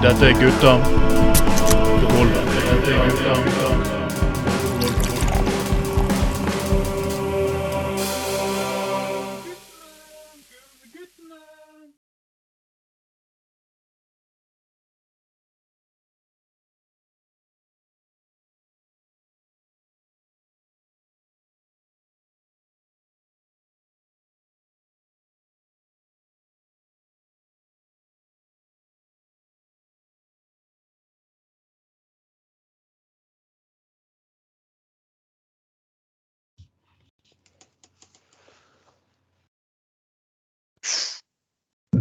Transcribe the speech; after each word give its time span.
Dette 0.00 0.26
er 0.26 0.32
gutta 0.32 1.07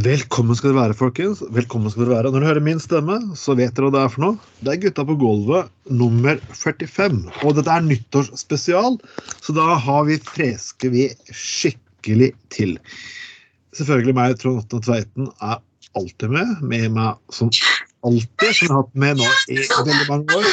Velkommen 0.08 0.56
skal 0.56 0.72
dere 0.72 0.78
være, 0.86 0.96
folkens. 0.96 1.42
Velkommen 1.52 1.92
skal 1.92 2.06
dere 2.06 2.14
være. 2.14 2.30
Når 2.32 2.40
dere 2.40 2.48
hører 2.52 2.64
min 2.64 2.80
stemme, 2.80 3.18
så 3.36 3.56
vet 3.60 3.74
dere 3.76 3.90
hva 3.90 3.96
det 3.96 4.04
er 4.06 4.12
for 4.14 4.24
noe. 4.24 4.52
Det 4.64 4.72
er 4.72 4.80
Gutta 4.86 5.04
på 5.10 5.16
gulvet 5.20 5.72
nummer 6.02 6.40
45. 6.56 7.18
Og 7.42 7.58
dette 7.58 7.74
er 7.74 7.84
nyttårsspesial, 7.84 8.96
så 9.44 9.56
da 9.58 9.66
har 9.84 10.06
vi 10.08 10.16
freske 10.24 10.92
vi 10.94 11.10
skikkelig 11.36 12.30
til. 12.56 12.78
Selvfølgelig 13.76 14.16
meg, 14.16 14.38
Trond 14.40 14.62
Otto 14.64 14.80
Tveiten, 14.86 15.28
er 15.44 15.60
alltid 16.00 16.30
med. 16.38 16.48
Med 16.72 16.88
meg 16.96 17.36
som 17.36 17.52
alltid, 18.08 18.48
som 18.48 18.64
jeg 18.64 18.72
har 18.72 18.84
hatt 18.86 18.96
med 19.04 19.14
nå 19.20 19.28
i 19.52 19.60
veldig 19.60 20.08
mange 20.14 20.28
år. 20.40 20.48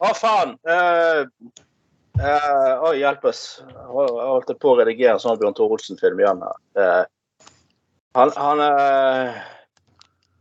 Hva 0.00 0.16
faen? 0.16 0.56
Uh, 0.64 1.28
uh, 2.20 2.84
Oi, 2.88 2.94
hjelpes. 3.00 3.40
Jeg 3.64 3.86
holdt 3.90 4.52
på 4.60 4.72
å 4.72 4.78
redigere 4.78 5.16
en 5.16 5.22
sånn 5.22 5.38
Bjørn 5.40 5.56
Tore 5.56 5.76
Olsen-film 5.76 6.20
igjen. 6.22 6.44
Uh, 6.78 7.04
han 8.18 8.32
han, 8.36 8.62
uh, 8.62 9.40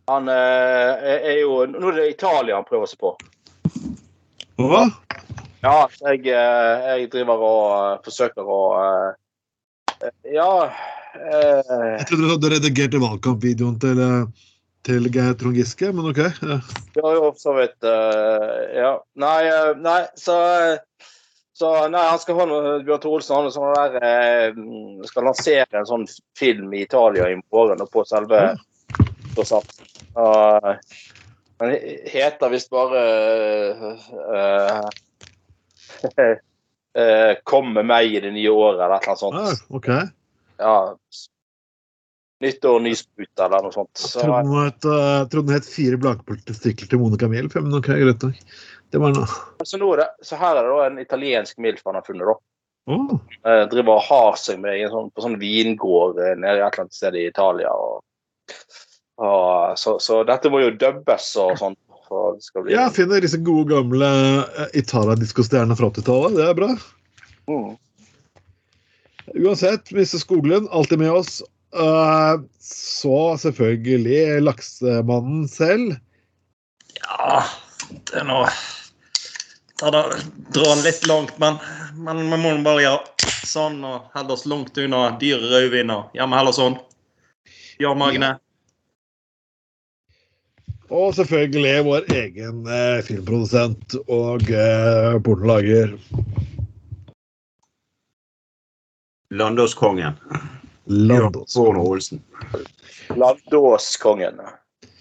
han 0.10 0.30
er 0.34 1.36
jo 1.40 1.64
Nå 1.70 1.92
er 1.92 2.00
det 2.00 2.08
Italia 2.16 2.58
han 2.58 2.68
prøver 2.68 2.90
seg 2.90 3.02
på. 3.04 3.14
Hva? 4.60 4.88
Ja, 5.64 5.88
jeg, 6.08 6.24
jeg 6.32 7.10
driver 7.12 7.42
og 7.44 8.06
forsøker 8.06 8.48
å 8.48 8.60
Ja 10.32 10.52
Jeg 11.16 12.06
trodde 12.08 12.24
du 12.24 12.32
hadde 12.32 12.52
redigert 12.54 12.96
valgkampvideoen 13.04 13.76
til, 13.82 14.00
eh, 14.04 14.46
til 14.88 15.10
Geir 15.12 15.36
Trond 15.40 15.60
Giske, 15.60 15.92
men 15.96 16.08
OK. 16.12 16.22
Ja. 16.24 16.60
Jo, 16.96 17.12
for 17.32 17.40
så 17.42 17.56
vidt. 17.58 17.76
eh, 17.84 18.80
ja. 18.80 18.94
Nei, 19.20 19.40
eh, 19.52 19.74
nei, 19.84 20.02
så 20.20 20.38
så 21.60 21.70
nei, 21.92 22.02
han 22.08 22.20
skal 22.22 22.38
ha 22.40 22.46
noe, 22.48 22.78
Bjørn 22.88 23.02
Tore 23.04 23.18
Olsen 23.20 23.36
han 23.36 23.50
sånn 23.52 23.74
der, 23.76 23.96
eh, 24.08 24.60
skal 25.10 25.26
lansere 25.28 25.82
en 25.82 25.88
sånn 25.90 26.06
film 26.40 26.72
i 26.72 26.86
Italia 26.86 27.28
i 27.28 27.36
morgen 27.52 27.84
og 27.84 27.90
på 27.92 28.06
selve 28.08 28.54
prosenten. 29.36 29.88
Og 30.20 30.70
Den 31.60 31.74
heter 32.08 32.54
visst 32.54 32.72
bare 32.72 33.02
uh, 33.76 33.98
uh, 34.32 34.88
'Kom 37.44 37.74
med 37.76 37.86
meg 37.92 38.16
i 38.16 38.22
det 38.24 38.32
nye 38.32 38.54
året' 38.56 38.80
eller 38.80 38.96
et 38.96 39.04
eller 39.04 39.12
annet 39.12 39.20
sånt. 39.20 39.36
Ah, 39.36 39.76
OK. 39.76 39.90
Ja. 40.64 40.96
Nyttår, 42.40 42.80
ny 42.80 42.96
sprut 42.96 43.44
eller 43.44 43.68
noe 43.68 43.76
sånt. 43.76 44.00
Så, 44.00 44.24
Jeg 44.24 44.74
trodde 44.80 45.48
den 45.52 45.58
het, 45.58 45.68
Fire 45.68 46.00
blakpoltestikler 46.00 46.88
til 46.88 47.04
Monica 47.04 47.28
Miel. 47.28 47.52
Men 47.52 47.76
OK, 47.82 47.92
greit 47.92 48.24
nok. 48.24 48.40
Det 48.90 49.02
var 49.02 49.14
noe. 49.14 49.28
så, 49.64 49.78
nå 49.78 49.90
er 49.94 50.04
det, 50.04 50.08
så 50.26 50.38
her 50.40 50.58
er 50.58 50.66
det 50.66 50.76
da 50.76 50.86
en 50.88 51.02
italiensk 51.02 51.60
MILF 51.62 51.84
han 51.86 52.00
har 52.00 52.06
funnet. 52.08 52.30
da. 52.30 52.38
Å, 52.90 53.20
Eh, 53.46 53.66
driver 53.72 53.96
og 53.96 54.08
har 54.10 54.38
seg 54.42 54.60
med 54.60 54.80
i 54.80 54.84
en 54.84 54.92
sånn, 54.92 55.12
på 55.16 55.24
sånn 55.24 55.38
vingård 55.40 56.18
eh, 56.20 56.34
nede 56.36 56.58
i 56.58 56.64
et 56.64 56.74
eller 56.74 56.84
annet 56.84 56.96
sted 56.98 57.16
i 57.16 57.28
Italia. 57.30 57.72
Og, 57.72 58.02
og, 59.22 59.78
så, 59.80 59.96
så 60.04 60.24
dette 60.28 60.52
må 60.52 60.64
jo 60.64 60.74
dubbes 60.76 61.30
og 61.40 61.56
sånn. 61.62 61.78
Bli 62.10 62.74
Ja, 62.74 62.88
finner 62.90 63.22
disse 63.22 63.38
gode, 63.46 63.68
gamle 63.70 64.08
eh, 64.10 64.72
Italia-diskostjernene 64.82 65.78
fra 65.78 65.92
80-tallet. 65.92 66.40
Det 66.40 66.48
er 66.48 66.58
bra. 66.58 66.72
mm. 67.52 67.70
Uansett, 69.38 69.92
Mr. 69.94 70.18
Skoglund, 70.18 70.72
alltid 70.74 71.04
med 71.04 71.14
oss. 71.14 71.44
Eh, 71.70 72.42
så 72.66 73.20
selvfølgelig 73.46 74.42
laksemannen 74.42 75.46
selv. 75.54 76.00
Ja, 76.98 77.44
det 78.10 78.24
er 78.24 78.26
nå 78.26 78.42
Ta 79.80 79.92
det, 79.92 80.04
Dra 80.54 80.76
den 80.76 80.84
litt 80.84 81.08
langt, 81.08 81.38
men, 81.40 81.56
men 81.96 82.26
vi 82.32 82.38
må 82.38 82.52
bare 82.66 82.84
gjøre 82.84 83.32
sånn 83.48 83.80
og 83.88 84.12
holde 84.16 84.36
oss 84.36 84.46
langt 84.50 84.78
unna 84.78 85.06
dyre 85.22 85.50
rødvin. 85.54 85.94
og 85.94 86.16
Gjør 86.18 86.30
vi 86.32 86.40
heller 86.40 86.56
sånn. 86.58 86.78
Ja, 87.80 87.94
Magne. 87.96 88.34
Og 90.90 91.14
selvfølgelig 91.16 91.86
vår 91.86 92.08
egen 92.18 92.64
eh, 92.66 93.00
filmprodusent 93.06 93.96
og 94.10 94.50
eh, 94.50 95.16
pornolager. 95.24 95.94
Landåskongen. 99.30 100.18
Landåskongen. 100.90 101.82
Olsen. 101.86 102.24
Landåskongen. 103.14 104.42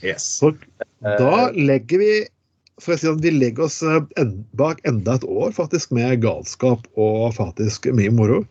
Yes. 0.05 0.29
Så 0.39 0.53
da 1.01 1.49
legger 1.57 2.05
vi 2.05 2.13
for 2.83 2.95
jeg 2.95 3.03
si 3.03 3.09
at 3.11 3.23
Vi 3.25 3.33
legger 3.35 3.67
oss 3.67 3.79
eh, 3.83 4.31
bak 4.59 4.81
enda 4.89 5.17
et 5.19 5.27
år 5.29 5.53
faktisk 5.57 5.93
med 5.97 6.23
galskap 6.23 6.87
og 7.01 7.35
faktisk 7.37 7.89
mye 7.97 8.13
moro. 8.15 8.43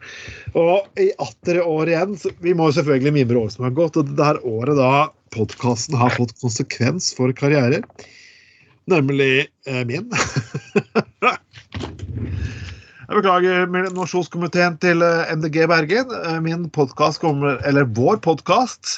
Og 0.57 0.99
i 1.01 1.09
atter 1.23 1.61
år 1.63 1.91
igjen 1.93 2.17
så 2.19 2.33
Vi 2.43 2.55
må 2.57 2.69
jo 2.69 2.77
selvfølgelig 2.79 3.15
mimre 3.21 3.41
året 3.43 3.57
som 3.57 3.67
har 3.67 3.75
gått. 3.77 3.99
Og 3.99 4.13
det 4.13 4.29
her 4.29 4.41
året 4.47 4.79
da 4.79 4.91
podkasten 5.35 5.97
har 5.99 6.15
fått 6.15 6.37
konsekvens 6.41 7.11
for 7.17 7.33
karrierer. 7.35 7.83
Nemlig 8.87 9.47
eh, 9.67 9.83
min. 9.87 10.07
Jeg 13.07 13.21
beklager 13.21 13.69
nominasjonskomiteen 13.71 14.73
til 14.83 15.03
eh, 15.03 15.29
MDG 15.31 15.61
Bergen. 15.71 16.11
Eh, 16.11 16.39
Min 16.43 16.67
podcast 16.75 17.21
kommer, 17.23 17.55
eller 17.67 17.87
vår 17.95 18.19
podkast 18.23 18.97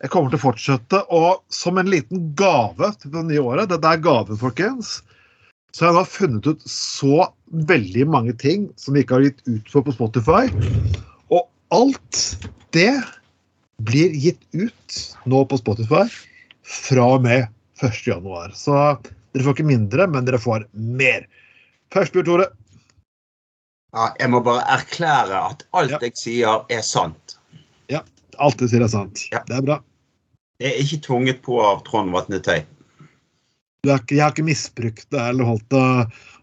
jeg 0.00 0.10
kommer 0.12 0.32
til 0.32 0.40
å 0.40 0.44
fortsette. 0.46 1.02
Og 1.12 1.42
som 1.52 1.78
en 1.80 1.90
liten 1.90 2.30
gave 2.38 2.92
til 3.02 3.12
det 3.14 3.24
nye 3.28 3.42
året, 3.44 3.70
dette 3.72 3.90
er 3.90 4.02
gaven, 4.04 4.38
folkens, 4.40 4.98
så 5.76 5.86
har 5.86 5.92
jeg 5.92 6.00
da 6.00 6.12
funnet 6.16 6.48
ut 6.50 6.64
så 6.66 7.28
veldig 7.70 8.06
mange 8.10 8.34
ting 8.40 8.68
som 8.80 8.96
vi 8.96 9.04
ikke 9.04 9.18
har 9.18 9.28
gitt 9.28 9.42
ut 9.46 9.70
for 9.70 9.86
på 9.86 9.94
Spotify. 9.94 10.46
Og 11.30 11.44
alt 11.74 12.22
det 12.74 12.94
blir 13.86 14.14
gitt 14.16 14.42
ut 14.56 15.00
nå 15.30 15.44
på 15.48 15.58
Spotify 15.60 16.04
fra 16.66 17.06
og 17.16 17.24
med 17.26 17.46
1. 17.80 18.00
januar. 18.08 18.52
Så 18.56 18.74
dere 19.32 19.46
får 19.46 19.56
ikke 19.58 19.68
mindre, 19.70 20.08
men 20.10 20.26
dere 20.26 20.40
får 20.42 20.66
mer. 20.74 21.28
Først, 21.94 22.14
Bjørn 22.14 22.28
Tore. 22.28 22.48
Ja, 23.94 24.10
jeg 24.20 24.30
må 24.30 24.38
bare 24.46 24.62
erklære 24.70 25.38
at 25.50 25.64
alt 25.74 25.90
Ja. 25.90 25.98
jeg 26.02 26.16
sier, 26.18 26.64
er 26.70 26.82
sant. 26.86 27.38
Ja. 27.90 28.02
Alt 28.38 28.58
du 28.58 28.68
sier 28.70 28.82
er 28.82 28.90
sant. 28.90 29.24
Ja. 29.32 29.42
Det 29.46 29.56
er 29.56 29.62
bra. 29.66 29.80
Det 30.60 30.68
er 30.68 30.82
ikke 30.82 31.00
tvunget 31.06 31.40
på 31.44 31.56
av 31.64 31.80
Trond 31.86 32.12
Vatne 32.12 32.40
ikke, 33.86 34.16
jeg 34.18 34.20
har 34.20 34.34
ikke 34.34 34.44
misbrukt 34.44 35.06
det 35.14 35.20
eller 35.30 35.48
holdt 35.48 35.64
det 35.72 35.84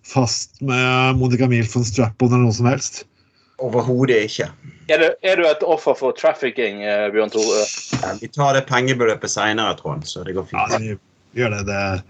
fast 0.07 0.57
med 0.65 1.19
Monica 1.19 1.45
Milf 1.49 1.75
von 1.75 1.85
Strap-on 1.85 2.33
eller 2.33 2.47
noe 2.47 2.55
som 2.57 2.69
helst. 2.69 3.03
Overhodet 3.61 4.23
ikke. 4.25 4.47
Er 4.89 5.01
du, 5.01 5.07
er 5.25 5.37
du 5.37 5.45
et 5.45 5.63
offer 5.65 5.97
for 5.97 6.17
trafficking, 6.17 6.83
eh, 6.85 7.07
Bjørn 7.13 7.33
Tore? 7.33 7.63
Vi 8.21 8.29
tar 8.33 8.57
det 8.57 8.65
pengebeløpet 8.69 9.33
seinere, 9.33 9.75
Trond, 9.77 10.05
så 10.09 10.23
det 10.25 10.33
går 10.37 10.47
Ja, 10.53 10.65
fint. 10.69 11.01
vi 11.33 11.41
gjør 11.41 11.53
det. 11.57 11.65
det. 11.69 12.03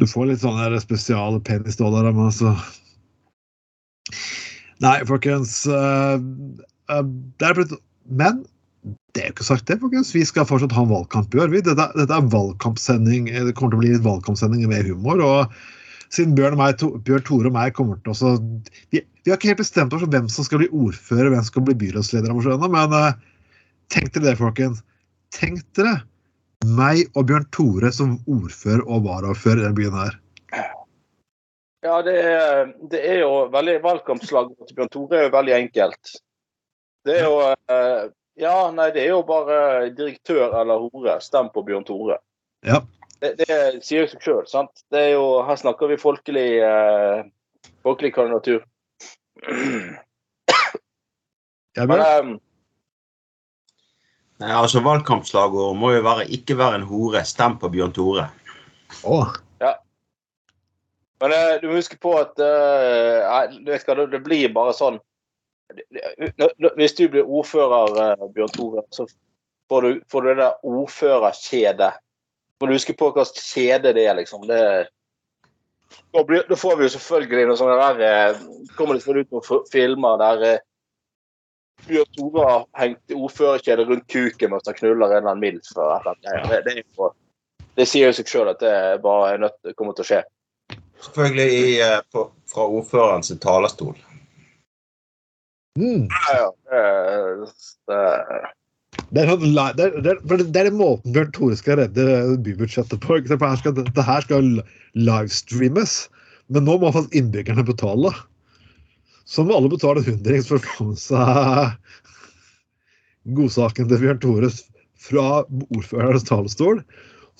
Du 0.00 0.06
får 0.08 0.30
litt 0.30 0.40
sånne 0.44 0.68
spesiale 0.68 0.80
spesial 0.80 1.40
penisdollar 1.44 2.08
av 2.08 2.16
meg, 2.16 2.32
så 2.36 2.54
Nei, 4.82 4.96
folkens. 5.06 5.60
Uh, 5.68 6.18
uh, 6.90 7.04
det 7.38 7.48
er 7.48 7.54
blitt 7.60 7.76
Men 8.10 8.42
det 8.82 9.20
er 9.22 9.28
jo 9.28 9.34
ikke 9.36 9.46
sagt, 9.46 9.68
det, 9.68 9.78
folkens. 9.82 10.10
Vi 10.14 10.24
skal 10.26 10.48
fortsatt 10.48 10.74
ha 10.74 10.82
en 10.82 10.90
valgkamp 10.90 11.34
i 11.34 11.42
år. 11.42 11.52
Dette, 11.54 11.86
dette 11.94 12.16
er 12.16 12.32
valgkampsending. 12.32 13.28
Det 13.30 13.54
kommer 13.54 13.74
til 13.74 13.78
å 13.78 13.82
bli 13.84 13.92
litt 13.94 14.06
valgkampsending 14.06 14.64
med 14.70 14.88
humor. 14.88 15.22
og 15.22 15.56
siden 16.12 16.34
Bjørn, 16.36 16.56
og 16.56 16.60
meg, 16.60 16.76
to, 16.80 16.90
Bjørn 17.06 17.24
Tore 17.24 17.48
og 17.48 17.56
meg 17.56 17.74
kommer 17.76 18.00
til 18.04 18.12
å 18.12 18.32
vi, 18.92 19.00
vi 19.00 19.30
har 19.30 19.38
ikke 19.38 19.52
helt 19.52 19.62
bestemt 19.62 19.94
oss 19.96 20.02
for 20.04 20.12
hvem 20.12 20.28
som 20.32 20.44
skal 20.44 20.60
bli 20.60 20.68
ordfører 20.68 21.30
hvem 21.32 21.40
som 21.40 21.52
skal 21.54 21.66
bli 21.68 21.76
byrådsleder. 21.80 22.34
Men 22.68 22.96
uh, 22.96 23.14
tenk 23.92 24.12
dere 24.12 24.26
det, 24.26 24.38
folkens. 24.40 24.82
Tenk 25.32 25.62
dere 25.78 26.02
meg 26.68 27.06
og 27.18 27.26
Bjørn 27.30 27.48
Tore 27.54 27.90
som 27.94 28.18
ordfører 28.30 28.84
og 28.86 29.06
varaordfører 29.06 29.62
i 29.62 29.64
denne 29.64 29.78
byen 29.78 29.96
her. 29.98 30.18
Ja, 31.82 31.96
det 32.06 32.14
er, 32.14 32.68
det 32.92 33.00
er 33.02 33.22
jo 33.24 33.30
veldig 33.50 33.80
Valgkampslaget 33.82 34.68
til 34.68 34.76
Bjørn 34.78 34.92
Tore 34.92 35.18
er 35.18 35.26
jo 35.26 35.32
veldig 35.34 35.56
enkelt. 35.56 36.12
Det 37.02 37.16
er 37.18 37.24
jo 37.26 37.40
eh, 37.50 38.04
Ja, 38.42 38.70
nei, 38.74 38.88
det 38.94 39.04
er 39.04 39.12
jo 39.12 39.22
bare 39.26 39.90
direktør 39.94 40.50
eller 40.60 40.82
hore. 40.88 41.18
Stem 41.22 41.50
på 41.54 41.62
Bjørn 41.66 41.86
Tore. 41.86 42.18
Ja. 42.66 42.80
Det, 43.22 43.36
det 43.38 43.58
sier 43.86 44.02
jo 44.02 44.08
seg 44.10 44.24
sjøl, 44.24 44.46
sant. 44.50 44.82
Det 44.90 44.98
er 44.98 45.12
jo, 45.14 45.26
her 45.46 45.58
snakker 45.60 45.92
vi 45.92 45.98
folkelig, 46.00 46.48
eh, 46.66 47.20
folkelig 47.86 48.10
kandidatur. 48.16 48.64
Ja, 51.76 51.86
Men 51.86 52.02
eh, 52.02 52.32
Nei, 54.42 54.50
altså 54.58 54.82
Valgkampslagord 54.82 55.76
må 55.78 55.92
jo 55.94 56.02
være 56.02 56.26
'ikke 56.26 56.56
være 56.58 56.80
en 56.80 56.88
hore, 56.90 57.22
stem 57.24 57.54
på 57.62 57.70
Bjørn 57.70 57.94
Tore'. 57.94 58.26
Å, 59.06 59.22
Men 61.22 61.32
eh, 61.32 61.60
du 61.62 61.68
må 61.70 61.78
huske 61.78 61.94
på 62.02 62.16
at 62.18 62.34
uh, 62.42 63.22
nei, 63.22 63.62
du 63.62 63.70
vet 63.70 63.86
det, 63.86 64.06
det 64.10 64.20
blir 64.26 64.48
bare 64.54 64.74
sånn 64.74 64.96
det- 64.98 64.98
det- 64.98 64.98
når- 64.98 64.98
når- 64.98 65.61
Hvis 66.76 66.96
du 66.98 67.06
blir 67.08 67.28
ordfører, 67.28 67.98
eh, 68.04 68.24
Bjørn 68.34 68.54
Tore, 68.56 68.82
så 68.90 69.06
får 69.68 69.82
du, 69.82 70.00
får 70.10 70.22
du 70.22 70.28
det 70.28 70.40
der 70.40 70.66
ordførerkjedet. 70.66 71.92
Må 72.60 72.68
du 72.68 72.74
huske 72.76 72.94
på 72.94 73.10
hva 73.10 73.24
slags 73.26 73.54
kjede 73.54 73.94
det 73.96 74.04
er, 74.06 74.16
liksom. 74.18 74.44
Det, 74.46 74.60
da, 76.12 76.24
blir, 76.24 76.44
da 76.48 76.58
får 76.58 76.76
vi 76.76 76.86
jo 76.86 76.92
selvfølgelig 76.96 77.48
noe 77.48 77.58
sånne 77.60 77.78
der 77.80 78.04
eh, 78.08 78.44
Kommer 78.76 78.98
det 78.98 79.24
ut 79.24 79.34
noen 79.34 79.66
filmer 79.72 80.20
der 80.20 80.46
eh, 80.48 80.60
Bjørn 81.88 82.12
Tore 82.14 82.46
har 82.46 82.68
hengt 82.78 83.16
ordførerkjedet 83.16 83.88
rundt 83.88 84.06
kuken 84.12 84.52
mens 84.52 84.68
han 84.70 84.78
knuller 84.78 85.10
en 85.10 85.18
eller 85.18 85.32
annen 85.32 85.42
milf. 85.42 85.72
Det, 85.74 86.54
det, 86.68 86.76
er 86.78 87.10
det 87.74 87.88
sier 87.88 88.10
jo 88.10 88.16
seg 88.16 88.28
sjøl 88.30 88.52
at 88.52 88.60
det 88.62 88.76
bare 89.02 89.32
er 89.32 89.42
nødt 89.42 89.74
kommer 89.74 89.96
til 89.96 90.04
å 90.04 90.08
skje. 90.12 90.20
Selvfølgelig 91.02 91.58
i, 91.58 91.90
på, 92.14 92.28
fra 92.52 92.66
ordførerens 92.68 93.32
talerstol. 93.42 93.96
Mm. 95.78 96.08
Ja, 96.08 96.34
ja. 96.38 96.50
Det, 99.12 99.22
er, 99.22 99.28
sånn, 99.28 99.44
det, 99.44 99.84
er, 99.84 99.94
det, 100.04 100.10
er, 100.12 100.18
det 100.42 100.60
er 100.60 100.68
den 100.68 100.78
måten 100.80 101.14
Bjørn 101.14 101.32
Tore 101.36 101.56
skal 101.56 101.80
redde 101.80 102.36
bybudsjettet 102.44 103.00
på. 103.04 103.20
Her 103.20 103.60
skal, 103.60 103.76
dette 103.78 104.04
her 104.06 104.26
skal 104.26 104.50
livestreames, 104.98 105.94
men 106.52 106.68
nå 106.68 106.78
må 106.80 106.92
faktisk 106.92 107.16
innbyggerne 107.20 107.64
betale. 107.68 108.12
Så 109.28 109.44
må 109.46 109.56
alle 109.56 109.70
betale 109.72 110.02
en 110.02 110.10
hundrings 110.10 110.48
for 110.50 110.58
å 110.58 110.74
få 110.76 110.88
seg 110.98 111.78
godsaken 113.36 113.88
til 113.88 114.02
Bjørn 114.02 114.20
Tore 114.22 114.50
fra 115.02 115.26
ordførerens 115.72 116.26
talerstol. 116.28 116.82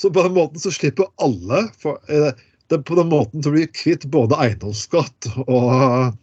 Så 0.00 0.10
på 0.10 0.24
den 0.24 0.34
måten 0.36 0.62
så 0.62 0.72
slipper 0.72 1.10
alle 1.22 1.66
for, 1.78 2.00
eh, 2.08 2.32
det, 2.70 2.78
På 2.88 2.94
den 2.96 3.10
måten 3.10 3.42
så 3.42 3.50
blir 3.52 3.66
vi 3.66 3.72
kvitt 3.76 4.06
både 4.10 4.38
eiendomsskatt 4.40 5.28
og 5.46 6.14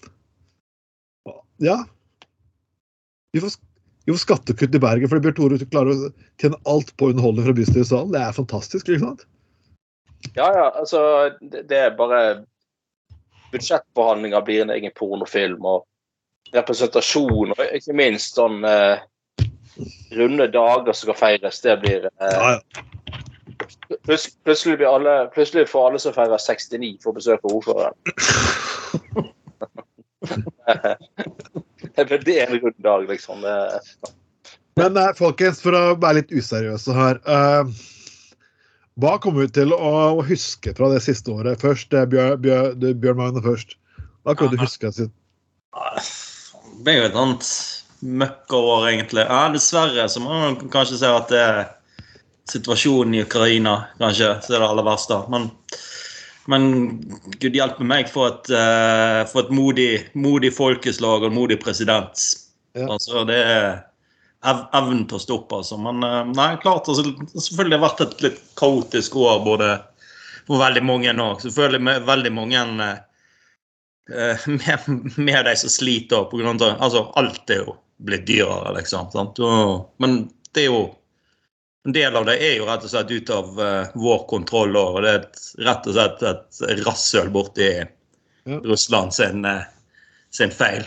Ja. 1.60 1.84
Vi 3.32 3.42
får 3.42 4.18
skattekutt 4.18 4.76
i 4.76 4.80
Bergen, 4.82 5.10
fordi 5.10 5.22
Bjørn 5.28 5.36
Tore 5.38 5.66
klarer 5.70 5.92
å 5.94 6.10
tjene 6.42 6.58
alt 6.70 6.90
på 6.98 7.12
underholdning 7.12 7.46
fra 7.46 7.54
bystyresalen. 7.58 8.14
Det 8.16 8.22
er 8.24 8.38
fantastisk. 8.38 8.90
ikke 8.90 9.04
sant? 9.06 9.28
ja, 10.36 10.50
ja, 10.52 10.66
altså 10.76 11.00
det, 11.40 11.62
det 11.70 11.78
er 11.80 11.94
bare 11.96 12.44
Budsjettbehandlinger 13.54 14.42
blir 14.46 14.62
en 14.62 14.74
egen 14.74 14.92
pornofilm, 14.98 15.64
og 15.66 15.86
representasjon, 16.54 17.54
og 17.56 17.62
ikke 17.78 17.96
minst 17.98 18.38
sånn 18.38 18.66
eh, 18.68 18.98
runde 20.18 20.50
dager 20.54 20.94
som 20.94 21.08
skal 21.08 21.18
feires, 21.18 21.62
det 21.66 21.78
blir 21.82 22.10
eh, 22.10 22.34
Ja, 22.34 22.58
ja. 22.58 22.62
Plutс- 24.06 24.36
Plutselig, 24.46 24.78
blir 24.78 24.90
alle, 24.90 25.16
plutselig 25.34 25.70
får 25.70 25.88
alle 25.88 26.02
som 26.02 26.14
feirer 26.14 26.42
69, 26.42 26.98
få 27.06 27.14
besøk 27.16 27.42
av 27.46 27.56
ordføreren. 27.58 27.98
det 32.28 32.36
er 32.36 32.48
en 32.48 32.60
rund 32.64 32.76
dag, 32.86 33.06
liksom. 33.10 33.42
Det, 33.42 34.14
Men 34.80 34.98
eh, 34.98 35.14
folkens, 35.18 35.62
for 35.64 35.76
å 35.78 35.84
være 36.00 36.22
litt 36.22 36.34
useriøse 36.36 36.96
her 36.96 37.20
uh, 37.28 37.68
Hva 39.00 39.18
kommer 39.24 39.46
vi 39.46 39.54
til 39.60 39.74
å 39.76 40.22
huske 40.28 40.74
fra 40.78 40.92
det 40.94 41.02
siste 41.06 41.32
året? 41.32 41.62
Først 41.64 41.94
eh, 41.96 42.08
Bjørn, 42.10 42.40
Bjørn, 42.44 42.80
du, 42.80 42.92
Bjørn 42.94 43.20
Magne 43.20 43.44
først. 43.46 43.78
Hva 44.28 44.36
kan 44.36 44.52
du 44.52 44.60
huske? 44.60 44.92
Det 44.92 45.10
ble 46.84 46.96
jo 46.98 47.06
et 47.08 47.20
annet 47.20 47.52
møkkaår, 48.00 48.90
egentlig. 48.94 49.26
Ja, 49.28 49.48
dessverre 49.54 50.08
så 50.12 50.24
må 50.24 50.36
man 50.36 50.58
kanskje 50.72 51.00
si 51.00 51.08
at 51.08 51.32
det 51.32 51.44
er 51.44 51.62
situasjonen 52.50 53.16
i 53.18 53.24
Ukraina 53.24 53.76
kanskje 54.00 54.34
som 54.44 54.56
er 54.56 54.64
det 54.64 54.70
aller 54.70 54.88
verste. 54.88 55.20
Men, 55.32 55.50
men 56.50 56.64
gud 57.42 57.58
hjelpe 57.58 57.86
meg 57.86 58.10
for 58.10 58.32
et, 58.32 58.50
uh, 58.54 59.22
for 59.30 59.46
et 59.46 59.52
modig, 59.54 59.90
modig 60.18 60.52
folkeslag 60.56 61.28
og 61.28 61.36
modig 61.36 61.60
president. 61.62 62.24
Ja. 62.78 62.88
Altså, 62.88 63.24
det 63.30 63.38
er 63.38 63.68
ev 64.50 64.64
evnen 64.78 65.04
til 65.10 65.20
å 65.20 65.22
stoppe, 65.22 65.60
altså. 65.60 65.78
Men 65.82 66.02
uh, 66.06 66.24
nei, 66.32 66.54
klart 66.64 66.90
altså, 66.90 67.06
selvfølgelig 67.36 67.76
har 67.76 67.76
det 67.76 67.84
vært 67.86 68.04
et 68.06 68.26
litt 68.26 68.42
kaotisk 68.60 69.20
år 69.22 69.44
både 69.46 69.70
for 70.50 70.64
veldig 70.64 70.84
mange 70.90 71.14
nå. 71.14 71.30
Selvfølgelig 71.44 71.86
med 71.86 72.08
veldig 72.10 72.34
mange 72.34 72.64
eh, 72.90 74.48
med, 74.58 74.88
med 75.18 75.46
de 75.46 75.56
som 75.62 75.70
sliter 75.70 76.26
på 76.32 76.42
grunn 76.42 76.58
av 76.58 76.80
Altså, 76.82 77.06
alt 77.20 77.54
er 77.54 77.62
jo 77.68 77.78
blitt 78.10 78.26
dyrere, 78.26 78.74
liksom. 78.80 79.12
Sant? 79.14 79.38
Og, 79.44 79.92
men 80.02 80.24
det 80.56 80.66
er 80.66 80.72
jo 80.72 80.82
En 81.86 81.94
del 81.96 82.16
av 82.16 82.26
det 82.28 82.36
er 82.44 82.58
jo 82.60 82.68
rett 82.68 82.84
og 82.84 82.92
slett 82.92 83.12
ut 83.12 83.30
av 83.32 83.60
uh, 83.60 83.92
vår 83.96 84.26
kontroll, 84.28 84.76
og 84.76 85.00
det 85.04 85.12
er 85.12 85.22
et, 85.22 85.42
rett 85.64 85.88
og 85.88 85.96
slett 85.96 86.26
et 86.28 86.84
rasshøl 86.86 87.32
borti 87.34 87.72
Ja. 88.50 88.56
Russland 88.64 89.14
sin, 89.14 89.46
eh, 89.46 89.64
sin 90.32 90.52
feil. 90.52 90.86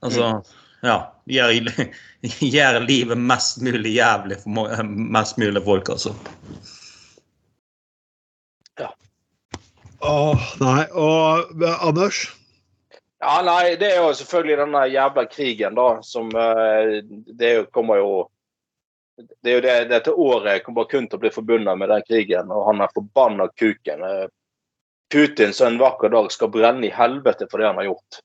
Altså, 0.00 0.42
ja. 0.82 0.94
Gjør, 1.26 1.50
gjør 2.54 2.78
livet 2.86 3.18
mest 3.18 3.58
mulig 3.64 3.96
jævlig 3.96 4.38
for 4.44 4.86
mest 4.86 5.36
mulig 5.42 5.62
folk, 5.66 5.90
altså. 5.90 6.14
Ja. 8.80 8.88
Åh, 10.00 10.46
nei. 10.62 10.86
Og 10.92 11.62
eh, 11.62 11.86
Anders? 11.88 12.22
Ja, 13.20 13.40
nei, 13.44 13.74
det 13.80 13.90
er 13.90 14.00
jo 14.04 14.14
selvfølgelig 14.16 14.60
denne 14.62 14.86
jævla 14.92 15.26
krigen, 15.28 15.76
da, 15.76 15.88
som 16.04 16.30
Det 16.30 17.50
er 17.50 17.68
kommer 17.72 18.00
jo 18.00 18.10
Det 19.16 19.50
er 19.50 19.54
jo 19.54 19.62
det, 19.62 19.74
dette 19.92 20.12
året 20.12 20.64
kommer 20.64 20.88
kun 20.90 21.06
til 21.06 21.18
å 21.18 21.22
bli 21.22 21.30
forbundet 21.34 21.78
med 21.78 21.90
den 21.92 22.02
krigen, 22.08 22.50
og 22.50 22.66
han 22.70 22.82
er 22.82 22.94
forbanna 22.94 23.46
kuken. 23.54 24.02
Eh, 24.02 24.26
Putin 25.14 25.52
som 25.54 25.68
en 25.70 25.78
vakker 25.78 26.10
dag 26.10 26.30
skal 26.32 26.50
brenne 26.50 26.88
i 26.88 26.94
helvete 26.94 27.46
for 27.50 27.62
det 27.62 27.68
han 27.68 27.78
har 27.78 27.90
gjort. 27.92 28.20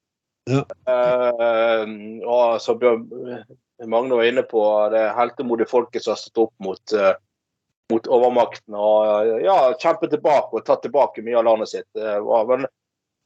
Ja. 0.49 0.63
Uh, 0.89 1.83
og 2.25 2.61
så 2.63 2.73
Bjørn 2.79 3.03
Magne 3.85 4.17
var 4.17 4.25
inne 4.25 4.41
på 4.47 4.63
det 4.89 5.03
heltemodige 5.13 5.69
folket 5.69 6.01
som 6.01 6.15
har 6.15 6.21
stått 6.23 6.47
opp 6.47 6.65
mot, 6.65 6.95
uh, 6.95 7.11
mot 7.93 8.09
overmakten 8.09 8.79
og 8.79 9.29
ja, 9.43 9.59
kjempet 9.77 10.15
tilbake 10.15 10.57
og 10.57 10.65
tatt 10.65 10.81
tilbake 10.87 11.21
mye 11.27 11.37
av 11.37 11.45
landet 11.51 11.73
sitt. 11.75 12.01
Men 12.49 12.65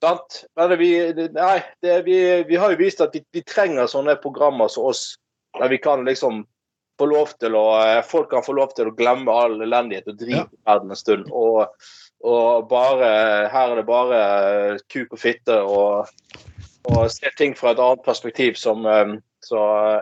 Sant? 0.04 0.46
Men 0.60 0.74
vi, 0.78 0.90
nei, 1.32 1.62
det, 1.82 2.02
vi, 2.04 2.44
vi 2.44 2.56
har 2.60 2.74
jo 2.74 2.80
vist 2.82 3.00
at 3.00 3.14
vi, 3.16 3.22
vi 3.32 3.44
trenger 3.48 3.88
sånne 3.88 4.18
programmer 4.20 4.68
som 4.68 4.90
oss, 4.90 5.14
der 5.56 5.72
vi 5.72 5.78
kan 5.80 6.04
liksom 6.04 6.42
få 7.00 7.08
lov 7.10 7.34
til 7.42 7.56
å 7.58 7.66
eh, 7.82 8.02
Folk 8.06 8.30
kan 8.32 8.46
få 8.46 8.56
lov 8.58 8.74
til 8.78 8.90
å 8.90 8.96
glemme 8.98 9.34
all 9.34 9.60
elendighet 9.62 10.10
og 10.12 10.20
drit 10.20 10.46
i 10.46 10.62
verden 10.68 10.94
en 10.94 11.00
stund. 11.00 11.30
Og, 11.32 11.66
og 12.24 12.68
bare 12.72 13.10
Her 13.54 13.74
er 13.74 13.82
det 13.82 13.88
bare 13.90 14.20
eh, 14.74 14.84
kuk 14.92 15.16
og 15.16 15.22
fitte 15.22 15.60
og, 15.62 16.12
og 16.92 17.10
se 17.12 17.32
ting 17.40 17.58
fra 17.58 17.74
et 17.74 17.82
annet 17.84 18.06
perspektiv 18.06 18.60
som 18.60 18.86
eh, 18.86 19.18
Så 19.44 19.60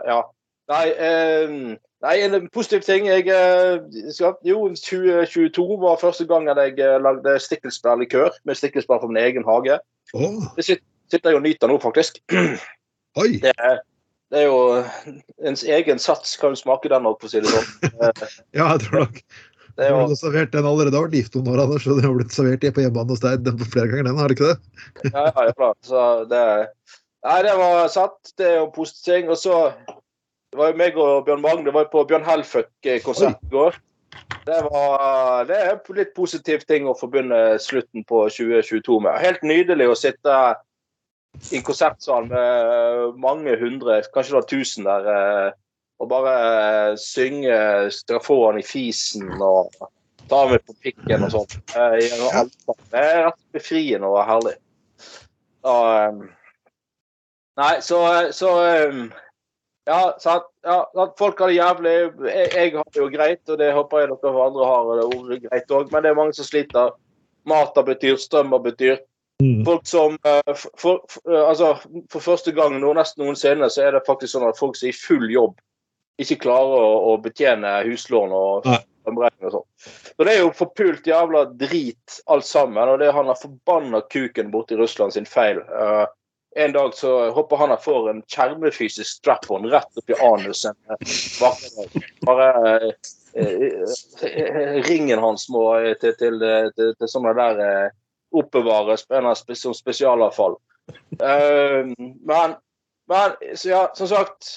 ja. 0.08 0.22
Nei, 0.70 0.84
eh, 0.94 1.56
nei, 2.04 2.12
en 2.22 2.46
positiv 2.54 2.84
ting 2.86 3.08
jeg, 3.08 3.26
skal, 4.14 4.36
Jo, 4.46 4.68
2022 4.78 5.66
var 5.82 6.00
første 6.00 6.26
gangen 6.30 6.60
jeg 6.62 7.02
lagde 7.02 7.34
stikkelsbærlikør 7.42 8.30
med 8.46 8.60
stikkelsbær 8.60 9.02
fra 9.02 9.10
min 9.10 9.20
egen 9.24 9.44
hage. 9.48 9.80
Oh. 10.14 10.38
Det 10.56 10.64
sitter 10.64 11.32
jeg 11.32 11.40
og 11.40 11.44
nyter 11.44 11.68
nå, 11.68 11.80
faktisk. 11.82 12.22
oi! 13.22 13.32
Det 13.42 13.52
det 14.32 14.42
er 14.42 14.46
jo 14.48 14.58
ens 15.44 15.62
egen 15.68 16.00
sats, 16.00 16.34
kan 16.40 16.56
smake 16.56 16.88
den 16.92 17.08
opp, 17.08 17.20
for 17.20 17.28
å 17.28 17.32
si 17.34 17.42
det 17.44 17.52
sånn. 17.52 17.72
Ja, 18.58 18.70
jeg 18.72 18.84
tror 18.86 19.04
nok. 19.04 19.18
Det 19.72 19.86
er 19.86 19.92
Du 19.92 19.96
jo, 19.96 20.00
har 20.10 20.18
servert 20.20 20.52
den 20.52 20.68
allerede. 20.68 20.96
har 20.96 21.06
vært 21.06 21.16
gift 21.16 21.36
noen 21.36 21.52
år, 21.54 21.62
Anders, 21.64 21.86
og 21.88 21.96
den 22.00 22.08
har 22.08 22.16
blitt 22.16 22.34
servert 22.34 22.64
på 22.76 22.84
hjemmebane 22.84 23.14
hos 23.14 23.22
deg 23.24 23.44
den 23.46 23.60
på 23.60 23.68
flere 23.72 23.92
ganger, 23.92 24.08
den, 24.10 24.20
har 24.20 24.32
det 24.32 24.36
ikke 24.36 24.50
det? 24.52 25.12
ja, 25.12 25.24
ja, 25.28 25.46
ja. 25.52 25.70
Så 25.88 26.06
det 26.32 26.42
Nei, 27.22 27.38
det 27.46 27.52
var 27.54 27.86
satt. 27.92 28.32
Det 28.34 28.48
er 28.48 28.56
jo 28.58 28.70
positiv 28.74 29.04
ting. 29.06 29.28
Og 29.30 29.38
så 29.38 29.54
det 29.86 30.58
var 30.58 30.72
jo 30.72 30.78
meg 30.80 30.96
og 31.00 31.24
Bjørn 31.28 31.44
Magne 31.44 31.72
var 31.74 31.86
på 31.92 32.02
Bjørn 32.08 32.26
Helføk-konsert 32.26 33.38
i 33.46 33.52
går. 33.52 33.78
Det, 34.42 34.58
var, 34.66 35.44
det 35.46 35.56
er 35.56 35.70
en 35.76 35.96
litt 35.96 36.10
positiv 36.18 36.64
ting 36.66 36.88
å 36.90 36.96
forbinde 36.98 37.38
slutten 37.62 38.02
på 38.08 38.24
2022 38.26 38.98
med. 39.06 39.20
Helt 39.22 39.46
nydelig 39.46 39.86
å 39.92 39.96
sitte 39.96 40.34
i 41.50 41.56
en 41.56 41.62
konsertsal 41.62 42.26
med 42.30 43.18
mange 43.20 43.56
hundre, 43.60 44.02
kanskje 44.14 44.34
det 44.34 44.38
var 44.38 44.48
tusen 44.50 44.86
der, 44.88 45.08
eh, 45.12 45.48
og 46.02 46.10
bare 46.10 46.34
eh, 46.42 46.92
synge 47.00 47.56
strafoen 47.94 48.60
i 48.60 48.66
fisen 48.66 49.32
og 49.40 49.72
ta 50.30 50.44
meg 50.50 50.62
på 50.66 50.76
pikken 50.84 51.26
og 51.26 51.34
sånn. 51.34 51.56
Det 51.72 53.00
er 53.00 53.26
rett 53.26 53.40
befriende 53.54 54.10
og 54.10 54.22
herlig. 54.28 54.54
Eh, 55.66 56.22
nei, 57.60 57.74
så, 57.84 58.00
så 58.34 58.54
Ja, 59.82 60.14
sant. 60.22 60.44
Ja, 60.62 60.84
sant. 60.94 61.16
Folk 61.18 61.40
har 61.42 61.50
det 61.50 61.56
jævlig. 61.56 61.92
Jeg, 62.28 62.50
jeg 62.54 62.74
har 62.76 62.84
det 62.86 63.00
jo 63.00 63.08
greit, 63.10 63.40
og 63.50 63.56
det 63.58 63.72
håper 63.74 64.04
jeg 64.04 64.12
dere 64.12 64.44
andre 64.44 64.68
har 64.68 64.90
det 65.32 65.38
greit 65.48 65.74
òg, 65.74 65.88
men 65.90 66.04
det 66.04 66.12
er 66.12 66.18
mange 66.20 66.36
som 66.38 66.46
sliter. 66.46 66.92
Mat 67.50 67.74
har 67.74 67.88
betyr, 67.88 68.14
strøm 68.22 68.54
har 68.54 68.62
betyr. 68.62 69.00
Mm. 69.42 69.64
Folk 69.66 69.86
som 69.88 70.14
eh, 70.28 70.54
for, 70.54 70.70
for, 70.78 71.02
for, 71.10 71.34
altså, 71.34 71.72
for 72.12 72.22
første 72.22 72.52
gang 72.54 72.76
nå, 72.78 72.92
nesten 72.94 73.24
noensinne 73.24 73.66
så 73.72 73.88
er 73.88 73.96
det 73.96 74.06
faktisk 74.06 74.36
sånn 74.36 74.46
at 74.46 74.60
folk 74.60 74.78
som 74.78 74.86
er 74.86 74.94
i 74.94 75.00
full 75.00 75.26
jobb, 75.32 75.56
ikke 76.22 76.38
klarer 76.44 76.78
å, 76.78 76.96
å 77.10 77.18
betjene 77.24 77.80
huslån 77.88 78.34
og 78.36 78.68
strømregning 79.02 79.48
og 79.48 79.54
sånn. 79.56 79.68
Så 80.16 80.26
det 80.28 80.34
er 80.34 80.42
jo 80.44 80.54
forpult 80.54 81.06
jævla 81.08 81.44
drit 81.58 82.18
alt 82.30 82.46
sammen, 82.46 82.88
og 82.88 83.00
det 83.00 83.08
er 83.08 83.16
han 83.16 83.30
har 83.30 83.40
forbanna 83.40 84.02
kuken 84.12 84.52
borti 84.52 84.76
i 84.76 84.82
Russland 84.82 85.16
sin 85.16 85.26
feil. 85.26 85.62
Uh, 85.72 86.04
en 86.62 86.74
dag 86.76 86.94
så 86.94 87.30
håper 87.32 87.56
han 87.56 87.72
han 87.72 87.80
får 87.80 88.10
en 88.10 88.22
kjernefysisk 88.28 89.08
strap-on 89.08 89.66
rett 89.72 89.98
opp 89.98 90.12
i 90.12 90.18
anusen. 90.20 90.76
Bare, 92.28 92.52
uh, 92.84 92.92
eh, 93.40 94.78
ringen 94.86 95.18
hans 95.18 95.48
må 95.48 95.64
eh, 95.80 95.96
til, 95.98 96.14
til, 96.20 96.38
til, 96.76 96.94
til 97.00 97.10
sånne 97.10 97.34
der 97.40 97.90
eh, 98.34 99.32
spe, 99.36 99.56
som 99.58 99.74
spesialavfall. 99.76 100.58
Eh, 101.20 101.92
men, 101.98 102.54
men 103.08 103.56
så 103.56 103.68
ja, 103.68 103.82
som 103.94 104.08
sagt 104.10 104.48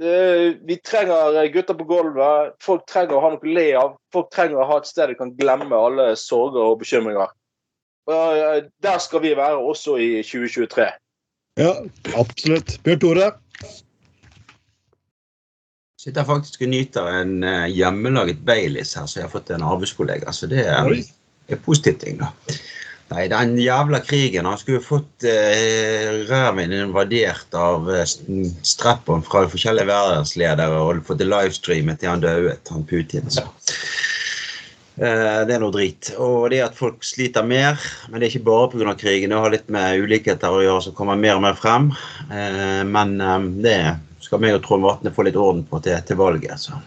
eh, 0.00 0.54
Vi 0.64 0.78
trenger 0.84 1.46
gutter 1.52 1.74
på 1.74 1.86
gulvet. 1.88 2.54
Folk 2.62 2.86
trenger 2.90 3.18
å 3.18 3.22
ha 3.24 3.32
noe 3.34 3.42
å 3.42 3.54
le 3.58 3.68
av. 3.78 3.96
Folk 4.14 4.30
trenger 4.34 4.62
å 4.62 4.68
ha 4.72 4.80
et 4.80 4.90
sted 4.90 5.12
de 5.12 5.18
kan 5.18 5.34
glemme 5.38 5.76
alle 5.76 6.12
sorger 6.18 6.72
og 6.72 6.80
bekymringer. 6.82 7.32
Eh, 8.10 8.64
der 8.82 8.98
skal 8.98 9.22
vi 9.22 9.36
være 9.36 9.56
også 9.56 9.96
i 9.96 10.10
2023. 10.22 10.90
Ja, 11.56 11.72
absolutt. 12.18 12.78
Bjørn 12.84 13.00
Tore? 13.00 13.32
Sitter 16.04 16.24
faktisk 16.28 16.62
og 16.66 16.68
nyter 16.68 17.06
en 17.22 17.44
eh, 17.46 17.70
hjemmelaget 17.72 18.42
Baileys 18.44 18.92
her, 18.98 19.06
så 19.06 19.20
jeg 19.20 19.28
har 19.28 19.32
fått 19.32 19.52
en 19.54 19.64
arbeidskollega. 19.64 20.32
Så 20.36 20.50
det 20.50 20.66
er, 20.68 20.90
er 21.48 21.62
positiv 21.64 21.96
ting, 22.02 22.18
da. 22.20 22.28
Nei, 23.12 23.26
den 23.28 23.58
jævla 23.60 24.00
krigen. 24.00 24.48
Han 24.48 24.58
skulle 24.58 24.80
fått 24.82 25.26
eh, 25.28 26.24
ræven 26.28 26.72
invadert 26.72 27.52
av 27.58 27.90
eh, 27.92 28.06
streppon 28.64 29.22
fra 29.26 29.44
forskjellige 29.52 29.90
verdensledere 29.90 30.80
og 30.80 31.04
fått 31.06 31.20
det 31.20 31.28
livestreamet 31.28 32.00
til 32.00 32.14
han 32.14 32.24
døde, 32.24 32.56
han 32.70 32.86
Putin. 32.88 33.28
Så. 33.30 33.44
Eh, 34.94 35.40
det 35.44 35.56
er 35.56 35.62
noe 35.62 35.74
drit. 35.74 36.12
Og 36.22 36.48
det 36.52 36.62
at 36.64 36.76
folk 36.78 37.04
sliter 37.06 37.46
mer, 37.46 37.78
men 38.08 38.20
det 38.20 38.28
er 38.28 38.34
ikke 38.34 38.48
bare 38.48 38.72
pga. 38.72 38.96
krigen. 38.98 39.30
Det 39.34 39.44
har 39.44 39.54
litt 39.54 39.68
med 39.68 40.00
ulikheter 40.00 40.54
å 40.54 40.62
gjøre 40.62 40.88
som 40.88 40.96
kommer 40.96 41.18
mer 41.18 41.36
og 41.36 41.44
mer 41.44 41.58
frem. 41.58 41.90
Eh, 42.30 42.82
men 42.86 43.16
eh, 43.20 43.48
det 43.66 43.78
skal 44.24 44.40
meg 44.40 44.56
og 44.56 44.64
Trond 44.64 44.86
Vatne 44.86 45.12
få 45.12 45.26
litt 45.26 45.36
orden 45.36 45.64
på 45.68 45.82
til, 45.84 45.98
til 46.06 46.16
valget. 46.16 46.56
Så. 46.62 46.78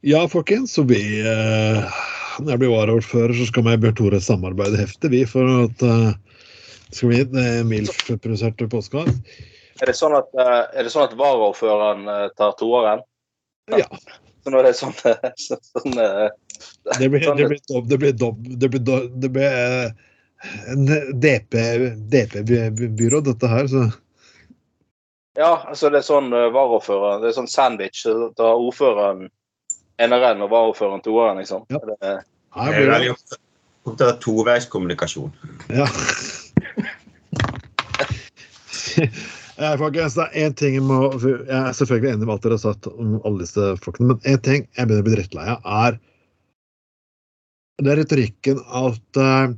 Ja, 0.00 0.24
folkens. 0.32 0.74
Så 0.74 0.86
vi 0.88 1.20
eh, 1.20 2.00
Når 2.40 2.54
jeg 2.54 2.60
blir 2.62 2.72
varaordfører, 2.72 3.36
så 3.36 3.46
skal 3.48 3.66
vi 3.66 3.76
og 3.76 3.82
Bjørn 3.84 3.96
Tore 3.98 4.20
samarbeide 4.24 4.80
heftig, 4.80 5.10
vi, 5.12 5.22
for 5.28 5.48
at 5.66 5.82
eh, 5.84 6.12
skal 6.90 7.10
vi 7.10 7.18
gi 7.18 7.26
en 7.28 7.68
MILF-produsert 7.68 8.64
postkast. 8.72 9.20
Er 9.80 9.88
det 9.88 9.96
sånn 9.96 10.16
at, 10.16 10.28
eh, 10.36 10.58
er 10.76 10.84
det 10.86 10.92
sånn 10.92 11.06
at 11.06 11.16
varaordføreren 11.18 12.08
eh, 12.10 12.26
tar 12.36 12.52
toeren? 12.60 13.02
Ja. 13.72 13.86
Så 14.40 14.52
når 14.52 14.66
det 14.66 14.72
er 14.72 14.78
sånn, 14.78 14.94
så, 15.46 15.58
sånn 15.70 15.98
eh, 16.00 16.28
Det 16.98 17.08
blir, 17.08 17.24
sånn- 17.24 17.40
det 17.40 17.48
blir, 17.52 17.60
dob, 17.68 17.88
det 17.88 17.98
blir, 18.02 18.14
dob, 18.16 18.46
det 18.60 18.70
blir, 18.72 19.08
det 19.22 19.32
blir 19.36 19.58
eh, 19.64 19.90
en 20.72 20.86
DP-byrå, 21.24 23.20
dette 23.28 23.50
her, 23.52 23.68
så 23.72 23.88
Ja, 25.38 25.52
altså 25.70 25.92
det 25.92 26.00
er 26.00 26.08
sånn 26.08 26.32
varaordføreren 26.32 27.20
Det 27.22 27.30
er 27.30 27.36
sånn 27.36 27.48
sandwich. 27.48 28.02
Så 28.02 28.32
tar 28.36 28.56
ordføreren 28.58 29.28
eneren 30.00 30.42
og 30.44 30.50
varaordføreren 30.52 31.04
toeren, 31.04 31.40
liksom. 31.42 31.66
Ja. 31.72 31.80
Det, 31.84 31.96
Det 32.00 32.66
er 32.66 32.76
blir 32.76 32.92
veldig 32.94 33.12
ofte 33.14 33.40
ofte 33.88 34.12
toveiskommunikasjon. 34.24 35.34
Ja. 35.68 35.88
Eh, 39.60 39.74
Folkens, 39.76 40.14
det 40.16 40.24
er 40.24 40.46
én 40.46 40.54
ting 40.56 40.72
jeg 40.78 40.82
må 40.88 40.96
Jeg 41.20 41.44
er 41.52 41.74
selvfølgelig 41.76 42.14
enig 42.14 42.24
med 42.24 42.32
alt 42.32 42.44
dere 42.46 42.56
har 42.56 42.62
sagt 42.62 42.86
om 42.88 43.18
alle 43.28 43.42
disse 43.42 43.66
folkene, 43.84 44.06
men 44.08 44.22
én 44.24 44.40
ting 44.40 44.64
jeg 44.64 44.88
begynner 44.88 45.04
å 45.04 45.06
bli 45.06 45.16
drittlei 45.18 45.44
av, 45.52 45.66
er 45.84 45.98
det 47.84 47.92
er 47.92 48.00
retorikken 48.00 48.62
at 48.64 49.20
uh, 49.20 49.52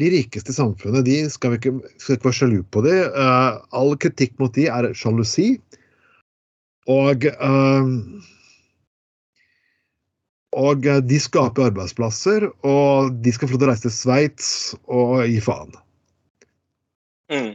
de 0.00 0.08
rikeste 0.14 0.54
i 0.54 0.56
samfunnet 0.56 1.04
de 1.04 1.18
skal 1.32 1.52
vi 1.52 1.60
ikke, 1.60 1.74
skal 2.00 2.16
ikke 2.16 2.30
være 2.30 2.38
sjalu 2.38 2.58
på 2.72 2.84
de. 2.86 2.96
Uh, 3.12 3.60
all 3.76 3.92
kritikk 4.00 4.40
mot 4.40 4.56
de 4.56 4.70
er 4.72 4.88
sjalusi. 4.96 5.50
Og 6.90 7.28
eh, 7.28 7.90
Og 10.58 10.86
eh, 10.86 11.00
de 11.00 11.18
skaper 11.22 11.70
arbeidsplasser, 11.70 12.48
og 12.66 13.12
de 13.24 13.32
skal 13.32 13.48
få 13.48 13.56
lov 13.56 13.62
til 13.62 13.68
å 13.68 13.72
reise 13.72 13.86
til 13.86 13.96
Sveits 13.96 14.48
og 14.84 15.24
gi 15.26 15.40
faen. 15.44 15.72
mm. 17.32 17.52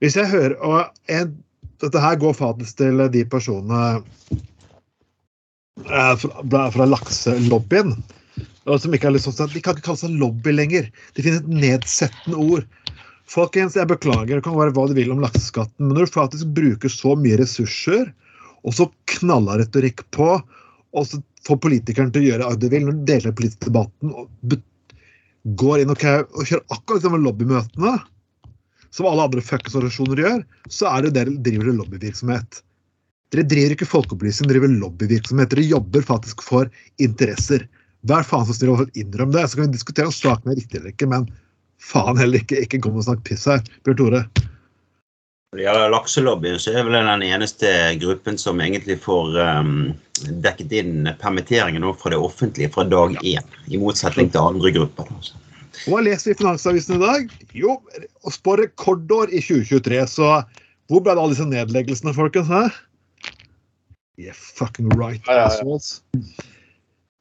Hvis 0.00 0.16
jeg 0.16 0.30
hører 0.32 0.54
Og 0.64 0.78
en, 1.12 1.34
dette 1.82 2.00
her 2.00 2.16
går 2.16 2.32
faktisk 2.32 2.78
til 2.78 3.02
de 3.12 3.24
personene 3.28 3.82
eh, 5.84 6.14
fra, 6.16 6.70
fra 6.72 6.88
lakselobbyen. 6.88 7.92
Som 8.70 8.94
ikke 8.94 9.08
er 9.08 9.16
litt 9.16 9.24
sånn, 9.24 9.50
De 9.50 9.60
kan 9.60 9.76
ikke 9.76 9.88
kalle 9.88 10.00
seg 10.00 10.16
lobby 10.20 10.52
lenger. 10.54 10.88
Det 11.16 11.24
finnes 11.24 11.40
et 11.42 11.52
nedsettende 11.52 12.38
ord. 12.40 12.66
Folkens, 13.30 13.76
jeg 13.78 13.86
beklager, 13.86 14.38
det 14.38 14.44
kan 14.44 14.56
være 14.58 14.74
hva 14.74 14.88
du 14.90 14.96
vil 14.96 15.12
om 15.14 15.20
lakseskatten, 15.22 15.86
men 15.86 15.94
når 15.94 16.08
du 16.08 16.16
faktisk 16.16 16.48
bruker 16.56 16.90
så 16.90 17.14
mye 17.18 17.38
ressurser, 17.38 18.08
og 18.66 18.74
så 18.74 18.88
knalla 19.12 19.60
retorikk 19.60 20.02
på, 20.14 20.32
og 20.90 21.06
så 21.06 21.20
får 21.46 21.60
politikerne 21.64 22.12
til 22.14 22.24
å 22.24 22.30
gjøre 22.30 22.48
det 22.52 22.68
du 22.68 22.74
vil, 22.74 22.86
når 22.86 22.98
du 22.98 23.04
deler 23.08 23.36
politisk 23.36 23.66
debatten 23.66 24.14
og 24.14 24.56
går 25.60 25.82
inn 25.82 25.92
og, 25.92 26.02
og 26.36 26.48
kjører 26.48 26.74
akkurat 26.76 27.04
de 27.04 27.20
lobbymøtene, 27.24 27.94
som 28.90 29.06
alle 29.06 29.28
andre 29.28 29.44
fuckings 29.44 29.76
organisasjoner 29.78 30.24
gjør, 30.24 30.40
så 30.68 30.90
er 30.90 31.06
det 31.06 31.14
dere 31.16 31.36
driver 31.46 31.70
lobbyvirksomhet. 31.78 32.62
Dere 33.30 33.46
driver 33.46 33.76
ikke 33.76 33.86
folkeopplysning, 33.86 34.48
dere 34.50 34.58
driver 34.58 34.80
lobbyvirksomhet. 34.82 35.52
Dere 35.52 35.68
jobber 35.68 36.02
faktisk 36.06 36.42
for 36.42 36.70
interesser. 37.02 37.68
Vær 38.10 38.26
faen 38.26 38.48
så 38.48 38.56
snill 38.56 38.74
å 38.74 38.88
innrøm 38.98 39.30
det. 39.36 39.46
Så 39.46 39.60
kan 39.60 39.68
vi 39.68 39.76
diskutere 39.76 40.10
om 40.10 40.16
saken 40.16 40.50
er 40.50 40.58
riktig 40.58 40.80
eller 40.80 40.90
ikke, 40.90 41.06
men 41.12 41.28
faen 41.92 42.18
heller 42.18 42.42
ikke. 42.42 42.58
Ikke 42.66 42.80
kom 42.82 42.98
og 42.98 43.06
snakk 43.06 43.22
piss 43.28 43.46
her. 43.46 43.62
Bjørn 43.86 44.00
Tore. 44.00 44.24
Når 45.50 45.58
det 45.58 45.66
gjelder 45.66 45.94
lakselobbyen, 45.94 46.58
så 46.62 46.74
er 46.74 46.86
vel 46.86 46.98
den 46.98 47.24
eneste 47.26 47.70
gruppen 48.02 48.38
som 48.38 48.60
egentlig 48.62 48.98
får 49.02 49.38
um, 49.38 49.72
dekket 50.44 50.72
inn 50.80 51.08
permitteringer 51.20 51.82
nå 51.82 51.94
fra 52.00 52.12
det 52.14 52.20
offentlige 52.20 52.72
fra 52.74 52.84
dag 52.88 53.16
én, 53.22 53.54
i 53.68 53.80
motsetning 53.80 54.30
til 54.32 54.52
andre 54.52 54.72
grupper. 54.76 55.10
da. 55.10 55.40
Hva 55.86 56.02
leser 56.04 56.30
vi 56.30 56.34
i 56.34 56.40
Finansavisen 56.40 56.98
i 56.98 57.02
dag? 57.04 57.34
Jo, 57.56 57.78
å 58.26 58.32
spå 58.34 58.58
rekordår 58.60 59.32
i 59.32 59.40
2023. 59.40 60.00
Så 60.12 60.30
hvor 60.90 61.04
ble 61.04 61.14
det 61.14 61.22
alle 61.22 61.34
disse 61.34 61.48
nedleggelsene, 61.48 62.14
folkens? 62.16 62.50
Hæ? 62.50 62.64
Yeah, 64.20 64.36
fucking 64.36 64.90
right, 64.98 65.24
assholes. 65.32 66.02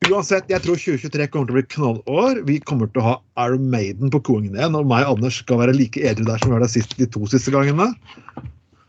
Uansett, 0.09 0.47
jeg 0.49 0.63
tror 0.63 0.79
2023 0.79 1.27
kommer 1.31 1.47
til 1.47 1.53
å 1.53 1.57
bli 1.59 1.65
knallår. 1.75 2.41
Vi 2.47 2.57
kommer 2.65 2.89
til 2.89 3.03
å 3.03 3.05
ha 3.05 3.15
Iron 3.45 3.69
Maiden 3.71 4.11
på 4.11 4.21
koingen 4.25 4.57
igjen. 4.57 4.77
Og 4.79 4.87
meg 4.89 5.05
og 5.05 5.19
Anders 5.19 5.37
skal 5.43 5.61
være 5.61 5.75
like 5.77 6.01
edru 6.01 6.25
der 6.27 6.41
som 6.41 6.49
vi 6.49 6.57
var 6.57 6.65
der 6.65 6.71
sist, 6.71 6.95
de 6.97 7.07
to 7.13 7.27
siste 7.29 7.53
gangene. 7.53 7.91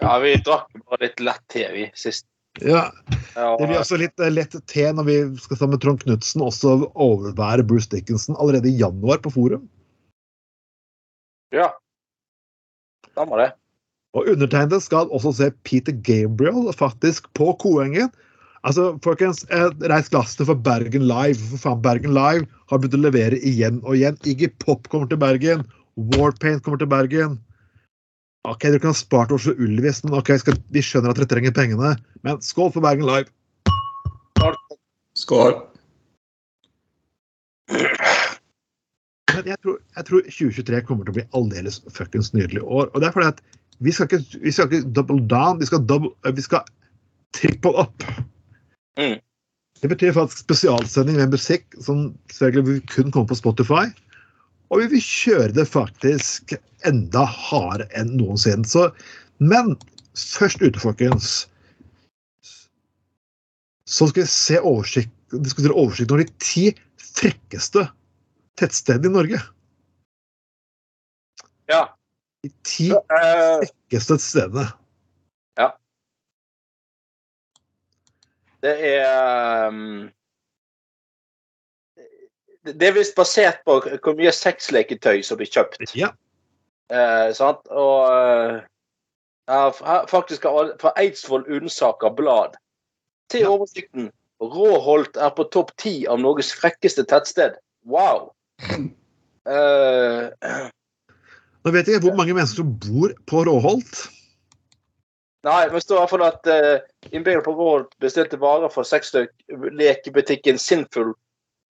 Ja, 0.00 0.14
vi 0.22 0.32
drakk 0.40 0.70
bare 0.88 1.04
litt 1.04 1.20
lett 1.20 1.42
te, 1.52 1.66
vi, 1.74 1.88
sist. 1.98 2.29
Ja, 2.58 2.90
Det 3.34 3.66
blir 3.66 3.78
også 3.78 3.96
litt 4.00 4.18
eh, 4.20 4.32
lett 4.32 4.56
te 4.68 4.88
når 4.92 5.06
vi 5.06 5.18
skal 5.38 5.56
sammen 5.60 5.76
med 5.76 5.84
Trond 5.84 6.02
Knutsen 6.02 6.42
også 6.42 6.72
overvære 6.90 7.64
Bruce 7.64 7.88
Dickinson 7.92 8.36
allerede 8.42 8.68
i 8.68 8.78
januar 8.80 9.22
på 9.22 9.30
Forum. 9.30 9.68
ja. 11.54 11.70
Stemmer 13.10 13.42
det. 13.42 13.48
Og 14.14 14.26
undertegnede 14.32 14.80
skal 14.82 15.10
også 15.14 15.32
se 15.38 15.50
Peter 15.66 15.92
Gabriel 15.92 16.70
faktisk 16.74 17.26
på 17.38 17.52
Koengen. 17.62 18.10
Altså, 18.66 18.98
folkens, 19.04 19.44
reis 19.90 20.10
glassene 20.12 20.46
for 20.46 20.58
Bergen 20.58 21.06
Live. 21.08 21.38
For 21.52 21.62
faen, 21.62 21.82
Bergen 21.82 22.14
Live 22.14 22.46
har 22.70 22.80
begynt 22.80 22.98
å 22.98 23.02
levere 23.06 23.38
igjen 23.46 23.80
og 23.84 23.96
igjen. 23.96 24.18
Iggy 24.28 24.50
Pop 24.62 24.88
kommer 24.92 25.10
til 25.10 25.20
Bergen. 25.22 25.62
Warpaint 26.14 26.62
kommer 26.66 26.80
til 26.80 26.90
Bergen. 26.90 27.38
Ok, 28.48 28.62
dere 28.64 28.80
kan 28.80 28.94
ha 28.94 28.96
spart 28.96 29.32
Oslo 29.36 29.52
Ulvis, 29.60 30.00
men 30.04 30.14
ok, 30.16 30.32
skal, 30.40 30.56
vi 30.72 30.80
skjønner 30.84 31.12
at 31.12 31.18
dere 31.20 31.28
trenger 31.28 31.52
pengene. 31.52 31.92
Men 32.24 32.40
skål 32.44 32.72
for 32.72 32.84
Bergen 32.84 33.04
Live. 33.04 33.28
Skål. 35.18 35.58
Men 39.30 39.46
jeg 39.52 39.58
tror, 39.60 39.76
jeg 39.96 40.06
tror 40.08 40.24
2023 40.24 40.80
kommer 40.88 41.04
til 41.04 41.12
å 41.12 41.18
bli 41.18 41.26
aldeles 41.36 41.80
fuckings 41.92 42.32
nydelig 42.32 42.64
år. 42.64 42.88
Og 42.88 43.02
det 43.02 43.10
er 43.10 43.16
fordi 43.16 43.28
at 43.34 43.42
vi 43.84 43.92
skal 43.92 44.08
ikke, 44.08 44.40
vi 44.40 44.52
skal 44.56 44.68
ikke 44.70 44.92
double 44.96 45.20
down, 45.28 45.60
vi 45.60 45.68
skal, 45.68 45.84
double, 45.88 46.12
eh, 46.24 46.32
vi 46.36 46.44
skal 46.44 46.64
triple 47.36 47.76
up. 47.76 48.06
Mm. 49.00 49.18
Det 49.80 49.88
betyr 49.88 50.16
faktisk 50.16 50.44
spesialsending 50.44 51.20
med 51.20 51.36
musikk 51.36 51.76
som 51.80 52.10
selvfølgelig 52.32 52.86
kun 52.88 53.12
komme 53.12 53.28
på 53.28 53.38
Spotify. 53.38 53.86
Og 54.70 54.82
vi 54.82 54.90
vil 54.94 55.02
kjøre 55.02 55.54
det 55.56 55.66
faktisk 55.68 56.54
enda 56.86 57.24
hardere 57.26 57.90
enn 57.98 58.12
noensinne. 58.18 58.66
Så, 58.68 58.88
men 59.42 59.74
først 60.14 60.62
ute, 60.62 60.80
folkens. 60.82 61.48
så 63.90 64.06
skal 64.06 64.22
vi 64.22 64.30
se 64.30 64.60
oversikt, 64.60 65.14
diskutere 65.34 65.74
oversikt 65.74 66.12
over 66.14 66.22
de 66.22 66.30
ti 66.38 66.68
frekkeste 67.02 67.88
tettstedene 68.60 69.10
i 69.10 69.16
Norge. 69.16 69.40
Ja. 71.70 71.82
De 72.44 72.52
ti 72.66 72.92
eh, 72.94 73.66
frekkeste 73.66 74.18
stedene. 74.22 74.70
det 78.60 78.72
er 78.84 79.68
um, 79.68 80.10
det- 82.64 82.82
er 82.88 82.92
visst 82.92 83.14
basert 83.16 83.62
på 83.64 83.80
hvor 83.80 84.14
mye 84.18 84.32
sexleketøy 84.32 85.22
som 85.24 85.36
blir 85.38 85.46
kjøpt. 85.50 85.94
Ja. 85.96 86.10
Eh, 86.90 87.32
sant? 87.32 87.58
Og 87.70 88.60
eh, 89.48 89.72
faktisk 90.10 90.42
fra 90.80 90.92
Eidsvoll 90.96 91.44
Unnsaker 91.48 92.10
Blad 92.14 92.56
til 93.30 93.40
Ja. 93.40 93.48
oversikten. 93.48 94.10
Råholt 94.40 95.16
er 95.16 95.30
på 95.36 95.44
topp 95.52 95.70
ti 95.76 96.06
av 96.08 96.18
Norges 96.18 96.52
frekkeste 96.54 97.04
tettsted. 97.04 97.54
Wow! 97.84 98.32
Eh, 99.50 100.28
Nå 101.64 101.70
vet 101.72 101.86
jeg 101.88 101.96
ikke 101.96 102.10
hvor 102.10 102.16
mange 102.18 102.34
mennesker 102.36 102.60
som 102.60 102.74
bor 102.78 103.08
på 103.26 103.40
Råholt. 103.48 104.02
nei, 105.42 105.64
men 105.66 105.74
det 105.74 105.82
står 105.82 105.96
i 105.96 106.00
hvert 106.02 106.10
fall 106.12 106.24
at 106.26 106.46
uh, 106.46 106.78
innbyggerne 107.10 107.42
på 107.46 107.54
Råholt 107.56 107.94
bestilte 108.04 108.36
varer 108.38 108.68
fra 108.68 108.84
sexlekebutikken 108.84 110.58
Sinful 110.60 111.14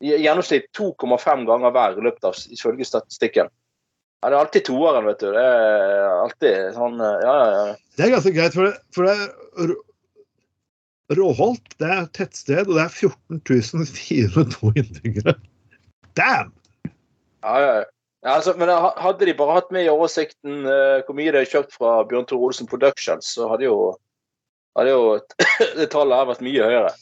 i 0.00 0.16
gjennomsnitt 0.16 0.70
2,5 0.76 1.44
ganger 1.48 1.74
hver 1.74 1.98
i 1.98 2.04
løpet 2.06 2.28
av 2.30 2.38
ifølge 2.54 2.86
statistikken. 2.88 3.50
Ja, 4.20 4.28
det 4.28 4.36
er 4.36 4.40
alltid 4.42 4.66
toeren, 4.68 5.06
vet 5.08 5.22
du. 5.22 5.30
Det 5.32 5.44
er 5.44 6.10
alltid 6.20 6.74
sånn 6.76 6.98
eh, 7.00 7.22
Ja, 7.24 7.36
ja, 7.36 7.52
ja. 7.56 7.78
Det 7.96 8.04
er 8.04 8.12
ganske 8.14 8.32
greit, 8.36 8.56
for 8.56 8.68
det, 8.68 8.74
for 8.96 9.08
det 9.08 9.14
er 9.16 9.78
Råholt 11.18 11.72
det 11.82 11.88
er 11.88 12.04
et 12.04 12.12
tettsted, 12.14 12.68
og 12.68 12.76
det 12.76 12.84
er 12.84 12.92
14 12.92 13.86
402 13.90 14.72
innbyggere. 14.78 15.34
Damn! 16.18 16.52
ja, 17.42 17.54
ja. 17.64 17.72
ja 18.22 18.34
altså, 18.36 18.54
men 18.60 18.70
hadde 18.70 19.26
de 19.26 19.34
bare 19.34 19.56
hatt 19.56 19.72
med 19.74 19.88
i 19.88 19.90
oversikten 19.90 20.68
uh, 20.68 21.00
hvor 21.06 21.16
mye 21.18 21.32
de 21.32 21.42
har 21.42 21.50
kjøpt 21.50 21.74
fra 21.74 21.96
Bjørn 22.06 22.28
Tore 22.30 22.50
Olsen 22.50 22.68
Productions, 22.70 23.32
så 23.34 23.48
hadde 23.50 23.66
jo, 23.66 23.78
hadde 24.78 24.94
jo 24.94 25.16
det 25.80 25.88
tallet 25.90 26.20
her 26.20 26.30
vært 26.30 26.44
mye 26.46 26.68
høyere. 26.68 26.94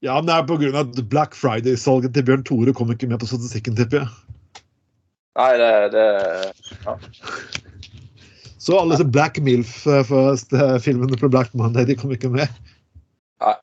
Ja, 0.00 0.16
men 0.16 0.30
det 0.30 0.34
er 0.36 0.76
av 0.80 1.00
Black 1.12 1.34
Friday-salget 1.36 2.14
til 2.16 2.24
Bjørn 2.24 2.44
Tore 2.48 2.72
kom 2.76 2.92
ikke 2.92 3.08
med 3.10 3.20
på 3.20 3.28
statistikken, 3.28 3.76
tipper 3.76 4.00
jeg. 4.00 4.08
Nei, 5.38 5.52
det, 5.60 5.92
det 5.94 6.06
Så 8.60 8.78
alle 8.78 8.96
disse 8.96 9.08
Black 9.12 9.38
Milf-filmene 9.44 11.20
på 11.20 11.28
Black 11.32 11.52
Monday 11.56 11.84
de 11.88 11.96
kom 12.00 12.12
ikke 12.16 12.32
med. 12.32 12.48
Nei. 13.44 13.54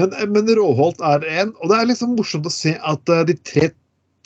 Men, 0.00 0.14
men 0.32 0.52
Råholt 0.56 1.00
er 1.04 1.24
en, 1.40 1.56
og 1.60 1.72
det 1.72 1.76
er 1.80 1.90
liksom 1.90 2.16
morsomt 2.16 2.48
å 2.48 2.52
se 2.52 2.76
at 2.76 3.12
eh, 3.12 3.24
de 3.28 3.36
tre 3.40 3.72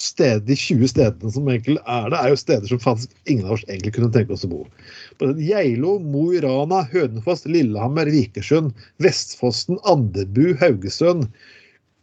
steder, 0.04 0.42
de 0.46 0.56
20 0.56 0.90
stedene 0.92 1.32
som 1.32 1.49
egentlig 1.49 1.80
er 1.80 2.11
det, 2.12 2.18
er 2.20 2.32
jo 2.32 2.38
steder 2.40 2.70
som 2.70 2.80
faktisk 2.82 3.30
ingen 3.30 3.49
av 3.49 3.56
oss 3.56 3.64
egentlig 3.66 3.94
kunne 3.96 4.12
tenke 4.14 4.37
oss 4.37 4.44
å 4.46 4.50
bo. 4.52 4.62
Geilo, 5.40 5.96
Mo 6.02 6.26
i 6.37 6.42
Rana, 6.44 6.82
Hønefoss, 6.92 7.44
Lillehammer, 7.49 8.11
Vikersund, 8.12 8.75
Vestfossen, 9.02 9.80
Andebu, 9.88 10.52
Haugesund, 10.61 11.28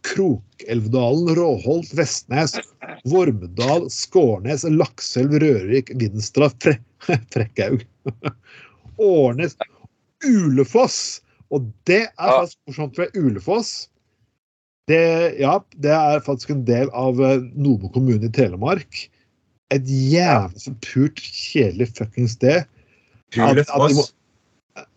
Krokelvdalen, 0.08 1.36
Råholt, 1.38 1.94
Vestnes, 1.98 2.57
Vormedal, 3.05 3.85
Skårnes, 3.94 4.66
Lakselv, 4.66 5.37
Rørvik, 5.44 5.94
Vinstra, 6.01 6.50
Fre 6.64 6.77
Frekkhaug, 7.33 7.85
Årnes, 8.98 9.57
Ulefoss! 10.25 11.22
Og 11.51 11.66
det 11.90 12.05
er 12.07 12.29
faktisk 12.31 12.59
morsomt, 12.70 12.96
for 12.96 13.20
Ulefoss 13.20 13.91
det, 14.89 15.01
ja, 15.39 15.57
det 15.83 15.91
er 15.94 16.24
faktisk 16.25 16.50
en 16.55 16.63
del 16.67 16.89
av 16.98 17.20
Nome 17.20 17.51
Nobo 17.55 17.89
kommune 17.94 18.25
i 18.27 18.31
Telemark. 18.33 19.03
Et 19.72 19.85
jævlig 19.87 20.59
så 20.65 20.74
pult, 20.83 21.22
kjedelig 21.22 21.91
fuckings 21.96 22.33
sted. 22.39 22.65
Pulefoss. 23.31 24.13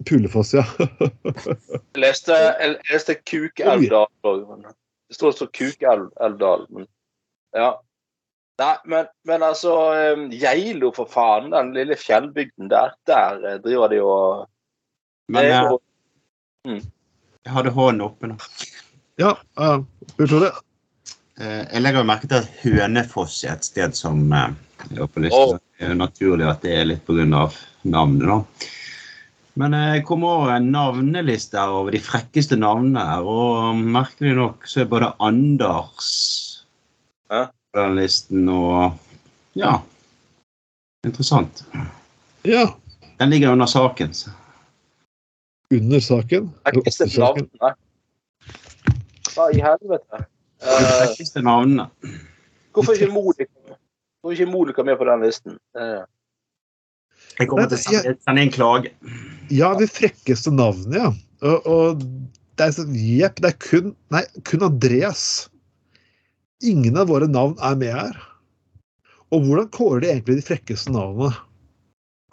Pulefoss, 0.09 0.55
ja. 0.55 0.65
Jeg 1.95 2.01
leste, 2.03 2.35
jeg 2.35 2.77
leste 2.91 3.15
Kukelvdal. 3.27 4.09
òg. 4.27 4.65
Det 5.11 5.17
står 5.19 5.35
så 5.39 5.47
Kukelvdal, 5.55 6.67
men 6.75 6.87
ja. 7.55 7.75
Nei, 8.59 8.75
men, 8.87 9.07
men 9.27 9.43
altså 9.43 9.73
eh, 9.99 10.21
Geilo, 10.39 10.93
for 10.95 11.11
faen. 11.11 11.51
Den 11.55 11.73
lille 11.75 11.97
fjellbygden 11.99 12.69
der. 12.71 12.93
Der 13.11 13.41
eh, 13.51 13.57
driver 13.63 13.91
de 13.91 13.99
og 14.03 14.45
Men 15.35 15.49
jeg, 15.49 15.55
eh, 15.59 15.71
jo- 15.71 16.81
jeg 17.45 17.53
hadde 17.53 17.73
hånden 17.75 18.05
oppe 18.07 18.31
nå. 18.31 18.37
Ja, 19.21 19.37
uh, 19.61 19.83
utrolig. 20.19 20.51
Eh, 21.39 21.63
Jeg 21.73 21.83
legger 21.83 22.03
jo 22.03 22.09
merke 22.09 22.29
til 22.31 22.41
at 22.43 22.51
Hønefoss 22.63 23.41
er 23.47 23.57
et 23.57 23.67
sted 23.67 23.95
som 23.99 24.25
uh, 24.33 24.49
er 24.91 25.01
har 25.05 25.11
på 25.11 25.23
lista. 25.23 25.59
Det 25.79 25.87
er 25.87 25.93
jo 25.95 25.99
naturlig 26.01 26.49
at 26.51 26.63
det 26.67 26.75
er 26.81 26.89
litt 26.89 27.05
pga. 27.07 27.45
navnet, 27.85 28.27
da. 28.27 28.69
Men 29.61 29.75
eh, 29.79 29.89
jeg 29.97 30.05
kom 30.09 30.25
over 30.27 30.51
en 30.57 30.71
navneliste 30.75 31.59
her 31.61 31.71
over 31.71 31.95
de 31.95 32.01
frekkeste 32.03 32.57
navnene 32.59 33.03
her, 33.07 33.23
og 33.23 33.77
merkelig 33.79 34.35
nok 34.39 34.67
så 34.67 34.83
er 34.83 34.91
både 34.91 35.13
Anders 35.23 36.11
Ja. 37.31 37.45
på 37.75 37.81
den 37.85 37.95
listen, 37.99 38.49
og 38.49 38.99
ja 39.55 39.77
Interessant. 41.05 41.63
Ja, 42.49 42.67
Den 43.21 43.31
ligger 43.31 43.53
under 43.53 43.67
saken. 43.67 44.11
under 45.71 46.01
saken. 46.01 46.51
eller 46.65 46.81
Frekkeste 46.81 47.05
ikke 47.05 47.15
saken. 47.15 47.49
navn. 47.61 47.75
Hva 49.35 49.51
i 49.51 49.61
helvete? 49.63 50.25
Frekkeste 50.65 51.43
navnene. 51.45 51.89
hvorfor 52.73 52.95
ikke 52.97 53.13
Monica 53.13 53.51
Hvorfor 54.23 54.37
ikke 54.39 54.51
Monica 54.51 54.83
med 54.87 54.97
på 54.97 55.05
den 55.05 55.25
listen? 55.27 55.59
Uh. 55.77 56.05
Jeg 57.39 57.49
kommer 57.51 57.69
til 57.69 57.77
å 57.77 58.01
sende, 58.01 58.41
en 58.41 58.53
klage. 58.55 58.93
Ja, 59.53 59.75
de 59.77 59.89
frekkeste 59.91 60.53
navnene, 60.55 60.97
ja. 60.97 61.11
Og, 61.45 61.67
og 61.69 62.05
det 62.57 62.69
er 62.69 62.77
sånn 62.77 62.95
jepp, 62.97 63.43
det 63.43 63.51
er 63.51 63.59
kun, 63.61 63.91
nei, 64.15 64.23
kun 64.49 64.65
Andreas. 64.65 65.25
Ingen 66.65 66.97
av 67.01 67.11
våre 67.11 67.29
navn 67.29 67.59
er 67.61 67.77
med 67.81 67.93
her. 67.93 68.17
Og 69.35 69.45
hvordan 69.45 69.69
kårer 69.75 70.05
de 70.05 70.13
egentlig 70.15 70.39
de 70.41 70.47
frekkeste 70.47 70.95
navnene? 70.95 71.35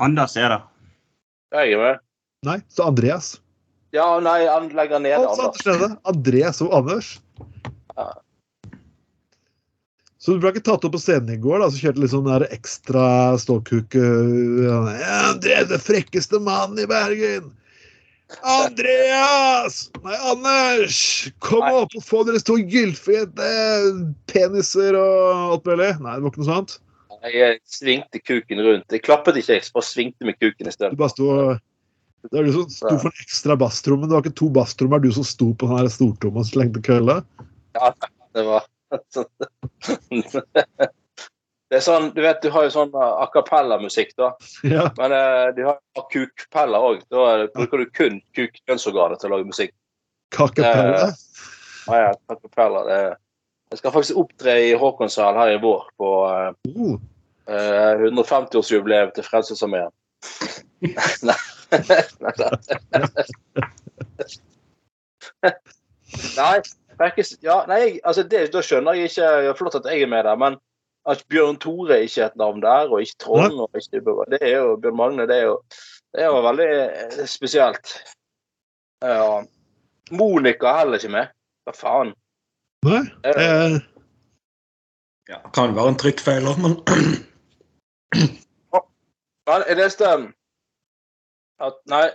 Anders 0.02 0.38
er 0.40 0.54
det. 0.54 0.62
jeg 1.58 1.76
er 1.76 1.82
med. 1.82 2.04
Nei, 2.48 2.60
så 2.72 2.88
Andreas. 2.88 3.34
Ja, 3.92 4.08
nei, 4.24 4.40
han 4.48 4.70
legger 4.76 5.02
ned 5.04 5.18
Altså, 5.20 5.52
Anders. 5.52 5.96
Andreas 6.08 6.62
og 6.64 6.76
Anders. 6.76 7.16
Ja. 7.98 8.12
Så 10.22 10.36
du 10.36 10.44
ble 10.44 10.52
ikke 10.54 10.64
tatt 10.68 10.86
opp 10.86 10.94
på 10.94 11.02
scenen 11.02 11.34
i 11.34 11.40
går, 11.42 11.64
da, 11.64 11.72
så 11.74 11.82
kjørte 11.82 12.04
litt 12.04 12.14
sånn 12.14 12.28
der 12.30 12.46
ekstra 12.54 13.06
ståkuk 13.42 13.98
uh, 13.98 14.60
ja, 14.62 14.78
Andreas, 15.32 15.72
det 15.72 15.82
frekkeste 15.82 16.40
mannen 16.46 16.84
i 16.84 16.86
Bergen! 16.90 17.50
Andreas! 18.48 19.88
Nei, 20.06 20.20
Anders! 20.30 21.00
Kom 21.44 21.66
Nei. 21.66 21.74
opp 21.82 21.98
og 21.98 22.06
få 22.06 22.22
deres 22.30 22.46
to 22.48 22.56
gylfete 22.62 23.50
peniser 24.32 24.96
og 24.96 25.58
alt 25.58 25.68
mulig. 25.68 25.90
Nei, 26.00 26.16
det 26.16 26.24
var 26.24 26.32
ikke 26.32 26.44
noe 26.46 26.52
sånt. 26.52 26.78
Jeg 27.28 27.60
svingte 27.70 28.22
kuken 28.22 28.64
rundt. 28.66 28.88
Jeg 28.94 29.04
klappet 29.06 29.42
ikke, 29.42 29.58
jeg 29.60 29.74
bare 29.76 29.86
svingte 29.90 30.30
med 30.30 30.40
kuken 30.40 30.70
i 30.70 30.74
stedet. 30.74 30.94
Du 30.94 31.02
bare 31.02 31.10
bare 31.10 31.14
sto 31.18 31.34
Det 32.30 32.40
er 32.40 32.48
du 32.48 32.52
som 32.56 32.68
sto 32.70 32.92
for 33.02 33.10
en 33.10 33.24
ekstra 33.24 33.58
basstrommen. 33.60 34.10
Det 34.10 34.18
var 34.18 34.26
ikke 34.26 34.40
to 34.42 34.50
basstrommer, 34.54 35.02
du 35.02 35.12
som 35.16 35.26
sto 35.28 35.52
på 35.58 35.70
den 35.72 35.90
stortromma 35.92 36.44
og 36.44 36.50
slengte 36.52 36.84
kølla. 36.86 37.22
Det 38.36 38.44
var 38.46 38.68
Det 41.72 41.80
er 41.80 41.84
sånn, 41.86 42.10
du 42.12 42.20
vet, 42.20 42.42
du 42.44 42.52
har 42.52 42.66
jo 42.68 42.72
sånn 42.74 42.92
a 43.00 43.26
cappella-musikk, 43.32 44.12
da. 44.20 44.34
Ja. 44.76 44.90
Men 44.98 45.16
eh, 45.16 45.48
de 45.56 45.68
har 45.70 45.80
kukpeller 46.12 46.88
òg. 46.92 47.06
Da 47.14 47.28
er 47.30 47.46
bruker 47.56 47.78
du 47.82 47.92
kun 47.96 48.20
kuk-kjønnsorganet 48.36 49.24
til 49.24 49.32
å 49.32 49.38
lage 49.38 49.48
musikk. 49.54 49.74
Kakapella? 50.36 51.10
Ja, 51.88 52.02
ja, 52.06 52.12
kakapella. 52.28 52.84
Det 52.90 53.02
jeg 53.72 53.80
skal 53.80 53.94
faktisk 53.96 54.18
opptre 54.20 54.54
i 54.66 54.72
Håkonshall 54.76 55.38
her 55.40 55.54
i 55.54 55.60
vår 55.64 55.86
på 56.00 56.08
eh, 56.28 56.48
uh. 56.76 56.98
eh, 57.48 58.02
150-årsjubileet 58.10 59.14
til 59.16 59.24
Frelsesarmeen. 59.24 59.94
Nei. 61.72 62.04
Da. 62.38 62.50
Nei, 66.38 66.62
Berkes, 67.00 67.38
ja, 67.42 67.62
nei 67.70 68.00
altså 68.04 68.24
det, 68.28 68.54
da 68.54 68.62
skjønner 68.66 68.98
jeg 69.00 69.10
ikke 69.10 69.30
det 69.42 69.50
er 69.50 69.58
Flott 69.58 69.78
at 69.80 69.88
jeg 69.90 70.04
er 70.04 70.10
med 70.12 70.26
der, 70.28 70.38
men 70.38 70.58
at 71.10 71.24
Bjørn 71.32 71.58
Tore 71.58 72.02
ikke 72.06 72.22
er 72.22 72.30
et 72.30 72.38
navn 72.38 72.62
der, 72.62 72.92
og 72.92 73.02
ikke 73.02 73.18
Trond 73.24 73.58
og 73.64 73.80
ikke 73.80 74.04
Det 74.34 74.42
er 74.42 74.58
jo 74.60 74.76
Bjørn 74.82 75.00
Magne, 75.00 75.28
det 75.30 75.38
er 75.40 75.48
jo, 75.48 75.56
det 76.14 76.22
er 76.22 76.30
jo 76.30 76.44
veldig 76.46 76.68
eh, 76.68 77.24
spesielt. 77.26 77.96
Ja. 79.02 79.42
Monica 80.12 80.68
er 80.68 80.84
heller 80.84 81.02
ikke 81.02 81.16
med. 81.16 81.32
Hva 81.66 81.74
faen? 81.78 82.14
Nei. 82.86 83.02
Eh, 83.26 83.80
Ja, 85.30 85.38
kan 85.56 85.76
være 85.76 85.94
en 85.94 85.98
trykkfeil, 86.02 86.48
men 86.60 86.74
Men 89.48 89.64
jeg 89.68 89.78
leste 89.80 90.08
at 91.62 91.82
Nei, 91.92 92.06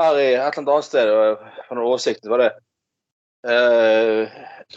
her 0.00 0.20
i 0.20 0.28
et 0.28 0.36
eller 0.36 0.46
annet 0.48 0.70
annet 0.74 0.88
sted, 0.88 1.10
og 1.10 1.44
for 1.66 1.78
noen 1.78 1.90
oversikt, 1.90 2.28
var 2.30 2.44
det 2.44 2.54
Uh, 3.46 4.26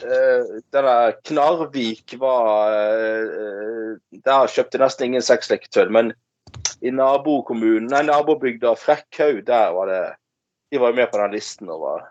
uh, 0.06 0.42
Denne 0.70 1.12
Knarvik 1.26 2.14
var 2.22 2.70
uh, 2.70 3.96
Der 4.12 4.52
kjøpte 4.54 4.78
nesten 4.78 5.08
ingen 5.08 5.24
sexleketøy, 5.26 5.88
men 5.90 6.12
i 6.86 6.92
nabokommunen, 6.94 7.88
nei, 7.90 8.04
nabobygda 8.06 8.76
Frekkhaug, 8.78 9.42
der 9.48 9.74
var 9.74 9.90
det 9.90 10.04
De 10.70 10.82
var 10.84 10.94
jo 10.94 11.00
med 11.00 11.10
på 11.10 11.18
den 11.18 11.34
listen 11.34 11.72
over 11.74 12.06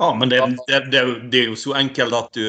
Ja, 0.00 0.10
men 0.18 0.32
det, 0.32 0.40
det, 0.66 0.80
det, 0.90 1.04
det 1.30 1.44
er 1.44 1.52
jo 1.52 1.60
så 1.60 1.76
enkelt 1.78 2.16
at 2.16 2.34
du, 2.34 2.46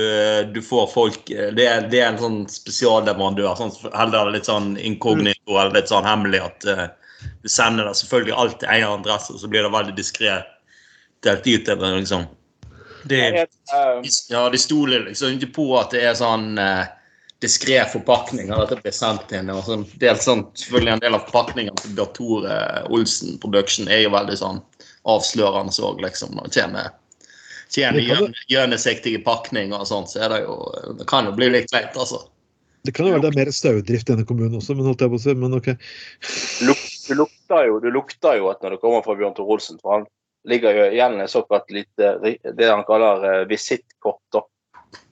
du 0.56 0.62
får 0.66 0.90
folk 0.90 1.30
Det 1.30 1.68
er, 1.68 1.86
er 1.86 2.08
en 2.08 2.20
sånn 2.22 2.42
spesialleverandør. 2.50 3.54
Sånn, 3.60 3.74
heller 3.94 4.32
litt 4.32 4.48
sånn 4.48 4.74
inkognito 4.80 5.58
eller 5.58 5.76
litt 5.76 5.92
sånn 5.92 6.08
hemmelig 6.08 6.42
at 6.48 6.68
eh, 6.72 6.86
du 7.41 7.49
sender 7.49 7.88
det 7.88 7.95
selvfølgelig 7.99 8.38
til 8.62 8.69
egen 8.75 8.99
adresse, 8.99 9.38
så 9.39 9.49
blir 9.49 9.65
det 9.65 9.73
veldig 9.73 9.97
diskré 9.97 10.39
delt 11.25 11.47
ut. 11.47 11.69
Eller, 11.69 11.97
liksom. 11.99 12.25
Det, 13.03 13.47
Eh, 13.73 14.01
ja, 14.29 14.49
de 14.49 14.57
stoler 14.57 15.05
liksom 15.05 15.38
ikke 15.38 15.53
på 15.55 15.67
at 15.79 15.93
det 15.95 16.03
er 16.05 16.17
sånn 16.17 16.57
eh, 16.60 16.84
diskré 17.41 17.79
forpakning 17.89 18.51
av 18.53 18.65
dette 18.65 18.81
blir 18.84 18.95
sendt 18.95 19.31
inn. 19.36 19.51
Og 19.53 19.63
sånn, 19.65 19.86
delt, 20.01 20.23
sånn, 20.25 20.45
selvfølgelig 20.60 20.95
En 20.95 21.03
del 21.05 21.17
av 21.17 21.27
forpakningen 21.29 21.77
til 21.81 21.95
Bjørn 21.97 22.15
Tore 22.17 22.57
Olsen 22.91 23.39
Production 23.41 23.89
er 23.89 24.05
jo 24.05 24.15
veldig 24.15 24.38
sånn 24.41 24.60
avslørende 25.10 25.73
òg, 25.88 26.03
liksom. 26.03 26.36
Når 26.38 26.49
det 26.49 26.57
kommer 26.60 26.91
kan 27.71 28.34
pakninger 29.23 29.79
og 29.79 29.88
sånt, 29.88 30.12
så 30.12 30.25
er 30.25 30.34
det 30.34 30.41
jo 30.43 30.57
Det 30.99 31.07
kan 31.07 31.29
jo 31.29 31.36
bli 31.38 31.47
litt 31.53 31.71
leit, 31.71 31.95
altså. 31.95 32.25
Det 32.84 32.91
kan 32.97 33.07
jo 33.07 33.13
være 33.13 33.23
det 33.27 33.31
er 33.31 33.39
mer 33.45 33.51
sauedrift 33.53 34.10
i 34.10 34.13
denne 34.15 34.25
kommunen 34.27 34.57
også, 34.57 34.75
men 34.75 34.89
holdt 34.89 35.03
jeg 35.05 35.13
på 35.13 35.19
å 35.19 35.23
si. 35.23 35.36
Men 35.38 35.55
ok. 35.55 35.69
Du, 37.08 37.14
lukter 37.18 37.68
jo, 37.68 37.80
du 37.84 37.90
lukter 37.92 38.40
jo 38.40 38.50
at 38.52 38.64
når 38.64 38.76
det 38.76 38.82
kommer 38.84 39.06
fra 39.06 39.16
Bjørn 39.18 39.36
Tor 39.38 39.50
Olsen, 39.56 39.80
for 39.82 39.98
han 39.98 40.08
ligger 40.50 40.78
jo 40.78 40.88
igjen 40.90 41.20
en 41.22 41.30
såkalt 41.30 41.70
lite 41.74 42.16
det 42.58 42.70
han 42.70 42.86
kaller 42.88 43.26
uh, 43.26 43.48
visittkort 43.50 44.22
da, 44.34 44.42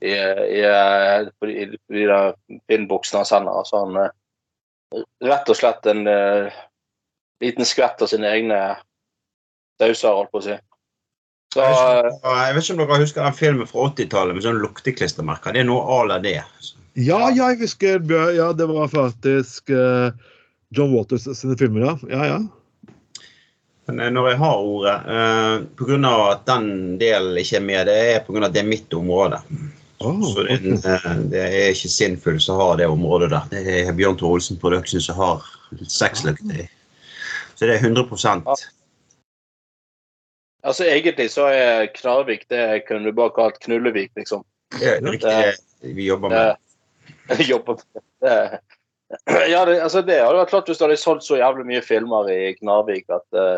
i, 0.01 0.13
i, 0.13 0.63
eh, 0.65 1.27
i 1.49 1.65
de 1.69 2.05
der 2.09 2.33
pinnbuksene 2.67 3.21
han 3.21 3.29
sender. 3.29 3.59
Altså 3.61 3.83
han 3.83 3.99
eh, 4.01 5.03
rett 5.29 5.51
og 5.51 5.59
slett 5.59 5.85
en 5.91 6.07
uh, 6.07 6.61
liten 7.43 7.67
skvett 7.67 8.01
av 8.01 8.11
sine 8.11 8.31
egne 8.31 8.59
sauser, 9.79 10.15
holdt 10.15 10.33
på 10.33 10.41
å 10.41 10.47
si. 10.49 10.57
Så 11.53 11.63
Jeg 11.65 11.73
vet, 11.73 12.25
eh, 12.29 12.57
ikke, 12.61 12.73
om 12.75 12.81
dere 12.83 13.01
husker 13.01 13.23
den 13.25 13.37
filmen 13.37 13.69
fra 13.69 13.87
80-tallet 13.89 14.37
med 14.37 14.45
sånn 14.45 14.59
lukteklistremerker. 14.61 15.55
Det 15.55 15.63
er 15.63 15.69
noe 15.69 15.81
à 15.81 16.03
la 16.05 16.19
det. 16.21 16.37
Ja, 16.93 17.29
ja, 17.31 17.49
jeg 17.49 17.63
husker 17.63 18.03
Ja, 18.35 18.51
det 18.53 18.67
var 18.69 18.91
faktisk 18.91 19.71
eh, 19.73 20.11
John 20.75 20.93
Waters 20.93 21.27
sine 21.37 21.57
filmer, 21.57 21.81
ja. 21.81 21.97
Ja, 22.09 22.25
ja. 22.27 22.39
Men 23.89 23.99
eh, 23.99 24.11
når 24.13 24.29
jeg 24.29 24.37
har 24.37 24.57
ordet, 24.57 24.95
eh, 25.17 25.53
pga. 25.79 26.13
at 26.31 26.45
den 26.45 26.97
delen 27.01 27.37
ikke 27.41 27.57
er 27.57 27.65
med, 27.65 27.85
det 27.89 27.99
er 28.13 28.23
pga. 28.25 28.45
at 28.45 28.53
det 28.53 28.63
er 28.63 28.69
mitt 28.69 28.93
område. 28.93 29.41
Oh, 29.99 30.21
Så 30.23 30.43
det, 30.43 30.59
eh, 30.85 31.15
det 31.31 31.45
er 31.45 31.69
ikke 31.73 31.89
Sinnfull 31.91 32.41
som 32.41 32.61
har 32.61 32.77
det 32.77 32.87
området 32.87 33.31
der. 33.31 33.47
Det 33.51 33.79
er 33.81 33.93
Bjørn 33.93 34.17
Tore 34.17 34.39
Olsen 34.39 34.59
Production 34.61 35.01
som 35.01 35.15
har 35.19 35.47
sexløkter 35.87 36.65
i. 36.65 36.67
Så 37.55 37.67
det 37.67 37.75
er 37.75 37.89
100% 37.89 38.45
altså 40.63 40.85
egentlig 40.85 41.31
så 41.31 41.47
er 41.53 41.89
Knarvik 41.95 42.47
det 42.49 42.83
kunne 42.87 43.05
du 43.05 43.15
bare 43.15 43.33
kalt 43.35 43.59
Knullevik, 43.63 44.11
liksom. 44.15 44.43
Det 44.79 44.97
er 44.97 45.01
riktig 45.01 45.29
det 45.29 45.55
vi 45.95 46.07
jobber 46.07 46.29
med. 46.29 46.55
Det 47.27 47.47
jobber 47.47 47.79
med 47.79 48.03
det. 48.29 48.59
Ja, 49.49 49.63
det, 49.65 49.79
altså 49.81 50.03
det 50.05 50.19
hadde 50.21 50.37
vært 50.37 50.51
klart 50.51 50.67
hvis 50.69 50.77
du 50.77 50.85
hadde 50.85 50.99
solgt 51.01 51.25
så 51.25 51.39
jævlig 51.39 51.65
mye 51.65 51.81
filmer 51.81 52.27
i 52.29 52.53
Knarvik 52.59 53.07
at, 53.09 53.25
uh, 53.33 53.57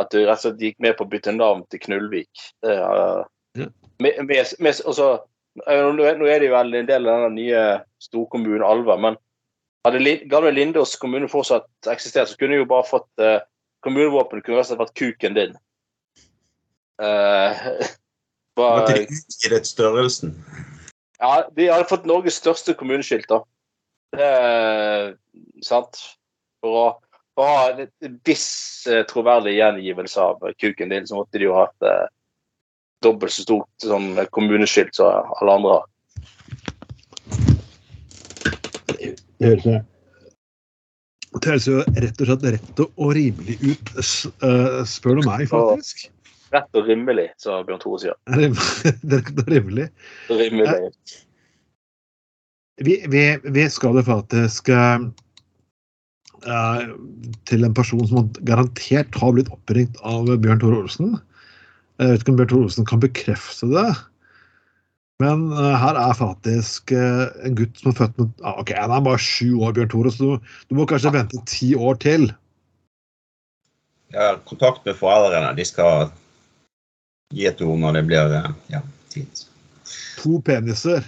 at 0.00 0.10
du 0.10 0.18
rett 0.24 0.40
og 0.40 0.42
slett 0.42 0.64
gikk 0.64 0.80
med 0.82 0.96
på 0.98 1.06
å 1.06 1.10
bytte 1.12 1.34
navn 1.36 1.62
til 1.70 1.82
Knullvik. 1.84 2.30
Uh, 2.66 3.22
mm. 3.58 3.68
Med, 4.02 4.18
med, 4.26 4.50
med, 4.58 4.80
altså, 4.88 5.10
eh, 5.66 5.82
nå 5.94 6.06
er- 6.08 6.18
er 6.26 6.40
det 6.42 6.48
jo 6.50 6.56
en 6.58 6.88
del 6.88 7.08
av 7.08 7.26
den 7.28 7.36
nye 7.38 7.62
storkommunen 8.02 8.64
Alver, 8.66 8.98
men 8.98 9.18
hadde 9.86 10.16
gamle 10.32 10.50
Lindås 10.56 10.96
kommune 11.00 11.28
fortsatt 11.30 11.68
eksistert, 11.88 12.28
så 12.32 12.36
kunne 12.40 12.58
jo 12.58 12.66
bare 12.68 12.88
fått 12.88 13.08
uh, 13.22 13.38
Kommunevåpenet 13.84 14.44
kunne 14.44 14.58
rett 14.58 14.66
og 14.66 14.72
slett 14.74 14.82
vært 14.82 14.98
kuken 14.98 15.36
din. 15.38 15.54
Uh, 17.00 17.86
bare- 18.58 18.82
Måtte 18.82 18.98
de 18.98 19.06
utvidet 19.06 19.70
størrelsen? 19.70 20.34
ja, 21.20 21.46
de 21.56 21.70
hadde 21.70 21.88
fått 21.88 22.04
Norges 22.08 22.36
største 22.42 22.74
kommuneskilt, 22.74 23.28
da. 23.30 23.40
Det 24.16 24.30
sant. 25.64 26.00
For 26.60 26.76
å, 26.76 26.86
for 27.38 27.46
å 27.46 27.52
ha 27.54 27.60
en 27.72 28.16
viss 28.26 28.48
eh, 28.90 29.04
troverdig 29.08 29.54
gjengivelse 29.56 30.24
av 30.24 30.42
kuken 30.60 30.92
din, 30.92 31.06
så 31.08 31.20
måtte 31.20 31.40
de 31.40 31.46
jo 31.46 31.56
ha 31.56 31.64
et 31.68 31.86
eh, 31.88 32.08
dobbelt 33.04 33.32
så 33.32 33.46
stort 33.46 33.86
sånn, 33.86 34.08
kommuneskilt 34.34 34.94
som 34.98 35.30
alle 35.40 35.56
andre 35.56 35.78
har. 35.78 35.86
Det 41.40 41.46
høres 41.46 41.66
jo 41.70 41.76
rett 41.96 42.18
og 42.20 42.28
slett 42.28 42.48
rett 42.56 42.80
og 42.84 43.12
rimelig 43.16 43.56
ut, 43.62 43.86
eh, 43.96 44.80
spør 44.90 45.20
du 45.20 45.28
meg, 45.28 45.46
faktisk. 45.48 45.96
Rett 46.50 46.76
og 46.76 46.88
rimelig, 46.90 47.28
som 47.38 47.64
Bjørn 47.64 47.80
Tore 47.80 47.98
sier. 48.02 48.16
Rett 49.14 49.36
og 49.38 49.48
rimelig. 49.48 49.86
Rimelig. 50.28 50.90
Vi, 52.80 52.96
vi, 53.12 53.24
vi 53.44 53.64
skal 53.68 53.98
jo 54.00 54.04
faktisk 54.06 54.70
eh, 54.72 55.02
eh, 56.48 56.84
til 57.50 57.66
en 57.66 57.74
person 57.76 58.06
som 58.08 58.30
garantert 58.48 59.16
har 59.20 59.34
blitt 59.36 59.50
oppringt 59.52 60.00
av 60.06 60.30
Bjørn 60.40 60.62
Tore 60.62 60.84
Olsen. 60.84 61.18
Jeg 62.00 62.14
vet 62.14 62.24
ikke 62.24 62.32
om 62.32 62.38
Bjørn 62.40 62.52
Tore 62.54 62.68
Olsen 62.70 62.88
kan 62.88 63.02
bekrefte 63.02 63.68
det. 63.74 63.90
Men 65.20 65.50
uh, 65.52 65.74
her 65.76 65.98
er 66.00 66.16
faktisk 66.16 66.94
uh, 66.96 67.28
en 67.44 67.56
gutt 67.58 67.76
som 67.76 67.90
er 67.90 67.96
født 67.98 68.14
med 68.16 68.30
ah, 68.40 68.54
Ok, 68.62 68.70
han 68.72 68.92
er 68.94 69.02
bare 69.04 69.20
sju 69.20 69.58
år, 69.60 69.74
Bjørn 69.76 69.90
Tore, 69.92 70.12
så 70.14 70.30
du, 70.30 70.54
du 70.70 70.78
må 70.78 70.86
kanskje 70.88 71.12
vente 71.12 71.42
ti 71.50 71.74
år 71.76 72.00
til. 72.00 72.30
Jeg 74.10 74.24
har 74.24 74.40
kontakt 74.48 74.86
med 74.88 74.96
foreldrene. 74.98 75.52
De 75.58 75.66
skal 75.68 76.08
gi 77.36 77.46
et 77.46 77.60
ord 77.62 77.78
når 77.82 77.98
det 77.98 78.04
blir 78.08 78.32
eh, 78.40 78.48
ja, 78.72 78.80
tid. 79.12 79.44
To 80.22 80.40
peniser. 80.46 81.04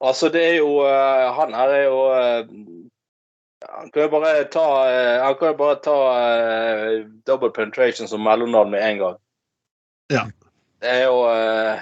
Altså, 0.00 0.28
det 0.28 0.44
er 0.46 0.54
jo 0.60 0.78
eh, 0.86 1.32
Han 1.34 1.54
her 1.54 1.68
er 1.74 1.84
jo 1.84 2.02
eh, 2.14 2.46
Han 3.68 3.90
kan 3.90 4.02
jo 4.04 4.10
bare 4.12 4.44
ta 4.52 4.66
eh, 4.86 5.22
Han 5.24 5.34
kan 5.38 5.48
jo 5.52 5.56
bare 5.58 5.80
ta 5.82 5.96
double 7.26 7.50
penetration 7.50 8.08
som 8.08 8.22
mellomnavn 8.22 8.70
med 8.70 8.84
en 8.90 8.98
gang. 8.98 9.16
Ja. 10.12 10.22
Det 10.80 10.88
er 10.88 11.04
jo 11.04 11.16
uh, 11.26 11.80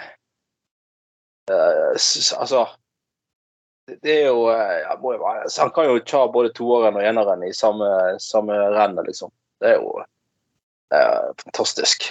uh, 1.52 1.92
Altså 2.40 2.66
det- 4.02 4.14
er 4.22 4.26
jo 4.26 4.48
ja, 4.50 4.96
jo 4.96 5.18
være, 5.20 5.50
Han 5.60 5.70
kan 5.70 5.84
jo 5.84 5.98
ta 5.98 6.26
både 6.32 6.52
toeren 6.52 6.96
og 6.96 7.04
eneren 7.04 7.44
i 7.44 7.52
samme, 7.52 7.86
samme 8.18 8.56
rennet, 8.72 9.06
liksom. 9.06 9.30
Det 9.60 9.68
er 9.68 9.74
jo 9.76 10.02
fantastisk. 11.44 12.08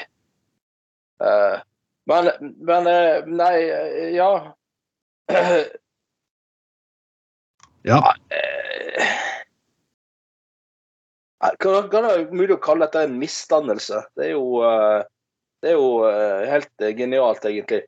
Men, 2.05 2.29
men 2.39 2.87
Nei, 3.27 3.57
ja 4.15 4.53
Ja. 7.85 8.01
Eh, 8.29 9.11
Kan, 11.59 11.89
kan 11.89 12.03
det 12.03 12.09
være 12.09 12.33
mulig 12.33 12.55
å 12.55 12.61
kalle 12.63 12.87
dette 12.87 13.03
en 13.05 13.19
misdannelse? 13.21 13.99
Det 14.17 14.29
er 14.29 14.31
jo, 14.33 14.63
eh, 14.65 15.03
det 15.61 15.73
er 15.73 15.75
jo 15.77 15.89
eh, 16.07 16.45
helt 16.49 16.71
eh, 16.81 16.95
genialt, 16.97 17.45
egentlig. 17.45 17.83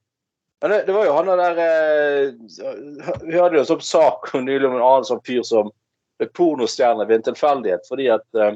Men 0.61 0.73
det, 0.73 0.83
det 0.87 0.93
var 0.93 1.07
jo 1.07 1.15
han 1.15 1.31
der 1.37 1.59
eh, 1.61 2.21
Vi 3.23 3.37
hadde 3.37 3.57
jo 3.57 3.63
en 3.63 3.69
sånn 3.71 3.83
sak 3.85 4.29
nylig 4.45 4.69
om 4.69 4.77
en 4.77 4.85
annen 4.85 5.09
sånn 5.09 5.23
fyr 5.25 5.43
som 5.47 5.71
ble 6.17 6.29
pornostjerne 6.37 7.05
ved 7.05 7.19
en 7.19 7.27
tilfeldighet 7.29 7.85
fordi 7.89 8.07
at 8.13 8.25
eh, 8.41 8.55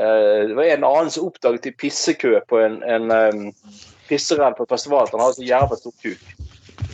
eh, 0.00 0.48
det 0.48 0.56
var 0.56 0.72
en 0.72 0.88
annen 0.88 1.12
som 1.12 1.28
oppdaget 1.28 1.68
i 1.68 1.76
pissekø 1.84 2.38
på 2.48 2.62
en, 2.64 2.80
en 2.88 3.12
eh, 3.12 3.74
pisserenn 4.08 4.56
på 4.56 4.68
festival 4.70 5.04
at 5.04 5.12
han 5.12 5.24
hadde 5.24 5.40
så 5.40 5.50
jævla 5.50 5.80
stor 5.80 5.96
kuk. 6.04 6.32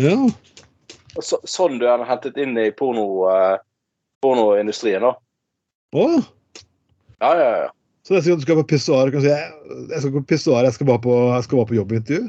ja. 0.02 0.18
Så, 1.22 1.38
sånn 1.46 1.78
du 1.78 1.86
er 1.86 2.02
hentet 2.08 2.38
inn 2.40 2.56
i 2.58 2.70
porno, 2.74 3.06
eh, 3.30 3.56
pornoindustrien, 4.24 5.04
da. 5.04 5.14
Å, 5.94 6.06
Ja, 7.22 7.30
ja, 7.38 7.50
ja. 7.64 7.68
så 8.02 8.16
neste 8.16 8.30
gang 8.32 8.40
du 8.40 8.44
skal 8.44 8.58
på 8.58 8.66
pissoar, 8.74 9.12
kan 9.12 9.22
du 9.22 9.24
si 9.24 9.30
jeg, 9.30 9.52
jeg 9.92 10.00
skal 10.02 10.12
gå 10.16 10.22
på 10.24 10.30
pissoar, 10.32 10.66
jeg 10.66 10.76
skal 10.76 10.88
bare 10.90 11.02
på, 11.04 11.14
jeg 11.30 11.46
skal 11.46 11.60
bare 11.60 11.70
på 11.70 11.78
jobbintervju? 11.78 12.24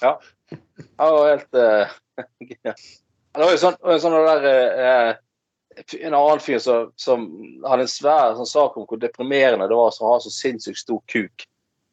Ja. 0.00 0.14
Det 0.48 1.10
var 1.12 1.28
helt 1.28 1.58
uh, 1.60 1.92
Det 3.34 3.42
var 3.42 3.52
jo 3.52 3.60
sånn, 3.60 3.78
sånn 4.00 4.16
der 4.26 4.48
eh, 4.48 5.12
En 6.04 6.14
annen 6.16 6.42
fyr 6.42 6.60
som, 6.62 6.90
som 7.00 7.24
hadde 7.66 7.86
en 7.86 7.90
svær 7.90 8.36
sånn 8.38 8.50
sak 8.50 8.76
om 8.78 8.86
hvor 8.88 9.00
deprimerende 9.02 9.68
det 9.70 9.78
var 9.78 9.90
å 9.90 10.12
ha 10.12 10.18
så 10.22 10.30
sinnssykt 10.30 10.78
stor 10.78 11.00
kuk. 11.10 11.46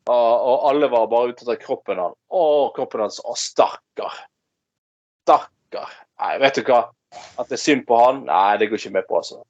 Og, 0.06 0.14
og 0.14 0.68
alle 0.70 0.90
var 0.92 1.10
bare 1.10 1.32
ute 1.32 1.46
etter 1.46 1.58
kroppen 1.62 1.98
hans. 2.02 2.18
Å, 2.30 2.44
kroppen 2.76 3.02
hans. 3.02 3.18
Å, 3.26 3.34
stakkar. 3.38 4.20
Stakkar. 5.26 5.50
Nei, 5.78 6.34
vet 6.42 6.60
du 6.60 6.64
hva? 6.68 6.84
At 7.40 7.50
det 7.50 7.58
er 7.58 7.64
synd 7.64 7.86
på 7.90 7.98
han? 8.00 8.24
Nei, 8.28 8.58
det 8.60 8.70
går 8.72 8.80
ikke 8.80 8.94
med 8.98 9.08
på, 9.10 9.20
altså. 9.20 9.42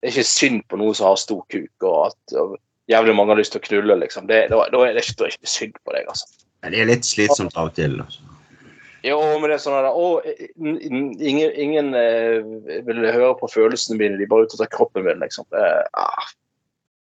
Det 0.00 0.10
er 0.10 0.14
ikke 0.14 0.28
synd 0.28 0.62
på 0.68 0.78
noen 0.78 0.94
som 0.94 1.08
har 1.10 1.18
stor 1.20 1.42
kuk. 1.50 1.86
Og 1.86 1.98
at, 2.10 2.36
og, 2.38 2.56
jævlig 2.90 3.14
mange 3.16 3.32
har 3.34 3.40
lyst 3.40 3.54
til 3.56 3.62
å 3.62 3.66
knulle, 3.68 3.96
liksom. 4.02 4.28
Det, 4.30 4.44
da, 4.52 4.60
da 4.72 4.82
er 4.86 4.94
det 4.96 5.04
ikke, 5.06 5.30
ikke 5.32 5.50
synd 5.50 5.74
på 5.82 5.96
deg, 5.96 6.06
altså. 6.12 6.28
Men 6.64 6.74
det 6.74 6.80
er 6.80 6.90
litt 6.92 7.08
slitsomt 7.08 7.56
av 7.60 7.70
og 7.70 7.76
til. 7.76 7.98
Altså. 8.04 8.22
Jo, 9.04 9.18
men 9.36 9.50
det 9.50 9.58
er 9.58 9.64
sånn 9.64 9.76
at, 9.76 9.90
å, 9.92 10.20
ingen, 10.56 11.50
ingen 11.50 11.90
eh, 11.98 12.38
vil 12.86 13.02
høre 13.04 13.34
på 13.40 13.50
følelsene 13.52 13.98
mine, 14.00 14.16
de 14.20 14.28
bare 14.30 14.46
er 14.46 14.48
ute 14.48 14.56
etter 14.56 14.70
kroppen 14.72 15.04
min, 15.04 15.20
liksom. 15.20 15.44
Det, 15.52 15.60
er- 15.60 15.90
ah, 16.00 16.30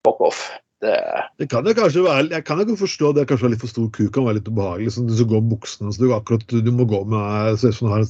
fuck 0.06 0.22
off. 0.26 0.40
Det, 0.84 1.00
Det 1.40 1.48
kan 1.48 1.66
jo 1.66 1.74
kanskje 1.76 2.04
være, 2.04 2.28
Jeg 2.34 2.44
kan 2.44 2.60
jo 2.60 2.76
forstå 2.76 3.10
at 3.10 3.18
det 3.18 3.26
kanskje 3.30 3.48
er 3.48 3.52
litt 3.54 3.64
for 3.64 3.72
stor 3.72 3.90
kuk 3.94 4.12
kan 4.14 4.26
være 4.28 4.40
litt 4.40 4.48
ubehagelig. 4.50 4.90
Liksom, 4.90 5.08
du 5.08 5.16
skal 5.16 5.30
gå 5.32 5.40
med 5.40 5.52
buksene, 5.54 5.92
så 5.94 6.02
du, 6.02 6.08
akkurat, 6.16 6.56
du 6.66 6.72
må 6.74 6.86
gå 6.90 7.04
med 7.10 7.60
så 7.60 7.72
sånn 7.72 7.92
her, 7.94 8.08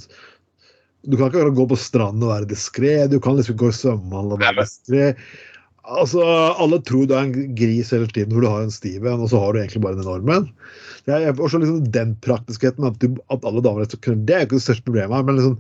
du, 1.05 1.17
kan 1.17 1.29
ikke 1.29 1.43
akkurat 1.43 1.59
gå 1.61 1.67
på 1.71 1.79
stranden 1.79 2.25
og 2.27 2.33
være 2.33 2.51
diskré. 2.51 2.95
Du 3.13 3.21
kan 3.23 3.39
liksom 3.39 3.59
gå 3.61 3.71
i 3.71 3.77
svømmehallen 3.77 4.35
og 4.35 4.43
være 4.43 4.65
diskré. 4.65 5.13
Altså, 5.85 6.25
alle 6.65 6.81
tror 6.89 7.07
du 7.07 7.13
er 7.13 7.27
en 7.27 7.55
gris 7.59 7.93
hele 7.93 8.09
tiden 8.09 8.33
hvor 8.33 8.41
du 8.41 8.49
har 8.49 8.65
en 8.65 8.73
stiv 8.73 9.05
en, 9.05 9.21
og 9.21 9.29
så 9.29 9.43
har 9.43 9.53
du 9.53 9.61
egentlig 9.61 9.85
bare 9.85 9.99
en 9.99 10.07
enorm 10.07 10.31
en. 10.33 10.51
Liksom 11.05 11.83
den 11.93 12.15
praktiskheten 12.25 12.87
at, 12.89 12.97
du, 13.03 13.19
at 13.29 13.45
alle 13.45 13.61
damer 13.63 13.85
kunne 14.01 14.25
Det 14.25 14.35
er 14.35 14.47
ikke 14.47 14.57
det 14.57 14.65
største 14.65 14.87
problemet 14.89 15.19
her, 15.19 15.27
men 15.29 15.37
liksom, 15.37 15.59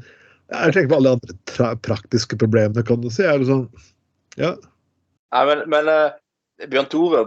jeg 0.54 0.72
tenker 0.72 0.94
på 0.94 0.96
alle 0.98 1.12
de 1.12 1.34
andre 1.34 1.74
praktiske 1.84 2.40
problemene, 2.40 2.86
kan 2.88 3.04
du 3.04 3.10
si. 3.12 3.26
Er 3.28 3.38
det 3.38 3.50
sånn, 3.52 3.68
ja, 4.40 4.56
Nei, 5.34 5.42
men, 5.50 5.64
men 5.70 5.88
eh, 5.90 6.14
Bjørn 6.62 6.86
Tore 6.86 7.24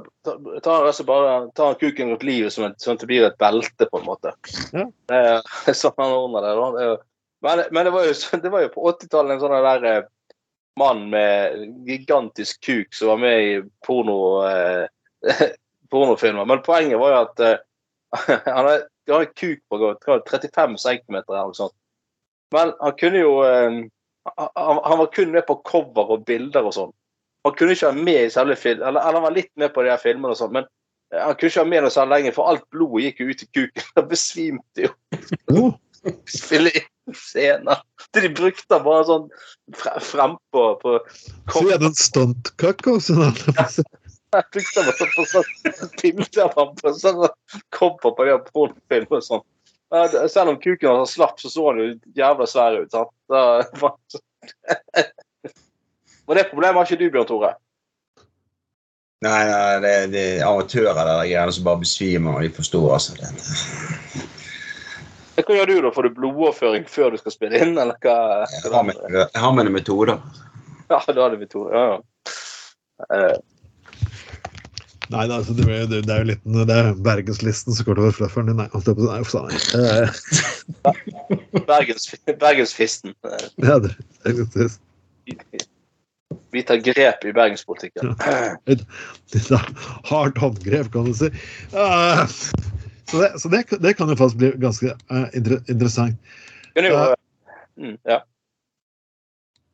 tar 0.64 0.86
altså 0.88 1.04
bare 1.04 1.32
tar 1.56 1.76
kuken 1.82 2.14
rundt 2.14 2.24
livet 2.24 2.54
som 2.54 2.64
et, 2.68 2.78
sånn 2.80 2.96
at 2.96 3.04
det 3.04 3.10
blir 3.10 3.26
et 3.28 3.40
belte, 3.42 3.88
på 3.90 4.00
en 4.00 4.08
måte. 4.08 4.32
Ja. 4.72 4.86
Det 5.12 5.20
er 5.20 5.76
sånn 5.76 5.98
han 6.00 6.16
ordner 6.16 6.46
det. 6.46 6.54
da. 6.56 6.94
Men, 7.44 7.64
men 7.76 7.86
det, 7.86 7.92
var 7.94 8.08
jo, 8.08 8.14
det 8.44 8.54
var 8.54 8.64
jo 8.64 8.74
på 8.74 8.86
80-tallet 8.94 9.36
en 9.36 9.42
sånn 9.44 9.56
der 9.68 9.88
eh, 9.92 10.06
mann 10.80 11.04
med 11.12 11.60
gigantisk 11.90 12.62
kuk 12.66 12.96
som 12.96 13.12
var 13.12 13.22
med 13.22 13.44
i 13.44 13.52
porno, 13.86 14.18
eh, 14.48 15.44
pornofilmer. 15.92 16.48
Men 16.48 16.64
poenget 16.66 17.02
var 17.02 17.14
jo 17.14 17.20
at 17.26 17.44
eh, 17.46 17.60
han 18.48 18.72
har 18.72 18.88
har 19.08 19.26
kuk 19.26 19.60
på 19.70 19.78
godt, 19.78 20.04
35 20.30 20.78
cm 20.78 21.16
eller 21.16 21.44
noe 21.44 21.56
sånt. 21.56 21.76
Men 22.52 22.74
han 22.80 22.96
kunne 23.00 23.22
jo 23.22 23.34
eh, 23.44 23.78
han, 24.36 24.80
han 24.84 25.00
var 25.00 25.12
kun 25.16 25.32
med 25.32 25.46
på 25.48 25.60
cover 25.68 26.16
og 26.16 26.26
bilder 26.28 26.68
og 26.68 26.76
sånn. 26.76 26.94
Han 27.48 27.56
kunne 27.58 27.76
ikke 27.78 27.90
være 27.90 28.06
med 28.10 28.20
i 28.26 28.34
selve 28.34 28.58
film, 28.60 28.82
eller, 28.82 29.02
eller 29.02 29.20
han 29.22 29.28
var 29.28 29.36
litt 29.38 29.52
med 29.60 29.74
på 29.76 29.86
de 29.86 29.94
her 29.94 30.02
filmene, 30.02 30.34
og 30.34 30.40
sånt, 30.40 30.56
men 30.56 30.68
eh, 31.14 31.22
han 31.22 31.36
kunne 31.36 31.52
ikke 31.52 31.64
være 31.64 31.74
med 31.74 31.86
noe 31.86 31.96
særlig 31.96 32.18
lenger, 32.18 32.38
for 32.38 32.52
alt 32.52 32.66
blodet 32.74 33.08
gikk 33.08 33.24
jo 33.24 33.30
ut 33.32 33.44
i 33.44 33.50
kuken. 33.58 33.90
Han 33.98 34.10
besvimte 34.12 34.88
jo. 34.88 34.94
oh, 35.56 35.72
Spille 36.30 36.72
inn 36.78 37.16
scener. 37.18 37.82
De 38.16 38.30
brukte 38.36 38.80
bare 38.84 39.06
sånn 39.08 39.26
fre, 39.76 39.94
frempå 40.04 40.66
på 40.82 40.98
så 41.52 41.64
er 41.72 41.82
det 41.82 41.90
en 41.90 41.98
stuntkakk 41.98 42.88
også. 42.92 43.18
da. 43.20 43.30
Jeg 44.36 44.44
brukte 44.54 44.84
bare 44.88 45.08
på 45.16 45.26
sånn 45.32 45.94
bilde 46.02 46.44
av 46.44 46.56
ham 46.60 46.74
på 46.80 46.94
sånn 47.00 47.24
cover 47.76 48.12
på 48.12 48.28
de 48.28 48.34
her 48.34 48.42
pornofilmene 48.52 49.22
og 49.22 49.28
sånn. 49.28 49.46
Selv 50.28 50.52
om 50.52 50.60
kuken 50.60 50.90
hans 50.92 51.16
slapp, 51.16 51.40
så 51.40 51.52
så 51.52 51.70
han 51.70 51.80
jo 51.82 51.88
jævla 52.18 52.48
svær 52.50 52.82
ut. 52.82 52.92
sant? 52.92 54.20
Men 56.28 56.34
det 56.40 56.50
problemet 56.52 56.78
har 56.82 56.86
ikke 56.90 57.00
du, 57.00 57.08
Bjørn 57.14 57.30
Tore. 57.30 57.52
Nei, 59.26 59.42
nei, 59.50 59.78
det, 59.82 59.92
det 60.14 60.24
er 60.36 60.44
amatører 60.46 60.94
der 60.94 61.08
Jeg 61.26 61.32
greiene 61.32 61.54
som 61.56 61.66
bare 61.66 61.82
besvimer 61.82 62.30
når 62.36 62.42
de 62.46 62.50
forstår. 62.60 62.88
altså. 62.94 63.12
Det, 63.18 63.26
Hva 65.48 65.54
gjør 65.58 65.70
du 65.72 65.76
da? 65.88 65.92
Får 65.96 66.04
du 66.06 66.12
blodoverføring 66.20 66.84
før 66.92 67.08
du 67.16 67.20
skal 67.22 67.34
spille 67.34 67.56
inn, 67.64 67.74
eller 67.82 67.96
hva? 68.04 68.18
jeg 68.52 68.70
har 68.74 68.84
mine, 68.86 69.02
jeg 69.24 69.42
har 69.42 69.54
mine 69.58 69.72
metoder. 69.74 70.16
Ja, 70.92 70.98
du 71.08 71.20
har 71.22 71.30
dine 71.34 71.48
to. 71.50 71.62
Ja, 71.74 71.84
ja. 71.96 72.00
Eh, 73.14 73.38
Nei, 75.08 75.24
det, 75.30 75.36
altså, 75.38 75.54
det, 75.56 75.64
er, 75.72 75.86
det 75.88 76.04
er 76.12 76.20
jo 76.20 76.28
litt 76.34 76.44
det 76.68 76.76
er 76.76 76.92
Bergenslisten 77.00 77.72
som 77.78 77.86
går 77.88 77.96
over 78.02 78.12
flufferen 78.18 78.50
din. 78.52 78.60
Nei, 78.60 78.68
holdt 78.74 78.88
jeg 78.92 79.00
å 79.00 79.02
si. 79.08 79.08
Nei, 79.08 79.24
for. 79.24 79.48
Eh, 79.80 80.04
Bergens, 81.70 82.04
Bergensfisten. 82.28 83.16
Ja, 83.64 83.80
det 83.80 83.96
er 84.28 84.36
faktisk 84.44 84.76
Vi 86.56 86.64
tar 86.64 86.80
grep 86.84 87.26
i 87.28 87.34
bergenspolitikken. 87.36 88.16
et 88.72 88.84
hardt 90.08 90.38
håndgrep, 90.40 90.92
kan 90.94 91.10
du 91.10 91.14
si. 91.18 91.32
Eh, 91.74 92.24
så 93.08 93.22
det, 93.22 93.32
så 93.40 93.52
det, 93.52 93.64
det 93.84 93.94
kan 94.00 94.10
jo 94.12 94.18
faktisk 94.20 94.40
bli 94.42 94.52
ganske 94.62 94.94
uh, 95.12 95.28
interessant. 95.68 96.18
Kunne 96.76 96.92
jo 96.92 97.04
mm, 97.80 97.98
Ja. 98.08 98.22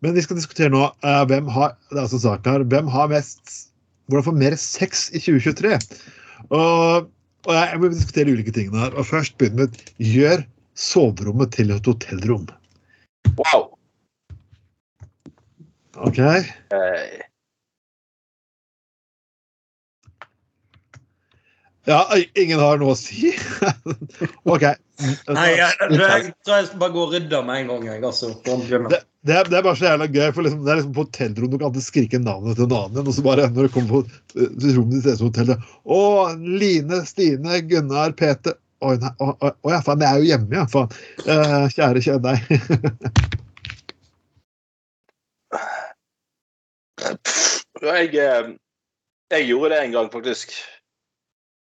Men 0.03 0.17
vi 0.17 0.21
skal 0.25 0.36
diskutere 0.36 0.73
nå 0.73 0.83
eh, 0.83 1.21
hvem 1.29 1.47
har 1.55 1.77
det 1.88 1.95
er 1.95 2.01
altså 2.03 2.19
saken 2.19 2.51
her, 2.51 2.65
hvem 2.67 2.89
har 2.91 3.07
mest 3.07 3.53
hvordan 4.12 4.25
få 4.25 4.33
mer 4.36 4.55
sex 4.59 5.07
i 5.15 5.21
2023. 5.23 5.77
Og, 6.49 7.07
og 7.47 7.53
jeg, 7.55 7.79
vil 7.81 7.93
diskutere 7.93 8.33
ulike 8.36 8.51
tingene 8.51 8.83
her. 8.83 8.97
Og 8.99 9.07
først 9.07 9.38
begynne 9.39 9.63
med 9.63 9.93
gjør 10.03 10.43
soverommet 10.75 11.53
til 11.55 11.71
et 11.71 11.88
hotellrom. 11.88 12.49
Wow. 13.39 13.72
OK? 15.97 16.19
Eh, 16.19 17.21
Ja, 21.84 22.06
ingen 22.39 22.62
har 22.63 22.77
noe 22.79 22.93
å 22.93 22.95
si? 22.95 23.34
OK. 24.53 24.63
Nei, 24.63 25.49
jeg, 25.58 25.73
jeg, 25.91 26.29
tror 26.45 26.56
jeg 26.56 26.67
skal 26.69 26.79
bare 26.79 26.93
gå 26.93 27.01
og 27.01 27.12
rydde 27.12 27.41
med 27.43 27.63
en 27.63 27.71
gang. 27.73 27.88
Jeg, 27.89 28.03
altså. 28.08 28.29
Det, 28.45 29.01
det, 29.27 29.36
er, 29.36 29.49
det 29.51 29.58
er 29.58 29.65
bare 29.65 29.75
så 29.75 29.89
jævla 29.89 30.08
gøy, 30.08 30.29
for 30.32 30.47
liksom, 30.47 30.62
det 30.63 30.71
er 30.71 30.79
liksom 30.79 30.95
på 30.95 31.03
hotellrom 31.03 31.51
du 31.51 31.58
kan 31.58 31.67
alltid 31.67 31.88
skrike 31.89 32.21
navnet 32.23 32.56
til 32.56 32.69
en 32.69 32.77
annen, 32.77 33.03
og 33.03 33.17
så 33.17 33.25
bare 33.25 33.49
når 33.51 33.67
du 33.67 33.75
kommer 33.75 33.91
på 33.97 34.39
eh, 34.39 34.69
rommet 34.77 34.95
ditt 35.01 35.12
etter 35.12 35.27
hotellet 35.27 35.67
Å, 35.84 36.01
Line, 36.39 37.03
Stine, 37.10 37.60
Gunnar, 37.67 38.15
Peter 38.19 38.56
å 38.84 38.95
ja, 38.95 39.79
faen, 39.84 40.03
jeg 40.03 40.10
er 40.10 40.19
jo 40.19 40.27
hjemme, 40.27 40.58
ja. 40.58 40.65
Faen. 40.71 40.91
Eh, 41.23 41.67
kjære, 41.71 42.03
kjære 42.03 42.23
deg. 42.23 43.39
jeg, 47.82 48.13
eh, 48.15 48.54
jeg 49.34 49.49
gjorde 49.49 49.73
det 49.73 49.82
en 49.82 49.97
gang, 49.97 50.10
faktisk. 50.13 50.56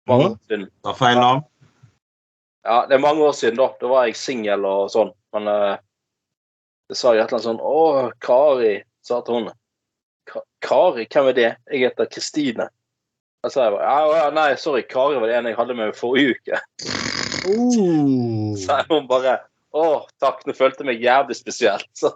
Mange 0.09 0.29
år 0.33 0.37
siden. 0.49 0.69
Ta 0.83 0.93
feil 0.97 1.19
navn. 1.19 1.43
Ja, 2.63 2.85
det 2.87 2.95
er 2.95 3.03
mange 3.03 3.23
år 3.23 3.31
siden, 3.35 3.59
da. 3.59 3.71
Da 3.79 3.89
var 3.91 4.07
jeg 4.07 4.19
singel 4.19 4.65
og 4.67 4.91
sånn. 4.93 5.11
Men 5.35 5.49
eh, 5.51 5.75
det 6.91 6.99
sa 6.99 7.13
jeg 7.15 7.23
et 7.23 7.31
eller 7.31 7.39
annet 7.39 7.49
sånn 7.49 7.63
Å, 7.63 8.11
Kari, 8.23 8.73
sa 9.03 9.19
til 9.23 9.39
hun. 9.39 9.51
Kari, 10.63 11.07
hvem 11.11 11.29
er 11.31 11.37
det? 11.37 11.49
Jeg 11.71 11.87
heter 11.87 12.11
Kristine. 12.11 12.69
Da 13.43 13.51
sa 13.51 13.65
jeg 13.65 13.73
bare 13.75 13.87
ja, 13.89 14.11
ja, 14.15 14.27
nei, 14.31 14.51
sorry, 14.59 14.85
Kari 14.87 15.17
var 15.19 15.27
det 15.27 15.35
en 15.35 15.49
jeg 15.49 15.57
hadde 15.57 15.75
med 15.75 15.97
forrige 15.97 16.37
uke. 16.37 16.61
Oh. 17.49 18.55
Så 18.63 18.77
hun 18.87 19.09
bare 19.09 19.41
Å, 19.73 19.83
takk, 20.21 20.43
nå 20.45 20.53
følte 20.53 20.83
jeg 20.83 20.89
meg 20.91 21.01
jævlig 21.01 21.35
spesielt. 21.39 21.87
Så, 21.97 22.11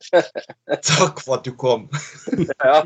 Takk 0.90 1.22
for 1.24 1.38
at 1.38 1.46
du 1.46 1.54
kom. 1.56 1.86
ja. 2.68 2.82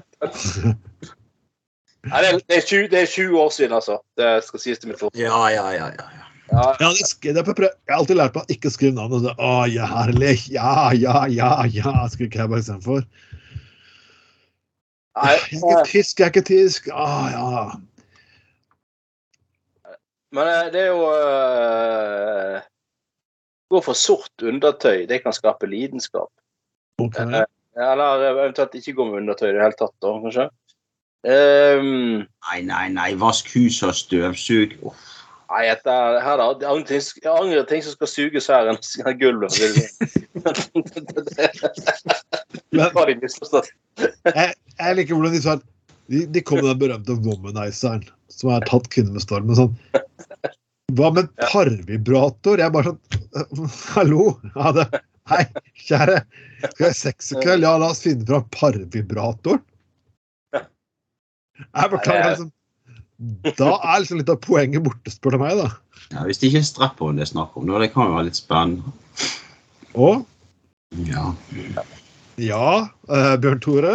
Nei, 2.05 2.21
det, 2.21 2.29
er, 2.29 2.39
det, 2.39 2.59
er 2.61 2.69
20, 2.69 2.85
det 2.93 3.01
er 3.01 3.11
20 3.11 3.41
år 3.41 3.51
siden, 3.57 3.75
altså. 3.75 3.99
Det 4.21 4.29
skal 4.47 4.63
sies 4.63 4.79
til 4.79 4.93
mitt 4.93 5.01
fort. 5.01 5.17
Ja, 5.19 5.41
ja, 5.51 5.67
ja. 5.75 5.89
ja, 5.97 6.07
ja. 6.21 6.25
På 6.55 6.55
jeg 7.25 7.35
har 7.35 7.97
alltid 7.97 8.19
lært 8.21 8.37
meg 8.37 8.45
å 8.45 8.53
ikke 8.53 8.71
skrive 8.71 8.95
navnet. 8.99 9.27
Å, 9.43 9.55
ja, 9.73 9.89
herlig. 9.91 10.37
Ja, 10.53 10.93
ja, 10.95 11.25
ja, 11.33 11.65
ja, 11.67 11.95
Skriv 12.13 12.31
bare 12.37 12.61
istedenfor. 12.61 13.03
nei, 15.19 15.33
Jeg 15.33 15.63
er 15.63 15.73
ikke 15.73 15.89
tysk, 15.89 16.21
jeg 16.21 16.29
er 16.29 16.31
ikke 16.31 16.45
tysk. 16.47 16.87
Å, 16.93 17.09
ja. 17.33 17.65
Men 20.35 20.51
eh, 20.51 20.71
det 20.75 20.81
er 20.83 20.89
jo 20.93 21.03
uh, 21.11 22.63
Gå 23.75 23.81
for 23.83 23.99
sort 23.99 24.43
undertøy. 24.47 25.05
Det 25.11 25.23
kan 25.25 25.35
skape 25.35 25.67
lidenskap. 25.71 26.31
Ok. 27.03 27.17
Eh, 27.25 27.45
Eller 27.75 28.23
eventuelt 28.31 28.75
ikke 28.79 28.93
gå 29.01 29.05
med 29.09 29.23
undertøy 29.25 29.49
i 29.51 29.55
det 29.57 29.65
hele 29.65 29.75
tatt, 29.81 29.95
da, 30.05 30.13
kanskje. 30.23 30.45
Um, 31.25 32.21
Nei, 32.51 32.61
nei, 32.69 32.85
nei. 32.93 33.09
Vask 33.19 33.49
hus 33.57 33.81
og 33.83 33.95
støvsug. 33.99 34.77
Uff. 34.87 35.11
nei, 35.51 35.65
dette 35.71 35.91
er- 35.91 36.21
her 36.23 36.37
da, 36.41 36.47
det 36.61 36.67
andre 36.69 36.87
ting, 36.89 37.03
andre 37.31 37.65
ting 37.71 37.83
som 37.85 37.93
skal 37.97 38.11
suges 38.11 38.47
her 38.53 38.69
enn 38.71 38.79
gulvet. 39.21 39.55
det 42.71 42.83
Har 42.95 43.07
de 43.07 43.15
misforstått? 43.23 43.69
jeg, 44.01 44.55
jeg 44.79 44.97
liker 44.99 45.15
hvordan 45.15 45.35
de 45.37 45.43
sa 45.45 45.57
at 45.59 45.65
de, 46.11 46.25
de 46.35 46.43
kom 46.45 46.61
med 46.61 46.71
den 46.75 46.81
berømte 46.85 47.17
womanizeren 47.25 48.05
som 48.33 48.51
har 48.53 48.65
tatt 48.69 48.89
kvinner 48.93 49.15
med 49.17 49.23
storm. 49.25 49.53
Sånn 49.57 49.75
Hva 50.93 51.09
med 51.17 51.31
parvibrator? 51.41 52.61
Jeg 52.61 52.69
er 52.69 52.73
bare 52.75 52.93
sånn 52.93 53.69
Hallo? 53.95 54.27
Ja, 54.53 54.73
det, 54.77 54.85
hei, 55.31 55.45
kjære. 55.87 56.19
Skal 56.65 56.83
jeg 56.85 56.91
ha 56.91 56.97
sex 56.99 57.31
i 57.33 57.39
kveld? 57.41 57.65
Ja, 57.65 57.77
la 57.81 57.89
oss 57.95 58.03
finne 58.05 58.27
fram 58.29 58.45
parvibratoren. 58.53 59.63
Jeg 61.65 61.91
beklager, 61.93 62.35
liksom. 62.35 62.51
Da 63.57 63.71
er 63.79 64.03
liksom 64.03 64.19
litt 64.21 64.31
av 64.33 64.41
poenget 64.45 64.83
borte, 64.85 65.13
spør 65.15 65.37
du 65.37 65.41
meg, 65.45 65.57
da. 65.61 65.69
Ja, 66.13 66.25
hvis 66.29 66.41
det 66.43 66.51
ikke 66.51 66.61
er 66.61 66.67
strap-on 66.69 67.17
det 67.21 67.25
er 67.25 67.31
snakk 67.31 67.55
om, 67.57 67.69
da, 67.71 67.79
det 67.81 67.93
kan 67.95 68.11
jo 68.11 68.17
være 68.19 68.29
litt 68.29 68.41
spennende. 68.41 68.95
Og 69.95 70.25
Ja. 71.09 71.31
ja, 72.43 72.67
uh, 73.09 73.35
Bjørn 73.43 73.63
Tore. 73.65 73.95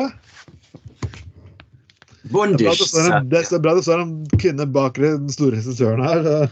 Det 2.30 2.32
er 2.34 2.34
bra 2.34 3.20
det 3.30 3.44
er 3.46 3.62
bra 3.64 3.76
det 3.78 3.86
står 3.86 4.02
en 4.04 4.16
kvinne 4.40 4.66
bak 4.74 4.98
den 5.00 5.30
store 5.32 5.60
regissøren 5.60 6.04
her. 6.04 6.24
så- 6.26 6.50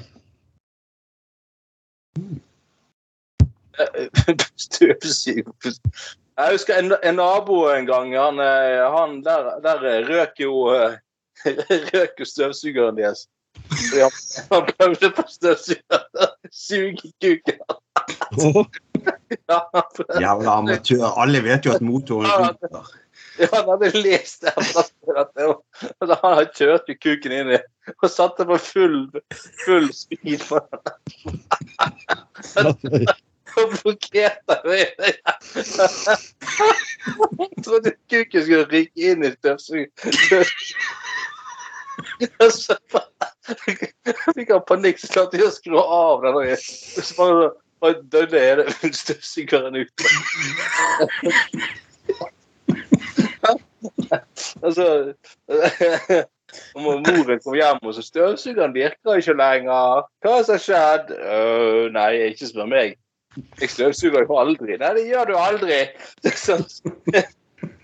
Støvsug 4.68 5.54
Jeg 6.38 6.52
husker 6.52 6.78
en, 6.78 6.94
en 7.04 7.16
nabo 7.16 7.68
en 7.70 7.86
gang. 7.86 8.14
Han, 8.18 8.40
eh, 8.42 8.84
han 8.94 9.24
der, 9.26 9.60
der 9.64 10.06
røk 10.10 10.40
jo 10.40 10.54
eh, 10.74 10.98
Røk 11.94 12.20
jo 12.20 12.26
støvsugeren 12.26 12.98
deres. 12.98 13.28
Han, 13.94 14.12
han 14.52 14.70
prøvde 14.78 15.12
på 15.16 15.24
støvsugeren. 15.30 16.32
Suge 16.52 17.12
kuken. 17.22 17.60
Jævla 20.24 20.58
amatør. 20.58 21.06
Alle 21.22 21.44
vet 21.44 21.66
jo 21.66 21.74
at 21.74 21.82
motoren 21.82 22.32
ryker. 22.32 22.92
Ja, 23.38 23.48
han 23.52 23.70
hadde 23.70 23.98
lest 23.98 24.42
det. 24.42 24.54
Var, 24.76 24.86
at 25.22 25.32
han 26.22 26.46
jo 26.60 26.78
kuken 27.02 27.32
inn 27.32 27.52
i 27.58 27.60
og 28.02 28.10
satte 28.12 28.46
på 28.48 28.58
full, 28.60 29.12
full 29.66 29.94
speed 29.96 30.42
for 30.44 30.60
den. 30.74 30.84
Og 33.58 33.72
blokkerte 33.74 34.56
det. 34.66 34.88
Jeg 35.56 35.64
trodde 37.66 37.92
kuken 38.12 38.42
skulle 38.44 38.68
rykke 38.70 39.02
inn 39.12 39.24
i 39.26 39.32
støvsugeren. 39.34 40.46
Så 42.54 42.74
fikk 44.36 44.50
han 44.52 44.68
panikk, 44.68 44.98
så 45.02 45.08
klarte 45.14 45.38
jeg 45.40 45.48
å 45.48 45.56
skru 45.56 45.78
av 45.82 46.22
den. 46.26 46.34
og 46.38 46.44
Så 47.08 47.14
bare 47.82 48.04
døde 48.14 48.38
hele 48.44 48.64
støvsugeren 48.94 49.76
ut. 49.82 49.98
Altså 54.66 55.14
og 56.76 56.84
Moren 57.04 57.42
kom 57.44 57.58
hjem, 57.58 57.82
og 57.84 57.96
så 57.96 58.04
støvsugeren 58.06 58.76
virker 58.76 59.20
ikke 59.20 59.36
lenger. 59.38 60.06
Hva 60.24 60.38
er 60.38 60.46
som 60.48 60.56
har 60.56 60.64
skjedd? 60.64 61.12
Uh, 61.18 61.84
nei, 61.94 62.12
ikke 62.32 62.50
spør 62.50 62.70
meg. 62.72 62.96
Jeg 63.62 63.70
støvsuger 63.74 64.26
jo 64.26 64.38
aldri. 64.40 64.78
Nei, 64.82 64.94
det 64.98 65.08
gjør 65.10 65.32
du 65.32 65.36
aldri. 65.40 65.82
Det 66.24 66.32
er 66.32 66.40
sånn. 66.42 66.64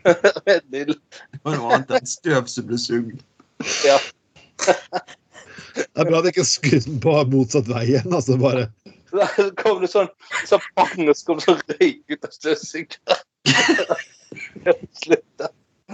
Helt 0.04 0.70
nydelig. 0.72 1.00
Det 1.34 1.42
var 1.44 1.58
noe 1.58 1.76
annet 1.76 1.94
enn 2.00 2.10
støv 2.10 2.48
som 2.52 2.70
ble 2.70 2.80
sugd. 2.82 3.20
Ja. 3.86 4.00
Det 4.64 6.02
er 6.02 6.10
bra 6.10 6.22
det 6.22 6.34
ikke 6.34 6.46
skudd 6.48 6.88
på 7.04 7.14
motsatt 7.32 7.70
vei 7.70 7.86
igjen. 7.92 8.14
altså 8.14 8.38
bare 8.42 8.68
Så 9.10 9.50
kom 9.60 9.82
det 9.84 9.90
sånn 9.92 10.10
så 10.50 10.60
pang, 10.78 11.08
og 11.08 11.16
så 11.18 11.28
kom 11.28 11.40
det 11.40 11.48
sånn 11.48 11.64
røyk 11.74 12.16
ut 12.16 12.28
av 12.28 12.36
støvsugeren. 12.38 13.22
Slutt, 15.04 15.28
da. 15.42 15.52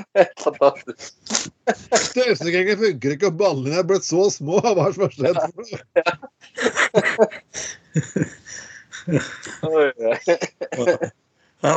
Fantastisk. 0.44 1.14
Støvsugingen 2.10 2.78
funker 2.80 3.12
ikke, 3.16 3.28
og 3.32 3.38
ballene 3.40 3.78
er 3.80 3.86
blitt 3.88 4.06
så 4.08 4.22
små. 4.34 4.56
Hva 4.64 4.72
er 4.74 4.78
det 4.80 4.96
som 4.96 5.04
har 5.06 5.14
skjedd? 5.16 5.38
Jeg 11.60 11.72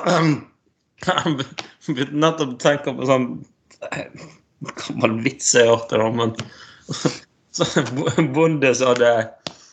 begynte 1.96 2.18
nettopp 2.24 2.52
å 2.54 2.62
tenke 2.62 2.88
på 2.96 3.02
sånn 3.08 3.26
gammel 4.62 5.12
vits 5.24 5.48
jeg 5.56 5.66
hørte, 5.66 5.98
men 6.14 6.30
så 7.52 7.64
en 8.16 8.28
bonde 8.34 8.70
som 8.78 8.88
hadde 8.92 9.10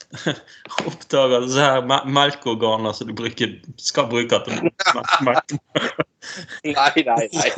oppdaga 0.90 1.40
disse 1.44 1.62
her 1.62 1.82
melkeorganene 2.10 2.94
som 2.98 3.08
du 3.10 3.14
bruker, 3.18 3.50
skal 3.78 4.10
bruke 4.10 4.40
til 4.46 4.54
melk-. 5.28 5.56
Nei, 6.66 7.04
nei, 7.06 7.28
nei. 7.34 7.50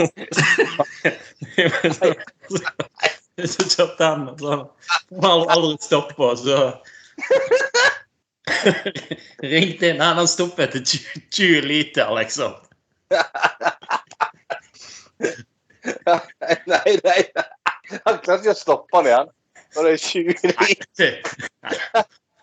Så 3.48 3.64
du 3.64 3.70
kjører 3.72 4.28
og 4.28 4.40
så 4.42 4.56
han 5.24 5.24
har 5.24 5.54
aldri 5.56 5.78
stoppa, 5.82 6.36
så 6.38 6.58
Ringte 9.42 9.92
inn. 9.92 10.02
Nei, 10.02 10.12
han 10.18 10.28
stoppet 10.30 10.76
etter 10.76 10.84
20 10.86 11.22
20 11.32 11.68
liter, 11.70 12.12
liksom. 12.18 12.54
Nei, 16.06 16.56
nei, 16.68 16.96
nei. 17.06 17.22
Han 18.06 18.20
klarte 18.24 18.42
ikke 18.44 18.56
å 18.56 18.60
stoppe 18.60 19.00
den 19.00 19.12
igjen. 19.12 19.32
Når 19.76 19.88
det 19.88 19.94
er 19.94 20.02
20 20.04 20.36
liter. 20.52 21.12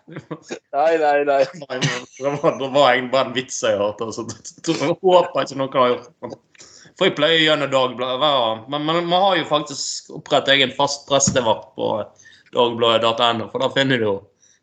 Nei, 0.09 0.97
nei, 0.97 1.25
nei. 1.25 1.43
Det 2.19 2.31
var, 2.41 2.55
det 2.59 2.69
var 2.73 2.93
en, 2.93 3.09
bare 3.11 3.29
en 3.29 3.35
vits 3.35 3.61
jeg 3.63 3.77
hørte. 3.79 4.09
Så 4.15 4.25
jeg 4.65 4.97
håper 5.01 5.43
ikke 5.45 5.59
noen 5.59 5.77
har 5.77 5.93
gjort 5.93 6.09
det. 6.09 6.39
For 6.99 7.07
jeg 7.07 7.15
pleier 7.15 7.45
gjennom 7.45 7.71
Dagbladet. 7.71 8.65
Men 8.71 8.87
men 8.87 9.05
man 9.07 9.23
har 9.23 9.37
jo 9.39 9.45
faktisk 9.47 10.09
opprettet 10.17 10.57
egen 10.57 10.73
fast 10.75 11.07
prestevakt 11.07 11.71
på 11.79 11.93
dagbladet.no, 12.55 13.47
for 13.53 13.63
da 13.63 13.69
finner 13.71 14.01
du 14.01 14.07
jo 14.07 14.15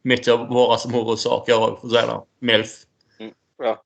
mye 0.06 0.32
av 0.32 0.46
våre 0.52 0.78
morosaker 0.90 1.54
òg, 1.56 1.78
for 1.80 1.88
å 1.88 1.92
si 1.92 2.02
det 2.10 2.18
MILF. 2.50 2.74
Ja. 3.62 3.76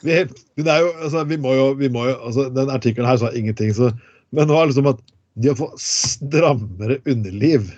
Vi, 0.00 0.22
det 0.56 0.70
er 0.70 0.80
jo, 0.80 0.92
altså, 1.04 1.24
vi 1.28 1.36
må 1.40 1.52
jo, 1.58 1.66
vi 1.76 1.90
må 1.92 2.06
jo 2.08 2.14
altså, 2.24 2.46
Den 2.48 2.70
artikkelen 2.72 3.08
her 3.08 3.18
sa 3.20 3.28
ingenting, 3.36 3.74
så 3.76 3.90
Men 4.32 4.48
nå 4.48 4.56
er 4.56 4.64
det 4.64 4.72
liksom 4.72 4.88
at 4.94 5.02
de 5.42 5.50
å 5.50 5.58
få 5.58 5.68
strammere 5.82 7.00
underliv 7.10 7.68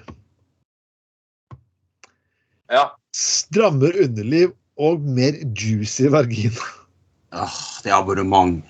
ja. 2.71 2.85
Strammere 3.17 4.05
underliv 4.05 4.53
og 4.77 5.01
mer 5.01 5.33
juicy 5.57 6.09
vagina. 6.13 6.65
Åh, 7.33 7.57
det 7.85 7.91
er 7.93 7.97
abonnement. 7.97 8.65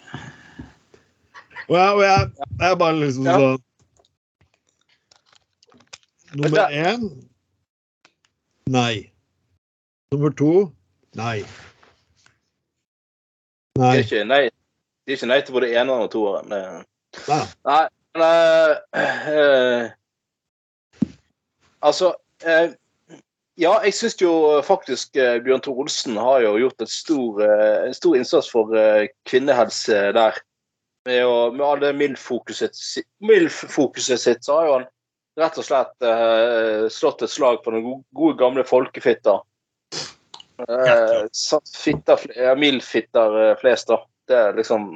Og 1.69 1.77
jeg, 1.77 1.95
og 1.97 2.03
jeg, 2.03 2.31
jeg 2.61 2.71
er 2.71 2.77
bare 2.79 2.99
liksom 3.01 3.25
Ja. 3.27 3.39
sånn 3.39 3.63
Nummer 6.37 6.69
det- 6.69 6.87
én 6.87 7.27
nei. 8.67 9.11
Nummer 10.13 10.31
to 10.31 10.73
nei. 11.15 11.39
Det 13.77 13.83
Nei. 13.83 13.97
er 13.97 14.03
ikke 14.05 14.25
nei. 14.25 14.43
Det 15.07 15.13
er 15.13 15.17
ikke 15.17 15.27
nei 15.31 15.41
til 15.41 15.53
både 15.55 15.71
eneren 15.73 16.03
og 16.07 16.11
toeren. 16.11 16.49
Det- 16.51 16.87
nei. 17.29 17.47
Nei, 17.67 17.89
men 18.15 18.77
eh, 18.95 19.91
Altså 21.83 22.15
eh, 22.45 22.73
Ja, 23.57 23.79
jeg 23.87 23.95
syns 23.97 24.19
jo 24.21 24.31
faktisk 24.66 25.16
eh, 25.16 25.38
Bjørn 25.45 25.62
Tore 25.64 25.87
Olsen 25.87 26.19
har 26.21 26.42
jo 26.45 26.57
gjort 26.61 26.83
stor, 26.92 27.38
eh, 27.40 27.87
en 27.87 27.97
stor 27.97 28.19
innsats 28.19 28.51
for 28.53 28.77
eh, 28.77 29.07
kvinnehelse 29.29 30.11
der. 30.16 30.42
Med, 31.07 31.23
å, 31.25 31.53
med 31.55 31.62
all 31.64 31.81
det 31.81 31.95
MILF-fokuset 31.97 32.77
MILF-fokuset 33.23 34.21
sitt, 34.21 34.45
så 34.45 34.59
har 34.59 34.66
jo 34.66 34.75
han 34.75 34.87
rett 35.40 35.61
og 35.61 35.69
slett 35.69 36.05
eh, 36.05 36.88
slått 36.92 37.25
et 37.25 37.33
slag 37.33 37.62
på 37.64 37.73
den 37.73 37.85
gode, 37.87 38.05
gode 38.19 38.37
gamle 38.42 38.64
folkefitta. 38.66 39.38
Eh, 40.66 41.23
satt 41.33 41.73
fitter, 41.73 42.29
ja, 42.37 42.53
MILF-fitter 42.59 43.40
eh, 43.45 43.57
flest, 43.62 43.88
da. 43.88 44.03
Det 44.27 44.37
er 44.37 44.61
liksom 44.61 44.90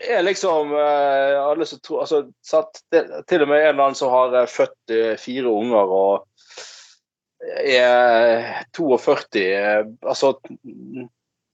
er 0.00 0.22
liksom 0.24 0.72
eh, 0.72 1.36
alle 1.42 1.66
som 1.68 1.80
tror 1.84 2.06
altså, 2.06 2.22
Til 3.28 3.42
og 3.42 3.48
med 3.50 3.60
en 3.60 3.66
eller 3.74 3.82
annen 3.84 3.98
som 3.98 4.12
har 4.12 4.36
eh, 4.38 4.48
født 4.48 4.94
eh, 4.96 5.16
fire 5.20 5.52
unger 5.52 5.92
og 5.92 6.28
er 7.40 8.64
42 8.76 9.40
eh, 9.40 9.86
Altså 10.02 10.34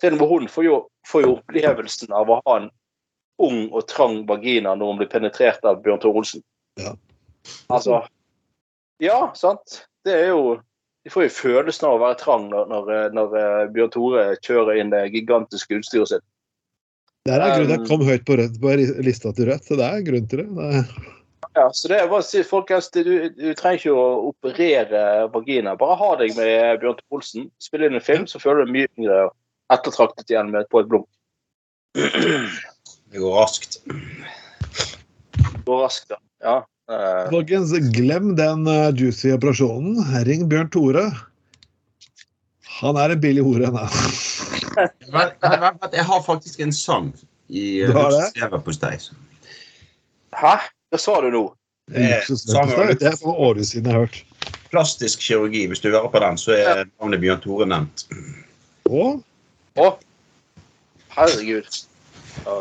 Til 0.01 0.17
og 0.17 0.21
med 0.21 0.29
hun 0.29 0.49
får 0.51 0.67
jo, 0.67 0.81
får 1.09 1.25
jo 1.25 1.35
opplevelsen 1.39 2.13
av 2.13 2.31
å 2.31 2.41
ha 2.43 2.59
en 2.61 2.69
ung 3.43 3.67
og 3.71 3.87
trang 3.89 4.23
vagina 4.29 4.75
når 4.75 4.93
hun 4.93 5.01
blir 5.01 5.11
penetrert 5.13 5.65
av 5.69 5.83
Bjørn 5.85 6.01
Tore 6.01 6.23
Olsen. 6.23 6.45
Ja. 6.81 6.95
Altså 7.73 8.03
Ja, 9.01 9.33
sant. 9.37 9.85
Det 10.05 10.15
er 10.15 10.31
jo 10.33 10.59
De 11.05 11.13
får 11.13 11.29
jo 11.29 11.35
følelsen 11.37 11.87
av 11.87 11.97
å 11.97 12.03
være 12.03 12.19
trang 12.19 12.49
når, 12.51 12.71
når, 12.73 12.89
eh, 12.93 13.11
når 13.15 13.37
eh, 13.41 13.67
Bjørn 13.77 13.93
Tore 13.95 14.25
kjører 14.43 14.81
inn 14.81 14.91
det 14.93 15.05
gigantiske 15.15 15.79
utstyret 15.79 16.17
sitt. 16.17 16.27
Det 17.27 17.35
er 17.35 17.43
en 17.43 17.55
grunn 17.57 17.71
til 17.71 17.77
Um, 17.77 17.83
jeg 17.83 17.89
kom 17.91 18.03
høyt 18.07 18.25
på, 18.27 18.37
rød, 18.39 18.59
på 18.63 18.73
lista 19.03 19.33
til 19.35 19.49
Rødt. 19.51 19.67
Det 19.67 19.83
er 19.83 19.97
en 19.99 20.05
grunn 20.07 20.29
til 20.31 20.43
det. 20.43 20.47
det 20.55 20.67
er, 20.79 20.91
Ja, 21.57 21.71
så 21.73 21.89
det 21.89 21.97
er 22.03 22.09
bare 22.11 22.21
å 22.21 22.27
si, 22.27 22.43
folkens, 22.45 22.91
du, 22.93 23.01
du 23.33 23.47
trenger 23.57 23.79
ikke 23.81 23.93
å 23.97 24.29
operere 24.29 25.03
vagina. 25.33 25.73
Bare 25.81 25.97
ha 25.97 26.11
deg 26.21 26.35
med 26.37 26.83
Bjørn 26.83 26.99
Tore 26.99 27.17
Olsen. 27.17 27.47
Spill 27.65 27.87
inn 27.87 27.97
en 27.97 28.05
film, 28.05 28.27
så 28.29 28.41
føler 28.43 28.67
du 28.67 28.69
deg 28.69 28.75
mye 28.77 28.91
yngre 29.01 29.21
og 29.31 29.33
ettertraktet 29.73 30.31
igjen 30.35 30.51
med, 30.53 30.69
på 30.69 30.83
et 30.83 30.91
blunk. 30.91 31.09
Det 31.97 33.23
går 33.23 33.39
raskt. 33.41 33.79
Det 33.89 35.65
Går 35.67 35.81
raskt, 35.87 36.11
da. 36.13 36.21
Ja. 36.45 36.59
eh, 36.93 37.31
Folkens, 37.33 37.73
glem 37.97 38.35
den 38.39 38.69
eh, 38.69 38.91
juicy 39.01 39.33
operasjonen. 39.35 39.97
Ring 40.29 40.45
Bjørn 40.53 40.69
Tore. 40.77 41.07
Han 42.83 43.01
er 43.01 43.17
en 43.17 43.23
billig 43.25 43.43
hore. 43.49 43.73
Vel, 43.73 45.33
Jeg 45.97 46.05
har 46.13 46.21
faktisk 46.29 46.61
en 46.61 46.77
sang 46.77 47.09
i 47.49 47.81
Du 47.89 47.97
har 47.97 48.13
det? 48.13 48.27
leverpostei. 48.43 48.99
hæ? 50.37 50.57
Hva 50.97 51.03
sa 51.03 51.15
du 51.21 51.27
nå? 51.29 51.41
Det 51.93 52.07
er 52.09 53.19
for 53.21 53.37
år 53.37 53.59
siden 53.61 53.91
jeg 53.91 53.93
har 53.93 54.07
hørt. 54.07 54.15
Plastisk 54.73 55.21
kirurgi. 55.21 55.67
Hvis 55.69 55.83
du 55.85 55.91
hører 55.91 56.09
på 56.09 56.23
den, 56.25 56.39
så 56.41 56.55
er 56.57 56.87
navnet 56.87 57.21
Bjørn 57.21 57.43
Tore 57.45 57.67
nevnt. 57.69 58.07
Å? 58.89 59.03
Å, 59.77 59.91
herregud. 61.19 61.69
Ja. 62.47 62.57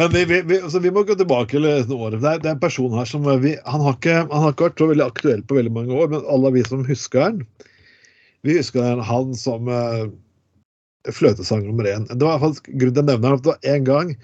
Men 0.00 0.14
vi, 0.16 0.24
vi, 0.24 0.40
vi, 0.48 0.62
altså, 0.64 0.80
vi 0.80 0.94
må 0.96 1.04
gå 1.04 1.18
tilbake 1.20 1.60
til 1.60 1.68
året. 1.98 2.22
Det 2.22 2.30
er, 2.30 2.40
det 2.40 2.48
er 2.48 2.56
en 2.56 2.64
person 2.64 2.96
her 2.96 3.12
som 3.12 3.28
vi, 3.44 3.58
han, 3.60 3.84
har 3.84 3.98
ikke, 4.00 4.22
han 4.32 4.46
har 4.46 4.56
ikke 4.56 4.70
vært 4.70 4.80
så 4.80 4.88
veldig 4.94 5.08
aktuell 5.10 5.44
på 5.44 5.60
veldig 5.60 5.76
mange 5.76 5.98
år, 6.00 6.14
men 6.14 6.28
alle 6.32 6.56
vi 6.56 6.64
som 6.64 6.86
husker 6.88 7.26
han, 7.26 7.42
vi 8.48 8.56
husker 8.56 9.04
han 9.04 9.36
som 9.36 9.68
uh, 9.68 10.06
fløtesanger 11.12 11.68
nummer 11.68 11.92
én. 11.92 12.08
Det 12.08 12.24
var 12.24 12.40
faktisk 12.40 12.72
grunnen 12.72 12.96
til 12.96 13.04
å 13.04 13.10
nevne 13.12 13.34
han, 13.34 13.42
at 13.42 13.44
det 13.44 13.52
var 13.52 13.76
en 13.76 13.90
gang 13.90 14.16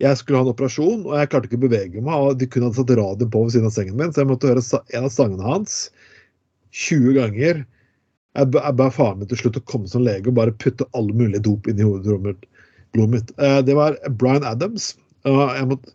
jeg 0.00 0.16
skulle 0.16 0.40
ha 0.40 0.46
en 0.46 0.52
operasjon, 0.54 1.02
og 1.04 1.16
jeg 1.18 1.28
klarte 1.32 1.50
ikke 1.50 1.58
å 1.60 1.66
bevege 1.66 2.04
meg. 2.04 2.14
og 2.14 2.38
De 2.40 2.48
kunne 2.48 2.70
ha 2.70 2.76
satt 2.76 2.92
radioen 2.96 3.32
på 3.32 3.42
ved 3.44 3.52
siden 3.54 3.68
av 3.68 3.74
sengen 3.74 3.98
min, 3.98 4.12
så 4.14 4.22
jeg 4.22 4.30
måtte 4.30 4.48
høre 4.48 4.62
en 4.96 5.08
av 5.08 5.12
sangene 5.12 5.44
hans 5.44 5.82
20 6.72 7.18
ganger. 7.18 7.60
Jeg 8.38 8.54
jeg 8.54 8.76
ba 8.78 8.86
faren 8.94 9.20
min 9.20 9.28
til 9.28 9.42
slutt 9.42 9.58
å 9.60 9.66
komme 9.68 9.90
som 9.90 10.06
lege 10.06 10.30
og 10.30 10.38
bare 10.38 10.56
putte 10.62 10.86
alle 10.96 11.16
mulige 11.16 11.42
dop 11.44 11.68
inn 11.68 11.82
i 11.82 11.88
blodet 11.90 13.10
mitt. 13.12 13.34
Eh, 13.38 13.60
Det 13.66 13.76
var 13.76 13.98
Bryan 14.08 14.46
Adams. 14.46 14.94
Jeg 15.26 15.68
måtte 15.68 15.92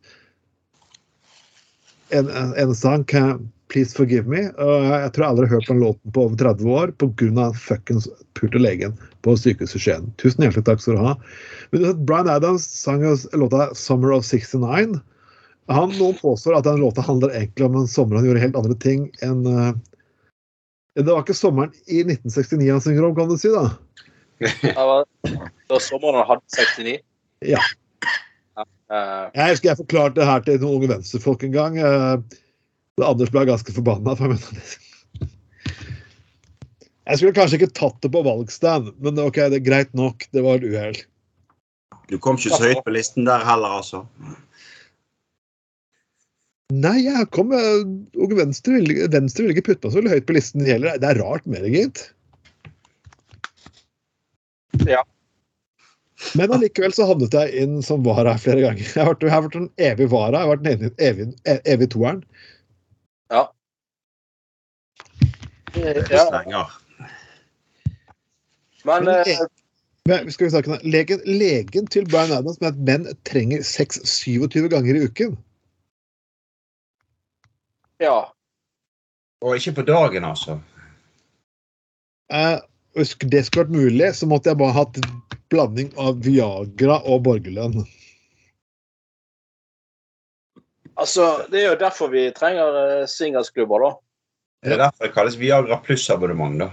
en, 2.14 2.30
en, 2.30 2.76
sang, 2.76 3.04
kan, 3.04 3.50
'Please 3.68 3.96
Forgive 3.98 4.30
Me'. 4.30 4.46
Jeg 4.46 5.14
tror 5.14 5.24
jeg 5.24 5.30
aldri 5.32 5.48
har 5.48 5.56
hørt 5.56 5.68
den 5.68 5.82
låten 5.82 6.12
på 6.14 6.28
over 6.28 6.38
30 6.38 6.70
år 6.70 6.94
pga. 7.02 7.52
fuckings 7.54 8.08
pulte 8.36 8.62
legen 8.62 8.94
på 9.26 9.34
sykehuset 9.40 9.82
Skien. 9.82 10.08
Tusen 10.22 10.46
hjertelig 10.46 10.66
takk 10.68 10.84
skal 10.84 11.00
du 11.00 11.04
ha. 11.04 11.16
Men 11.74 11.82
Brian 11.84 12.06
Bryan 12.06 12.32
Adams 12.36 12.68
sang 12.70 13.04
låta 13.34 13.74
'Summer 13.74 14.14
of 14.16 14.26
69'. 14.26 15.00
Han, 15.68 15.94
nå 15.98 16.14
påstår 16.14 16.60
at 16.60 16.64
den 16.68 16.80
låta 16.84 17.02
handler 17.02 17.34
egentlig 17.34 17.66
om 17.66 17.76
en 17.76 17.88
sommer 17.90 18.20
han 18.20 18.28
gjorde 18.28 18.44
helt 18.44 18.58
andre 18.60 18.76
ting 18.78 19.08
enn 19.26 19.48
uh, 19.50 19.72
Det 20.94 21.08
var 21.10 21.24
ikke 21.24 21.34
sommeren 21.34 21.74
i 21.90 22.04
1969 22.06 22.70
han 22.70 22.84
synger 22.86 23.08
om, 23.08 23.16
kan 23.18 23.32
du 23.32 23.36
si, 23.38 23.50
da. 23.50 23.74
Det 24.40 24.76
var, 24.76 25.04
det 25.26 25.74
var 25.74 25.82
sommeren 25.84 26.22
han 26.22 26.30
hadde 26.30 26.46
69. 26.54 27.00
Ja. 27.50 27.64
Eh, 28.62 29.26
Jeg 29.34 29.56
husker 29.56 29.72
jeg 29.72 29.80
forklarte 29.82 30.20
det 30.22 30.28
her 30.30 30.46
til 30.46 30.62
noen 30.62 30.78
unge 30.78 30.92
venstrefolk 30.94 31.44
en 31.44 31.56
gang. 31.56 31.80
Uh, 31.82 32.22
Anders 33.04 33.34
ble 33.34 33.44
ganske 33.50 33.76
forbanna. 33.76 34.16
For 34.16 34.32
jeg, 34.32 34.40
jeg 37.06 37.20
skulle 37.20 37.36
kanskje 37.38 37.60
ikke 37.60 37.76
tatt 37.78 38.00
det 38.02 38.10
på 38.14 38.24
valgstand, 38.26 38.90
men 39.06 39.22
ok, 39.22 39.38
det 39.54 39.60
er 39.60 39.68
greit 39.68 39.92
nok. 39.98 40.26
Det 40.34 40.42
var 40.46 40.58
et 40.58 40.66
uhell. 40.72 40.98
Du 42.10 42.18
kom 42.22 42.38
ikke 42.40 42.54
så 42.58 42.64
høyt 42.66 42.84
på 42.86 42.94
listen 42.94 43.28
der 43.28 43.46
heller, 43.46 43.80
altså. 43.82 44.04
Nei, 46.74 46.98
jeg 47.06 47.28
kom 47.34 47.52
og 47.54 48.32
Venstre 48.34 48.80
ville, 48.80 49.06
Venstre 49.14 49.46
ville 49.46 49.54
ikke 49.54 49.68
putte 49.68 49.86
meg 49.86 49.94
så 49.94 50.00
veldig 50.00 50.14
høyt 50.16 50.28
på 50.30 50.38
listen 50.38 50.66
heller. 50.66 50.98
Det 51.02 51.12
er 51.12 51.20
rart 51.22 51.46
med 51.50 51.62
det, 51.66 51.74
gitt. 51.76 52.02
Ja. 54.90 55.04
Men 56.34 56.56
allikevel 56.56 56.94
så 56.96 57.06
havnet 57.06 57.36
jeg 57.38 57.54
inn 57.62 57.78
som 57.86 58.02
vara 58.06 58.34
flere 58.42 58.64
ganger. 58.64 58.82
Jeg 58.82 58.98
har 58.98 59.12
vært, 59.12 59.28
jeg 59.28 59.34
har 59.36 59.46
vært 59.46 59.60
en 59.60 59.70
evig 59.92 60.08
vara. 60.10 60.40
Jeg 60.40 60.48
har 60.48 60.56
vært 60.56 60.66
en 60.66 60.74
evig, 60.74 60.90
evig, 61.06 61.28
evig 61.76 61.90
toeren. 61.94 62.24
ja. 63.30 63.46
ja. 66.50 66.66
Men 68.86 69.08
eh, 69.08 69.46
Men 70.06 70.32
skal 70.32 70.46
vi 70.46 70.52
snakke 70.54 70.72
om 70.72 70.84
legen, 70.86 71.22
legen 71.26 71.88
til 71.90 72.06
Brian 72.06 72.34
Adams 72.36 72.60
mener 72.62 72.76
at 72.76 72.82
menn 72.86 73.08
trenger 73.26 73.64
sex 73.66 73.98
27 74.06 74.70
ganger 74.70 75.00
i 75.00 75.08
uken. 75.10 75.38
ja. 78.00 78.20
Og 79.42 79.56
ikke 79.56 79.72
på 79.80 79.82
dagen, 79.88 80.26
altså. 80.26 80.60
Eh, 82.34 82.58
hvis 82.96 83.16
det 83.22 83.46
skulle 83.46 83.66
vært 83.66 83.76
mulig, 83.76 84.08
så 84.16 84.30
måtte 84.30 84.50
jeg 84.50 84.58
bare 84.58 84.78
hatt 84.78 85.00
blanding 85.54 85.92
av 86.02 86.22
Viagra 86.26 87.02
og 87.04 87.26
borgerlønn. 87.28 87.84
Altså, 90.96 91.28
det 91.52 91.62
er 91.62 91.68
jo 91.74 91.80
derfor 91.82 92.14
vi 92.14 92.30
trenger 92.32 92.80
eh, 92.82 93.04
da. 93.04 93.92
Det 94.64 94.74
er 94.74 94.82
derfor 94.86 95.06
det 95.06 95.14
kalles 95.14 95.38
Viagra 95.38 95.82
pluss-abonnement, 95.84 96.60
da. 96.64 96.70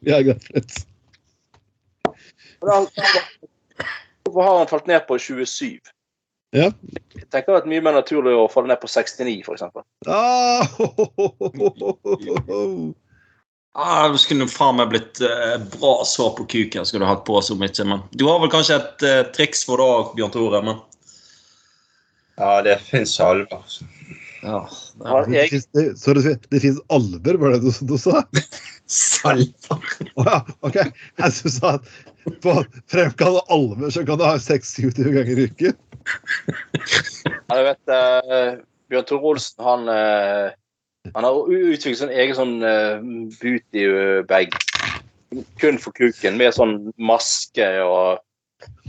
Viagra 0.00 0.34
ja, 0.34 0.34
greit. 0.50 0.72
Hvorfor 4.24 4.42
har 4.42 4.58
han 4.58 4.70
falt 4.70 4.86
ned 4.86 5.06
på 5.08 5.18
27? 5.18 5.78
Ja. 6.54 6.70
Jeg 7.14 7.28
tenker 7.34 7.52
det 7.52 7.62
er 7.64 7.70
mye 7.70 7.82
mer 7.82 7.96
naturlig 7.98 8.34
å 8.38 8.48
falle 8.50 8.70
ned 8.70 8.80
på 8.82 8.88
69, 8.90 9.42
f.eks. 9.42 9.62
Ah, 10.06 10.62
Ah, 13.76 14.06
du 14.08 14.18
skulle 14.22 14.46
faen 14.46 14.76
meg 14.78 14.92
blitt 14.92 15.18
eh, 15.26 15.56
bra 15.72 15.96
svar 16.06 16.36
på 16.38 16.44
kuken 16.46 16.86
skulle 16.86 17.02
du 17.02 17.10
hatt 17.10 17.24
på 17.26 17.40
så 17.42 17.56
mye. 17.58 17.86
Men 17.90 18.04
du 18.14 18.22
har 18.28 18.38
vel 18.38 18.52
kanskje 18.52 18.76
et 18.78 19.06
eh, 19.08 19.22
triks 19.34 19.64
for 19.66 19.82
det 19.82 19.88
òg, 19.90 20.12
Bjørn 20.14 20.30
Tore. 20.30 20.60
Men 20.62 20.78
Ja, 22.38 22.62
det 22.62 22.78
fins 22.86 23.16
salver. 23.18 23.66
Ja, 24.44 25.22
det 25.26 25.34
jeg- 25.34 25.50
finnes- 25.54 25.98
Så 26.00 26.14
det, 26.14 26.34
det 26.52 26.60
finnes 26.62 26.80
alver, 26.92 27.38
var 27.40 27.54
det 27.56 27.62
du, 27.64 27.70
du 27.88 27.96
sa? 27.98 28.22
Salver? 28.86 29.78
Oh, 30.16 30.26
ja, 30.28 30.40
OK. 30.60 30.76
Jeg 31.18 31.32
synes 31.32 31.56
at 31.64 31.86
på 32.44 32.54
fremkalle 32.92 33.40
alver 33.52 33.90
så 33.92 34.04
kan 34.06 34.18
du 34.20 34.24
ha 34.24 34.36
6-27 34.40 35.00
ganger 35.14 35.40
i 35.40 35.46
uken. 35.48 35.74
Ja, 37.48 37.56
du 37.56 37.64
vet, 37.66 37.80
uh, 37.88 38.60
Bjørn 38.92 39.08
Tore 39.08 39.30
Olsen, 39.32 39.64
han, 39.64 39.88
uh, 39.88 40.52
han 41.14 41.24
har 41.26 41.40
utviklet 41.48 41.98
sin 42.02 42.12
egen 42.12 42.36
sånn 42.36 42.54
uh, 42.64 43.00
booty-bag. 43.40 44.54
Kun 45.60 45.80
for 45.82 45.96
kuken, 45.96 46.36
med 46.38 46.54
sånn 46.56 46.76
maske 47.00 47.66
og, 47.84 48.20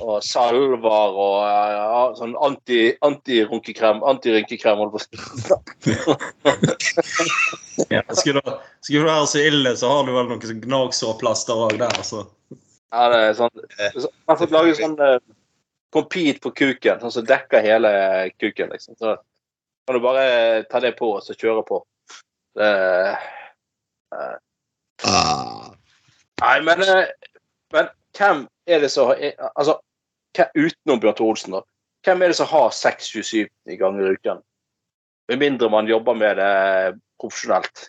og 0.01 0.23
salver 0.23 0.85
og 1.15 1.37
eh, 1.45 1.71
ja, 1.75 2.01
sånn 2.17 2.35
anti- 2.45 2.95
antirunkekrem. 3.05 4.03
Antirynkekrem, 4.07 4.77
holdt 4.83 4.93
på 4.95 4.99
å 4.99 6.17
ja. 7.95 8.01
Skulle, 8.15 8.41
du- 8.45 8.57
skulle 8.81 9.03
du 9.03 9.09
være 9.09 9.27
så 9.27 9.39
ille, 9.47 9.75
så 9.77 9.89
har 9.91 10.03
du 10.07 10.13
vel 10.15 10.27
noen 10.29 10.41
sånn 10.43 10.61
gnagsårplaster 10.63 11.63
òg 11.67 11.77
der. 11.81 11.91
altså. 11.91 12.25
Ja, 12.95 13.07
det 13.11 13.21
er 13.29 13.33
sånn, 13.39 13.55
Man 13.59 14.31
har 14.31 14.39
fått 14.39 14.53
lage 14.55 14.75
sånn 14.79 14.95
compete 15.95 16.39
på 16.43 16.51
kuken, 16.55 16.99
sånn 17.01 17.11
som 17.11 17.25
dekker 17.27 17.63
hele 17.63 17.91
kuken. 18.39 18.69
liksom. 18.71 18.95
Så 18.99 19.15
kan 19.87 19.95
du 19.97 20.01
bare 20.03 20.63
ta 20.71 20.79
det 20.83 20.95
på 20.99 21.13
og 21.17 21.23
så 21.23 21.33
kjøre 21.37 21.65
på. 21.67 21.81
Det, 22.55 23.17
Ah. 25.05 25.71
nei, 26.39 26.59
men, 26.63 26.81
eh, 26.81 27.09
men 27.73 27.89
hvem 28.15 28.45
er 28.67 28.81
det 28.83 28.91
som 28.91 29.11
Altså, 29.55 29.79
hvem, 30.35 30.51
utenom 30.55 31.01
Bjørn 31.01 31.17
Tore 31.17 31.33
Olsen, 31.35 31.55
da. 31.57 31.61
Hvem 32.05 32.21
er 32.21 32.31
det 32.31 32.37
som 32.37 32.49
har 32.51 32.69
6-27 32.75 33.47
ganger 33.79 34.05
i 34.05 34.15
uken? 34.17 34.41
Med 35.29 35.41
mindre 35.41 35.69
man 35.73 35.87
jobber 35.89 36.13
med 36.13 36.37
det 36.37 36.99
profesjonelt. 37.21 37.87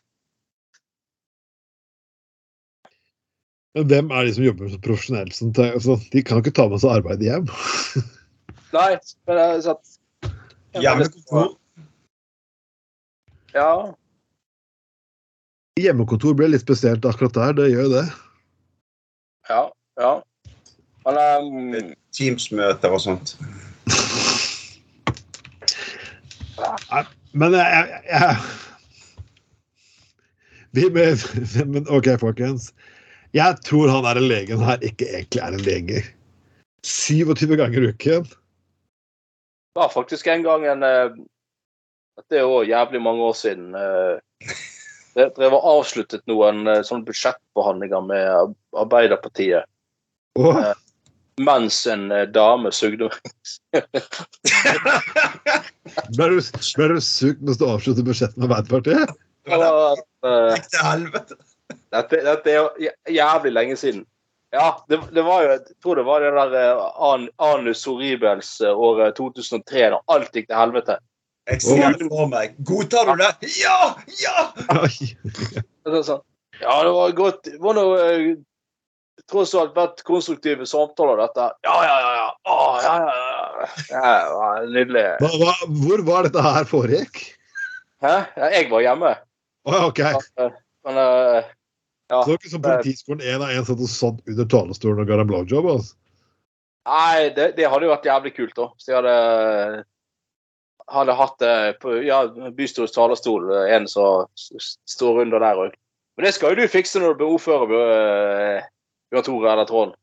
Men 3.77 3.91
hvem 3.91 4.09
er 4.11 4.25
de 4.25 4.33
som 4.33 4.47
jobber 4.47 4.71
så 4.73 4.79
profesjonelt? 4.81 5.37
Sånn, 5.37 5.53
altså, 5.67 5.99
de 6.13 6.23
kan 6.25 6.39
jo 6.39 6.47
ikke 6.47 6.57
ta 6.57 6.65
med 6.73 6.81
seg 6.81 6.95
arbeid 6.97 7.25
hjem. 7.25 7.51
Nei, 8.77 8.93
men 9.29 9.37
det 9.37 9.45
er 9.45 9.61
som- 9.67 10.33
Hjemmekontor? 10.77 11.53
Ja. 13.57 13.69
Hjemmekontor 15.81 16.37
ble 16.37 16.49
litt 16.53 16.65
spesielt 16.65 17.05
akkurat 17.09 17.37
der. 17.37 17.53
Det 17.57 17.69
gjør 17.73 17.87
jo 17.87 17.93
det. 17.95 18.07
Ja. 19.49 19.61
ja. 20.01 20.11
Men 21.07 21.19
um, 21.79 21.95
Teams-møter 22.17 22.91
og 22.91 23.01
sånt. 23.05 23.37
Men 27.37 27.55
jeg, 27.55 27.67
jeg, 27.71 28.03
jeg 28.11 28.37
vi, 30.77 30.89
men, 30.93 31.17
men 31.73 31.87
OK, 31.93 32.09
folkens. 32.21 32.73
Jeg 33.37 33.59
tror 33.67 33.93
han 33.93 34.09
er 34.09 34.19
en 34.19 34.29
legen 34.31 34.65
her 34.65 34.83
ikke 34.85 35.09
egentlig 35.13 35.43
er 35.45 35.55
en 35.55 35.65
lege. 35.65 36.03
27 36.87 37.57
ganger 37.59 37.85
i 37.85 37.93
uken. 37.95 38.27
Det 38.27 39.83
var 39.83 39.93
faktisk 39.93 40.27
en 40.33 40.45
gang 40.47 40.67
en 40.71 40.85
Dette 42.17 42.39
er 42.39 42.47
jo 42.47 42.63
jævlig 42.65 43.03
mange 43.03 43.23
år 43.23 43.37
siden. 43.37 43.75
Jeg 43.77 44.21
Det 45.17 45.31
drev 45.37 45.55
og 45.57 45.65
avsluttet 45.71 46.27
noen 46.29 46.67
eh, 46.69 46.83
sånne 46.85 47.07
budsjettbehandlinger 47.09 48.03
med 48.05 48.53
Arbeiderpartiet. 48.77 49.65
Og, 50.37 50.59
Mens 51.41 51.87
en 51.87 52.11
eh, 52.13 52.25
dame 52.33 52.73
sugde 52.73 53.11
ble, 56.17 56.29
du, 56.33 56.41
ble 56.41 56.89
du 56.89 57.01
sugd 57.05 57.43
mens 57.45 57.59
du 57.61 57.67
avsluttet 57.69 58.07
budsjettet 58.07 58.39
med 58.41 58.49
Arbeiderpartiet? 58.49 59.13
Det 59.47 59.59
var 59.61 60.01
til 60.73 60.83
helvete. 60.83 61.37
dette, 61.93 62.23
dette 62.25 62.51
er 62.51 62.57
jo 62.57 62.69
jævlig 63.13 63.53
lenge 63.53 63.77
siden. 63.77 64.07
Ja, 64.57 64.85
det, 64.89 65.01
det 65.13 65.23
var 65.23 65.43
jo 65.43 65.51
Jeg 65.51 65.61
tror 65.83 65.95
det 65.99 66.07
var 66.07 66.21
det 66.25 66.33
der 66.35 66.55
eh, 66.61 66.87
an, 67.11 67.29
Anus 67.43 67.85
horribels 67.85 68.61
eh, 68.61 68.73
året 68.73 69.17
2003, 69.17 69.91
da 69.93 70.01
alt 70.13 70.33
gikk 70.33 70.49
til 70.49 70.57
helvete. 70.59 70.99
Jeg 71.51 71.63
ser 71.63 71.99
det 71.99 72.09
for 72.11 72.31
meg. 72.31 72.57
Godtar 72.67 73.11
du 73.11 73.23
det? 73.23 73.33
Ja! 73.61 73.95
Ja! 74.23 74.49
Oi. 74.83 75.13
Og 75.87 75.99
så 75.99 76.03
sånn, 76.11 76.25
Ja, 76.63 76.79
det 76.87 76.93
var 76.97 77.13
godt 77.19 77.43
Det 77.45 77.59
var 77.61 77.77
noe 77.77 77.99
eh, 78.07 78.31
tross 79.31 79.55
alt 79.59 79.75
vært 79.77 80.03
konstruktive 80.07 80.67
samtaler, 80.69 81.23
dette. 81.25 81.49
Ja, 81.67 81.77
ja, 81.87 81.97
ja. 82.05 82.13
ja. 82.21 82.29
Å, 82.47 82.57
ja, 82.85 82.95
ja, 83.01 83.17
ja. 83.91 84.05
ja 84.05 84.53
nydelig. 84.69 85.07
Hva, 85.23 85.33
hva, 85.41 85.57
hvor 85.83 86.05
var 86.07 86.29
dette 86.29 86.45
her 86.45 86.69
foregikk? 86.69 87.23
Hæ? 88.05 88.15
Ja, 88.37 88.51
jeg 88.53 88.71
var 88.71 88.85
hjemme. 88.85 89.13
Å, 89.67 89.77
ok. 89.89 90.03
Ja, 90.05 90.51
Men 90.87 91.01
eh, 91.03 91.53
ja. 92.13 92.23
Så 92.23 92.37
ikke 92.37 92.53
som 92.53 92.63
politiskolen 92.63 93.25
én 93.27 93.43
av 93.43 93.51
én 93.51 93.65
satt 93.67 93.83
og 93.83 93.91
satt 93.91 94.21
under 94.31 94.47
talerstolen 94.51 95.03
og 95.03 95.09
ga 95.09 95.19
deg 95.19 95.31
blowjob? 95.31 95.67
Altså. 95.73 95.97
Nei, 96.87 97.31
det, 97.35 97.49
det 97.57 97.67
hadde 97.67 97.89
jo 97.89 97.95
vært 97.97 98.07
jævlig 98.07 98.33
kult, 98.37 98.55
da. 98.55 98.69
Så 98.79 98.93
jeg 98.93 99.01
hadde, 99.01 99.83
hadde 100.95 101.17
hatt 101.19 101.41
det 101.43 101.57
på 101.83 101.97
ja, 102.07 102.21
bystyrets 102.55 102.95
talerstol, 102.95 103.51
eh, 103.51 103.73
en 103.75 103.91
som 103.91 104.31
står 104.37 105.25
under 105.25 105.43
der 105.43 105.65
òg. 105.67 105.75
Men 106.17 106.29
det 106.29 106.37
skal 106.37 106.55
jo 106.55 106.63
du 106.63 106.73
fikse 106.73 107.03
når 107.03 107.17
du 107.17 107.21
blir 107.21 107.35
ordfører, 107.35 108.63
Bjør- 109.13 109.23
har 109.23 109.27
Tore 109.29 109.53
eller 109.53 109.69
Trond. 109.69 109.95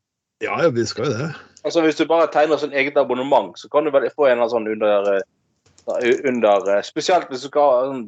Ja, 0.42 0.62
ja, 0.62 0.70
vi 0.74 0.84
skal 0.86 1.06
jo 1.06 1.12
det. 1.18 1.30
Altså 1.64 1.80
Hvis 1.80 1.96
du 1.96 2.04
bare 2.06 2.28
tegner 2.32 2.60
sånn 2.60 2.74
eget 2.76 2.96
abonnement, 3.00 3.56
så 3.58 3.70
kan 3.72 3.84
du 3.84 3.90
vel 3.94 4.08
få 4.10 4.26
en 4.26 4.36
eller 4.38 4.44
annen 4.44 4.52
sånn 4.52 4.68
under, 4.68 5.14
eh, 5.16 6.28
under 6.28 6.76
eh, 6.76 6.82
Spesielt 6.82 7.30
hvis 7.30 7.46
du 7.46 7.48
skal 7.48 7.88
sånn 7.88 8.04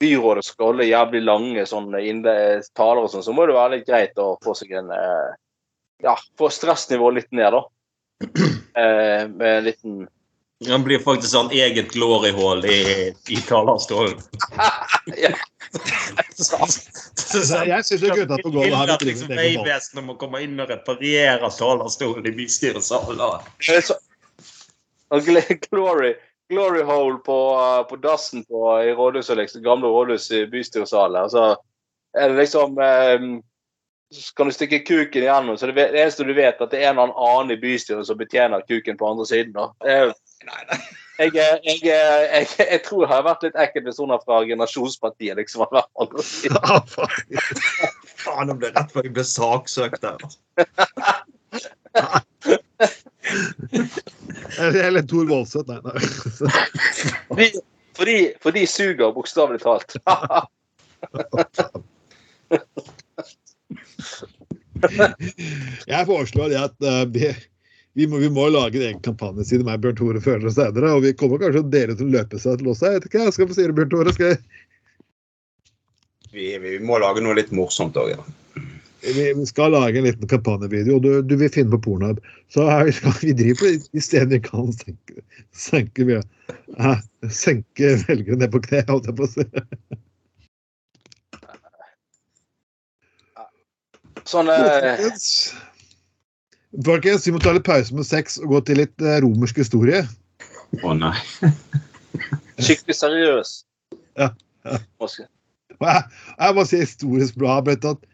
byrådet 0.00 0.44
skal 0.44 0.70
holde 0.70 0.88
jævlig 0.88 1.20
lange 1.24 1.66
sånne 1.68 2.00
taler 2.74 3.02
og 3.04 3.10
sånn, 3.12 3.24
så 3.24 3.34
må 3.36 3.44
det 3.46 3.56
være 3.56 3.74
litt 3.76 3.88
greit 3.88 4.20
å 4.20 4.38
få 4.44 4.54
seg 4.56 4.72
en 4.80 4.90
eh, 4.96 5.36
Ja, 6.00 6.14
få 6.40 6.48
stressnivået 6.48 7.18
litt 7.18 7.32
ned, 7.36 7.52
da. 7.56 7.66
Eh, 8.80 9.26
med 9.26 9.48
en 9.50 9.64
liten 9.66 9.94
Det 10.60 10.76
blir 10.84 10.98
faktisk 11.00 11.32
sånn 11.32 11.48
eget 11.56 11.88
glory 11.94 12.34
hall 12.36 12.60
i, 12.68 12.80
i 13.32 13.36
talerstolen. 13.48 14.18
ja. 15.24 15.30
Jeg 15.70 16.34
syns 17.86 18.02
det 18.02 18.10
er 18.10 18.18
gutta 18.18 18.36
på 18.42 18.50
gulvet 18.52 18.74
en 18.74 18.90
egen 19.08 19.20
ball. 19.22 19.38
Vegvesenet 19.38 20.04
må 20.04 20.12
komme 20.20 20.42
inn 20.44 20.60
og 20.60 20.68
reparere 20.68 21.48
talerstolen 21.56 22.26
i 22.28 22.32
bystyresalen. 22.36 23.20
Er 25.10 25.20
Glory, 25.70 26.12
glory 26.52 26.82
hole 26.86 27.18
på, 27.24 27.38
uh, 27.56 27.80
på 27.88 27.96
dassen 28.04 28.44
på, 28.44 28.60
i 28.84 28.92
rådhuset, 28.92 29.36
liksom, 29.40 29.62
gamle 29.64 29.88
rådhus 29.88 30.28
i 30.36 30.44
bystyresalen. 30.50 31.16
Altså, 31.24 31.56
så 32.12 32.16
er 32.20 32.28
det 32.28 32.36
liksom 32.42 32.76
eh, 32.82 33.20
Så 34.12 34.34
kan 34.36 34.46
du 34.46 34.52
stikke 34.52 34.78
kuken 34.84 35.22
igjennom. 35.22 35.56
Så 35.56 35.66
det, 35.70 35.74
det 35.78 36.00
eneste 36.02 36.24
du 36.26 36.34
vet, 36.34 36.60
at 36.60 36.70
det 36.70 36.78
er 36.82 36.90
en 36.90 36.98
eller 36.98 37.14
annen 37.16 37.50
i 37.54 37.60
bystyret 37.62 38.06
som 38.06 38.18
betjener 38.18 38.60
kuken 38.68 38.96
på 38.98 39.06
andre 39.08 39.26
siden. 39.26 39.52
Da. 39.54 39.70
Det 39.80 39.90
er 39.94 40.04
jo- 40.08 40.14
Jeg, 40.40 40.48
nei. 40.48 40.78
jeg, 41.20 41.36
er- 41.36 42.28
jeg, 42.32 42.46
jeg 42.58 42.80
tror 42.86 43.02
jeg 43.04 43.10
har 43.12 43.24
vært 43.26 43.42
litt 43.44 43.58
ekkel 43.60 43.84
personer 43.84 44.16
er 44.16 44.22
fra 44.24 44.38
generasjonspartiet 44.48 45.36
liksom. 45.36 45.66
Ja, 45.76 45.82
faen. 46.88 47.12
jeg 48.24 48.46
nå 48.48 48.54
ble 48.60 48.70
rett 48.76 48.90
før 48.94 49.04
jeg 49.08 49.14
ble 49.18 49.24
saksøkt 49.28 50.00
der. 50.04 50.18
Eller 54.60 55.02
Tor 55.10 55.28
Voldseth, 55.28 55.68
nei. 55.68 55.80
nei. 55.84 55.98
Fordi, 57.28 57.48
fordi, 57.98 58.16
for 58.42 58.56
de 58.56 58.64
suger, 58.70 59.12
bokstavelig 59.16 59.60
talt. 59.62 59.96
Jeg 65.90 66.06
foreslår 66.08 66.48
det 66.52 66.60
at 66.62 66.86
eh, 66.86 67.04
vi, 68.00 68.06
vi, 68.06 68.10
må, 68.12 68.18
vi 68.18 68.30
må 68.30 68.48
lage 68.48 68.78
en 68.78 68.86
egen 68.88 69.00
kampanjeside 69.04 69.64
meg, 69.66 69.80
Bjørn 69.82 69.96
Tore 69.98 70.20
Føler 70.24 70.40
eller 70.40 70.54
senere. 70.56 70.92
Og 70.96 71.04
vi 71.04 71.12
kommer 71.12 71.40
kanskje 71.42 71.64
til 71.68 72.06
å 72.06 72.10
løpe 72.16 72.40
seg 72.40 72.60
til 72.60 72.72
oss. 72.72 72.82
Jeg 72.84 72.96
vet 72.96 73.08
ikke, 73.08 73.24
jeg 73.26 73.36
skal 73.36 73.48
få 73.50 73.56
si 73.56 73.66
det, 73.66 73.76
Bjørn 73.76 73.92
Tore. 73.92 74.14
Skal 74.16 74.32
jeg, 74.32 74.42
Vi, 76.32 76.52
vi 76.62 76.76
må 76.86 77.00
lage 77.02 77.22
noe 77.24 77.36
litt 77.36 77.50
morsomt 77.52 77.98
òg. 77.98 78.12
Ja. 78.14 78.22
vi, 79.04 79.32
vi 79.36 79.46
skal 79.48 79.72
lage 79.74 79.98
en 79.98 80.06
liten 80.06 80.30
kampanjevideo. 80.30 80.96
og 80.96 81.02
Du, 81.02 81.10
du 81.26 81.36
vil 81.40 81.52
finne 81.52 81.74
på 81.74 81.82
Pornhub. 81.88 82.20
Så 82.54 82.64
her 82.70 82.92
skal 82.94 83.16
vi 83.20 83.34
drive 83.36 83.58
på 83.60 83.72
de 83.76 84.04
stedene 84.04 84.38
vi 84.38 84.44
kan 84.46 84.70
senke, 84.76 85.24
senke. 85.52 86.20
Eh, 86.78 87.02
senke 87.28 87.96
velgere 88.06 88.40
ned 88.40 88.54
på 88.54 88.62
kne, 88.64 88.84
holdt 88.88 89.10
jeg 89.10 89.18
på 89.18 89.28
å 89.28 89.34
si. 89.34 89.44
Sånn 94.30 94.50
eh, 94.52 95.10
Folkens, 96.86 97.26
vi 97.26 97.34
må 97.34 97.40
ta 97.42 97.54
litt 97.56 97.66
pause 97.66 97.94
med 97.96 98.06
sex 98.06 98.38
og 98.38 98.54
gå 98.54 98.60
til 98.68 98.78
litt 98.84 99.02
eh, 99.02 99.18
romersk 99.24 99.58
historie. 99.58 100.04
Å 100.86 100.94
nei. 100.94 101.16
skikkelig 102.64 102.96
seriøs. 102.96 103.54
Ja, 104.20 104.30
ja. 104.68 104.78
Jeg, 105.80 106.02
jeg 106.36 106.54
må 106.56 106.64
si 106.68 106.82
historisk 106.82 107.38
bra 107.40 107.58
at 107.64 108.06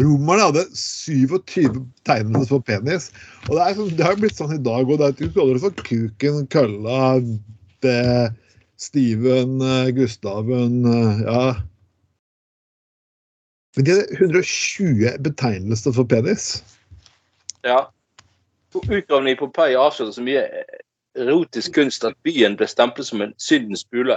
Romerne 0.00 0.46
hadde 0.48 0.62
27 0.76 1.82
tegnende 2.08 2.46
på 2.48 2.60
penis. 2.64 3.10
Og 3.48 3.56
det, 3.56 3.64
er 3.64 3.74
sånn, 3.76 3.90
det 3.98 4.06
har 4.06 4.20
blitt 4.20 4.38
sånn 4.38 4.54
i 4.56 4.62
dag 4.62 4.88
òg. 4.88 5.02
Du 5.18 5.26
kaller 5.34 5.58
det 5.58 5.64
for 5.64 5.84
kuken, 5.84 6.46
kølla, 6.52 7.18
det, 7.84 7.98
Steven, 8.80 9.60
eh, 9.60 9.92
Gustaven 9.96 10.82
eh, 10.88 11.22
Ja. 11.26 11.44
Men 13.72 13.86
de 13.86 13.92
hadde 13.94 14.18
120 14.20 15.14
betegnelser 15.24 15.94
for 15.96 16.04
penis. 16.04 16.58
Ja. 17.62 17.92
Utgravningen 18.74 19.36
i 19.36 19.38
Pompeii 19.38 19.76
avslørte 19.76 20.16
så 20.16 20.24
mye 20.24 20.44
erotisk 21.18 21.74
kunst 21.76 22.04
at 22.08 22.16
byen 22.24 22.56
ble 22.56 22.66
stemplet 22.70 23.06
som 23.08 23.22
en 23.24 23.34
syndens 23.40 23.84
bule. 23.84 24.16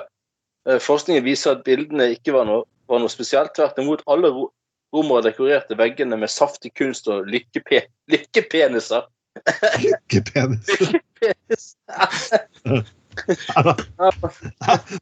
Eh, 0.69 0.79
Forskningen 0.81 1.25
viser 1.25 1.55
at 1.55 1.65
bildene 1.67 2.13
ikke 2.15 2.33
var 2.35 2.47
noe, 2.49 2.63
var 2.89 3.03
noe 3.03 3.11
spesielt. 3.11 3.53
Tvert 3.57 3.79
imot, 3.81 4.05
alle 4.07 4.31
romere 4.95 5.25
dekorerte 5.27 5.77
veggene 5.77 6.17
med 6.19 6.31
saftig 6.31 6.73
kunst 6.79 7.09
og 7.11 7.27
lykkepe, 7.29 7.83
lykkepeniser. 8.11 9.09
Lykkepeniser. 9.83 11.01
penis. 11.19 11.75
Penis. 11.85 12.85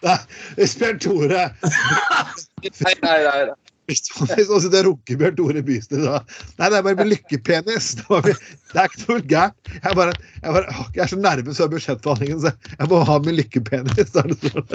Nei, 0.04 0.94
Tore 1.02 1.44
Nei, 2.64 2.96
nei, 3.02 3.18
nei. 3.24 3.56
Nei. 4.30 4.46
Og 4.48 4.62
så 4.64 4.72
det 4.74 4.84
runker 4.88 5.20
Bjørn 5.20 5.36
Tore 5.40 5.64
Bystø 5.66 6.00
da. 6.04 6.22
Nei, 6.60 6.70
det 6.70 6.80
er 6.80 6.86
bare 6.88 7.00
med 7.02 7.12
lykkepenis. 7.12 7.90
Det, 8.00 8.06
var, 8.10 8.30
det 8.30 8.80
er 8.84 8.90
ikke 8.90 9.04
noe 9.10 9.26
gærent. 9.34 9.74
Jeg, 9.76 9.98
bare, 10.00 10.16
jeg, 10.40 10.56
bare, 10.58 10.78
jeg 10.96 11.04
er 11.06 11.12
så 11.12 11.20
nervøs 11.22 11.62
av 11.64 11.74
budsjettbehandlingen, 11.74 12.42
så 12.46 12.54
jeg 12.78 12.90
må 12.94 13.04
ha 13.10 13.20
med 13.26 13.38
lykkepenis. 13.42 14.16
Er 14.20 14.32
det 14.32 14.40
sånn. 14.42 14.74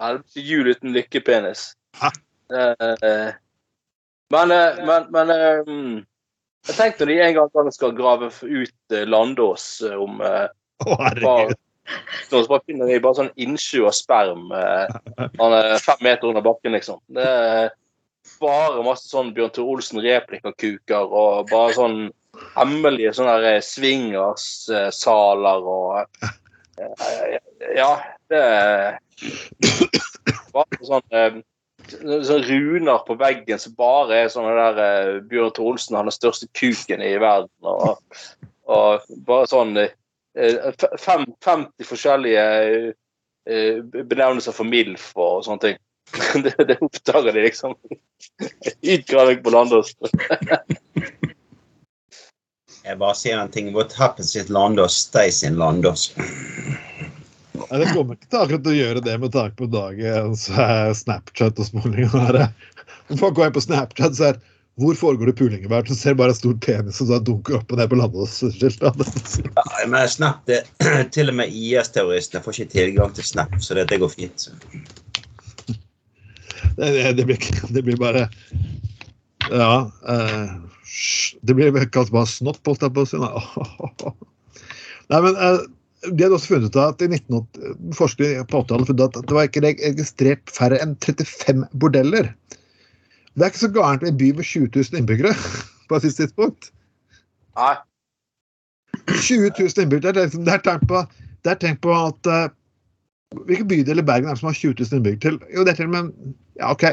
Ja, 0.00 0.14
det 0.16 0.20
blir 0.32 0.46
jul 0.48 0.72
uten 0.72 0.94
lykkepenis. 0.96 1.70
Hæ? 2.00 2.10
Eh, 2.50 3.30
Men, 4.30 4.50
eh, 4.50 4.86
men, 4.86 5.06
men 5.10 5.30
eh, 5.34 5.70
Jeg 6.68 6.76
tenkte 6.76 7.06
når 7.06 7.10
de 7.10 7.22
en 7.24 7.34
gang 7.38 7.72
skal 7.74 7.96
grave 7.98 8.30
ut 8.30 8.94
eh, 8.94 9.06
Landås 9.08 9.82
eh, 9.86 9.96
om 9.98 10.20
eh, 10.22 10.46
Å, 10.86 10.96
herregud. 11.02 11.56
så 12.30 12.44
bare 12.46 12.62
finner 12.68 12.86
de 12.86 13.00
bare 13.02 13.18
sånn 13.18 13.32
innsjø 13.42 13.88
av 13.90 13.96
sperm 13.98 14.52
eh, 14.54 14.92
er 15.48 15.82
fem 15.82 16.04
meter 16.06 16.30
under 16.30 16.44
bakken, 16.46 16.76
liksom. 16.76 17.00
Det 17.10 17.26
er 17.26 17.72
bare 18.40 18.82
masse 18.84 19.08
sånn 19.10 19.34
Bjørn 19.36 19.52
Tore 19.54 19.76
Olsen-replikakuker 19.76 21.04
og 21.20 21.50
bare 21.50 21.76
sånn 21.76 21.98
hemmelige 22.54 23.12
sånne 23.16 23.36
eh, 23.48 23.60
swingerssaler 23.64 25.60
og 25.74 25.86
eh, 26.80 27.38
Ja, 27.76 27.92
det 28.30 28.42
bare 30.54 30.86
sånn 30.86 31.06
eh, 31.14 31.40
sånn 31.90 32.44
runer 32.46 33.02
på 33.06 33.16
veggen 33.20 33.58
som 33.60 33.74
bare 33.78 34.24
er 34.24 34.28
sånne 34.32 34.54
der 34.56 34.76
eh, 34.84 35.20
Bjørn 35.30 35.54
Tore 35.56 35.68
Olsen, 35.74 35.96
han 35.96 36.06
er 36.06 36.10
den 36.10 36.18
største 36.18 36.46
kuken 36.56 37.00
i 37.04 37.18
verden. 37.20 37.50
Og, 37.66 37.98
og 38.70 38.88
bare 39.26 39.46
sånn 39.50 39.72
eh, 39.80 39.92
fem, 41.00 41.22
50 41.44 41.88
forskjellige 41.88 42.44
eh, 43.50 43.76
benevnelser 43.82 44.54
for 44.56 44.66
MILF 44.68 45.06
og 45.16 45.44
sånne 45.46 45.62
ting. 45.66 45.78
Det, 46.42 46.54
det 46.68 46.76
oppdager 46.80 47.32
de 47.32 47.42
liksom. 47.42 47.74
Utgraving 48.94 49.42
på 49.42 49.50
Landås. 49.50 49.96
Jeg 52.84 52.98
bare 52.98 53.14
sier 53.14 53.38
en 53.38 53.50
ting. 53.52 53.72
What 53.74 53.92
happens 53.92 54.36
in 54.36 54.46
Landås 54.48 54.94
stays 55.06 55.42
in 55.44 55.58
Landås. 55.60 56.10
Det 57.70 57.88
kommer 57.92 58.16
ikke 58.16 58.26
til 58.32 58.40
akkurat 58.40 58.66
å 58.66 58.74
gjøre 58.74 59.00
det 59.04 59.18
med 59.20 59.32
tanke 59.34 59.56
på 59.60 59.68
dagens 59.70 60.48
Snapchat 60.98 61.60
og 61.60 61.66
småling. 61.68 62.08
her. 62.10 62.48
Folk 63.20 63.36
går 63.36 63.46
inn 63.46 63.54
på 63.58 63.62
Snapchat 63.62 64.10
og 64.16 64.18
ser 64.18 64.40
hvor 64.80 64.94
foregår 64.94 65.26
det 65.26 65.32
puling 65.32 65.64
i 65.64 65.68
verden, 65.68 65.94
så 65.94 66.00
ser 66.00 66.14
bare 66.14 66.32
en 66.32 66.38
stor 66.38 66.54
penis 66.64 66.96
som 66.96 67.10
dunker 67.24 67.58
opp 67.58 67.72
og 67.72 67.80
ned 67.80 67.90
på 67.90 67.98
Landås-skiltet. 68.00 68.80
Ja, 69.44 69.64
men 69.88 70.08
Snap, 70.08 70.46
det, 70.48 70.62
Til 71.14 71.28
og 71.28 71.36
med 71.36 71.52
IS-terroristene 71.52 72.40
får 72.44 72.62
ikke 72.62 72.72
tilgang 72.78 73.12
til 73.16 73.26
Snap, 73.26 73.58
så 73.60 73.76
det, 73.76 73.90
det 73.90 74.00
går 74.00 74.12
fint. 74.14 74.46
Så. 74.46 74.56
Det, 76.76 77.12
det, 77.16 77.24
blir, 77.28 77.50
det 77.74 77.82
blir 77.86 78.00
bare 78.00 78.28
Ja. 79.50 79.90
Eh, 80.08 80.50
det 81.46 81.54
blir 81.54 81.84
kalt 81.94 82.10
bare 82.12 82.28
snott, 82.28 82.60
holdt 82.66 82.82
jeg 82.82 82.94
på 82.94 83.04
å 83.04 83.08
si. 83.08 83.20
Nei, 85.10 85.20
men 85.26 85.36
eh, 85.36 85.60
de 86.08 86.24
hadde 86.24 86.36
også 86.36 86.54
funnet 86.54 86.72
ut 86.72 86.80
at 86.80 87.04
i 87.04 87.10
1980, 87.12 87.94
forskere 87.96 88.44
på 88.48 88.62
80-tallet 88.64 88.90
funnet 88.90 89.06
at 89.06 89.28
det 89.28 89.36
var 89.36 89.48
ikke 89.48 89.64
registrert 89.66 90.52
færre 90.54 90.80
enn 90.82 90.96
35 91.04 91.66
bordeller. 91.82 92.32
Det 93.36 93.46
er 93.46 93.52
ikke 93.52 93.62
så 93.62 93.72
gærent 93.74 94.02
med 94.04 94.14
en 94.14 94.20
by 94.20 94.30
med 94.40 94.48
20 94.48 94.70
000 94.74 95.00
innbyggere 95.00 95.34
på 95.88 95.98
et 95.98 96.06
siste 96.06 96.26
tidspunkt. 96.26 96.70
Nei. 97.58 97.74
20 99.06 99.52
000 99.58 99.84
innbyggere. 99.84 100.16
Det 100.16 100.24
er, 100.24 100.30
liksom, 100.30 100.46
det 100.48 100.56
er 100.56 100.64
tenkt 100.64 100.88
på, 100.90 101.04
på 101.86 101.98
at 101.98 102.32
eh, 102.32 102.48
Hvilken 103.30 103.68
bydel 103.70 104.02
i 104.02 104.06
Bergen 104.06 104.26
er 104.26 104.34
det 104.34 104.40
som 104.40 104.50
har 104.50 104.58
20 104.58 104.74
000 104.80 104.98
innbyggere 104.98 105.22
til? 105.22 105.36
Jo, 105.54 105.64
det 105.64 105.72
er 105.72 105.78
til 105.78 105.90
og 105.90 105.94
med 105.94 106.34
Ja, 106.58 106.72
OK. 106.72 106.86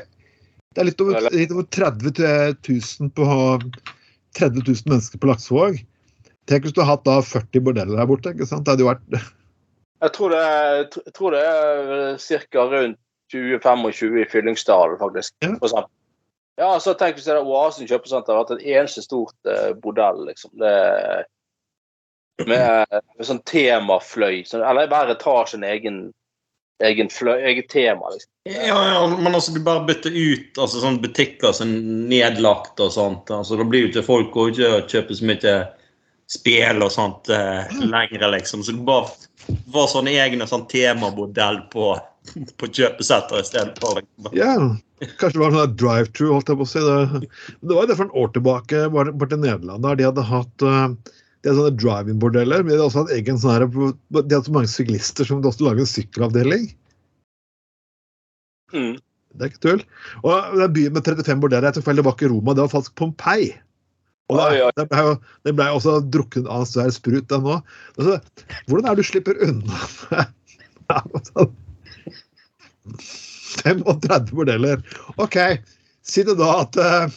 Det 0.76 0.84
er 0.84 0.90
litt 0.92 1.02
over, 1.02 1.30
litt 1.34 1.54
over 1.56 1.66
30 1.74 2.12
000 2.68 3.10
på 3.18 3.26
30 4.38 4.62
000 4.68 4.92
mennesker 4.92 5.22
på 5.22 5.32
Laksevåg. 5.32 5.80
Tenk 6.48 6.68
hvis 6.68 6.76
du 6.78 6.84
har 6.84 6.94
hatt 6.94 7.08
da 7.08 7.18
40 7.26 7.64
bordeller 7.66 7.98
der 7.98 8.10
borte. 8.10 8.36
ikke 8.36 8.46
sant? 8.46 8.68
Det 8.68 8.76
hadde 8.76 8.86
jo 8.86 8.92
vært 8.92 9.18
Jeg 9.18 10.14
tror 10.14 10.36
det, 10.36 10.44
jeg 11.08 11.14
tror 11.18 11.34
det 11.34 11.42
er 11.42 12.46
ca. 12.54 12.68
rundt 12.76 13.00
20-25 13.34 14.20
i 14.22 14.28
Fyllingsdalen, 14.32 15.00
faktisk. 15.02 15.34
Ja. 15.44 15.56
For 15.58 15.68
eksempel. 15.68 15.94
Ja, 16.58 16.70
så 16.82 16.94
tenk 16.98 17.18
hvis 17.18 17.26
det 17.28 17.36
er 17.36 17.46
Oasen 17.46 17.90
kjøpesenter 17.90 18.34
hadde 18.34 18.56
vært 18.56 18.62
et 18.64 18.78
eneste 18.78 19.04
stort 19.06 19.50
eh, 19.50 19.74
bordell, 19.78 20.24
liksom. 20.30 20.54
Det, 20.58 20.72
med, 22.46 22.96
med 23.18 23.28
sånn 23.28 23.44
temafløy. 23.50 24.42
Sånn, 24.48 24.64
eller 24.66 24.90
hver 24.90 25.12
etasje 25.14 25.60
en 25.60 25.68
egen, 25.68 26.00
egen 26.84 27.10
eget 27.34 27.70
tema, 27.70 28.10
liksom. 28.10 28.32
Ja, 28.44 28.94
ja, 28.94 29.18
men 29.20 29.36
altså 29.36 29.52
du 29.52 29.60
bare 29.60 29.86
bytter 29.86 30.14
ut 30.14 30.58
altså, 30.58 30.80
sånn 30.80 31.02
butikker 31.04 31.52
som 31.56 31.72
er 31.74 31.88
nedlagt 32.14 32.80
og 32.80 32.94
sånt. 32.94 33.32
altså 33.34 33.58
Da 33.60 33.66
blir 33.68 33.86
jo 33.86 33.92
ikke 33.92 34.06
folk 34.06 34.38
å 34.38 34.48
ikke 34.52 34.70
og 34.76 34.92
kjøper 34.92 35.18
så 35.18 35.28
mye 35.28 35.56
spill 36.32 36.84
og 36.84 36.92
sånt 36.94 37.32
eh, 37.34 37.74
lenger, 37.82 38.28
liksom. 38.36 38.64
Så 38.64 38.76
du 38.76 38.84
bare 38.88 39.10
var 39.74 39.90
sånne 39.92 40.16
egne 40.22 40.48
sånn 40.48 40.68
temamodell 40.72 41.64
på, 41.74 41.96
på 42.60 42.70
kjøpesenter 42.70 43.42
istedenfor. 43.42 44.02
Liksom. 44.02 44.32
Ja, 44.38 44.56
kanskje 45.20 45.36
det 45.40 45.44
var 45.44 45.56
sånn 45.58 45.78
drive-through, 45.82 46.34
holdt 46.38 46.52
jeg 46.54 46.62
på 46.62 46.68
å 46.68 46.72
si. 46.72 46.84
Det, 46.88 47.32
det 47.62 47.74
var 47.74 47.88
jo 47.88 47.92
det 47.92 48.00
for 48.00 48.08
en 48.08 48.20
år 48.24 48.34
tilbake 48.36 48.88
bare 48.94 49.12
det 49.12 49.20
borte 49.24 49.40
i 49.40 49.44
Nederland. 49.44 49.88
der 49.88 50.00
De 50.00 50.10
hadde 50.12 50.28
hatt 50.32 50.68
eh, 50.68 51.16
de 51.48 51.54
hadde 51.54 51.62
sånne 51.62 51.80
drive-in-bordeller, 51.80 52.64
men 52.64 52.74
de 52.74 52.80
har 52.82 52.90
også 52.90 53.06
hatt 53.06 53.14
egen 53.16 53.38
sånn 53.40 53.54
her, 53.56 53.66
de 54.20 54.36
har 54.36 54.44
så 54.44 54.54
mange 54.56 54.72
syklister 54.72 55.28
som 55.28 55.40
de 55.40 55.48
også 55.48 55.64
lager 55.64 55.86
en 55.86 55.90
sykkelavdeling. 55.90 56.66
Mm. 58.76 58.98
Det 59.38 59.46
er 59.46 59.52
ikke 59.54 59.64
tull. 59.64 59.84
Og 60.26 60.58
det 60.58 60.66
er 60.66 60.74
byen 60.76 60.98
med 60.98 61.08
35 61.08 61.44
bordeller, 61.46 61.72
jeg 61.72 62.00
det 62.00 62.04
var 62.04 62.18
ikke 62.18 62.32
Roma, 62.34 62.56
det 62.58 62.66
var 62.66 62.74
faktisk 62.74 62.98
Pompeii. 63.00 63.54
Og 64.28 64.42
det, 64.44 64.72
det 64.76 64.88
ble 64.92 65.04
jo 65.06 65.14
det 65.48 65.54
ble 65.56 65.70
også 65.72 65.94
drukket 66.12 66.50
av 66.52 66.66
svær 66.68 66.92
sprut, 66.92 67.30
den 67.32 67.48
òg. 67.48 67.78
Altså, 67.96 68.18
hvordan 68.68 68.90
er 68.90 68.98
det 68.98 69.06
du 69.06 69.08
slipper 69.08 69.40
unna 69.48 69.80
med 71.14 71.32
sånn 71.32 71.56
35 73.64 74.36
bordeller? 74.36 74.84
OK, 75.16 75.40
si 76.04 76.28
det 76.28 76.36
da 76.42 76.52
at 76.66 76.82
eh, 76.84 77.08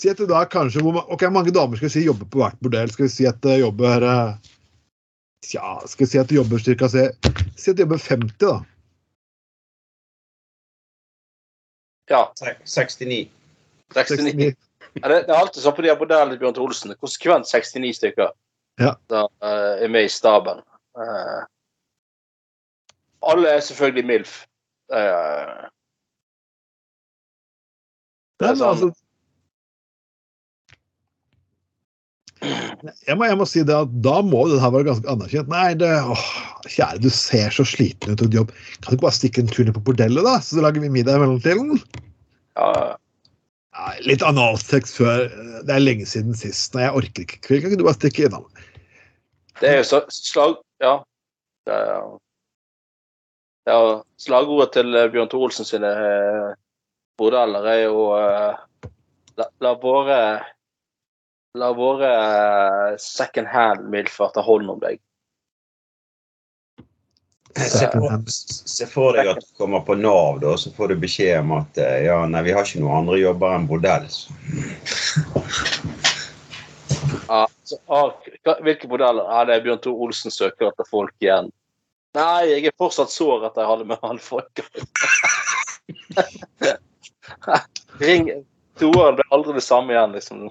Si 0.00 0.08
at 0.08 0.16
det 0.16 0.30
da 0.30 0.40
kanskje 0.48 0.80
hvor, 0.80 0.94
ma- 0.96 1.04
ok, 1.12 1.26
mange 1.32 1.52
damer 1.52 1.76
skal 1.76 1.90
vi 1.90 1.92
si 1.98 2.06
jobber 2.06 2.28
på 2.32 2.40
hvert 2.40 2.56
bordell. 2.64 2.88
Skal 2.92 3.04
vi 3.04 3.12
si 3.12 3.26
at 3.28 3.40
det 3.44 3.58
jobber 3.60 4.06
eh, 4.08 4.50
Tja, 5.44 5.74
skal 5.88 6.04
vi 6.06 6.10
si 6.12 6.18
at 6.20 6.28
det 6.30 6.38
jobber 6.38 6.62
cirka 6.64 6.88
Si 6.88 7.02
si 7.60 7.70
at 7.72 7.76
det 7.76 7.84
jobber 7.84 8.00
50, 8.00 8.32
da. 8.40 8.54
Ja, 12.10 12.22
69. 12.36 12.64
69. 12.66 13.30
69. 13.94 14.54
Ja, 15.02 15.08
det, 15.08 15.18
det 15.28 15.30
er 15.30 15.38
alltid 15.38 15.62
sånn 15.62 15.76
på 15.76 15.84
de 15.84 15.90
her 15.92 15.98
modellene 16.00 16.34
til 16.34 16.40
Bjørn 16.42 16.56
Tore 16.56 16.72
Olsen. 16.72 16.94
Konsekvent 16.98 17.46
69 17.46 17.92
stykker 18.00 18.32
Ja. 18.80 18.94
da, 19.12 19.26
uh, 19.44 19.76
er 19.84 19.92
med 19.92 20.08
i 20.08 20.10
staben. 20.10 20.62
Uh, 20.98 21.44
alle 23.30 23.52
er 23.52 23.60
selvfølgelig 23.62 24.06
MILF. 24.08 24.32
Uh, 24.90 25.68
det 28.40 28.48
er 28.48 28.56
sånn- 28.58 28.72
altså 28.72 28.90
jeg 32.40 33.16
må, 33.18 33.26
jeg 33.28 33.36
må 33.36 33.46
si 33.48 33.62
det 33.68 33.74
at 33.76 33.90
Da 34.04 34.20
må 34.24 34.46
det 34.48 34.60
her 34.62 34.72
være 34.72 34.88
ganske 34.88 35.10
anerkjent. 35.12 35.50
Nei, 35.52 35.74
det, 35.80 35.90
åh, 36.14 36.30
kjære, 36.64 37.02
du 37.04 37.10
ser 37.12 37.52
så 37.52 37.66
sliten 37.68 38.14
ut 38.14 38.24
av 38.24 38.38
jobb. 38.38 38.54
Kan 38.80 38.88
du 38.88 38.96
ikke 38.96 39.06
bare 39.08 39.18
stikke 39.18 39.44
en 39.44 39.52
tur 39.52 39.66
ned 39.66 39.76
på 39.76 39.84
bordellet, 39.90 40.24
da? 40.24 40.38
Så 40.44 40.64
lager 40.64 40.84
vi 40.84 40.92
middag 40.92 41.20
i 41.20 41.24
mellomtiden? 41.24 41.76
ja, 42.56 42.72
ja 43.76 43.92
litt 44.04 44.24
analsex 44.26 44.96
før. 44.96 45.28
Det 45.66 45.74
er 45.74 45.84
lenge 45.84 46.08
siden 46.08 46.36
sist. 46.36 46.74
Nei, 46.74 46.86
jeg 46.88 46.96
orker 47.02 47.26
ikke. 47.26 47.40
Kan 47.44 47.60
ikke 47.60 47.78
du 47.80 47.86
bare 47.86 47.98
stikke 48.00 48.26
innom? 48.28 48.48
det 49.60 49.68
er 49.68 49.80
jo 49.82 49.86
så, 49.86 50.00
slag... 50.08 50.56
Ja. 50.80 51.00
Det 51.68 51.76
er, 51.76 52.04
ja 53.68 53.78
slagordet 54.20 54.72
til 54.76 54.96
eh, 54.96 55.10
Bjørn 55.12 55.28
Tore 55.30 55.50
Olsen 55.50 55.68
sine 55.68 55.90
eh, 55.92 56.46
bordeller 57.20 57.66
er 57.68 57.82
jo 57.84 58.06
eh, 58.16 58.88
la, 59.36 59.46
la 59.60 59.74
våre 59.82 60.16
La 61.58 61.72
våre 61.72 62.10
eh, 62.90 62.96
second 62.98 63.46
hand-milfer 63.46 64.28
ta 64.34 64.40
hånd 64.40 64.70
om 64.70 64.78
deg. 64.78 65.00
Se 67.58 67.88
for, 67.90 68.20
se 68.30 68.86
for 68.86 69.16
deg 69.18 69.32
at 69.32 69.40
du 69.42 69.48
kommer 69.58 69.82
på 69.82 69.96
Nav, 69.98 70.38
da, 70.40 70.54
så 70.54 70.70
får 70.70 70.92
du 70.92 71.00
beskjed 71.02 71.40
om 71.42 71.56
at 71.58 71.80
eh, 71.82 72.04
ja, 72.06 72.20
nei, 72.30 72.44
vi 72.46 72.54
har 72.54 72.62
ikke 72.62 72.82
noen 72.84 73.00
andre 73.00 73.18
jobber 73.18 73.56
enn 73.56 73.66
bordell. 73.66 74.06
Ja, 77.26 77.42
ah, 77.90 78.12
hvilke 78.62 78.90
modeller? 78.90 79.26
Ja, 79.26 79.42
det 79.48 79.56
er 79.56 79.66
Bjørn 79.66 79.82
Tor 79.82 80.04
Olsen 80.06 80.30
søker 80.34 80.70
etter 80.70 80.86
folk 80.86 81.14
igjen. 81.18 81.50
Nei, 82.14 82.46
jeg 82.52 82.70
er 82.70 82.78
fortsatt 82.78 83.10
sår 83.10 83.48
etter 83.50 83.66
jeg 83.66 83.70
hadde 83.72 83.90
med 83.90 83.98
han 84.06 84.22
folk. 84.22 84.62
Ring 88.06 88.30
Toeren 88.80 89.18
ble 89.18 89.26
aldri 89.34 89.58
det 89.58 89.66
samme 89.66 89.94
igjen, 89.94 90.14
liksom. 90.14 90.46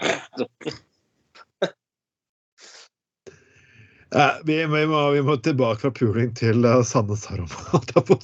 Eh, 4.16 4.38
vi, 4.43 4.66
vi, 4.66 4.86
må, 4.89 5.01
vi 5.14 5.22
må 5.22 5.36
tilbake 5.45 5.84
fra 5.84 5.91
puling 5.93 6.32
til 6.38 6.66
uh, 6.66 6.82
Sanne 6.88 7.18
Aroma. 7.30 7.82
på. 8.07 8.18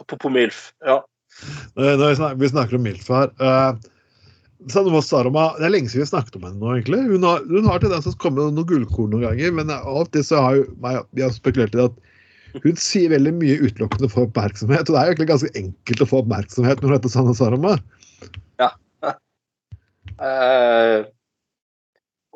Apropos 0.00 0.32
MILF. 0.32 0.72
Ja. 0.86 1.02
Når 1.76 2.08
vi 2.08 2.16
snakker, 2.16 2.40
vi 2.40 2.48
snakker 2.48 2.78
om 2.78 2.82
MILF 2.86 3.08
her 3.12 3.30
uh, 3.38 3.76
Sanne 4.72 5.02
Saroma, 5.04 5.52
Det 5.60 5.68
er 5.68 5.74
lenge 5.74 5.92
siden 5.92 6.02
vi 6.02 6.10
snakket 6.10 6.38
om 6.38 6.48
henne 6.48 6.58
nå, 6.58 6.72
egentlig. 6.74 7.04
Hun 7.12 7.26
har, 7.28 7.44
hun 7.46 7.68
har 7.70 7.82
til 7.82 7.92
til 7.94 8.02
som 8.08 8.18
kommer 8.18 8.48
med 8.48 8.58
noen 8.58 8.70
gullkorn 8.72 9.12
noen 9.14 9.28
ganger, 9.28 9.54
men 9.54 9.70
alltid 9.76 10.26
så 10.26 10.42
har 10.42 10.58
jo, 10.58 10.66
vi 11.14 11.22
har 11.22 11.34
spekulert 11.34 11.76
i 11.76 11.84
at 11.86 12.02
hun 12.64 12.78
sier 12.80 13.12
veldig 13.12 13.34
mye 13.36 13.58
utelukkende 13.60 14.08
for 14.10 14.26
oppmerksomhet. 14.26 14.88
Og 14.88 14.96
det 14.96 14.98
er 14.98 15.06
jo 15.06 15.12
egentlig 15.12 15.30
ganske 15.30 15.52
enkelt 15.60 16.02
å 16.02 16.08
få 16.10 16.22
oppmerksomhet 16.24 16.80
når 16.80 16.88
hun 16.88 16.96
heter 16.96 17.12
Sanne 17.12 17.36
Saroma. 17.38 17.76
Ja. 18.62 18.72
Eh, 20.16 21.02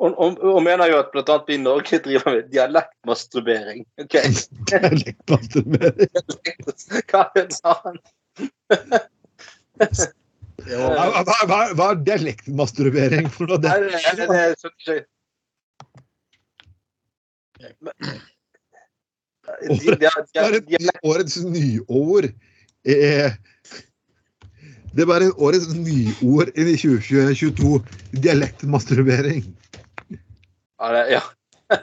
og, 0.01 0.15
og, 0.17 0.39
og 0.55 0.63
mener 0.65 0.89
jo 0.89 0.97
at 1.01 1.13
annet 1.29 1.49
vi 1.49 1.57
i 1.59 1.61
Norge 1.61 1.99
driver 2.05 2.35
med 2.35 2.49
dialektmasturbering. 2.53 3.85
Ok, 4.01 4.17
Dialektmasturbering. 4.71 6.09
Hva 7.11 7.23
det 7.37 7.59
han? 7.67 8.01
Hva, 10.65 11.05
hva, 11.27 11.59
hva, 11.77 11.87
er 11.91 12.01
dialektmasturbering 12.07 13.29
for 13.33 13.49
noe? 13.51 13.61
Det, 13.61 13.69
det, 13.77 13.89
det, 13.93 14.25
det, 14.27 14.37
det, 14.57 14.81
det, 14.89 14.99
de, 19.61 19.77
de, 19.77 20.09
det 20.33 20.65
de, 20.65 20.81
et 20.81 20.91
årets 21.03 21.37
nyord. 21.45 22.29
er 22.85 23.37
det 24.91 25.05
var 25.07 25.23
et 25.23 25.37
årets 25.39 25.69
nyord 25.75 26.49
i 26.57 26.65
2022. 26.75 27.79
Dialektmasturbering. 28.23 29.45
Det, 30.95 31.03
ja. 31.13 31.21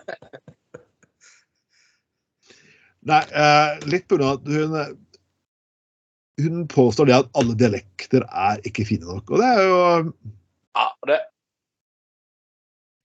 Nei, 3.09 3.23
eh, 3.31 3.79
litt 3.89 4.13
av 4.13 4.25
at 4.27 4.49
hun 4.51 4.75
Hun 6.39 6.69
påstår 6.71 7.09
det 7.09 7.17
at 7.17 7.31
alle 7.39 7.55
dialekter 7.59 8.23
er 8.27 8.61
ikke 8.69 8.85
fine 8.87 9.07
nok. 9.09 9.31
Og 9.31 9.41
det 9.41 9.49
er 9.49 9.63
jo 9.65 9.79
ja 10.79 10.85
det, 11.11 11.21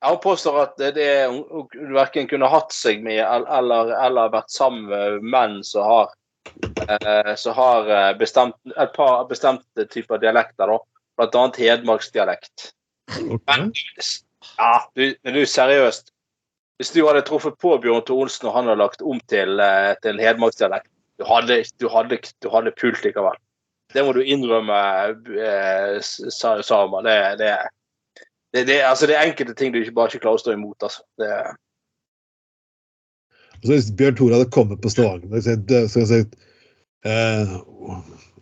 Hun 0.06 0.20
påstår 0.22 0.60
at 0.62 0.76
det, 0.78 0.92
det 0.98 1.08
hun, 1.32 1.70
verken 1.96 2.28
kunne 2.30 2.52
hatt 2.52 2.76
seg 2.76 3.02
med 3.06 3.22
eller, 3.24 3.94
eller 4.04 4.34
vært 4.34 4.52
sammen 4.54 4.90
med 4.92 5.24
menn 5.24 5.62
som 5.66 5.88
har 5.88 6.12
eh, 6.90 7.36
som 7.40 7.56
har 7.58 7.90
eh, 7.90 8.18
bestemt, 8.20 8.58
et 8.78 8.94
par 8.94 9.24
bestemte 9.30 9.88
typer 9.90 10.20
dialekter, 10.22 10.68
da. 10.68 10.78
Blant 11.18 11.36
annet 11.40 11.62
hedmarksdialekt. 11.62 12.74
Men 13.48 13.72
ja, 14.58 14.74
du, 14.96 15.06
men 15.24 15.38
du 15.38 15.46
seriøst. 15.46 16.12
Hvis 16.82 16.92
du 16.96 17.04
hadde 17.06 17.22
truffet 17.28 17.56
på 17.62 17.76
Bjørn 17.82 18.04
Tor 18.08 18.26
Olsen 18.26 18.50
og 18.50 18.58
han 18.58 18.68
hadde 18.68 18.82
lagt 18.82 19.04
om 19.06 19.20
til, 19.32 19.60
eh, 19.62 19.94
til 20.04 20.20
hedmarksdialekt, 20.20 20.90
du 21.20 21.26
du, 21.26 22.18
du 22.44 22.50
hadde 22.50 22.74
pult 22.80 23.04
likevel. 23.06 23.38
Det 23.94 24.04
må 24.06 24.14
du 24.16 24.24
innrømme, 24.26 24.80
eh, 25.38 26.00
Sama. 26.02 27.04
Det, 27.06 27.18
det, 27.40 27.52
det, 28.54 28.68
det, 28.68 28.82
altså, 28.82 29.08
det 29.08 29.16
er 29.16 29.30
enkelte 29.30 29.54
ting 29.54 29.74
du 29.74 29.80
ikke 29.80 29.94
bare 29.94 30.10
ikke 30.10 30.26
klarer 30.26 30.42
å 30.42 30.44
stå 30.44 30.58
imot. 30.58 30.82
Altså. 30.82 31.06
Det, 31.22 31.30
Altså, 33.64 33.74
hvis 33.74 33.92
Bjørn 33.98 34.16
Tore 34.16 34.36
hadde 34.36 34.52
kommet 34.52 34.82
på 34.84 34.90
Stavanger 34.92 35.30
hadde 35.32 35.78
jeg 35.78 36.08
sagt 36.10 36.34
eh, 37.08 37.52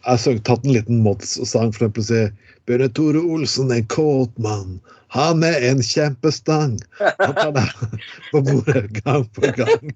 jeg 0.06 0.24
har 0.24 0.40
tatt 0.48 0.66
en 0.66 0.76
liten 0.76 1.04
Mods-sang, 1.06 1.72
for 1.74 1.88
eksempel 1.88 2.06
si 2.08 2.22
Bjørn 2.70 2.94
Tore 2.98 3.22
Olsen, 3.22 3.72
en 3.74 3.88
kåt 3.92 4.34
mann. 4.42 4.80
Han 5.12 5.44
er 5.44 5.60
en 5.68 5.82
kjempestang. 5.84 6.78
Han 7.02 7.34
tar 7.36 7.52
deg 7.58 7.98
på 8.32 8.42
bordet 8.48 8.86
gang 9.02 9.26
på 9.36 9.52
gang. 9.58 9.92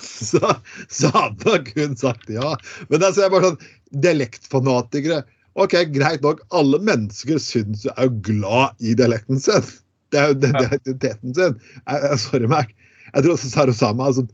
Så, 0.00 0.40
så 0.88 1.10
hadde 1.12 1.44
han 1.44 1.66
kun 1.66 1.98
sagt 2.00 2.30
ja. 2.32 2.54
Men 2.88 3.02
det 3.02 3.10
er 3.10 3.12
så 3.12 3.26
jeg 3.26 3.34
bare 3.34 3.50
sånn 3.50 4.00
Dialektfanatikere. 4.00 5.20
OK, 5.60 5.76
greit 5.92 6.24
nok. 6.24 6.40
Alle 6.56 6.80
mennesker 6.80 7.40
syns 7.42 7.84
er 7.90 8.08
jo 8.08 8.16
glad 8.30 8.80
i 8.80 8.96
dialekten 8.96 9.42
sin. 9.42 9.66
Det 10.10 10.22
er 10.22 10.32
jo 10.32 10.38
den 10.40 10.56
det 10.56 10.64
er 10.64 10.76
identiteten 10.78 11.36
sin. 11.36 11.58
Jeg, 11.84 12.02
jeg, 12.06 12.20
sorry, 12.24 12.48
Mac. 12.50 12.72
Jeg 13.10 13.26
tror 13.26 13.34
også 13.36 13.50
Sarosama 13.52 14.08
altså, 14.08 14.24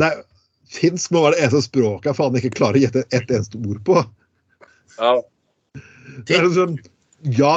det 0.00 0.08
er, 0.08 0.22
Finsk 0.70 1.10
må 1.14 1.24
være 1.24 1.36
det 1.36 1.42
eneste 1.44 1.66
språket 1.66 2.12
jeg 2.12 2.18
faen 2.20 2.38
ikke 2.38 2.54
klarer 2.54 2.78
å 2.78 2.84
gjette 2.84 3.04
ett 3.10 3.34
eneste 3.34 3.58
ord 3.58 3.82
på. 3.86 3.98
Ja. 5.00 5.12
Det 6.28 6.36
er 6.36 6.46
sånn, 6.54 6.76
ja, 7.36 7.50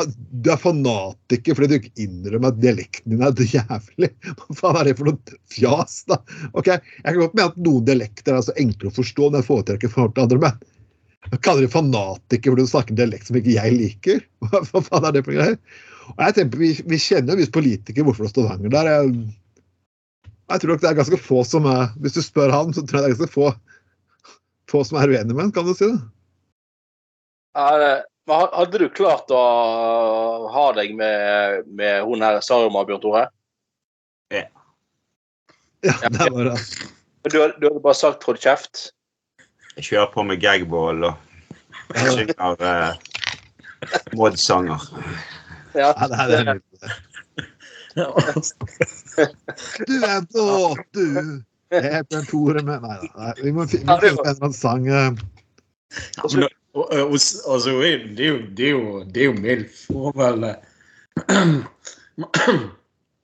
du 0.43 0.49
er 0.51 0.59
fanatiker 0.59 1.55
fordi 1.55 1.69
du 1.71 1.75
ikke 1.77 2.03
innrømmer 2.03 2.51
at 2.51 2.59
dialekten 2.63 3.13
din 3.13 3.23
er 3.23 3.45
jævlig. 3.47 4.09
Hva 4.25 4.57
faen 4.59 4.79
er 4.81 4.89
det 4.89 4.97
for 4.99 5.11
noe 5.11 5.37
fjas, 5.53 6.01
da? 6.09 6.19
Ok, 6.51 6.73
Jeg 6.73 7.05
kan 7.05 7.21
godt 7.21 7.37
mene 7.37 7.51
at 7.51 7.61
noen 7.63 7.87
dialekter 7.87 8.37
er 8.37 8.43
så 8.47 8.55
enkle 8.59 8.91
å 8.91 8.97
forstå, 8.97 9.29
men 9.29 9.39
jeg 9.39 9.49
foretrekker 9.49 9.93
forhold 9.93 10.17
til 10.17 10.25
andre. 10.25 10.41
Men 10.43 11.31
jeg 11.31 11.43
kaller 11.45 11.63
deg 11.63 11.73
fanatiker 11.73 12.53
fordi 12.53 12.65
du 12.65 12.73
snakker 12.73 12.95
en 12.95 13.01
dialekt 13.03 13.29
som 13.29 13.39
ikke 13.39 13.55
jeg 13.55 13.77
liker? 13.77 14.25
Hva, 14.49 14.83
faen 14.89 15.07
er 15.07 15.15
det 15.15 15.23
for 15.23 15.37
greier? 15.37 15.57
Og 16.11 16.19
jeg 16.25 16.37
tenker, 16.39 16.59
Vi, 16.59 16.73
vi 16.91 16.99
kjenner 16.99 17.33
jo 17.33 17.39
visst 17.43 17.55
politikere 17.55 18.09
hvorfor 18.09 18.27
det 18.27 18.33
står 18.33 18.49
Stavanger 18.49 18.73
der. 18.73 18.91
Jeg, 18.91 19.15
jeg 20.51 20.61
tror 20.61 20.73
nok 20.73 20.81
det 20.83 20.89
er 20.89 20.97
ganske 20.97 21.19
få 21.19 21.43
som 21.47 21.67
er 21.69 21.93
Hvis 22.03 22.17
du 22.17 22.21
spør 22.23 22.51
han, 22.53 22.73
så 22.75 22.83
tror 22.83 22.99
jeg 22.99 23.03
det 23.03 23.11
er 23.11 23.15
ganske 23.15 23.33
få, 23.33 23.51
få 24.71 24.83
som 24.87 24.99
er 24.99 25.13
uenig 25.13 25.35
med 25.35 25.45
han, 25.47 25.53
kan 25.55 25.67
du 25.67 25.75
si 25.77 25.87
det? 25.87 26.01
Er, 27.55 28.03
men 28.27 28.47
Hadde 28.55 28.81
du 28.81 28.87
klart 28.89 29.31
å 29.35 29.43
ha 30.53 30.65
deg 30.77 30.95
med, 30.97 31.67
med 31.67 32.03
hun 32.07 32.23
her 32.25 32.39
Saruma, 32.43 32.85
Bjørn 32.87 33.03
Tore? 33.03 33.23
Ja, 34.33 34.47
ja 35.85 35.95
det 36.09 36.29
var 36.31 36.53
det. 36.53 36.57
Du, 37.27 37.37
du 37.37 37.67
hadde 37.69 37.83
bare 37.83 37.95
sagt 37.95 38.23
'hold 38.23 38.41
kjeft'? 38.43 38.89
Jeg 39.77 39.85
kjører 39.89 40.09
på 40.13 40.23
med 40.27 40.41
gagball 40.41 41.05
og 41.07 41.15
synger 41.93 42.57
uh, 42.59 42.95
Mod-sanger. 44.17 44.83
Ja, 45.75 45.93
Ja, 45.97 46.07
det 46.07 46.19
er, 46.19 46.27
det 46.29 46.89
er 46.89 47.12
Du 49.87 49.95
er 50.03 50.21
våt, 50.33 50.85
du. 50.93 51.05
Jeg 51.73 51.89
er 51.89 52.03
Bjørn 52.09 52.27
Tore 52.29 52.61
med 52.65 52.83
Nei, 52.85 52.99
nei, 53.17 53.31
vi 53.41 53.51
må 53.55 53.65
finne 53.69 53.95
en 53.97 54.05
eller 54.11 54.29
annen 54.33 54.53
sang. 54.53 54.85
eh. 54.89 55.11
Og, 56.73 56.89
altså, 56.93 57.73
det 58.17 58.25
er 58.25 58.71
jo 58.71 59.03
Det 59.13 59.27
MILF. 59.39 59.83
Og 59.93 60.17
vel 60.17 60.47
eh, 60.49 60.57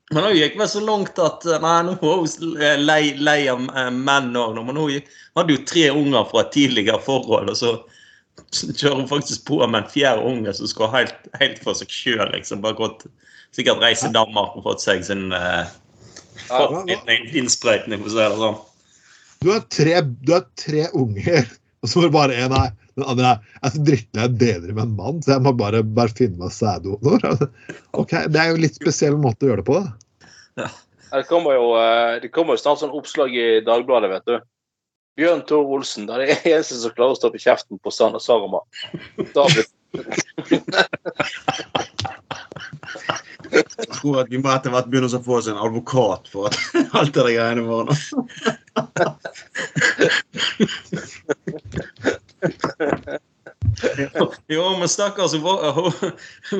Men 0.09 0.25
hun 0.25 0.33
gikk 0.33 0.55
vel 0.57 0.69
så 0.69 0.81
langt 0.81 1.19
at 1.21 1.45
eh, 1.45 1.61
Nei, 1.61 1.75
nå 1.85 1.93
var 2.01 2.23
hun 2.23 2.27
lei, 2.85 3.01
lei 3.21 3.39
av 3.51 3.61
menn 3.93 4.33
òg. 4.37 4.57
Men 4.65 4.77
hun 4.81 5.11
hadde 5.37 5.55
jo 5.55 5.65
tre 5.69 5.85
unger 5.93 6.29
fra 6.31 6.45
et 6.45 6.53
tidligere 6.57 7.01
forhold, 7.05 7.49
og 7.53 7.57
så 7.57 7.75
kjører 8.51 9.01
hun 9.01 9.09
faktisk 9.09 9.45
på 9.49 9.59
med 9.65 9.83
en 9.83 9.91
fjerde 9.91 10.25
unge 10.25 10.53
som 10.57 10.69
skal 10.69 10.91
helt, 10.93 11.29
helt 11.41 11.61
for 11.63 11.77
seg 11.77 11.91
sjøl. 11.93 12.25
Liksom. 12.33 12.63
Bare 12.63 12.77
gått 12.77 13.05
sikkert 13.55 13.83
reist 13.83 14.05
til 14.05 14.15
Danmark 14.15 14.57
og 14.57 14.65
fått 14.67 14.83
seg 14.83 15.05
sin 15.05 15.29
uh, 15.33 15.69
fått 16.47 16.89
ja, 16.89 16.99
en 16.99 17.31
innsprøytning, 17.41 18.01
for 18.03 18.11
å 18.11 18.15
si 18.15 18.19
det 18.19 18.41
sånn. 18.43 18.59
Du 19.39 19.51
har 19.53 19.63
tre, 19.71 19.95
du 20.25 20.35
har 20.35 20.45
tre 20.59 20.89
unger, 20.97 21.47
og 21.79 21.89
så 21.91 22.01
var 22.01 22.07
det 22.07 22.15
bare 22.17 22.43
én 22.43 22.55
her. 22.57 22.75
Den 22.99 23.07
andre 23.07 23.29
er 23.29 23.37
jeg 23.39 23.63
er 23.63 23.73
så 23.73 23.81
drittlei 23.87 24.23
av 24.25 24.37
deler 24.41 24.73
med 24.73 24.83
en 24.83 24.95
mann, 24.97 25.21
så 25.23 25.35
jeg 25.37 25.45
må 25.45 25.53
bare, 25.55 25.79
bare 25.83 26.15
finne 26.17 26.41
meg 26.41 26.51
sæddonor. 26.55 27.23
Ok, 27.99 28.11
Det 28.27 28.39
er 28.39 28.51
jo 28.51 28.57
en 28.57 28.63
litt 28.65 28.77
spesiell 28.77 29.15
måte 29.19 29.45
å 29.45 29.51
gjøre 29.51 29.63
det 29.63 29.69
på. 29.69 29.79
da. 29.79 30.67
Det 31.09 31.25
kommer 31.29 31.55
jo, 31.55 31.69
eh, 31.79 32.19
det 32.21 32.29
kommer 32.35 32.53
jo 32.53 32.61
snart 32.61 32.81
sånn 32.83 32.93
oppslag 32.93 33.33
i 33.33 33.47
Dagbladet, 33.65 34.11
vet 34.11 34.27
du. 34.27 34.35
Bjørn 35.19 35.41
Tor 35.49 35.67
Olsen, 35.75 36.07
det 36.07 36.15
er 36.15 36.21
det 36.23 36.37
eneste 36.53 36.77
som 36.79 36.93
klarer 36.95 37.11
å 37.11 37.19
stoppe 37.19 37.41
kjeften 37.41 37.79
på 37.83 37.91
Sanne 37.91 38.21
Sarama. 38.23 38.61
David. 39.35 39.67
Jeg 43.49 43.89
tror 43.97 44.21
at 44.21 44.29
vi 44.31 44.39
må 44.39 44.51
etter 44.53 44.71
hvert 44.71 44.87
begynne 44.91 45.09
å 45.11 45.23
få 45.25 45.39
oss 45.41 45.49
en 45.51 45.59
advokat 45.59 46.29
for 46.31 46.47
at 46.47 46.55
alt 46.99 47.11
det 47.15 47.25
der 47.25 47.35
greiene 47.35 47.63
våre. 47.67 47.91
nå. 47.91 47.95
Jo, 54.47 54.63
men 54.79 54.89
stakkars 54.91 55.33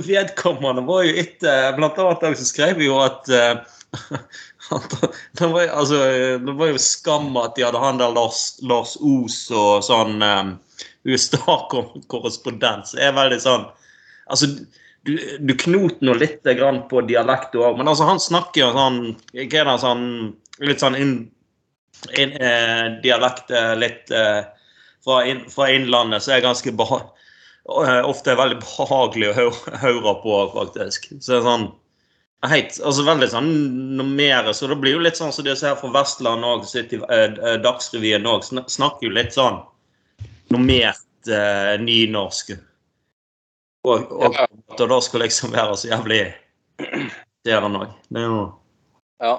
vedkommende 0.06 0.84
var 0.88 1.04
jo 1.08 1.14
etter 1.20 1.76
Blant 1.78 2.00
annet 2.00 2.40
så 2.40 2.48
skrev 2.48 2.82
jo 2.84 3.00
at 3.04 3.30
eh, 3.34 3.60
at 3.90 4.20
det, 5.40 5.48
var, 5.48 5.68
altså, 5.68 6.00
det 6.46 6.56
var 6.60 6.72
jo 6.72 6.82
skam 6.82 7.38
at 7.42 7.56
de 7.58 7.66
hadde 7.66 7.82
han 7.82 8.02
der 8.02 8.14
Lars, 8.14 8.60
Lars 8.62 8.96
Os 9.02 9.40
og 9.50 9.86
sånn 9.86 10.22
um, 10.22 10.52
USA-korrespondent. 11.10 12.94
Er 13.00 13.18
veldig 13.18 13.42
sånn 13.44 13.68
Altså, 14.30 14.46
du, 15.08 15.16
du 15.42 15.56
knoter 15.58 16.06
nå 16.06 16.14
litt 16.20 16.46
på 16.90 17.02
dialekt 17.10 17.56
òg, 17.58 17.80
men 17.80 17.88
altså, 17.90 18.06
han 18.06 18.22
snakker 18.22 18.62
jo 18.62 18.70
sånn 18.76 19.00
Hva 19.34 19.62
er 19.64 19.70
det 19.72 19.78
sånn 19.82 20.06
Litt 20.60 20.84
sånn 20.84 20.98
inn, 21.00 21.14
inn, 22.20 22.34
eh, 22.36 23.00
dialekt 23.02 23.50
eh, 23.56 23.74
litt 23.80 24.12
eh, 24.12 24.44
fra, 25.06 25.22
inn, 25.26 25.46
fra 25.50 25.70
Innlandet, 25.72 26.26
så 26.26 26.36
er 26.36 26.44
ganske 26.44 26.74
beha 26.76 27.00
eh, 27.00 28.02
ofte 28.04 28.34
er 28.34 28.42
veldig 28.42 28.60
behagelig 28.60 29.30
å 29.30 29.38
høre, 29.38 29.78
høre 29.80 30.16
på, 30.24 30.36
faktisk. 30.52 31.08
Så 31.16 31.32
det 31.32 31.38
er 31.38 31.48
sånn 31.48 31.66
Heit, 32.48 32.78
altså 32.80 33.04
veldig 33.04 33.28
sånn 33.34 33.50
normere, 34.00 34.54
så 34.56 34.70
det 34.72 34.78
blir 34.80 34.96
jo 34.96 35.02
litt 35.04 35.18
sånn 35.20 35.34
som 35.34 35.44
så 35.44 35.48
det 35.50 35.58
som 35.60 35.74
er 35.74 35.80
fra 35.82 35.90
Vestland 35.92 36.46
òg, 36.48 36.64
Dagsrevyen 37.66 38.30
òg, 38.32 38.46
snakker 38.48 39.10
jo 39.10 39.12
litt 39.18 39.36
sånn 39.36 39.60
normert 40.54 41.28
eh, 41.28 41.76
nynorsk. 41.84 42.54
Og, 43.88 44.08
og, 44.12 44.40
og 44.72 44.88
da 44.92 45.02
skal 45.04 45.24
liksom 45.26 45.52
være 45.56 45.76
så 45.80 45.92
jævlig. 45.92 46.24
Det 47.44 47.54
er 47.54 47.68
jo 47.68 48.42
Ja. 49.20 49.36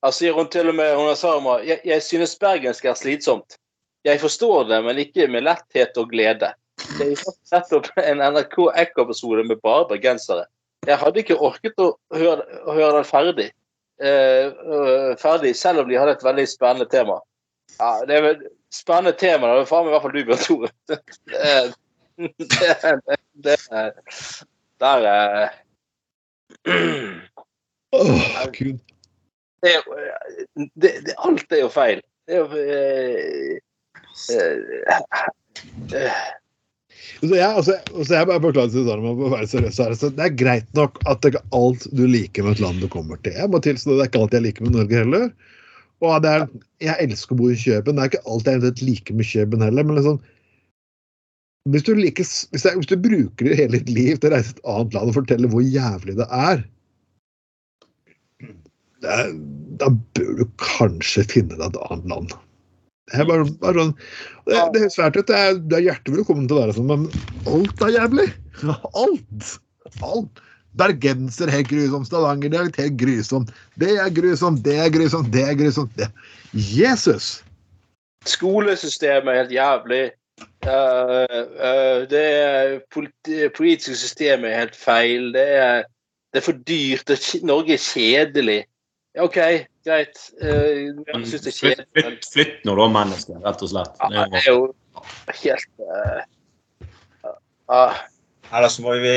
Jeg 0.00 0.16
sier 0.16 0.32
hun 0.32 0.48
til 0.48 0.70
og 0.70 0.78
med 0.78 0.94
hun 0.96 1.10
Saruma, 1.16 1.58
jeg, 1.60 1.82
jeg 1.84 2.02
synes 2.02 2.38
bergensk 2.40 2.86
er 2.88 2.96
slitsomt. 2.96 3.58
Jeg 4.04 4.20
forstår 4.22 4.64
det, 4.70 4.78
men 4.86 4.98
ikke 5.02 5.26
med 5.28 5.44
letthet 5.44 5.98
og 6.00 6.08
glede. 6.08 6.54
Jeg 6.96 7.18
har 7.20 7.34
sett 7.44 7.74
opp 7.76 7.90
en 8.00 8.22
NRK 8.24 8.56
Ekko-episode 8.80 9.44
med 9.44 9.60
bare 9.60 9.84
bergensere. 9.90 10.46
Jeg 10.88 10.96
hadde 10.98 11.20
ikke 11.20 11.36
orket 11.44 11.76
å 11.82 11.90
høre, 12.16 12.44
å 12.64 12.72
høre 12.76 12.92
den 13.00 13.04
ferdig. 13.08 13.48
Eh, 14.00 14.46
øh, 14.48 15.10
ferdig, 15.20 15.52
selv 15.56 15.82
om 15.82 15.88
de 15.90 15.98
hadde 16.00 16.14
et 16.16 16.24
veldig 16.24 16.46
spennende 16.48 16.86
tema. 16.88 17.18
Ja, 17.76 17.90
det 18.08 18.16
er 18.16 18.22
vel 18.24 18.46
spennende 18.72 19.12
tema. 19.20 19.50
Det 19.52 19.66
er 19.66 19.68
faen 19.68 19.84
meg 19.84 19.92
i 19.92 19.94
hvert 19.96 20.06
fall 20.06 20.16
du, 20.16 20.22
Bjørn 20.30 20.44
Tore. 20.46 20.70
Det, 20.88 20.96
er- 21.50 23.02
det, 23.10 23.18
det, 23.44 23.56
er- 23.70 23.92
Der 24.80 25.04
eh. 25.10 25.50
Åh, 27.92 28.46
Gud. 28.56 28.78
det, 29.62 29.74
det, 30.80 30.92
det, 31.06 31.14
alt 31.18 31.52
er 31.52 31.60
jo 31.66 31.68
feil. 31.72 32.00
Det 32.26 32.34
er 32.34 32.40
jo 32.40 32.48
eh, 32.56 33.60
eh, 34.32 35.00
eh, 36.00 36.20
Så 37.20 37.30
jeg, 37.34 37.46
altså, 37.46 37.76
altså 37.94 38.16
jeg 38.16 38.28
bare 38.30 38.42
beklager 38.44 38.86
Sarma 38.86 39.12
å 39.12 39.30
være 39.32 39.48
seriøs 39.50 39.78
her. 39.82 39.94
Det 40.00 40.24
er 40.26 40.36
greit 40.40 40.68
nok 40.78 40.98
at 41.10 41.22
det 41.22 41.34
ikke 41.34 41.42
er 41.42 41.56
alt 41.60 41.86
du 41.96 42.02
liker 42.08 42.46
med 42.46 42.56
et 42.56 42.64
land 42.64 42.82
du 42.82 42.88
kommer 42.92 43.20
til. 43.24 43.36
Jeg 43.36 43.52
må 43.52 43.60
tilstå 43.64 43.96
det 43.96 44.04
er 44.04 44.10
ikke 44.10 44.24
alt 44.24 44.36
jeg 44.36 44.46
liker 44.48 44.66
med 44.66 44.76
Norge 44.78 45.00
heller. 45.02 45.30
Og 46.00 46.26
er, 46.28 46.46
jeg 46.80 47.06
elsker 47.06 47.36
å 47.36 47.40
bo 47.42 47.50
i 47.52 47.58
Kjøben. 47.60 47.96
Det 47.98 48.04
er 48.04 48.12
ikke 48.12 48.34
alt 48.34 48.48
jeg 48.48 48.84
liker 48.88 49.18
med 49.18 49.28
Kjøben 49.28 49.64
heller. 49.66 49.86
Men 49.86 50.00
liksom, 50.00 50.20
hvis 51.72 51.86
du, 51.86 51.92
liker, 51.98 52.24
hvis, 52.24 52.66
jeg, 52.66 52.80
hvis 52.80 52.90
du 52.90 52.96
bruker 53.04 53.52
hele 53.52 53.80
ditt 53.80 53.92
liv 53.92 54.20
til 54.20 54.30
å 54.30 54.36
reise 54.36 54.54
til 54.54 54.62
et 54.62 54.70
annet 54.74 54.96
land 54.96 55.12
og 55.12 55.18
fortelle 55.20 55.50
hvor 55.52 55.64
jævlig 55.64 56.16
det 56.20 56.28
er, 56.32 56.62
det 59.00 59.16
er 59.16 59.34
da 59.80 59.88
bør 60.16 60.32
du 60.40 60.46
kanskje 60.60 61.24
finne 61.30 61.56
deg 61.56 61.70
et 61.70 61.82
annet 61.88 62.10
land. 62.12 62.32
Er 63.16 63.26
bare, 63.26 63.46
bare 63.62 63.74
sånn 63.80 63.96
det, 64.46 64.60
det 64.74 64.84
høres 64.84 64.94
svært 64.96 65.18
ut. 65.18 65.26
Det 65.26 65.38
er, 65.38 65.58
det 65.70 65.78
er 65.78 65.86
hjertelig 65.88 66.20
velkommen 66.20 66.46
til 66.50 66.58
å 66.58 66.62
være 66.64 66.76
sånn, 66.76 66.90
men 66.90 67.50
alt 67.50 67.84
er 67.86 67.96
jævlig. 67.96 68.28
Alt. 69.04 69.50
Alt. 70.06 70.42
Bergenser 70.78 71.50
helt 71.50 71.70
grusom, 71.70 72.06
Stavanger-dialekt 72.06 72.78
helt 72.78 72.96
grusom. 73.00 73.46
Det 73.82 73.96
er 73.98 74.10
grusomt, 74.14 74.62
det 74.66 74.76
er 74.78 74.92
grusomt, 74.94 75.30
det 75.34 75.42
er 75.48 75.58
grusomt. 75.58 75.94
Det. 75.98 76.06
Jesus! 76.54 77.40
Skolesystemet 78.28 79.32
er 79.32 79.40
helt 79.42 79.54
jævlig. 79.54 80.02
Uh, 80.64 81.24
uh, 81.60 81.98
det 82.08 82.20
er 82.20 82.74
politi 82.92 83.48
politiske 83.56 83.96
systemet 83.96 84.52
er 84.52 84.62
helt 84.64 84.76
feil. 84.76 85.32
Det 85.34 85.46
er, 85.56 85.88
det 86.30 86.42
er 86.42 86.46
for 86.46 86.62
dyrt. 86.68 87.10
Er 87.10 87.46
Norge 87.48 87.74
er 87.74 87.82
kjedelig. 87.82 88.60
OK, 89.18 89.36
greit. 89.82 90.20
Uh, 90.38 90.94
jeg 91.02 91.26
syns 91.26 91.42
det 91.42 91.50
er 91.50 91.56
Flytt, 91.58 91.82
flytt, 91.96 92.28
flytt 92.30 92.60
nå 92.68 92.76
da, 92.78 92.86
menneske, 92.94 93.34
rett 93.42 93.64
og 93.66 93.72
slett. 93.72 93.96
Ja, 93.98 94.26
Det 94.30 94.38
er 94.38 94.46
jo 94.46 94.60
helt 95.40 95.82
uh, 95.82 96.20
uh, 97.72 97.98
Ellers 98.50 98.78
må 98.82 98.94
vi 99.02 99.14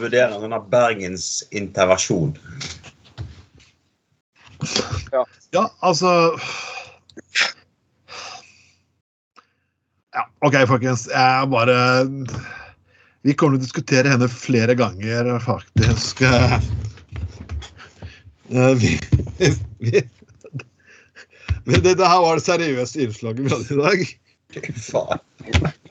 vurdere 0.00 0.40
denne 0.40 0.60
Bergens 0.72 1.42
intervensjon. 1.52 2.36
Ja. 5.12 5.24
Ja, 5.52 5.64
altså 5.80 6.12
Ja, 10.12 10.26
OK, 10.44 10.60
folkens. 10.68 11.08
Jeg 11.08 11.48
bare 11.52 11.76
Vi 13.24 13.32
kommer 13.32 13.56
til 13.56 13.62
å 13.62 13.64
diskutere 13.64 14.12
henne 14.12 14.28
flere 14.28 14.76
ganger, 14.76 15.34
faktisk. 15.40 16.20
Eh, 18.52 18.74
Vi, 18.74 19.00
vi, 19.78 20.02
vi 21.64 21.78
det, 21.80 21.94
det 21.94 22.06
her 22.08 22.20
var 22.20 22.36
det 22.36 22.44
seriøse 22.44 23.00
innslaget 23.06 23.44
vi 23.46 23.52
hadde 23.52 23.74
i 23.74 23.78
dag. 23.80 24.02
Faen. 24.82 25.20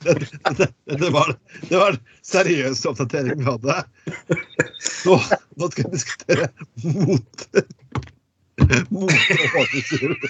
Det, 0.03 0.14
det, 0.57 0.68
det, 0.99 1.09
var, 1.14 1.34
det 1.70 1.78
var 1.80 1.97
seriøse 2.26 2.89
oppdatering 2.91 3.39
vi 3.39 3.47
hadde. 3.47 3.78
Nå, 5.07 5.18
nå 5.57 5.72
skal 5.72 5.88
vi 5.88 5.95
diskutere 5.95 6.51
mot 6.86 7.47
Mot 8.91 9.12
og. 9.57 10.28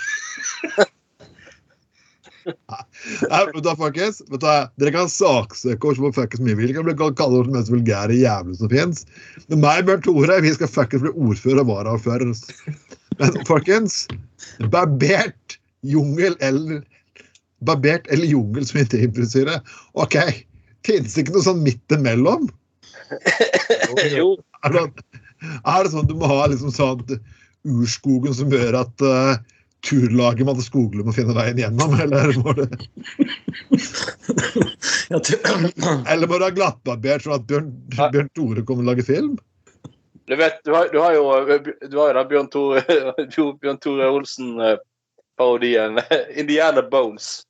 Nei, 2.45 3.41
vet 3.47 3.63
da, 3.65 3.73
folkens? 3.77 4.21
men 4.29 4.41
da. 4.41 4.55
Dere 4.81 4.93
kan 4.95 5.09
saksøke 5.11 5.91
oss 5.91 5.99
for 6.01 6.15
fuckings 6.15 6.43
mye. 6.45 6.57
Vi 6.59 6.71
kan 6.75 6.87
bli 6.87 6.95
kalle 6.97 7.41
oss 7.41 7.49
de 7.49 7.55
mest 7.55 7.73
vulgære 7.73 8.17
jævlene 8.17 8.57
som 8.59 8.71
fins. 8.71 9.05
Men 9.47 9.63
meg 9.65 9.83
og 9.83 9.89
Bjørn 9.89 10.05
Tore 10.07 10.39
vi 10.45 10.53
skal 10.55 10.71
fuckings 10.71 11.05
bli 11.05 11.13
ordfører 11.15 11.63
og 11.63 11.71
varaordfører. 11.71 12.33
Men 13.19 13.41
folkens, 13.49 14.05
barbert 14.73 15.59
jungel 15.85 16.37
eller 16.39 16.81
Barbert 17.61 18.07
eller 18.09 18.25
jungel 18.25 18.65
som 18.65 18.79
intimfrisyre. 18.81 19.59
OK, 19.93 20.15
fins 20.87 21.13
det 21.13 21.25
ikke 21.25 21.35
noe 21.35 21.45
sånn 21.45 21.61
midt 21.61 21.93
imellom? 21.93 22.47
Jo. 24.15 24.31
Er 24.65 24.73
det, 24.73 24.81
er 25.43 25.83
det 25.83 25.91
sånn 25.93 26.09
du 26.09 26.15
må 26.17 26.29
ha 26.31 26.47
liksom 26.49 26.73
sånn 26.73 27.03
urskogen 27.67 28.33
som 28.33 28.53
gjør 28.53 28.79
at 28.81 29.05
uh, 29.05 29.35
turlaget 29.87 30.45
med 30.45 30.53
alle 30.53 30.63
skogene 30.65 31.03
må 31.07 31.13
finne 31.15 31.33
veien 31.37 31.57
gjennom, 31.61 31.93
eller 32.03 32.33
må, 32.41 32.53
det, 32.57 32.67
du- 32.71 32.87
eller 36.11 36.27
må 36.29 36.37
du 36.37 36.45
ha 36.45 36.51
glattbarbert 36.55 37.25
sånn 37.25 37.37
at 37.39 37.47
Bjørn, 37.49 37.71
Bjørn 37.97 38.29
Tore 38.37 38.61
kommer 38.67 38.85
og 38.85 38.91
lager 38.93 39.07
film? 39.07 39.33
Du 40.29 40.35
vet, 40.39 40.61
du 40.63 40.71
har, 40.75 40.87
du 40.93 40.99
har 41.01 41.15
jo 41.17 41.23
du 41.57 41.97
har 41.97 42.11
jo 42.11 42.15
da 42.19 42.23
Bjørn 42.29 42.49
Tore, 42.53 42.83
Bjørn 43.63 43.79
Tore 43.83 44.07
Olsen-parodien 44.15 45.99
'Indiana 46.37 46.81
Bones'. 46.93 47.41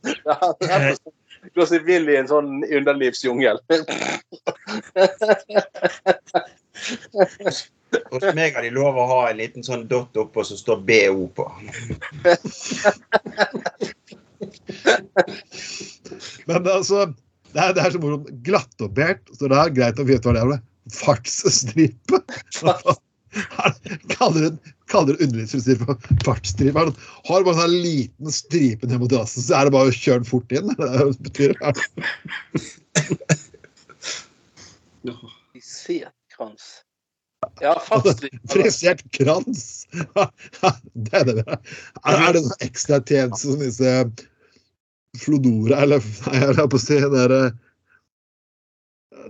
Går 1.57 1.65
seg 1.71 1.87
vill 1.87 2.05
i 2.13 2.19
en 2.19 2.29
sånn 2.29 2.61
underlivsjungel. 2.67 3.57
Hos 8.11 8.25
meg 8.37 8.55
har 8.55 8.63
de 8.65 8.71
lov 8.75 8.97
å 8.99 9.07
ha 9.09 9.19
en 9.29 9.39
liten 9.41 9.65
sånn 9.65 9.87
dott 9.91 10.17
oppå 10.19 10.43
som 10.47 10.57
står 10.59 10.81
BO 10.87 11.27
på. 11.35 11.45
Men 16.47 16.67
altså, 16.67 17.07
det 17.51 17.61
er, 17.61 17.73
det 17.75 17.83
er 17.83 17.93
så 17.93 18.01
morsomt. 18.01 18.29
Glattbarbert, 18.45 19.23
så 19.37 19.51
det 19.51 19.57
er 19.59 19.75
greit 19.75 20.01
å 20.01 20.07
vite 20.07 20.27
hva 20.27 20.35
det 20.37 20.43
er. 20.43 20.61
Fartsstripe. 20.95 22.21
Kaller 24.11 24.41
det 24.49 24.55
kaller 24.91 25.15
det 25.15 25.23
underlivsstripe 25.25 25.85
for 25.85 25.95
fartsstripe. 26.25 26.79
Har 27.27 27.43
bare 27.47 27.55
en 27.55 27.61
sånn 27.61 27.77
liten 27.83 28.27
stripe 28.35 28.87
ned 28.89 28.99
mot 29.03 29.13
rassen, 29.15 29.43
så 29.45 29.51
er 29.57 29.63
det 29.67 29.75
bare 29.75 29.91
å 29.91 29.95
kjøre 29.95 30.19
den 30.23 30.31
fort 30.31 30.49
inn. 30.55 30.67
Det 30.75 30.87
er 30.87 30.91
det 30.97 31.05
det 31.11 31.23
betyr. 31.29 31.51
Frisert 35.51 36.17
krans. 36.35 36.65
Ja. 37.61 37.75
Frisert 38.51 39.03
krans! 39.15 39.87
Det 40.93 41.13
er 41.13 41.25
det. 41.29 41.43
er. 41.45 41.57
Det 42.03 42.41
noen 42.41 42.65
ekstra 42.65 43.01
tjenester 43.01 43.53
som 43.53 43.61
disse 43.61 43.95
Flodora, 45.21 45.81
eller 45.83 45.99
nei, 46.01 46.37
jeg 46.39 46.47
holdt 46.55 46.71
på 46.71 46.79
å 46.79 46.81
si 46.81 46.99
der, 47.13 47.35
eh, 47.35 47.59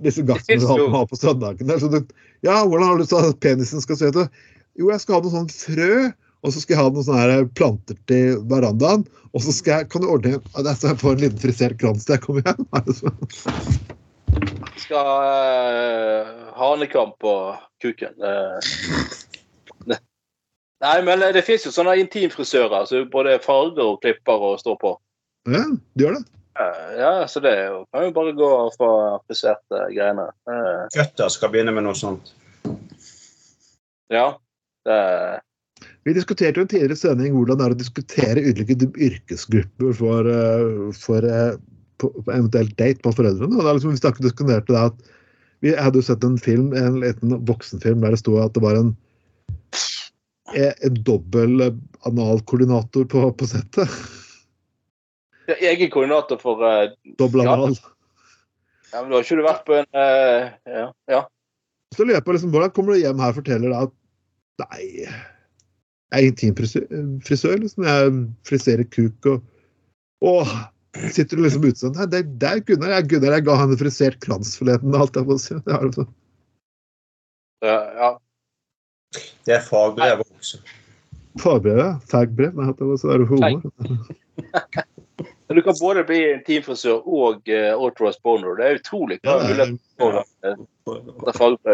Disse 0.01 0.23
gassene 0.25 0.61
du 0.61 0.67
har, 0.93 1.05
på 1.09 1.17
du, 1.17 2.13
ja, 2.45 2.61
hvordan 2.63 2.87
har 2.87 2.97
du 2.97 3.01
lyst 3.03 3.13
at 3.17 3.39
penisen 3.43 3.83
skal 3.83 3.97
se 3.99 4.11
ut? 4.13 4.19
Jo, 4.79 4.91
jeg 4.93 5.01
skal 5.03 5.17
ha 5.17 5.23
noe 5.25 5.33
sånn 5.33 5.49
frø, 5.51 5.95
og 6.41 6.53
så 6.53 6.61
skal 6.61 6.75
jeg 6.75 6.81
ha 6.81 6.93
noen 6.93 7.05
sånne 7.05 7.41
planter 7.57 7.97
til 8.09 8.39
verandaen. 8.49 9.03
Og 9.35 9.43
så 9.45 9.53
skal 9.55 9.81
jeg, 9.81 9.89
kan 9.91 10.03
du 10.03 10.09
ordne 10.11 10.37
så 10.79 10.91
jeg 10.91 11.01
får 11.01 11.17
en 11.17 11.25
liten 11.25 11.43
frisert 11.43 11.77
krans 11.81 12.07
til 12.07 12.17
jeg 12.17 12.23
kommer 12.23 12.47
hjem. 12.47 13.91
Skal 14.81 15.05
uh, 15.05 16.51
hanekamp 16.57 17.17
på 17.21 17.35
kuken. 17.83 18.15
Eh. 18.23 18.57
Nei, 20.81 20.97
men 21.05 21.21
det 21.35 21.45
fins 21.45 21.65
jo 21.67 21.71
sånne 21.73 21.99
intimfrisører 22.01 22.87
som 22.89 23.09
både 23.13 23.37
farger 23.43 23.83
og 23.85 23.99
klipper 24.01 24.47
og 24.51 24.59
står 24.63 24.79
på. 24.81 24.95
Ja, 25.49 25.65
det 25.93 26.05
gjør 26.05 26.17
det. 26.17 26.23
Eh, 26.59 26.99
ja, 26.99 27.27
så 27.27 27.39
det 27.39 27.53
jo, 27.65 27.83
kan 27.93 28.07
jo 28.07 28.13
bare 28.15 28.33
gå 28.35 28.47
og 28.65 28.73
få 28.75 28.89
frisert 29.27 29.61
uh, 29.71 29.87
greiene. 29.93 30.27
Eh, 30.51 31.29
skal 31.31 31.51
begynne 31.53 31.73
med 31.75 31.87
noe 31.87 31.97
sånt. 31.97 32.33
ja. 34.11 34.33
Det, 34.85 34.97
Vi 36.03 36.13
diskuterte 36.17 36.57
jo 36.57 36.65
en 36.65 36.71
tidligere 36.71 36.97
sending 36.97 37.35
hvordan 37.35 37.59
det 37.59 37.65
er 37.67 37.75
å 37.75 37.77
diskutere 37.77 38.41
ulike 38.41 38.75
yrkesgrupper 38.89 39.93
for, 39.97 40.29
eh, 40.29 40.89
for 40.97 41.27
eh, 41.29 41.59
på, 42.01 42.09
på 42.11 42.33
eventuelt 42.33 42.73
date 42.79 43.01
på 43.03 43.13
foreldrene. 43.15 43.57
Og 43.57 43.63
det 43.63 43.69
er 43.69 43.77
liksom, 43.77 43.93
vi 43.95 44.01
snakket 44.01 44.27
diskuterte 44.27 44.73
det 44.73 44.85
at 44.89 45.11
vi 45.61 45.75
hadde 45.77 46.01
jo 46.01 46.07
sett 46.07 46.23
en 46.25 46.39
film, 46.41 46.71
en 46.77 46.99
liten 47.03 47.35
voksenfilm 47.45 48.01
der 48.01 48.15
det 48.15 48.21
sto 48.23 48.39
at 48.41 48.55
det 48.55 48.63
var 48.63 48.79
en, 48.79 48.95
eh, 50.55 50.73
en 50.87 50.97
dobbel 51.05 51.67
analkoordinator 52.09 53.05
på, 53.11 53.27
på 53.37 53.49
settet. 53.49 53.99
det 55.47 55.59
er 55.59 55.75
egen 55.75 55.91
koordinator 55.93 56.41
for 56.41 56.63
uh, 56.65 56.89
Dobbel 57.21 57.45
anal. 57.45 57.77
Ja, 58.91 59.03
men 59.03 59.11
da 59.11 59.19
har 59.19 59.27
ikke 59.27 59.37
du 59.37 59.45
vært 59.45 59.67
på 59.67 59.77
en 59.77 59.87
uh, 59.93 60.49
ja, 60.67 60.87
ja. 61.11 61.21
Så 61.93 62.05
lurer 62.05 62.17
jeg 62.17 62.25
på 62.25 62.33
liksom, 62.33 62.51
hvordan 62.55 62.73
kommer 62.73 62.95
du 62.95 63.03
hjem 63.03 63.21
her 63.21 63.33
og 63.33 63.37
forteller 63.37 63.69
deg 63.69 63.85
at 63.85 64.65
nei, 64.65 64.83
jeg 66.11 66.17
er 66.17 66.27
intimfrisør, 66.27 67.57
liksom. 67.61 67.85
Jeg 67.87 68.13
friserer 68.47 68.87
kuk 68.89 69.29
og 69.31 69.41
og 70.21 70.49
sitter 71.11 71.37
du 71.37 71.45
liksom 71.45 71.63
ute 71.63 71.79
sånn 71.79 71.95
Nei, 71.95 72.07
det, 72.11 72.23
det 72.41 72.49
er 72.49 72.63
Gunnar. 72.67 72.95
Jeg, 72.97 73.07
Gunnar, 73.13 73.37
jeg 73.37 73.45
ga 73.47 73.55
han 73.61 73.71
en 73.73 73.79
frisert 73.79 74.19
krans 74.23 74.57
forleden. 74.59 74.97
Alt 74.97 75.15
jeg 75.15 75.27
må 75.29 75.37
si. 75.39 75.55
Det 75.55 75.75
er 75.77 75.87
liksom, 75.87 76.09
ja, 77.61 77.79
ja. 77.95 78.11
Det 79.45 79.57
er 79.57 79.65
fagbrevet 79.65 80.27
også. 80.39 80.61
Fagbrevet. 81.41 82.01
Fagbrev. 82.11 82.55
Nei, 82.57 82.71
det 82.77 82.87
var 82.89 82.99
så 82.99 83.13
er 83.13 83.21
du 83.21 83.29
humor. 83.29 83.61
Men 85.51 85.57
du 85.59 85.61
kan 85.65 85.75
både 85.79 86.03
bli 86.07 86.19
intimfrisør 86.31 87.01
og 87.03 87.49
uh, 87.51 87.73
authorized 87.75 88.21
boner. 88.23 88.53
Det 88.55 88.67
er 88.69 88.77
utrolig 88.79 89.17
hva 89.25 89.33
Ja, 89.41 89.47
det 89.51 89.65
er- 89.67 89.73
for 90.87 91.01
å 91.27 91.33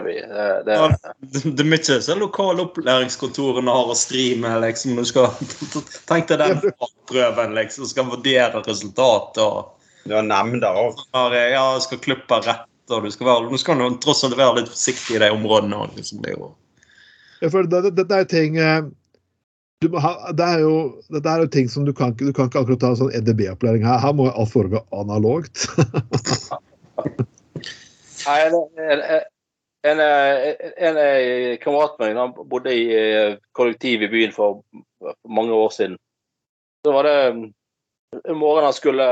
i. 0.09 0.15
Det, 0.19 0.47
det, 0.65 0.77
Ja, 0.79 0.87
Det 1.21 1.43
det 1.55 1.63
er 1.63 1.69
mye 1.69 1.97
som 2.03 2.19
lokale 2.19 2.65
opplæringskontorene 2.65 3.75
har 3.77 3.91
å 3.93 3.95
stri 3.95 4.25
med. 4.41 4.57
liksom. 4.65 4.97
Du 4.97 5.05
skal, 5.05 5.29
Tenk 6.09 6.27
deg 6.33 6.41
den 6.41 6.73
prøven, 7.07 7.53
liksom. 7.55 7.85
Du 7.85 7.89
skal 7.93 8.09
vurdere 8.09 8.63
resultatet 8.65 9.43
og 9.45 9.73
Du 10.07 10.15
har 10.15 10.25
nemnder 10.25 10.73
òg. 10.73 10.99
Ja, 11.13 11.63
du 11.77 11.81
skal 11.85 12.01
klippe 12.03 12.41
rett. 12.43 12.65
og 12.89 13.03
du 13.03 13.11
skal 13.11 13.27
være, 13.27 13.49
Du 13.51 13.57
skal 13.61 13.99
tross 14.01 14.23
alt 14.23 14.37
være 14.39 14.61
litt 14.61 14.69
forsiktig 14.73 15.15
i 15.17 15.19
de 15.19 15.29
områdene 15.37 15.75
òg. 15.85 15.95
Liksom. 15.95 16.21
Det 16.25 16.33
er 16.33 16.39
jo 16.39 16.55
Ja, 17.41 17.49
for 17.53 17.63
det, 17.69 17.83
det, 17.93 18.07
det 18.09 18.17
er 18.17 18.25
ting 18.25 18.57
eh, 18.57 18.81
ha, 19.85 20.31
det, 20.33 20.43
er 20.43 20.59
jo, 20.63 21.01
dette 21.13 21.29
er 21.29 21.43
jo 21.43 21.47
ting 21.53 21.67
som 21.69 21.85
du 21.85 21.93
kan 21.93 22.15
Du 22.17 22.33
kan 22.33 22.47
ikke 22.49 22.63
akkurat 22.63 22.79
ta 22.81 22.89
en 22.93 23.01
sånn 23.01 23.13
EDB-opplæring 23.13 23.83
her. 23.85 23.99
Her 24.01 24.13
må 24.17 24.23
alt 24.31 24.49
foregå 24.49 24.81
analogt. 24.95 25.67
Nei, 28.27 28.39
en, 28.47 28.53
en, 28.89 29.01
en, 29.87 29.99
en, 30.01 30.97
kamerat 31.61 31.93
med 32.01 32.17
meg 32.17 32.39
bodde 32.49 32.71
i 32.73 32.87
eh, 32.97 33.37
kollektiv 33.55 34.01
i 34.03 34.09
byen 34.11 34.33
for 34.35 34.49
mange 35.29 35.53
år 35.53 35.69
siden. 35.75 35.95
Så 36.83 36.89
var 36.95 37.03
det 37.07 37.19
mm, 37.37 37.45
en 38.17 38.41
morgen 38.41 38.65
han 38.65 38.75
skulle 38.75 39.05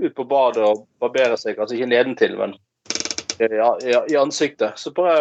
ut 0.00 0.14
på 0.16 0.24
badet 0.24 0.64
og 0.64 0.86
barbere 1.02 1.36
seg, 1.38 1.60
altså 1.60 1.74
ikke 1.76 1.92
nedentil, 1.92 2.32
men 2.40 2.50
i, 3.36 3.44
i, 3.44 3.92
i 4.14 4.16
ansiktet. 4.18 4.70
Så 4.80 4.90
bare 4.96 5.16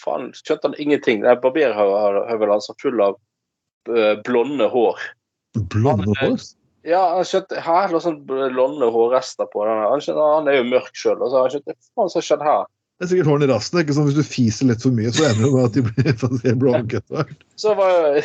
faen, 0.00 0.32
skjønte 0.34 0.66
han 0.70 0.80
ingenting. 0.80 1.18
Barberhøvelen 1.44 2.54
hans 2.56 2.70
var 2.72 2.78
full 2.82 2.98
av 3.04 3.14
eh, 3.14 3.20
blonde 4.26 4.66
hår. 4.72 4.98
Blonde 5.72 6.16
hår. 6.20 6.42
Ja, 6.88 7.00
han 7.16 7.26
skjønte 7.28 7.60
her 7.60 7.92
lå 7.92 8.00
sånn 8.00 8.20
blonde 8.28 8.88
hårrester 8.92 9.48
på 9.52 9.64
den. 9.68 9.82
Han, 9.84 10.02
skjønte, 10.04 10.28
han 10.36 10.48
er 10.48 10.60
jo 10.60 10.68
mørk 10.70 10.94
sjøl. 10.96 11.20
Han 11.20 11.52
skjønte 11.52 11.76
hva 11.76 12.06
har 12.08 12.24
skjedd 12.24 12.44
her. 12.46 12.68
Det 13.00 13.06
er 13.06 13.10
sikkert 13.14 13.30
hårene 13.30 13.46
i 13.46 13.50
rassen. 13.50 13.80
ikke 13.80 13.96
sånn 13.96 14.08
Hvis 14.10 14.18
du 14.18 14.26
fiser 14.28 14.68
litt 14.68 14.82
for 14.84 14.96
mye, 14.96 15.12
så 15.16 15.26
ender 15.28 15.46
det 15.46 15.52
med 15.54 15.68
at 15.68 15.76
de 15.76 15.84
blir 15.86 16.08
etter 16.96 17.16
hvert. 17.16 17.46
Så 17.60 17.72
var 17.76 18.18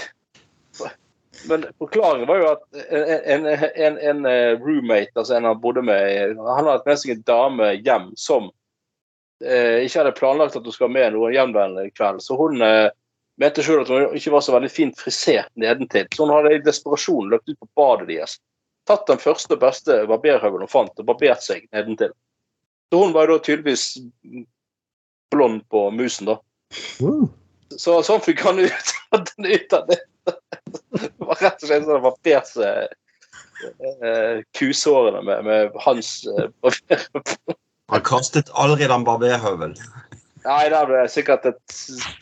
Men 1.51 1.64
forklaringen 1.80 2.28
var 2.28 2.41
jo 2.41 2.49
at 2.49 2.82
en, 2.89 3.47
en, 3.47 3.97
en, 4.10 4.26
eh, 4.28 4.56
roommate, 4.60 5.14
altså 5.16 5.36
en 5.36 5.47
han 5.47 5.60
bodde 5.62 5.84
med, 5.86 6.36
han 6.39 6.68
hadde 6.68 6.88
med 6.88 6.99
seg 6.99 7.14
en 7.14 7.26
dame 7.28 7.70
hjem 7.86 8.08
som 8.18 8.47
eh, 9.43 9.84
ikke 9.84 9.99
hadde 9.99 10.16
planlagt 10.18 10.56
at 10.58 10.68
hun 10.68 10.76
skulle 10.76 10.95
med 10.95 11.14
noen 11.14 11.36
hjemvendende 11.36 11.91
kveld. 11.95 12.24
Så 12.24 12.39
hun 12.39 12.64
eh, 12.66 12.88
mente 13.41 13.63
sjøl 13.65 13.83
at 13.83 13.91
hun 13.91 14.17
ikke 14.17 14.33
var 14.33 14.43
så 14.45 14.55
veldig 14.55 14.71
fint 14.71 14.99
frisert 14.99 15.51
nedentil. 15.59 16.07
Så 16.13 16.25
hun 16.25 16.33
hadde 16.36 16.55
i 16.55 16.63
desperasjon 16.63 17.31
løpt 17.31 17.51
ut 17.51 17.59
på 17.59 17.69
badet 17.79 18.09
deres. 18.11 18.38
Tatt 18.88 19.07
den 19.09 19.21
første 19.21 19.55
og 19.55 19.63
beste 19.63 20.03
barberhøvelen 20.09 20.67
hun 20.67 20.71
fant, 20.71 20.99
og 21.01 21.07
barbert 21.07 21.43
seg 21.43 21.65
nedentil. 21.73 22.13
Så 22.91 23.01
hun 23.01 23.15
var 23.15 23.27
jo 23.27 23.38
da 23.38 23.45
tydeligvis 23.47 23.88
blond 25.33 25.63
på 25.73 25.88
musen, 25.91 26.29
da. 26.29 26.38
Så 27.75 27.97
sånn 28.05 28.21
fikk 28.23 28.45
han 28.45 28.61
ut, 28.61 28.93
ut 29.15 29.73
av 29.79 29.89
det. 29.89 29.99
Det 30.25 31.09
var 31.21 31.41
rett 31.41 31.63
og 31.63 31.67
slett 31.67 31.89
sånn 31.89 32.05
barbert 32.05 32.51
seg 32.51 32.93
eh, 34.05 34.43
kusårene 34.57 35.21
med, 35.25 35.45
med 35.49 35.79
hans 35.86 36.17
eh, 36.29 36.51
barber. 36.63 37.07
Han 37.93 38.05
kastet 38.05 38.49
aldri 38.53 38.88
den 38.89 39.05
barberhøvelen. 39.05 39.75
Nei, 40.46 40.66
der 40.70 40.86
ble 40.89 41.04
sikkert 41.10 41.48
et 41.50 41.78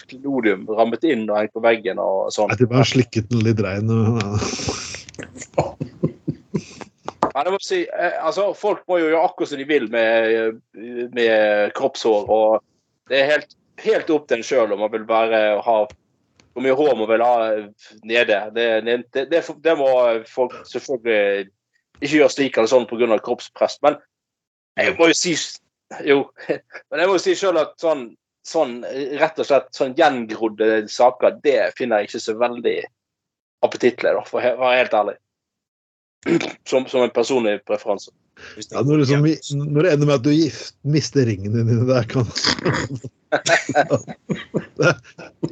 klodium 0.07 0.63
rammet 0.71 1.03
inn 1.07 1.25
og 1.27 1.37
hengt 1.41 1.53
på 1.55 1.63
veggen 1.63 1.99
og 1.99 2.29
sånn. 2.31 2.51
Nei, 2.53 2.59
de 2.61 2.69
bare 2.71 2.87
slikket 2.87 3.27
den 3.31 3.43
litt 3.43 3.59
rein. 3.63 3.89
Men 7.33 7.47
jeg 7.47 7.55
må 7.55 7.59
si, 7.65 7.81
eh, 7.87 8.15
altså, 8.21 8.51
folk 8.57 8.83
må 8.87 8.99
jo 9.01 9.09
gjøre 9.09 9.25
akkurat 9.25 9.51
som 9.51 9.59
de 9.59 9.67
vil 9.67 9.89
med, 9.91 10.61
med 11.17 11.73
kroppshår. 11.77 12.29
og 12.29 13.09
Det 13.09 13.19
er 13.19 13.31
helt, 13.31 13.57
helt 13.83 14.13
opp 14.13 14.29
til 14.29 14.39
en 14.39 14.47
sjøl 14.47 14.75
om 14.75 14.83
man 14.85 14.93
vil 14.93 15.07
være 15.09 15.43
ha 15.65 15.77
hvor 16.53 16.61
mye 16.61 16.77
hår 16.77 16.95
man 16.99 17.09
vil 17.09 17.23
ha 17.25 17.35
nede. 18.05 18.39
Det, 18.53 18.67
det, 18.85 19.25
det, 19.31 19.41
det 19.65 19.73
må 19.79 19.89
folk 20.29 20.53
selvfølgelig 20.69 21.49
ikke 22.03 22.19
gjøre 22.19 22.33
slik 22.33 22.57
eller 22.57 22.69
sånn 22.69 22.85
pga. 22.89 23.17
kroppspress. 23.25 23.79
Men 23.81 23.97
jeg 24.77 24.93
må 24.99 25.09
jo 25.09 25.17
si 25.17 25.33
jo, 26.07 26.25
men 26.89 27.03
jeg 27.03 27.11
må 27.11 27.19
si 27.21 27.35
sjøl 27.37 27.61
at 27.61 27.75
sånn, 27.81 28.07
sånn 28.47 28.79
rett 29.21 29.39
og 29.39 29.49
slett 29.49 29.69
sånn 29.75 29.95
gjengrodde 29.99 30.85
saker, 30.91 31.37
det 31.45 31.73
finner 31.77 32.01
jeg 32.01 32.11
ikke 32.11 32.25
så 32.25 32.37
veldig 32.39 32.79
appetittlig, 33.63 34.17
da, 34.17 34.25
for 34.27 34.43
å 34.43 34.57
være 34.59 34.81
helt 34.81 34.99
ærlig. 34.99 35.19
Som, 36.69 36.85
som 36.87 37.03
en 37.03 37.11
personlig 37.11 37.57
preferanse. 37.67 38.13
Ja, 38.71 38.81
når, 38.81 39.03
liksom, 39.03 39.65
når 39.75 39.83
det 39.83 39.89
ender 39.91 40.07
med 40.07 40.15
at 40.15 40.23
du 40.23 40.31
gift, 40.31 40.77
mister 40.87 41.27
ringene 41.27 41.65
dine 41.67 41.83
der, 41.85 42.07
kan, 42.09 42.23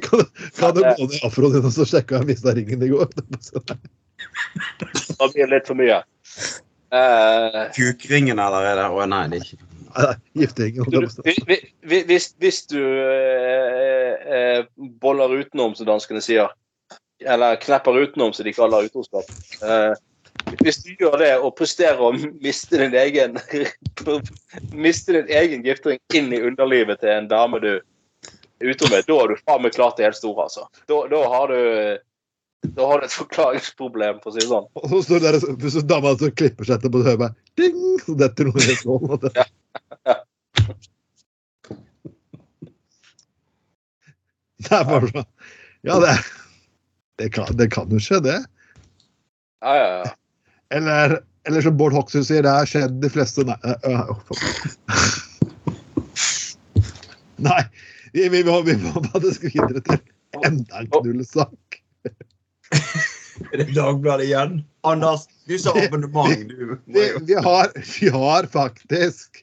kan 0.56 0.74
du 0.74 0.80
gå 0.80 0.94
ned 0.96 1.14
i 1.18 1.20
afroen 1.28 1.52
din 1.54 1.68
og 1.68 1.74
så 1.76 1.84
sjekke 1.88 2.16
om 2.16 2.24
jeg 2.24 2.32
mista 2.32 2.54
ringen 2.56 2.82
i 2.82 2.90
går? 2.90 3.12
Da 3.12 5.28
blir 5.28 5.44
det 5.44 5.52
litt 5.52 5.68
for 5.68 5.78
mye. 5.78 6.00
Uh, 6.92 7.68
Kukringen, 7.76 8.40
eller 8.40 8.72
er 8.72 8.80
det 8.80 8.88
Å 8.92 9.06
nei, 9.08 9.22
det 9.32 9.38
er 9.38 9.46
ikke 9.46 9.71
Vi- 11.90 12.04
hvis, 12.08 12.30
hvis 12.40 12.60
du 12.70 12.78
eh, 12.80 14.14
eh, 14.38 14.62
boller 15.02 15.34
utenom, 15.42 15.74
som 15.78 15.86
danskene 15.90 16.22
sier, 16.24 16.48
eller 17.22 17.56
knepper 17.62 18.00
utenom, 18.06 18.32
som 18.34 18.46
de 18.48 18.52
kaller 18.56 18.88
utroskap 18.88 19.28
eh, 19.62 19.92
Hvis 20.64 20.80
du 20.82 20.88
gjør 20.98 21.18
det 21.20 21.32
og 21.38 21.52
presterer 21.58 22.00
å 22.02 22.08
miste 22.42 22.80
din 22.80 22.96
egen 22.98 23.36
miste 24.86 25.12
din 25.14 25.28
egen 25.30 25.62
giftering 25.66 26.00
inn 26.18 26.32
i 26.34 26.40
underlivet 26.42 27.00
til 27.02 27.12
en 27.14 27.28
dame 27.30 27.60
du 27.62 27.70
er 27.76 28.72
ute 28.72 28.88
med, 28.90 29.04
da 29.06 29.18
har 29.20 29.30
du 29.30 29.36
faen 29.46 29.62
meg 29.64 29.74
klart 29.76 29.96
det 29.98 30.06
helt 30.08 30.18
store, 30.18 30.48
altså. 30.48 30.66
Da, 30.90 30.98
da 31.10 31.20
har 31.30 31.50
du 31.52 31.60
da 32.76 32.84
har 32.86 33.00
du 33.02 33.06
et 33.08 33.14
forklaringsproblem, 33.18 34.20
for 34.22 34.30
å 34.30 34.34
si 34.36 34.38
det 34.44 34.50
sånn. 34.52 34.68
Og 34.78 34.84
så 34.92 35.00
står 35.02 35.22
det 35.24 35.30
der, 35.34 35.54
hvis 35.64 35.78
dama 35.90 36.12
som 36.14 36.30
klipper 36.38 36.68
seg 36.68 36.76
etterpå, 36.78 37.00
så 37.00 37.08
hører 37.08 37.16
jeg 37.16 37.22
bare 37.24 37.34
ding, 37.58 37.80
så 38.04 38.14
detter 38.20 38.46
noe 38.46 38.62
i 38.62 38.76
sånn. 38.78 39.18
Det- 44.62 44.68
Det 44.68 44.78
er 44.78 44.84
bare 44.88 45.08
sånn. 45.10 45.26
Ja, 45.82 45.98
det, 45.98 46.14
det, 47.18 47.28
kan, 47.34 47.46
det 47.58 47.66
kan 47.74 47.90
jo 47.90 47.98
skje, 48.02 48.20
det. 48.22 48.38
Ja, 49.62 49.74
ja, 49.76 49.88
ja. 50.04 50.12
Eller, 50.72 51.16
eller 51.48 51.60
som 51.62 51.76
Bård 51.76 51.92
Hoksrud 51.92 52.24
sier, 52.26 52.42
det 52.46 52.50
har 52.54 52.66
skjedd 52.70 53.00
de 53.02 53.10
fleste 53.12 53.44
Nei. 53.44 53.56
Nei 57.42 57.62
vi, 58.12 58.28
vi, 58.28 58.42
må, 58.44 58.60
vi 58.66 58.76
må 58.80 58.92
faktisk 59.12 59.44
videre 59.48 59.80
til 59.86 59.98
enda 60.46 60.82
en 60.82 60.88
knullesak. 60.92 61.78
Er 63.52 63.62
det 63.62 63.68
Dagbladet 63.74 64.26
igjen? 64.28 64.58
Anders, 64.86 65.26
du 65.48 65.54
sa 65.60 65.72
abonnement, 65.80 66.32
du. 66.48 66.76
Vi, 66.86 67.06
vi, 67.28 67.36
har, 67.44 67.72
vi 68.00 68.08
har 68.12 68.48
faktisk 68.52 69.42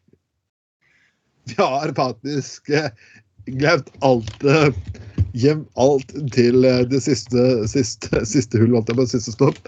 Vi 1.49 1.55
har 1.57 1.93
faktisk 1.97 2.70
eh, 2.70 2.89
glemt 3.49 3.89
alt 4.05 4.43
eh, 4.45 4.70
Gjem 5.38 5.66
alt 5.78 6.14
til 6.34 6.66
eh, 6.66 6.82
det 6.90 7.02
siste, 7.06 7.44
siste, 7.70 8.24
siste 8.26 8.62
hull, 8.62 8.74
holdt 8.78 8.90
jeg 8.90 8.98
på 8.98 9.06
siste 9.12 9.34
stopp. 9.36 9.60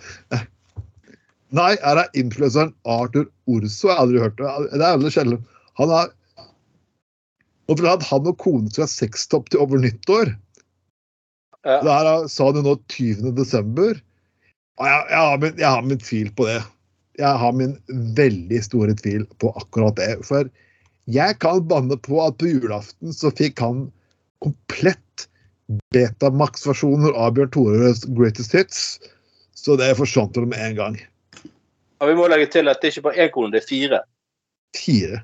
Nei, 1.52 1.74
her 1.84 2.00
er 2.00 2.18
influenseren 2.18 2.72
Arthur 2.88 3.28
Orso. 3.52 3.90
Jeg 3.90 3.96
har 3.96 4.06
aldri 4.06 4.22
hørt 4.24 4.38
det. 4.40 4.52
Det 4.72 4.86
er 4.86 4.96
veldig 4.96 5.12
sjelden. 5.14 5.42
Han 5.82 5.92
har 5.92 6.12
Og 7.70 7.78
for 7.80 7.88
at 7.88 8.04
han 8.04 8.26
og 8.28 8.38
kona 8.42 8.72
skal 8.72 8.84
ha 8.84 8.92
sextopp 8.92 9.52
til 9.52 9.62
over 9.64 9.80
nyttår. 9.80 10.34
Ja. 11.64 11.78
Det 11.84 11.92
her 11.92 12.08
er- 12.10 12.28
sa 12.28 12.46
han 12.50 12.58
jo 12.60 12.64
nå 12.66 12.74
20. 12.90 13.32
desember. 13.38 14.02
Og 14.80 14.86
jeg, 14.88 15.06
jeg, 15.12 15.20
har 15.20 15.38
min, 15.38 15.54
jeg 15.58 15.70
har 15.70 15.82
min 15.86 16.02
tvil 16.02 16.32
på 16.36 16.48
det. 16.50 16.58
Jeg 17.20 17.38
har 17.44 17.52
min 17.54 17.78
veldig 18.18 18.64
store 18.66 18.96
tvil 18.98 19.28
på 19.40 19.54
akkurat 19.62 19.96
det. 19.96 20.26
For 20.26 20.50
jeg 21.12 21.40
kan 21.40 21.64
banne 21.68 21.96
på 22.02 22.20
at 22.26 22.40
på 22.42 22.50
julaften 22.50 23.14
så 23.14 23.32
fikk 23.36 23.60
han 23.62 23.92
komplett 24.42 25.00
Betamax-versjoner 25.96 27.14
av 27.18 27.34
Bjørn 27.38 27.52
Tores 27.54 28.04
Greatest 28.18 28.56
Hits. 28.56 28.84
Så 29.56 29.76
det 29.78 29.92
forsvant 30.00 30.38
vel 30.38 30.48
med 30.52 30.62
en 30.66 30.76
gang. 30.78 30.96
Ja, 32.02 32.08
vi 32.10 32.16
må 32.18 32.28
legge 32.32 32.48
til 32.54 32.70
at 32.72 32.82
det 32.82 32.90
er 32.90 32.96
ikke 32.96 33.08
bare 33.10 33.26
én 33.28 33.34
kone, 33.34 33.52
det 33.54 33.62
er 33.62 33.68
fire. 33.70 34.00
Fire. 34.78 35.20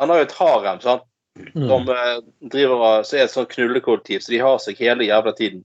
Han 0.00 0.10
har 0.10 0.22
jo 0.22 0.26
et 0.28 0.38
harem 0.40 0.80
sant? 0.84 1.06
Mm. 1.36 1.66
som 1.68 1.88
eh, 1.92 2.18
driver 2.48 2.80
av, 2.80 3.02
så 3.04 3.18
er 3.18 3.26
et 3.26 3.30
sånt 3.34 3.50
knullekollektiv, 3.52 4.22
så 4.24 4.32
de 4.32 4.38
har 4.40 4.54
seg 4.64 4.78
hele 4.80 5.04
jævla 5.04 5.34
tiden. 5.36 5.58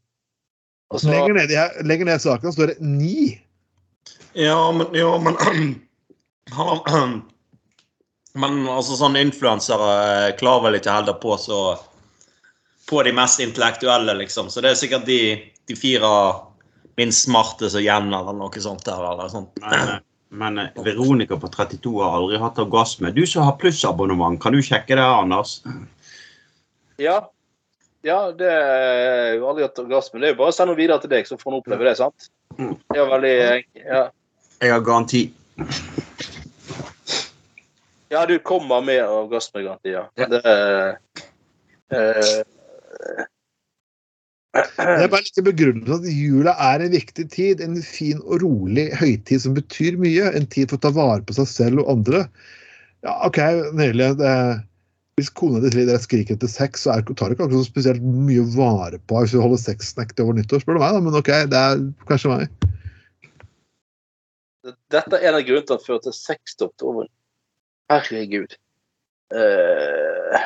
Og 0.91 0.99
så, 0.99 1.07
Lenger 1.13 1.37
ned, 1.37 1.53
i- 1.55 1.83
lenger 1.87 2.09
ned 2.09 2.19
i 2.19 2.23
saken 2.25 2.51
står 2.51 2.73
det 2.73 2.81
ni. 2.83 3.37
Ja, 4.35 4.57
men, 4.75 4.89
ja, 4.91 5.13
men 5.23 5.39
han, 6.57 7.21
Men 8.43 8.61
altså, 8.67 8.95
sånne 8.99 9.23
influensere 9.23 9.87
eh, 10.27 10.35
klarer 10.39 10.67
vel 10.67 10.77
ikke 10.81 10.91
heller 10.95 11.15
på 11.23 11.37
så 11.39 11.61
På 12.91 13.01
de 13.07 13.15
mest 13.15 13.39
intellektuelle, 13.39 14.13
liksom. 14.19 14.49
Så 14.51 14.61
det 14.63 14.73
er 14.73 14.79
sikkert 14.79 15.07
de, 15.07 15.19
de 15.71 15.75
fire 15.79 16.11
minst 16.99 17.25
smarte 17.25 17.69
som 17.71 17.83
gjenner 17.83 18.19
eller 18.19 18.35
noe 18.37 18.63
sånt 18.63 18.83
der, 18.85 19.03
eller 19.13 19.31
sånt. 19.31 19.51
Men, 19.63 19.93
men 20.35 20.59
eh, 20.65 20.81
Veronica 20.83 21.37
på 21.39 21.49
32 21.53 21.93
har 22.03 22.17
aldri 22.19 22.39
hatt 22.41 22.59
orgasme. 22.59 23.13
Du 23.15 23.23
som 23.27 23.47
har 23.47 23.55
plussabonnement, 23.61 24.39
kan 24.43 24.55
du 24.55 24.61
sjekke 24.65 24.99
det, 24.99 25.07
Anders? 25.07 25.61
ja, 27.01 27.21
ja, 28.05 28.19
det 28.33 28.49
er 28.49 29.35
jo 29.37 29.47
aldri 29.49 29.65
hatt 29.65 29.79
orgasme. 29.81 30.19
Det 30.21 30.31
er 30.31 30.35
jo 30.35 30.39
bare 30.41 30.53
å 30.53 30.55
sende 30.55 30.73
henne 30.73 30.81
videre 30.81 31.01
til 31.03 31.13
deg, 31.13 31.27
så 31.29 31.37
får 31.39 31.51
hun 31.51 31.59
oppleve 31.61 31.85
det. 31.87 31.97
sant? 31.99 32.31
Det 32.57 32.97
er 32.97 33.11
veldig. 33.11 33.35
Ja. 33.77 34.05
Jeg 34.61 34.73
har 34.73 34.85
garanti. 34.85 35.21
ja, 38.13 38.25
du 38.29 38.35
kommer 38.45 38.81
med 38.85 39.01
orgasmegaranti, 39.05 39.93
ja. 39.93 40.07
Ja. 40.17 40.27
Det, 40.33 40.41
eh, 41.93 42.41
Det 44.51 44.83
er 44.83 45.07
bare 45.07 45.23
litt 45.23 45.37
begrunnet 45.45 45.91
at 45.95 46.07
jula 46.11 46.53
er 46.59 46.83
en 46.83 46.91
viktig 46.91 47.27
tid. 47.31 47.61
En 47.63 47.77
fin 47.85 48.19
og 48.25 48.41
rolig 48.43 48.89
høytid 48.99 49.45
som 49.45 49.55
betyr 49.55 49.99
mye. 50.01 50.33
En 50.35 50.47
tid 50.51 50.71
for 50.71 50.79
å 50.79 50.85
ta 50.87 50.91
vare 50.95 51.23
på 51.27 51.37
seg 51.37 51.47
selv 51.49 51.83
og 51.85 51.93
andre. 51.95 52.25
Ja, 53.05 53.15
OK, 53.27 53.39
nydelig. 53.77 54.11
Hvis 55.19 55.31
kona 55.37 55.61
di 55.63 55.85
skriker 56.01 56.37
etter 56.37 56.51
sex, 56.51 56.83
så 56.83 56.95
er, 56.95 57.05
tar 57.05 57.31
det 57.31 57.37
ikke 57.37 57.47
akkurat 57.47 57.63
så 57.63 57.69
spesielt 57.69 58.03
mye 58.03 58.43
vare 58.55 58.99
på 59.07 59.21
hvis 59.21 59.35
du 59.35 59.41
holder 59.43 59.59
sexnekt 59.61 60.19
over 60.23 60.37
nyttår, 60.37 60.63
spør 60.63 60.79
du 60.79 60.83
meg. 60.83 60.95
da, 60.95 61.01
Men 61.05 61.17
OK, 61.19 61.31
det 61.51 61.61
er 61.61 61.83
kanskje 62.09 62.35
meg. 62.35 62.69
Dette 64.93 65.17
er 65.17 65.31
en 65.31 65.39
av 65.39 65.45
grunnene 65.47 65.65
til 65.67 65.75
at 65.75 65.81
det 65.81 65.87
fører 65.87 66.03
til 66.05 66.15
sexstopp 66.15 66.75
til 66.77 66.91
over 66.91 67.09
Herregud. 67.91 68.55
Uh, 69.31 70.37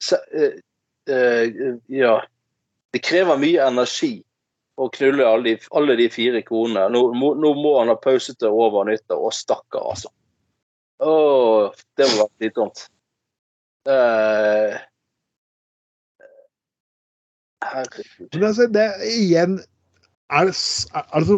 se, 0.00 0.18
eh, 0.36 0.58
ja. 1.06 2.14
Det 2.94 3.02
krever 3.04 3.38
mye 3.38 3.62
energi 3.66 4.14
å 4.80 4.88
knulle 4.92 5.24
alle 5.24 5.44
de, 5.52 5.54
alle 5.76 5.96
de 5.96 6.08
fire 6.12 6.42
konene. 6.44 6.88
Nå, 6.92 7.02
må- 7.16 7.34
nå 7.38 7.52
må 7.56 7.78
han 7.78 7.88
ha 7.92 7.96
pause 8.00 8.34
til 8.36 8.48
over 8.52 8.84
nyttår. 8.88 9.20
Å, 9.20 9.30
stakkar, 9.32 9.86
altså. 9.94 10.10
Å, 11.00 11.14
det 11.96 12.08
må 12.10 12.22
vært 12.22 12.36
slitsomt. 12.40 12.84
Eh, 13.86 14.76
herregud. 17.64 18.28
Men 18.34 18.46
altså, 18.50 18.66
det 18.72 18.86
igjen 19.12 19.58
er 20.34 20.48
det, 20.48 20.56
er 20.56 21.26
så, 21.26 21.36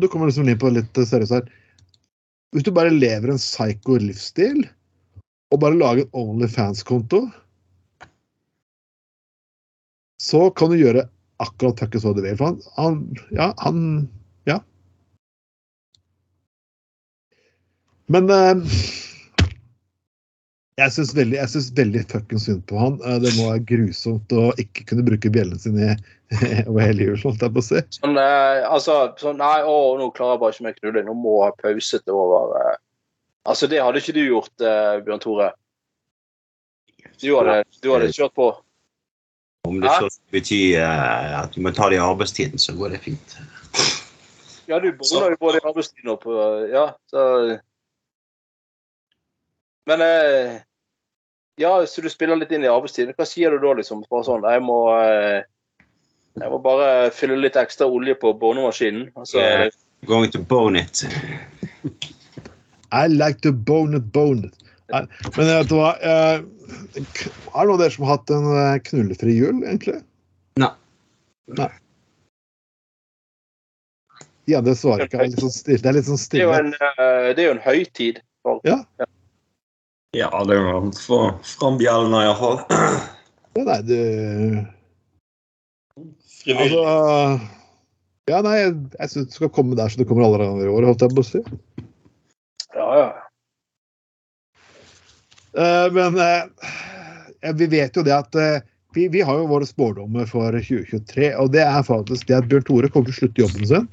Du 0.00 0.06
kommer 0.08 0.30
liksom 0.30 0.48
inn 0.48 0.58
på 0.60 0.70
det 0.72 0.82
litt 0.82 1.02
seriøst 1.08 1.36
her. 1.36 1.50
Hvis 2.52 2.66
du 2.66 2.72
bare 2.74 2.92
lever 2.92 3.32
en 3.32 3.40
psycho 3.40 3.96
livsstil, 4.00 4.64
og 5.52 5.60
bare 5.60 5.76
lager 5.78 6.06
en 6.06 6.16
Onlyfans-konto, 6.36 7.26
så 10.22 10.46
kan 10.54 10.70
du 10.70 10.78
gjøre 10.78 11.06
akkurat 11.42 11.80
takket 11.82 12.04
så 12.04 12.12
du 12.14 12.22
vil. 12.22 12.36
For 12.38 12.52
han, 12.52 12.60
han 12.78 13.00
Ja, 13.34 13.52
han 13.58 14.08
Ja. 14.46 14.60
Men 18.12 18.30
eh, 18.30 18.62
jeg 20.80 20.92
syns 20.94 21.12
veldig, 21.16 21.38
synes 21.52 21.70
veldig 21.76 22.02
fuckings 22.10 22.46
synd 22.48 22.62
på 22.70 22.78
han. 22.78 23.00
Eh, 23.04 23.18
Det 23.22 23.34
må 23.36 23.50
være 23.50 23.64
grusomt 23.68 24.34
å 24.36 24.50
ikke 24.62 24.86
kunne 24.92 25.06
bruke 25.06 25.32
bjellen 25.32 25.58
sin 25.60 25.78
over 26.68 26.80
hele 26.80 27.10
jul, 27.10 27.18
holdt 27.24 27.42
jeg 27.42 27.54
på 27.54 27.62
å 27.62 27.66
si. 27.66 27.82
Sånn, 27.98 28.16
eh, 28.20 28.62
altså, 28.68 29.00
sånn, 29.20 29.40
nei, 29.42 29.58
å, 29.66 29.96
nå 29.98 30.10
klarer 30.16 30.36
jeg 30.36 30.44
bare 30.44 30.56
ikke 30.56 30.68
mer 30.68 30.78
knulle. 30.78 31.06
Nå 31.08 31.16
må 31.18 31.38
jeg 31.42 31.58
ha 31.66 31.74
til 31.98 32.14
over. 32.16 32.54
Eh. 32.60 32.78
Altså, 33.50 33.66
det 33.66 33.82
hadde 33.82 34.00
ikke 34.00 34.14
du 34.16 34.22
gjort, 34.22 34.54
eh, 34.62 35.00
Bjørn 35.02 35.22
Tore. 35.22 35.50
Du 37.22 37.32
hadde, 37.36 37.62
du 37.82 37.90
hadde 37.92 38.14
kjørt 38.14 38.34
på. 38.38 38.52
Om 39.68 39.80
det 39.80 39.90
så 39.94 40.08
betyr 40.34 40.80
eh, 40.80 41.34
at 41.38 41.54
du 41.54 41.60
må 41.62 41.70
ta 41.70 41.86
det 41.90 42.00
i 42.00 42.02
arbeidstiden, 42.02 42.58
så 42.58 42.74
går 42.74 42.96
det 42.96 43.02
fint. 43.04 43.36
Ja, 44.66 44.80
du 44.82 44.88
boner 44.98 45.34
jo 45.34 45.38
både 45.38 45.60
i 45.60 45.66
arbeidstiden 45.68 46.10
og 46.10 46.20
på 46.22 46.34
Ja, 46.70 46.92
så 47.10 47.22
Men 49.86 50.02
eh, 50.02 50.60
Ja, 51.60 51.86
så 51.86 52.02
du 52.02 52.10
spiller 52.10 52.38
litt 52.38 52.50
inn 52.50 52.64
i 52.66 52.70
arbeidstiden. 52.70 53.14
Hva 53.18 53.26
sier 53.26 53.54
du 53.54 53.62
da, 53.62 53.74
liksom? 53.78 54.02
Bare 54.10 54.26
sånn 54.26 54.46
Jeg 54.50 54.62
må 54.66 54.78
eh, 54.98 55.42
Jeg 56.40 56.50
må 56.50 56.58
bare 56.64 57.10
fylle 57.14 57.38
litt 57.38 57.58
ekstra 57.60 57.86
olje 57.86 58.14
på 58.18 58.34
bonemaskinen. 58.38 59.10
Altså, 59.14 59.38
Yeah. 59.38 59.70
Going 60.06 60.32
to 60.32 60.40
bone 60.40 60.74
it. 60.74 61.04
I 62.90 63.06
like 63.06 63.40
to 63.42 63.52
bone 63.52 63.94
it, 63.94 64.12
bone 64.12 64.48
it. 64.48 64.61
Men 64.92 65.48
vet 65.48 65.70
du 65.70 65.76
hva? 65.78 65.92
eh, 65.98 66.42
Er 66.42 66.98
det 67.00 67.06
noen 67.54 67.74
av 67.74 67.78
dere 67.80 67.94
som 67.94 68.04
har 68.06 68.18
hatt 68.18 68.32
en 68.34 68.48
eh, 68.52 68.80
knullefri 68.88 69.36
jul, 69.38 69.62
egentlig? 69.64 70.02
Nei. 70.60 70.72
Nei. 71.56 71.70
Ja, 74.50 74.60
det 74.60 74.74
svarer 74.80 75.06
ikke. 75.06 75.16
Det 75.20 75.24
er 75.24 75.30
litt 75.32 75.42
sånn 75.44 75.54
stille. 75.54 75.80
Det 75.82 75.90
er 75.92 76.06
sånn 76.10 76.20
stille. 76.20 76.44
det 76.44 76.50
er 76.50 76.52
jo 76.52 76.66
en, 76.66 76.74
eh, 76.74 77.28
det 77.32 77.44
er 77.44 77.48
jo 77.48 77.56
en 77.56 77.64
høytid. 77.64 78.22
Ja, 78.66 78.78
ja, 80.18 80.28
det 80.44 80.56
er 80.56 80.60
jo 80.60 80.76
å 80.80 80.92
få 80.98 81.18
fram 81.54 81.78
bjellene 81.80 82.24
iallfall. 82.26 82.58
Ja, 83.56 83.66
nei, 83.68 83.80
du 83.86 83.98
Frivillig. 86.42 86.72
Altså 86.82 87.48
Ja, 88.30 88.38
nei, 88.44 88.56
jeg, 88.58 88.74
jeg 88.98 89.12
syns 89.12 89.30
du 89.30 89.36
skal 89.36 89.50
komme 89.54 89.76
der 89.78 89.90
så 89.92 90.00
du 90.00 90.06
kommer 90.08 90.26
alle 90.26 90.42
andre 90.46 90.66
i 90.66 90.72
år, 90.72 90.86
holdt 90.90 91.02
jeg 91.06 91.14
på 91.16 91.22
å 91.22 91.26
si. 91.26 91.40
Ja, 92.74 92.86
ja. 92.98 93.08
Eh, 95.58 95.92
men 95.92 96.18
eh, 96.18 97.54
vi 97.54 97.66
vet 97.66 97.96
jo 97.96 98.04
det 98.06 98.14
at 98.16 98.34
eh, 98.34 98.60
vi, 98.94 99.08
vi 99.08 99.22
har 99.24 99.40
jo 99.40 99.48
våre 99.50 99.66
spådommer 99.68 100.28
for 100.28 100.52
2023, 100.52 101.32
og 101.40 101.52
det 101.54 101.64
er 101.64 101.86
faktisk 101.86 102.28
det 102.28 102.38
at 102.40 102.48
Bjørn 102.50 102.66
Tore 102.68 102.92
kommer 102.92 103.08
til 103.08 103.16
å 103.16 103.20
slutte 103.22 103.44
jobben 103.44 103.68
sin. 103.68 103.88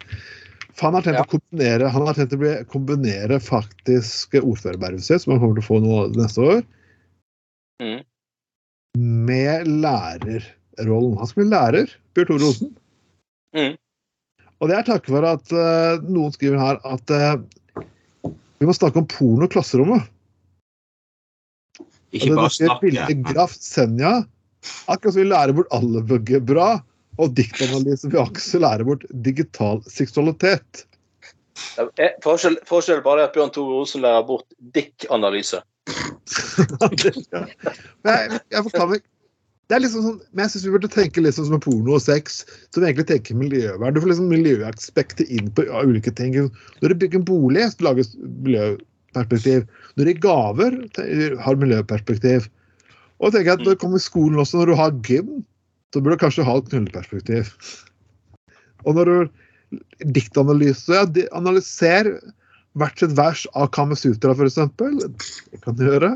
For 0.76 0.88
han 0.88 0.98
har 0.98 1.06
tenkt 1.06 1.20
Ja. 1.20 1.26
å 1.26 1.34
kombinere, 1.34 1.92
han 1.92 2.08
har 2.08 2.18
tenkt 2.18 2.36
å 2.36 2.42
bli, 2.42 2.54
kombinere 2.72 3.40
faktisk 3.44 4.36
ordførervervet 4.40 5.04
sitt, 5.04 5.24
som 5.24 5.34
han 5.34 5.42
kommer 5.44 5.60
til 5.60 5.66
å 5.66 5.70
få 5.70 5.80
nå 5.84 6.02
neste 6.20 6.46
år, 6.56 6.62
mm. 7.84 8.00
med 9.28 9.72
lærerrollen. 9.86 11.18
Han 11.20 11.32
skal 11.32 11.44
bli 11.44 11.50
lærer, 11.52 11.96
Bjørn 12.16 12.32
Tore 12.32 12.52
Osen. 12.52 12.74
Mm. 13.56 13.76
Og 14.60 14.68
det 14.68 14.76
er 14.76 14.88
takket 14.88 15.16
være 15.16 15.36
at 15.38 15.52
uh, 15.56 16.08
noen 16.12 16.34
skriver 16.36 16.60
her 16.60 16.80
at 16.88 17.12
uh, 17.16 17.40
vi 18.60 18.68
må 18.68 18.76
snakke 18.76 19.00
om 19.00 19.08
porno 19.08 19.48
i 19.48 19.52
klasserommet. 19.52 20.08
Ikke 22.16 22.36
bare 22.36 22.52
snakke. 22.54 23.16
Graft 23.30 23.64
Senja. 23.64 24.24
Akkurat 24.92 25.16
som 25.16 25.22
vi 25.22 25.30
lærer 25.30 25.56
bort 25.56 25.72
algebra 25.76 26.40
bra, 26.44 26.70
og 27.20 27.36
diktanalyse 27.36 28.10
vil 28.12 28.24
også 28.24 28.62
lære 28.64 28.88
bort 28.88 29.06
digital 29.26 29.82
seksualitet. 29.88 30.86
Eh, 31.80 32.12
Forskjell, 32.24 32.58
forskjell 32.68 33.02
bare 33.04 33.24
er 33.24 33.30
at 33.30 33.36
Bjørn 33.36 33.52
Tore 33.56 33.80
Olsen 33.82 34.04
lærer 34.04 34.26
bort 34.28 34.48
dick-analyse. 34.76 35.60
Det 39.70 39.78
er 39.78 39.84
liksom 39.84 40.02
sånn, 40.02 40.22
men 40.34 40.48
jeg 40.48 40.52
syns 40.56 40.64
vi 40.66 40.72
burde 40.74 40.90
tenke 40.90 41.22
liksom 41.22 41.46
som 41.46 41.60
porno 41.62 41.94
og 41.94 42.02
sex, 42.02 42.42
som 42.74 42.82
egentlig 42.82 43.06
tenker 43.12 43.38
miljøvern. 43.38 43.94
Du 43.94 44.02
får 44.02 44.16
liksom 44.16 44.32
miljøaspektet 44.32 45.30
inn 45.30 45.52
på 45.54 45.68
ja, 45.68 45.84
ulike 45.86 46.10
ting. 46.18 46.34
Når 46.82 46.90
du 46.90 46.96
bygger 47.04 47.22
en 47.22 47.28
bolig, 47.28 47.68
så 47.76 47.86
lages 47.86 48.10
miljøperspektiv. 49.10 49.68
Når 49.96 50.06
det 50.06 50.16
gir 50.16 50.24
gaver, 50.24 50.80
har 51.44 51.62
miljøperspektiv. 51.62 52.50
Og 53.20 53.34
tenker 53.34 53.52
jeg 53.52 53.60
at 53.60 53.66
når 53.66 53.76
det 53.76 53.82
kommer 53.82 54.02
skolen 54.02 54.40
også, 54.40 54.62
når 54.62 54.72
du 54.72 54.76
har 54.80 54.98
gym, 55.04 55.32
så 55.94 56.02
burde 56.02 56.16
du 56.16 56.24
kanskje 56.24 56.46
ha 56.46 56.58
et 56.58 56.70
knulleperspektiv. 56.70 57.54
Og 58.86 58.96
når 58.96 59.10
du 59.10 59.80
diktanalyser 60.16 60.96
ja, 60.96 61.06
analyser 61.38 62.14
hvert 62.78 63.02
sitt 63.02 63.16
vers 63.18 63.46
av 63.58 63.72
Kamasutra, 63.76 64.36
eksempel. 64.46 65.00
Det 65.52 65.62
kan 65.64 65.76
du 65.76 65.84
gjøre. 65.88 66.14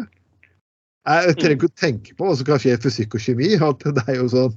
Jeg 1.03 1.35
trenger 1.35 1.57
ikke 1.57 1.71
å 1.71 1.81
tenke 1.81 2.15
på 2.15 2.29
hva 2.29 2.37
som 2.39 2.47
kan 2.47 2.61
skje 2.63 2.77
i 2.77 2.81
fysikk 2.85 3.17
og 3.17 3.25
kjemi. 3.25 3.51
Det 3.83 4.05
er 4.07 4.21
jo 4.21 4.29
sånn 4.31 4.55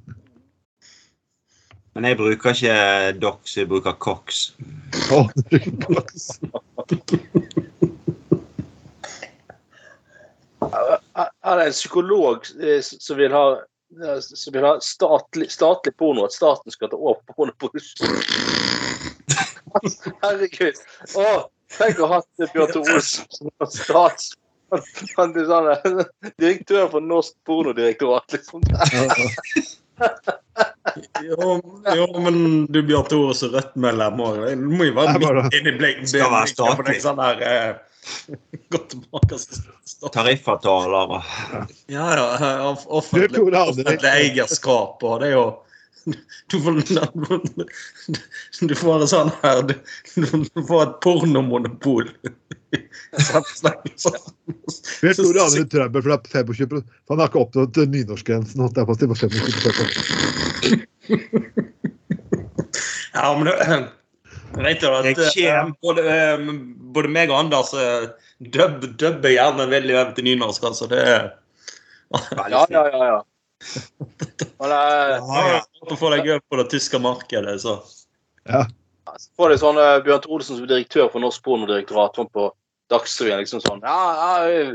Men 1.96 2.10
jeg 2.10 2.18
bruker 2.20 2.54
ikke 2.54 2.76
dox, 3.18 3.56
jeg 3.56 3.70
bruker 3.72 3.96
cox. 3.98 4.52
Oh, 5.10 5.26
er 11.16 11.58
det 11.58 11.66
en 11.70 11.76
psykolog 11.76 12.46
eh, 12.60 12.80
som 12.82 13.16
vil 13.18 13.32
ha 13.34 13.46
som 14.20 14.52
vil 14.52 14.64
ha 14.66 14.80
statlig, 14.82 15.46
statlig 15.50 15.92
porno, 15.96 16.24
at 16.26 16.34
staten 16.34 16.74
skal 16.74 16.90
ta 16.90 16.98
over 16.98 17.20
pornoproduksjon. 17.36 18.16
Herregud. 20.24 20.80
Å, 21.14 21.26
tenk 21.78 22.00
å 22.02 22.10
ha 22.10 22.18
hatt 22.18 22.50
Bjørn 22.52 22.74
Tore 22.74 22.98
Olsen 22.98 23.30
som 23.30 23.70
stats... 23.70 24.34
Han 25.14 25.30
er 25.38 25.44
sånn 25.46 26.00
direktør 26.42 26.88
for 26.90 27.04
Norsk 27.04 27.36
pornodirektorat, 27.46 28.34
liksom. 28.34 28.64
Jo, 31.22 31.56
jo, 31.94 32.06
men 32.20 32.66
du 32.72 32.80
Bjørn 32.82 33.06
Tore 33.10 33.36
som 33.38 33.54
Rødt-medlem 33.54 34.18
òg. 34.26 34.42
Du 34.58 34.66
må 34.74 34.88
jo 34.88 34.96
være 34.96 35.14
midt 35.20 35.54
inni 35.60 35.72
blinken. 35.78 36.08
Skal 36.10 36.32
være 36.32 36.50
statlig. 36.50 36.98
Sånn 37.04 37.22
der, 37.22 37.42
eh, 37.46 37.95
Gått 38.72 38.90
tilbake 38.94 39.38
til 39.38 40.10
Tariffavtaler 40.14 41.14
og 41.16 41.22
Ja, 41.92 42.08
ja. 42.16 42.26
Offentlig, 42.86 43.42
offentlig 43.52 44.10
eierskap, 44.10 45.02
og 45.02 45.22
det 45.22 45.32
er 45.32 45.38
jo 45.38 45.46
du 46.50 46.60
får, 46.62 46.76
du 48.68 48.74
får 48.78 49.00
en 49.02 49.08
sånn 49.10 49.30
her 49.42 49.62
Du, 49.66 49.72
du 50.14 50.62
får 50.68 50.82
et 50.84 50.92
pornomonopol. 51.02 52.06
Bjørn 55.00 55.16
du 55.18 55.40
havner 55.40 55.60
i 55.62 55.66
trøbbel 55.72 56.02
for 56.04 56.10
det 56.12 56.14
er 56.14 56.44
25 56.46 56.68
for 56.70 56.82
Han 57.10 57.20
har 57.22 57.28
ikke 57.30 57.42
oppnådd 57.42 57.74
nynorskgrensen. 57.90 58.62
holdt 58.62 58.78
jeg 58.78 58.86
på 58.86 58.94
å 58.94 58.98
si, 59.00 59.06
på 59.10 59.16
25 59.18 59.34
Ja, 63.16 63.26
men 63.34 63.44
det, 63.48 63.54
vet 64.64 64.80
du 64.80 64.88
at 64.88 65.76
både, 65.84 66.04
eh, 66.08 66.46
både 66.96 67.12
meg 67.12 67.32
og 67.32 67.40
Anders 67.44 67.74
dubber 68.40 68.92
dub, 69.00 69.26
gjerne 69.28 69.68
veldig 69.70 69.94
hjem 69.96 70.14
til 70.16 70.28
nynorsk. 70.30 70.64
altså 70.70 70.88
det 70.90 71.02
er 71.04 71.30
Ja, 72.14 72.64
ja, 72.70 72.84
ja. 72.88 73.04
ja. 73.10 73.22
Men 74.60 74.72
Ja, 74.72 75.60
å 75.84 75.96
få 75.96 76.10
deg 76.12 76.28
over 76.28 76.42
på 76.48 76.58
det 76.60 76.70
tyske 76.72 77.00
markedet. 77.02 77.60
så 77.60 77.80
så 79.16 79.30
får 79.38 79.52
du 79.52 79.58
sånn 79.60 79.78
eh, 79.80 79.98
Bjørn 80.04 80.26
Olsen 80.34 80.58
som 80.58 80.66
direktør 80.68 81.10
for 81.12 81.22
Norsk 81.22 81.44
pornodirektorat 81.46 82.18
sånn 82.18 82.30
på 82.34 82.48
Dagsrevyen. 82.90 83.42
liksom 83.44 83.62
sånn 83.64 83.84
Ja, 83.84 84.00
ja 84.18 84.32
eh, 84.50 84.72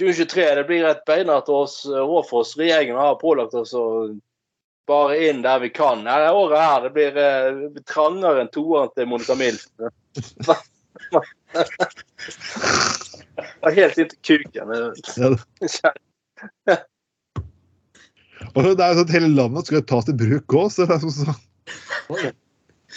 2023 0.00 0.46
det 0.58 0.64
blir 0.68 0.86
et 0.88 1.04
beinhardt 1.06 1.50
år 1.52 1.68
for 2.26 2.40
oss. 2.40 2.56
Regjeringen 2.58 2.98
har 2.98 3.20
pålagt 3.20 3.54
oss 3.54 3.74
å 3.78 3.84
bare 4.86 5.18
inn 5.28 5.42
der 5.42 5.58
vi 5.62 5.70
kan. 5.70 6.04
Ja, 6.06 6.18
det 6.20 6.30
året 6.30 6.58
her 6.60 6.82
det 6.84 6.92
blir 6.96 7.16
eh, 7.20 7.82
trangere 7.88 8.44
enn 8.44 8.52
toeren 8.54 8.92
til 8.94 9.08
Monica 9.10 9.34
Milf. 9.38 9.66
Det 13.64 13.72
helt 13.74 13.98
inntil 13.98 14.20
kuken. 14.24 14.70
Og 18.54 18.60
det 18.64 18.84
er 18.84 18.92
jo 18.92 18.96
sånn 18.98 19.06
at 19.06 19.14
Hele 19.14 19.30
landet 19.32 19.68
skal 19.70 19.84
tas 19.88 20.08
i 20.10 20.16
bruk 20.16 20.54
òg, 20.54 20.68
så 20.72 20.86
det 20.86 20.96
er 20.96 21.02
sånn 21.02 21.16
sånn. 21.18 21.40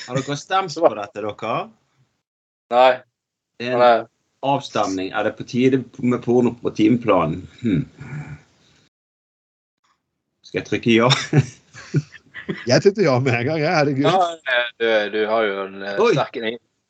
Har 0.07 0.19
dere 0.19 0.37
stemt 0.37 0.75
på 0.75 0.93
dette, 0.93 1.23
dere? 1.23 1.57
Nei. 2.73 2.91
Det 3.57 3.71
er 3.71 3.81
en 3.81 4.07
avstemning. 4.45 5.09
Er 5.15 5.25
det 5.25 5.37
på 5.39 5.47
tide 5.47 5.81
med 6.03 6.21
porno 6.25 6.53
på 6.61 6.73
timeplanen? 6.77 7.47
Hm. 7.63 7.85
Skal 10.45 10.61
jeg 10.61 10.67
trykke 10.69 10.93
ja? 10.93 11.09
Jeg 12.67 12.83
tenkte 12.83 13.03
ja 13.05 13.17
med 13.19 13.35
en 13.35 13.45
gang. 13.47 13.59
jeg, 13.61 13.73
Herregud. 13.75 14.07
Ja, 14.07 14.63
du, 14.79 14.87
du 15.13 15.19
har 15.29 15.45
jo 15.47 15.59
en 15.65 15.83
eh, 15.83 16.01
Oi. 16.03 16.13
sterk 16.15 16.39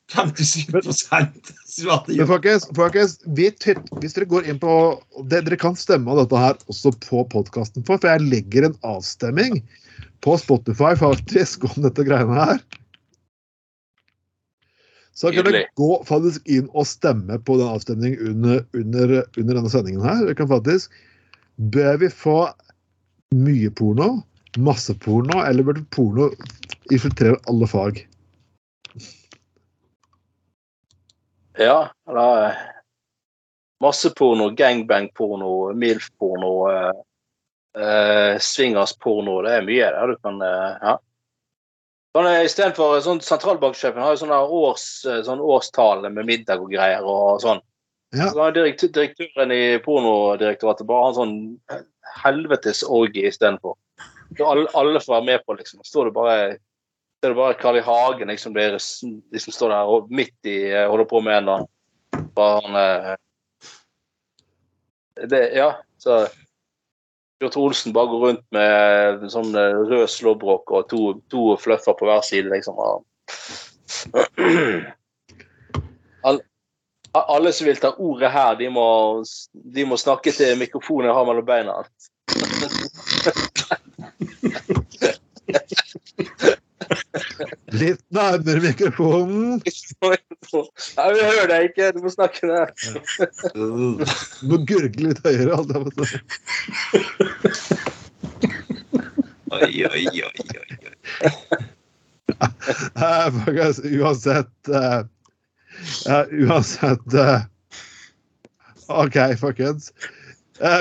57 0.08 0.72
svarte 0.88 2.16
Men 2.16 2.28
folkens, 2.30 2.68
folkens 2.78 3.18
hvis 3.36 4.16
dere 4.16 4.28
går 4.32 4.48
inn 4.48 4.60
på 4.62 4.74
det, 5.28 5.42
Dere 5.44 5.60
kan 5.60 5.76
stemme 5.76 6.14
av 6.14 6.22
dette 6.22 6.40
her 6.40 6.56
også 6.72 6.94
på 7.04 7.26
podkasten, 7.34 7.84
for, 7.84 8.00
for 8.00 8.14
jeg 8.14 8.30
legger 8.32 8.70
en 8.70 8.78
avstemning 8.88 9.60
på 10.24 10.38
Spotify 10.40 10.94
faktisk 10.98 11.68
om 11.68 11.84
dette 11.84 12.06
greiene 12.08 12.38
her. 12.38 12.62
Så 15.18 15.34
kan 15.34 15.48
dere 15.50 15.66
gå 15.80 15.92
faktisk 16.08 16.46
inn 16.48 16.70
og 16.78 16.88
stemme 16.88 17.40
på 17.44 17.58
den 17.60 17.68
avstemningen 17.74 18.32
under, 18.32 18.64
under, 18.78 19.14
under 19.36 19.60
denne 19.60 19.74
sendingen 19.74 20.06
her. 20.06 20.24
Dere 20.24 20.38
kan 20.38 20.50
faktisk 20.52 20.94
Bør 21.58 21.96
vi 21.98 22.08
få 22.14 22.36
mye 23.34 23.72
porno, 23.74 24.20
masse 24.58 24.94
porno, 25.00 25.42
eller 25.44 25.64
burde 25.64 25.84
porno 25.92 26.30
infiltrere 26.92 27.40
alle 27.48 27.68
fag? 27.68 28.08
Ja, 31.58 31.90
eller 32.10 32.50
eh, 32.50 32.56
Masseporno, 33.80 34.50
gangbang-porno, 34.50 35.74
MILF-porno, 35.74 36.72
eh, 36.72 36.94
eh, 37.82 38.40
swingers-porno. 38.40 39.42
Det 39.46 39.54
er 39.54 39.66
mye 39.66 39.92
der 39.94 40.14
du 40.14 40.18
kan 40.22 40.42
eh, 40.42 40.74
Ja. 40.82 40.98
Sånn, 42.18 42.30
eh, 42.32 42.44
Istedenfor 42.48 43.00
sånn 43.06 43.22
sentralbanksjefen 43.22 44.02
har 44.02 44.16
jo 44.16 44.22
sånne 44.24 44.38
års, 44.60 44.86
sånn 45.26 45.42
årstale 45.42 46.10
med 46.14 46.30
middag 46.30 46.62
og 46.62 46.72
greier 46.74 47.06
og 47.06 47.42
sånn. 47.44 47.62
Ja. 48.16 48.30
Så 48.32 48.50
direktør, 48.56 48.94
direktøren 48.96 49.52
i 49.52 49.78
Pornodirektoratet 49.84 50.88
bare 50.88 51.04
har 51.04 51.12
en 51.12 51.18
sånn 51.18 51.84
helvetes 52.24 52.82
orgie 52.86 53.28
istedenfor. 53.30 53.76
Så 54.38 54.46
alle, 54.46 54.68
alle 54.74 55.02
får 55.02 55.14
være 55.14 55.26
med 55.26 55.46
på, 55.46 55.54
liksom. 55.58 55.84
Står 55.84 56.10
det 56.10 56.18
bare 56.18 56.58
det 57.22 57.32
er 57.32 57.34
bare 57.34 57.58
Carl 57.58 57.80
I. 57.80 57.82
Hagen 57.82 58.30
liksom, 58.30 58.54
blir, 58.54 58.78
liksom 59.34 59.54
står 59.54 59.72
der 59.74 59.90
og 59.90 60.12
midt 60.14 60.46
i 60.46 60.70
eh, 60.70 60.86
holder 60.86 61.08
på 61.10 61.22
med 61.26 61.40
en 61.40 61.50
eller 61.50 61.66
bare 62.38 62.60
han, 62.62 63.18
det, 65.26 65.42
Ja, 65.58 65.72
så 65.98 66.28
Bjørn 67.40 67.62
Olsen 67.62 67.94
bare 67.94 68.08
går 68.10 68.20
rundt 68.26 68.46
med 68.56 69.30
sånn 69.30 69.56
eh, 69.58 69.82
rød 69.90 70.10
slåbrok 70.10 70.72
og 70.74 70.88
to, 70.90 71.14
to 71.30 71.58
fluffer 71.62 71.94
på 71.98 72.06
hver 72.10 72.22
side, 72.26 72.50
liksom. 72.54 72.76
Og, 72.82 73.06
All, 76.28 76.38
alle 77.14 77.52
som 77.54 77.68
vil 77.70 77.82
ta 77.82 77.90
ordet 77.94 78.32
her, 78.34 78.56
de 78.60 78.70
må, 78.74 78.88
de 79.54 79.86
må 79.86 79.98
snakke 80.02 80.32
til 80.34 80.58
mikrofonen 80.60 81.08
jeg 81.12 81.18
har 81.18 81.26
mellom 81.30 81.46
beina. 81.46 81.74
Litt 87.78 88.04
nærmere 88.14 88.62
mikrofonen. 88.64 89.62
Nei, 89.64 91.08
vi 91.14 91.24
hører 91.26 91.48
deg 91.52 91.70
ikke, 91.72 91.90
du 91.96 92.00
må 92.06 92.12
snakke 92.14 92.48
det 92.48 92.64
Du 93.56 93.66
må 94.52 94.60
gurgle 94.70 95.10
litt 95.10 95.22
høyere. 95.26 95.58
Oi, 99.58 99.72
oi, 99.88 100.06
oi, 100.06 100.28
oi. 100.28 100.78
oi. 100.92 100.94
Eh, 102.38 103.28
uansett 103.98 104.68
eh, 104.68 105.04
Uansett 106.32 107.14
eh, 107.14 107.42
OK, 108.88 109.18
folkens. 109.40 109.94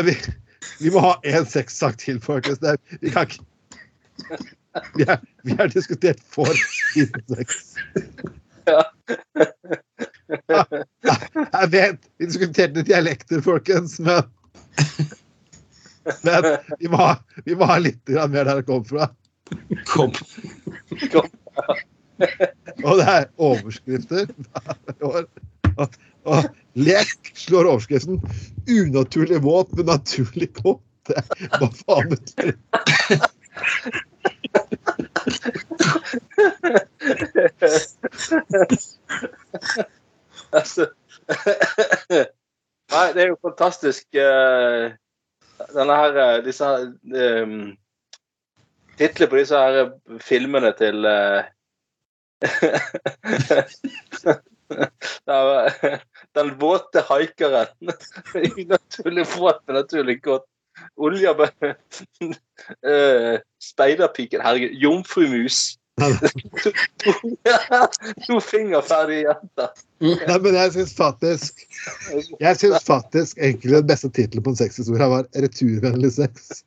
Vi, 0.05 0.16
vi 0.80 0.90
må 0.94 1.02
ha 1.05 1.14
én 1.26 1.47
sexsak 1.48 1.98
til, 2.02 2.20
folkens. 2.22 2.59
Vi 3.01 3.10
kan 3.14 3.26
ikke 3.26 3.44
vi 4.96 5.04
har, 5.08 5.20
vi 5.42 5.56
har 5.58 5.68
diskutert 5.72 6.20
for 6.30 6.52
lite 6.96 7.22
sex. 7.34 7.62
Ja. 8.66 8.82
Jeg 11.52 11.68
vet 11.70 12.08
vi 12.18 12.26
diskuterte 12.26 12.82
dialekter, 12.82 13.40
folkens, 13.44 14.00
men 14.02 14.26
Men 16.24 16.44
vi 16.78 16.88
må 16.90 17.14
vi 17.44 17.56
må 17.58 17.66
ha 17.66 17.78
litt 17.82 18.10
mer 18.30 18.46
der 18.46 18.60
det 18.60 18.66
kom 18.68 18.84
fra. 18.86 19.08
Kom. 19.90 20.12
kom. 21.12 21.28
Og 22.84 23.00
det 23.00 23.06
er 23.10 23.26
overskrifter 23.42 24.30
hvert 24.30 25.06
år. 25.06 25.26
Og, 25.76 25.96
og 26.30 26.46
lek 26.78 27.32
slår 27.36 27.68
overskriften 27.72 28.20
'Unaturlig 28.66 29.42
våt, 29.44 29.74
men 29.76 29.90
naturlig 29.90 30.52
kåt'. 30.56 30.82
Hva 31.58 31.68
faen 31.82 32.08
betyr 32.10 32.54
det? 32.54 33.18
Altså, 40.52 40.86
Nei, 42.93 43.12
det 43.14 43.23
er 43.23 43.28
jo 43.32 43.39
fantastisk 43.43 44.14
eh, 44.14 44.93
Denne 45.74 45.97
her 45.98 46.12
eh, 46.23 46.44
Disse 46.47 46.68
um, 46.86 47.77
Titlene 48.97 49.31
på 49.31 49.36
disse 49.40 49.56
her 49.60 49.74
eh, 49.82 49.90
filmene 50.23 50.73
til 50.78 50.98
uh, 51.10 51.43
Den 56.36 56.48
våte 56.60 57.01
haikeren. 57.09 57.70
Unaturlig 58.60 59.27
våt, 59.36 59.60
men 59.66 59.74
naturlig 59.81 60.23
godt. 60.23 60.47
Olja 60.96 61.36
uh, 61.36 61.74
Speiderpiken. 63.70 64.40
Herregud. 64.40 64.82
Jomfrumus. 64.82 65.78
to, 68.26 68.40
fingerferdige 68.40 69.20
jenter. 69.24 69.68
Nei, 70.04 70.38
men 70.44 70.54
jeg 70.58 70.72
syns 70.74 70.92
faktisk 70.92 71.62
Jeg 72.36 72.58
syns 72.60 72.84
faktisk 72.84 73.38
egentlig 73.40 73.72
den 73.78 73.88
beste 73.88 74.10
tittelen 74.12 74.44
på 74.44 74.52
en 74.52 74.60
sexhistorie 74.60 75.08
var 75.08 75.24
'Returvennlig 75.32 76.12
sex'. 76.18 76.60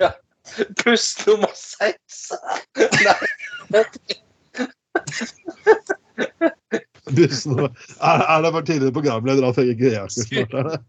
Puss 0.80 1.26
nummer 1.26 1.52
seks. 1.56 2.32
Nei. 3.74 3.84
Pust 7.12 7.46
nummer 7.46 7.68
Er, 8.00 8.18
er 8.32 8.42
det 8.42 8.52
for 8.56 8.60
tidligere 8.60 8.96
programleder 8.96 9.44
Alf 9.44 9.58
Egil 9.60 9.76
Greaker 9.76 10.08
snart? 10.08 10.80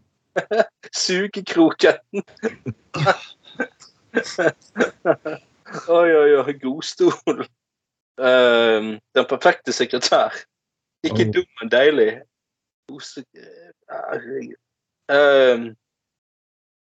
Er 0.96 1.44
kroketten. 1.46 2.22
Oi, 5.88 6.10
oi, 6.16 6.36
oi. 6.40 6.52
Godstol. 6.62 7.46
Um, 8.16 8.86
den 9.14 9.26
perfekte 9.28 9.72
sekretær. 9.72 10.32
Ikke 11.04 11.26
Oh. 11.28 11.32
dum, 11.34 11.44
men 11.60 11.70
deilig. 11.70 12.20
Herregud. 13.90 14.56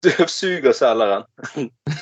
Støvsugerselgeren. 0.05 1.25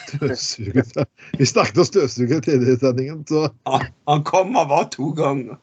Støvsuger. 0.08 1.04
Vi 1.38 1.44
snakket 1.46 1.78
om 1.78 1.84
støvsuger 1.84 2.40
tidligere 2.40 2.76
i 2.76 2.78
sendingen, 2.78 3.26
så 3.26 3.48
Han, 3.66 3.86
han 4.08 4.24
kommer 4.24 4.68
bare 4.68 4.88
to 4.90 5.10
ganger. 5.10 5.56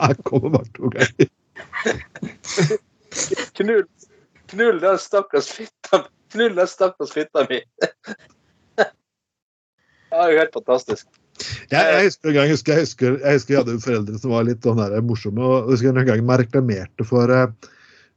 han 0.00 0.14
kommer 0.24 0.50
bare 0.50 0.64
to 0.76 0.88
ganger. 0.88 1.28
Knull, 3.54 3.84
knull 4.52 4.80
den 4.82 4.98
stakkars 4.98 5.52
fitta 5.54 6.04
Knull 6.32 6.58
den 6.58 6.68
stakkars 6.68 7.14
fitta 7.14 7.46
mi. 7.48 7.62
Det 10.08 10.16
er 10.16 10.30
jo 10.32 10.38
helt 10.40 10.54
fantastisk. 10.56 11.08
Jeg, 11.70 11.80
jeg 11.84 12.04
husker 12.06 12.30
en 12.30 12.34
gang, 12.34 12.46
jeg 12.48 12.56
husker, 12.56 12.72
jeg 12.72 12.86
husker, 12.86 13.16
jeg 13.20 13.38
husker 13.38 13.54
jeg 13.54 13.60
hadde 13.60 13.80
foreldre 13.84 14.20
som 14.20 14.32
var 14.32 14.46
litt 14.48 14.64
sånn 14.64 14.80
der 14.80 15.04
morsomme. 15.04 15.44
og 15.44 15.68
jeg 15.68 15.76
husker 15.76 16.00
en 16.00 16.08
gang 16.08 16.22
man 16.26 16.40
reklamerte 16.40 17.06
for 17.06 17.30
uh, 17.30 17.52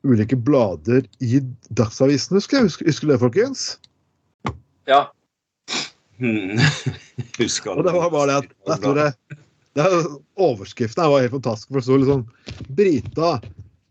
ulike 0.08 0.40
blader 0.40 1.06
i 1.20 1.42
Dagsavisen. 1.78 2.40
Husker 2.40 2.62
jeg, 2.62 2.70
husker, 2.70 2.88
husker 2.88 3.10
du 3.10 3.14
det, 3.14 3.20
folkens? 3.22 3.66
Ja. 4.90 5.04
Hmm. 6.22 6.58
Husker 7.42 7.80
Og 7.80 7.86
det 7.86 7.94
var 7.96 8.12
bare 8.14 8.28
det 8.30 8.36
at 8.40 8.52
der 8.70 8.78
sto 8.78 8.92
det, 8.94 9.08
det 9.78 9.86
er, 9.86 10.04
Overskriften 10.38 11.02
her 11.02 11.10
var 11.10 11.24
helt 11.24 11.34
fantastisk. 11.34 11.72
for 11.72 11.82
Det 11.82 11.88
sto 11.88 11.98
sånn 12.06 12.70
Brita, 12.78 13.32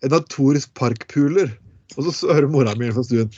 en 0.05 0.15
notorisk 0.15 0.73
parkpuler. 0.79 1.51
Og 1.97 2.11
så 2.15 2.31
hører 2.31 2.51
mora 2.51 2.75
mi 2.79 2.91
fra 2.95 3.03
stuen. 3.07 3.31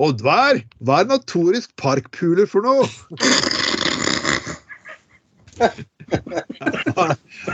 Oddvar, 0.00 0.58
hva 0.82 1.02
er, 1.02 1.10
notorisk 1.10 1.70
parkpuler 1.80 2.46
for 2.50 2.66
noe? 2.66 2.88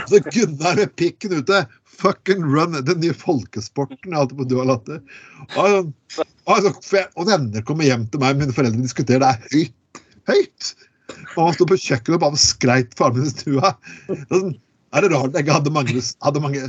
så 0.09 0.21
Gunnar 0.31 0.79
med 0.79 0.95
pikken 0.97 1.37
ute. 1.41 1.65
Fucking 2.01 2.41
run, 2.41 2.73
den 2.85 2.99
nye 3.03 3.13
folkesporten. 3.13 4.15
Alt 4.17 4.33
på 4.37 4.47
du 4.49 4.57
har 4.57 4.71
latt 4.71 4.87
det. 4.89 4.99
Og, 5.61 5.91
og, 6.49 6.57
og 6.65 7.27
venner 7.29 7.61
kommer 7.67 7.85
hjem 7.85 8.07
til 8.09 8.23
meg, 8.23 8.39
mine 8.39 8.55
foreldre 8.55 8.81
diskuterer 8.81 9.21
det 9.21 9.29
er 9.29 9.39
høyt. 9.51 10.01
Høyt! 10.31 10.73
Mamma 11.35 11.51
sto 11.55 11.67
på 11.67 11.77
kjøkkenet 11.77 12.17
og 12.17 12.23
bare 12.23 12.39
skreit 12.39 12.93
faren 12.97 13.19
min 13.19 13.29
i 13.29 13.33
stua. 13.33 13.73
Sånn, 14.31 14.55
er 14.95 15.05
det 15.05 15.11
rart 15.13 15.37
jeg 15.37 15.51
hadde 15.51 15.73
mange, 15.73 16.03
hadde 16.25 16.43
mange 16.43 16.61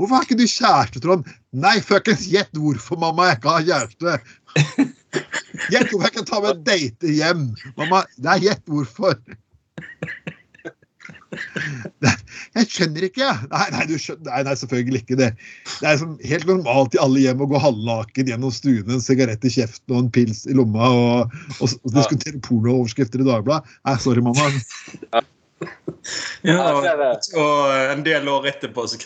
Hvorfor 0.00 0.16
har 0.16 0.26
ikke 0.26 0.40
du 0.40 0.46
kjæreste, 0.48 1.02
Trond? 1.04 1.28
Nei, 1.52 1.76
fuckings 1.84 2.24
gjett 2.32 2.56
hvorfor, 2.56 2.98
mamma, 3.00 3.28
jeg 3.28 3.40
ikke 3.40 3.56
har 3.56 3.66
kjæreste. 3.68 4.18
Gjett 5.72 5.90
hvorfor 5.92 6.06
jeg 6.08 6.14
kan 6.16 6.28
ta 6.28 6.40
med 6.40 6.54
en 6.54 6.62
date 6.66 7.16
hjem! 7.18 7.48
Mamma, 7.76 8.04
nei, 8.24 8.38
gjett 8.46 8.64
hvorfor. 8.72 9.18
Jeg 12.52 12.68
skjønner 12.68 13.06
ikke, 13.06 13.22
jeg. 13.24 13.50
Nei, 13.52 13.66
nei, 13.72 13.84
du 13.88 13.94
skjønner, 14.00 14.26
nei, 14.28 14.40
nei, 14.48 14.54
selvfølgelig 14.60 15.02
ikke 15.02 15.18
det. 15.20 15.28
Det 15.80 15.88
er 15.88 16.00
som 16.00 16.16
helt 16.28 16.48
normalt 16.48 16.96
i 16.96 17.00
alle 17.02 17.22
hjem 17.24 17.44
å 17.44 17.48
gå 17.52 17.60
halvnaken 17.62 18.32
gjennom 18.32 18.52
stuen, 18.54 18.90
en 18.92 19.04
sigarett 19.04 19.44
i 19.48 19.52
kjeften 19.52 19.94
og 19.94 20.02
en 20.04 20.10
pils 20.14 20.44
i 20.48 20.56
lomma 20.56 20.90
og, 20.92 21.36
og, 21.58 21.68
og 21.68 21.94
diskutere 21.96 22.42
pornooverskrifter 22.44 23.24
i 23.24 23.28
Dagbladet. 23.28 23.78
Nei, 23.88 23.96
sorry, 24.04 24.24
mamma. 24.24 24.50
Ja, 26.42 26.52
Ja, 26.52 26.62
og, 26.74 26.82
det 26.82 26.92
det. 26.98 27.92
en 27.92 28.02
del 28.06 28.28
år 28.28 28.46
etterpå 28.50 28.84
så 28.90 28.98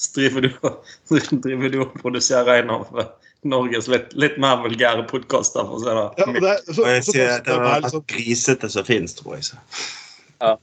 så 0.00 0.12
driver 0.16 0.40
du, 0.46 0.50
og- 0.62 0.84
driver 1.44 1.68
du 1.72 1.80
og 1.84 1.94
produserer 2.02 2.62
en 2.62 2.70
av 2.70 2.86
Norges 3.44 3.88
litt, 3.88 4.12
litt 4.20 4.36
mer 4.38 4.58
vulgære 4.60 5.06
podkaster, 5.08 5.64
si 5.80 5.88
Ja, 5.88 6.10
det 6.26 6.42
det, 6.44 6.56
så, 6.76 6.84
jeg 6.86 7.04
sier 7.08 7.30
at 7.38 7.44
det 7.46 7.54
så, 7.54 7.60
var 7.62 7.76
er 7.78 7.80
liksom, 7.86 8.04
grisete 8.12 8.68
som 8.70 8.84
finnes, 8.84 9.14
tror 9.16 9.34
jeg. 9.38 9.44
Så. 9.44 9.56
Her, 10.40 10.56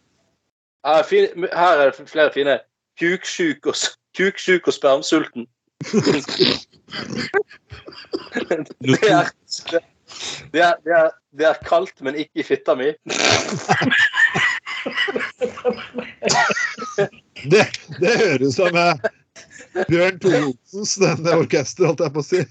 er 1.00 1.04
fin- 1.10 1.48
her 1.54 1.82
er 1.82 1.92
det 1.92 2.10
flere 2.10 2.32
fine. 2.34 2.60
Kuksjuk 3.02 3.66
og, 3.70 3.76
kuksjuk 4.18 4.68
og 4.70 4.74
spermsulten. 4.74 5.48
Det 8.82 9.10
er, 9.10 9.30
det, 10.54 10.62
er, 10.62 10.74
det, 10.86 10.94
er, 10.94 11.10
det 11.38 11.46
er 11.50 11.58
kaldt, 11.68 12.02
men 12.02 12.16
ikke 12.16 12.42
i 12.42 12.44
fitta 12.48 12.76
mi. 12.80 12.92
det, 17.52 17.66
det 18.02 18.14
høres 18.22 18.48
ut 18.48 18.56
som 18.56 18.72
eh, 18.82 18.96
Bjørn 19.90 20.18
Tore 20.24 20.40
Olsens 20.50 20.94
denne 21.02 21.32
orkester, 21.44 21.84
holdt 21.90 22.04
jeg 22.06 22.14
på 22.16 22.22
å 22.24 22.28
si. 22.28 22.42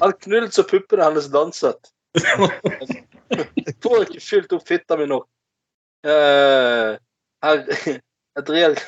Han 0.00 0.12
knullet 0.24 0.52
så 0.56 0.62
puppene 0.68 1.04
hennes 1.04 1.28
danset. 1.32 1.80
Jeg 2.18 3.74
får 3.84 3.98
ikke 4.06 4.22
fylt 4.24 4.54
opp 4.56 4.64
fitta 4.68 4.92
mi 4.98 5.06
nok. 5.10 5.26
Uh, 6.06 6.90
her 7.42 7.56
Et 8.38 8.50
reelt 8.54 8.82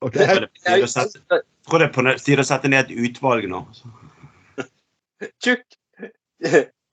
okay. 0.00 0.06
Jeg 0.10 0.10
tror 0.10 0.18
det 0.18 0.26
er 0.26 0.42
på 0.42 0.48
tide 0.64 0.82
å 0.82 0.90
jeg 0.90 0.98
tror 1.68 1.78
det 1.78 1.86
er 1.86 1.94
på 1.94 2.02
tide 2.24 2.42
å 2.42 2.48
sette 2.48 2.66
ned 2.72 2.90
et 2.90 2.98
utvalg 3.10 3.42
nå. 3.50 3.60
Tjukk 5.44 5.66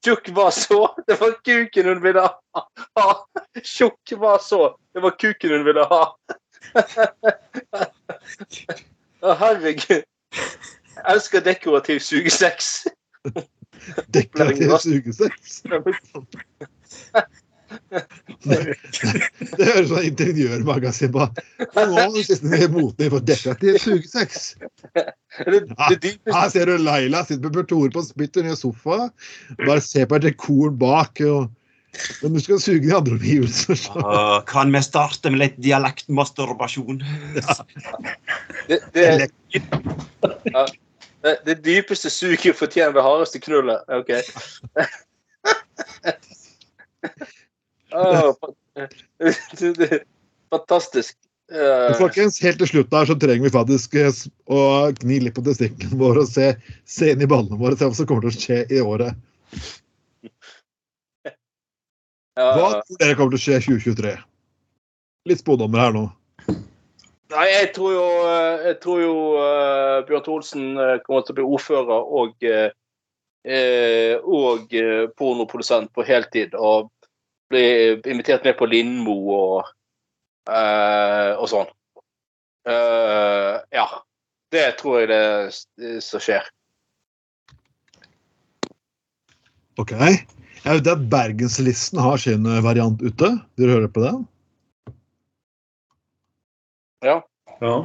Tjukk 0.07 0.29
var 0.29 0.51
så 0.51 0.95
Det 1.07 1.21
var 1.21 1.31
kuken 1.43 1.85
hun 1.85 2.03
ville 2.03 2.21
ha. 2.21 2.31
Tjukk 3.63 4.11
var 4.11 4.39
så 4.39 4.77
Det 4.93 4.99
var 5.03 5.11
kuken 5.19 5.51
hun 5.51 5.65
ville 5.65 5.83
ha. 5.83 6.15
Herregud. 9.41 10.05
Jeg 10.95 11.03
elsker 11.11 11.43
dekorativ 11.43 11.99
sugesex. 11.99 12.87
Dekorativ 14.15 14.77
sugesex. 14.79 15.61
Det, 18.47 18.57
det 19.57 19.65
høres 19.67 19.87
ut 19.87 19.91
som 19.91 19.97
et 19.99 20.07
interiørmagasin 20.11 21.11
på. 21.15 21.27
Nå 21.75 21.99
er 21.99 22.13
det 22.15 22.23
siste 22.27 22.69
moten 22.73 23.11
for 23.13 23.25
dekorativ 23.27 23.77
sugesex. 23.83 24.55
Her 24.97 26.49
ser 26.53 26.69
du 26.69 26.77
Laila 26.81 27.23
sitter 27.27 27.53
med 27.53 27.69
Tore 27.69 27.91
på 27.93 28.03
en 28.03 28.09
splitter 28.09 28.45
ny 28.45 28.55
sofa. 28.57 29.09
Bare 29.63 29.83
se 29.83 30.05
på 30.07 30.19
et 30.19 30.27
dekoren 30.29 30.77
bak. 30.79 31.21
Og, 31.27 31.49
men 32.21 32.35
du 32.35 32.41
skal 32.43 32.61
suge 32.61 32.83
de 32.85 32.95
andre 32.95 33.17
omgivelser. 33.17 33.79
Uh, 33.97 34.39
kan 34.49 34.73
vi 34.73 34.81
starte 34.85 35.31
med 35.33 35.41
litt 35.43 35.57
dialektmasturbasjon? 35.63 37.01
det, 38.69 38.81
det, 38.93 39.07
ja, 40.53 40.67
det, 41.25 41.35
det 41.47 41.57
dypeste 41.65 42.09
suget 42.13 42.55
fortjener 42.59 42.93
det 42.97 43.05
hardeste 43.05 43.41
knullet. 43.43 43.79
OK. 43.89 44.11
Fantastisk. 50.53 51.17
Uh, 51.47 51.95
Folkens, 51.95 52.41
helt 52.43 52.59
til 52.59 52.67
slutt 52.67 52.91
her 52.91 53.07
så 53.07 53.15
trenger 53.15 53.47
vi 53.47 53.53
faktisk 53.53 53.93
eh, 53.95 54.11
å 54.51 54.91
gni 54.97 55.21
litt 55.23 55.35
på 55.37 55.43
testiklene 55.45 55.95
våre 56.03 56.25
og 56.25 56.29
se, 56.31 56.51
se 56.83 57.13
inn 57.13 57.23
i 57.23 57.29
ballene 57.29 57.59
våre. 57.59 57.77
Se 57.79 57.87
hva 57.87 57.95
som 57.95 58.09
kommer 58.09 58.27
til 58.27 58.33
å 58.33 58.41
skje 58.41 58.57
i 58.67 58.81
året. 58.83 59.15
Hva 62.37 62.83
tror 62.83 62.99
dere 62.99 63.15
kommer 63.17 63.33
til 63.33 63.39
å 63.39 63.45
skje 63.45 63.57
i 63.57 63.63
2023? 63.65 64.15
Litt 65.27 65.41
spådommer 65.41 65.81
her 65.81 65.95
nå. 65.95 66.05
Nei, 67.33 67.47
jeg 67.51 67.71
tror 67.75 67.91
jo, 67.91 68.03
eh, 68.23 68.67
jeg 68.69 68.77
tror 68.83 68.99
jo 69.03 69.15
uh, 69.35 69.95
Bjørn 70.07 70.23
Tholsen 70.23 70.67
eh, 70.79 70.93
kommer 71.03 71.25
til 71.25 71.33
å 71.33 71.37
bli 71.39 71.47
ordfører 71.57 72.11
og, 72.21 72.45
eh, 72.47 74.13
og 74.23 74.71
pornoprodusent 75.19 75.91
på 75.95 76.05
heltid. 76.07 76.55
Og 76.55 76.87
bli 77.51 77.65
invitert 78.09 78.45
med 78.47 78.57
på 78.59 78.67
Lindmo 78.69 79.15
og, 79.35 79.71
uh, 80.49 81.33
og 81.37 81.47
sånn. 81.51 81.71
Uh, 82.67 83.63
ja. 83.75 83.87
Det 84.51 84.63
tror 84.79 85.01
jeg 85.01 85.09
det, 85.11 85.97
som 86.03 86.21
skjer. 86.23 86.45
Ok. 89.77 89.91
Jeg 89.97 90.79
vet 90.79 90.87
at 90.89 91.03
Bergenslisten 91.11 91.99
har 92.01 92.19
sin 92.21 92.47
eh, 92.47 92.63
variant 92.63 93.01
ute. 93.03 93.33
Dere 93.59 93.75
hører 93.75 93.91
på 93.91 94.03
den? 94.05 94.23
Ja. 97.05 97.19
Ja. 97.59 97.75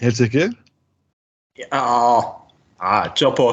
Helt 0.00 0.20
sikker? 0.22 0.54
ja. 1.60 1.82
ja 2.80 3.00
kjør 3.18 3.34
på. 3.36 3.48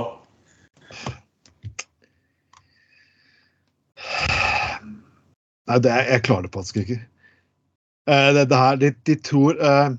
Nei, 5.68 5.80
det 5.84 5.94
jeg 6.08 6.24
klarer 6.26 6.48
det 6.48 6.54
faktisk 6.56 6.82
ikke. 6.84 7.00
Uh, 8.08 8.30
det, 8.36 8.46
det 8.52 8.60
her, 8.62 8.78
de, 8.80 8.92
de 9.10 9.16
tror 9.20 9.58
uh, 9.60 9.90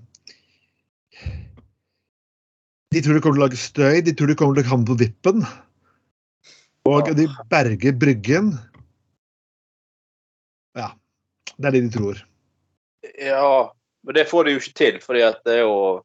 De 2.95 3.03
tror 3.05 3.19
de 3.19 3.21
kommer 3.21 3.37
til 3.37 3.43
å 3.43 3.45
lage 3.45 3.61
støy, 3.61 4.01
de 4.01 4.15
tror 4.17 4.31
de 4.31 4.37
kommer 4.39 4.57
til 4.57 4.65
å 4.65 4.71
havne 4.71 4.89
på 4.89 4.97
vippen. 5.03 5.45
Og 6.89 7.11
de 7.19 7.27
berger 7.53 7.97
Bryggen. 8.01 8.55
Ja. 10.79 10.95
Det 11.59 11.69
er 11.69 11.77
det 11.77 11.83
de 11.85 11.93
tror. 11.99 12.23
ja. 13.21 13.75
Men 14.07 14.15
det 14.15 14.29
får 14.31 14.47
de 14.47 14.53
jo 14.55 14.61
ikke 14.63 14.79
til, 14.79 14.99
fordi 15.05 15.21
at 15.27 15.43
det 15.45 15.59
er 15.59 15.67
jo 15.67 16.05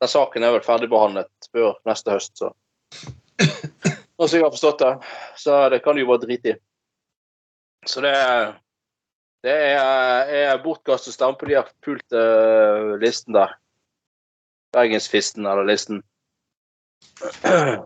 Den 0.00 0.08
saken 0.08 0.44
er 0.44 0.54
vel 0.54 0.64
ferdigbehandlet 0.64 1.48
før 1.52 1.74
neste 1.88 2.14
høst, 2.14 2.32
så 2.36 2.50
Sånn 3.40 4.28
som 4.28 4.36
jeg 4.36 4.44
har 4.44 4.52
forstått 4.52 4.82
det. 4.82 4.92
Så 5.40 5.56
det 5.72 5.78
kan 5.84 5.96
de 5.96 6.02
jo 6.02 6.08
bare 6.10 6.20
drite 6.26 6.52
i. 6.52 6.54
Så 7.88 8.02
det 8.04 8.10
er 8.12 8.50
Det 9.40 9.52
er, 9.52 10.28
er 10.52 10.62
bortkastet 10.64 11.14
stampe. 11.16 11.48
de 11.48 11.56
har 11.56 11.68
pult 11.84 12.04
uh, 12.12 12.96
listen 13.00 13.34
der. 13.36 13.54
Bergensfisten 14.76 15.46
eller 15.48 15.64
listen. 15.64 16.02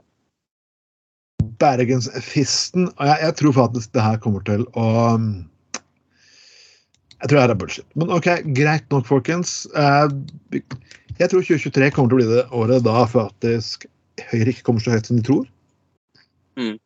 Bergensfisten 1.62 2.89
og 2.97 3.06
jeg, 3.06 3.18
jeg 3.22 3.35
tror 3.39 3.52
faktisk 3.60 3.93
det 3.94 4.02
her 4.02 4.18
kommer 4.20 4.43
til 4.44 4.64
å 4.74 4.86
um, 5.14 5.28
Jeg 7.22 7.31
tror 7.31 7.39
det 7.39 7.44
er 7.44 7.60
bullshit. 7.62 7.86
Men 7.94 8.10
OK, 8.12 8.26
greit 8.59 8.90
nok, 8.93 9.06
folkens. 9.09 9.64
Eh, 9.72 10.09
jeg 11.20 11.31
tror 11.31 11.40
2023 11.47 11.90
kommer 11.94 12.10
til 12.10 12.18
å 12.18 12.20
bli 12.20 12.26
det 12.35 12.44
året 12.52 12.85
da 12.85 13.06
faktisk 13.09 13.86
Høyre 14.31 14.52
ikke 14.52 14.66
kommer 14.66 14.82
så 14.82 14.93
høyt 14.93 15.09
som 15.09 15.18
de 15.18 15.24
tror. 15.26 15.47
Mm. 16.60 16.76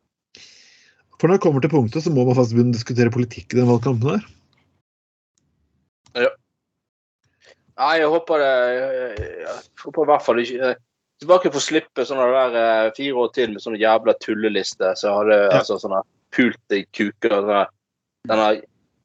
For 1.19 1.27
når 1.27 1.37
det 1.37 1.43
kommer 1.45 1.61
til 1.65 1.73
punktet, 1.73 2.05
så 2.05 2.13
må 2.15 2.25
man 2.25 2.37
faktisk 2.39 2.57
begynne 2.57 2.73
å 2.73 2.79
diskutere 2.79 3.13
politikk 3.13 3.53
i 3.53 3.59
den 3.59 3.69
valgkampen 3.69 4.15
her. 4.15 4.23
Nei, 7.79 7.95
jeg 8.01 8.11
håper 8.11 8.43
det 8.43 8.53
Jeg, 8.75 9.57
håper 9.85 10.03
i 10.03 10.11
hvert 10.11 10.25
fall 10.27 10.41
ikke 10.43 10.71
Hvis 10.73 11.25
jeg 11.25 11.31
bare 11.31 11.43
kunne 11.45 11.57
få 11.59 11.63
slippe 11.63 12.07
sånne 12.07 12.27
der 12.35 12.59
eh, 12.63 12.91
fire 12.97 13.23
år 13.23 13.33
til 13.35 13.53
med 13.55 13.63
sånne 13.63 13.81
jævla 13.83 14.15
tullelister, 14.23 14.95
så 14.99 15.15
hadde 15.21 15.39
Ja. 15.39 15.61
altså 15.61 15.79
sånne 15.83 16.03
pulte 16.35 16.85
kuker 16.95 17.35
og 17.35 17.47
sånne, 17.49 17.65
Denne 18.29 18.49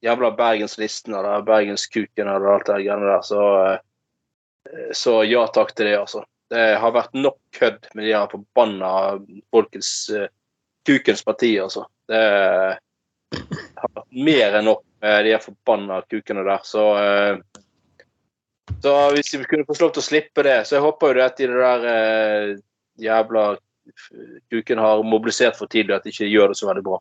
jævla 0.03 0.29
Bergenslisten 0.37 1.15
eller 1.15 1.45
Bergenskuken 1.47 2.29
og 2.29 2.47
alt 2.53 2.67
det 2.69 2.79
greiene 2.83 3.09
der, 3.09 3.25
så 3.25 3.41
eh, 3.71 4.91
Så 4.93 5.23
ja 5.27 5.45
takk 5.53 5.73
til 5.75 5.89
det, 5.89 5.97
altså. 5.99 6.23
Det 6.53 6.77
har 6.77 6.91
vært 6.93 7.13
nok 7.17 7.37
kødd 7.57 7.87
med 7.95 8.05
de 8.05 8.13
her 8.13 8.29
forbanna 8.31 9.19
folkens 9.51 10.09
eh, 10.13 10.29
Kukens 10.85 11.23
parti, 11.25 11.55
altså. 11.63 11.85
Det 12.07 12.21
har 12.21 13.89
vært 13.95 14.09
mer 14.11 14.59
enn 14.59 14.67
nok 14.69 14.83
de 15.03 15.33
er 15.35 15.43
forbanna 15.43 16.01
kukene 16.07 16.45
der, 16.47 16.63
så 16.67 16.85
eh, 17.01 17.41
så 18.83 18.93
hvis 19.13 19.33
vi 19.35 19.45
kunne 19.47 19.65
få 19.67 19.75
lov 19.81 19.93
til 19.95 20.03
å 20.03 20.05
slippe 20.05 20.43
det, 20.45 20.61
så 20.67 20.77
jeg 20.77 20.85
håper 20.85 21.11
jo 21.11 21.17
det 21.17 21.25
at 21.25 21.39
de 21.39 21.49
der 21.51 21.85
eh, 21.89 22.53
jævla 23.03 23.43
kukene 24.51 24.83
har 24.83 25.03
mobilisert 25.07 25.59
for 25.59 25.71
tidlig, 25.71 25.95
at 25.97 26.07
de 26.07 26.13
ikke 26.13 26.31
gjør 26.31 26.53
det 26.53 26.59
så 26.59 26.69
veldig 26.69 26.85
bra. 26.87 26.99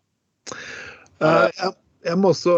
Eh, 1.23 1.47
jeg, 1.59 1.73
jeg 2.09 2.19
må 2.21 2.33
også 2.35 2.57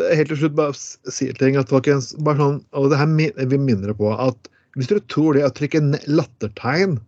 helt 0.00 0.32
til 0.32 0.40
slutt 0.42 0.56
bare 0.56 0.76
si 1.12 1.30
ting. 1.36 1.58
at 1.60 1.72
folkens, 1.72 2.12
bare 2.24 2.40
sånn, 2.40 2.58
og 2.72 2.90
det 2.92 3.00
her 3.00 3.10
min- 3.10 3.64
minner 3.66 3.94
på 3.96 4.14
at 4.16 4.48
Hvis 4.78 4.86
dere 4.86 5.02
tror 5.10 5.34
det 5.34 5.42
å 5.42 5.50
trykke 5.50 5.80
lattertegn 6.06 7.00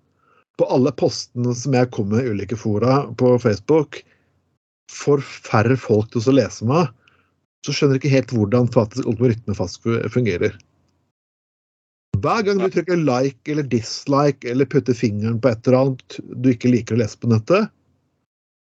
på 0.58 0.66
alle 0.66 0.90
postene 0.98 1.52
som 1.54 1.76
jeg 1.76 1.92
kommer 1.94 2.18
med 2.18 2.26
i 2.26 2.32
ulike 2.34 2.56
fora 2.58 3.04
på 3.14 3.36
Facebook, 3.38 4.00
får 4.90 5.22
færre 5.22 5.76
folk 5.78 6.10
til 6.10 6.26
å 6.26 6.34
lese 6.34 6.66
meg, 6.66 6.90
så 7.66 7.74
skjønner 7.74 7.96
du 7.96 8.02
ikke 8.02 8.14
helt 8.16 8.34
hvordan 8.34 8.70
faktisk 8.74 9.06
algoritme 9.06 9.54
fast 9.56 9.82
fungerer. 10.12 10.54
Hver 12.22 12.42
gang 12.46 12.60
du 12.60 12.68
trykker 12.70 13.00
like 13.02 13.50
eller 13.50 13.66
dislike 13.66 14.46
eller 14.50 14.68
putter 14.68 14.94
fingeren 14.94 15.40
på 15.42 15.50
et 15.50 15.66
eller 15.66 15.78
annet 15.78 16.18
du 16.42 16.50
ikke 16.52 16.70
liker 16.70 16.96
å 16.96 17.00
lese 17.02 17.18
på 17.18 17.30
nettet, 17.32 17.70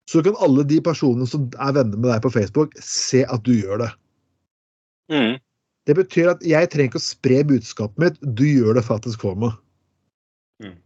så 0.09 0.21
kan 0.25 0.37
alle 0.45 0.63
de 0.69 0.79
personene 0.85 1.27
som 1.29 1.47
er 1.57 1.73
venner 1.75 1.97
med 1.97 2.11
deg 2.11 2.21
på 2.25 2.33
Facebook, 2.33 2.73
se 2.81 3.23
at 3.25 3.41
du 3.45 3.55
gjør 3.57 3.81
det. 3.81 3.91
Mm. 5.13 5.35
Det 5.85 5.95
betyr 5.97 6.31
at 6.31 6.45
jeg 6.45 6.69
trenger 6.73 6.93
ikke 6.93 7.01
å 7.01 7.05
spre 7.05 7.41
budskapet 7.49 8.01
mitt, 8.01 8.19
du 8.21 8.45
gjør 8.45 8.77
det 8.77 8.85
faktisk 8.85 9.25
for 9.25 9.37
meg. 9.37 9.57
Mm. 10.61 10.77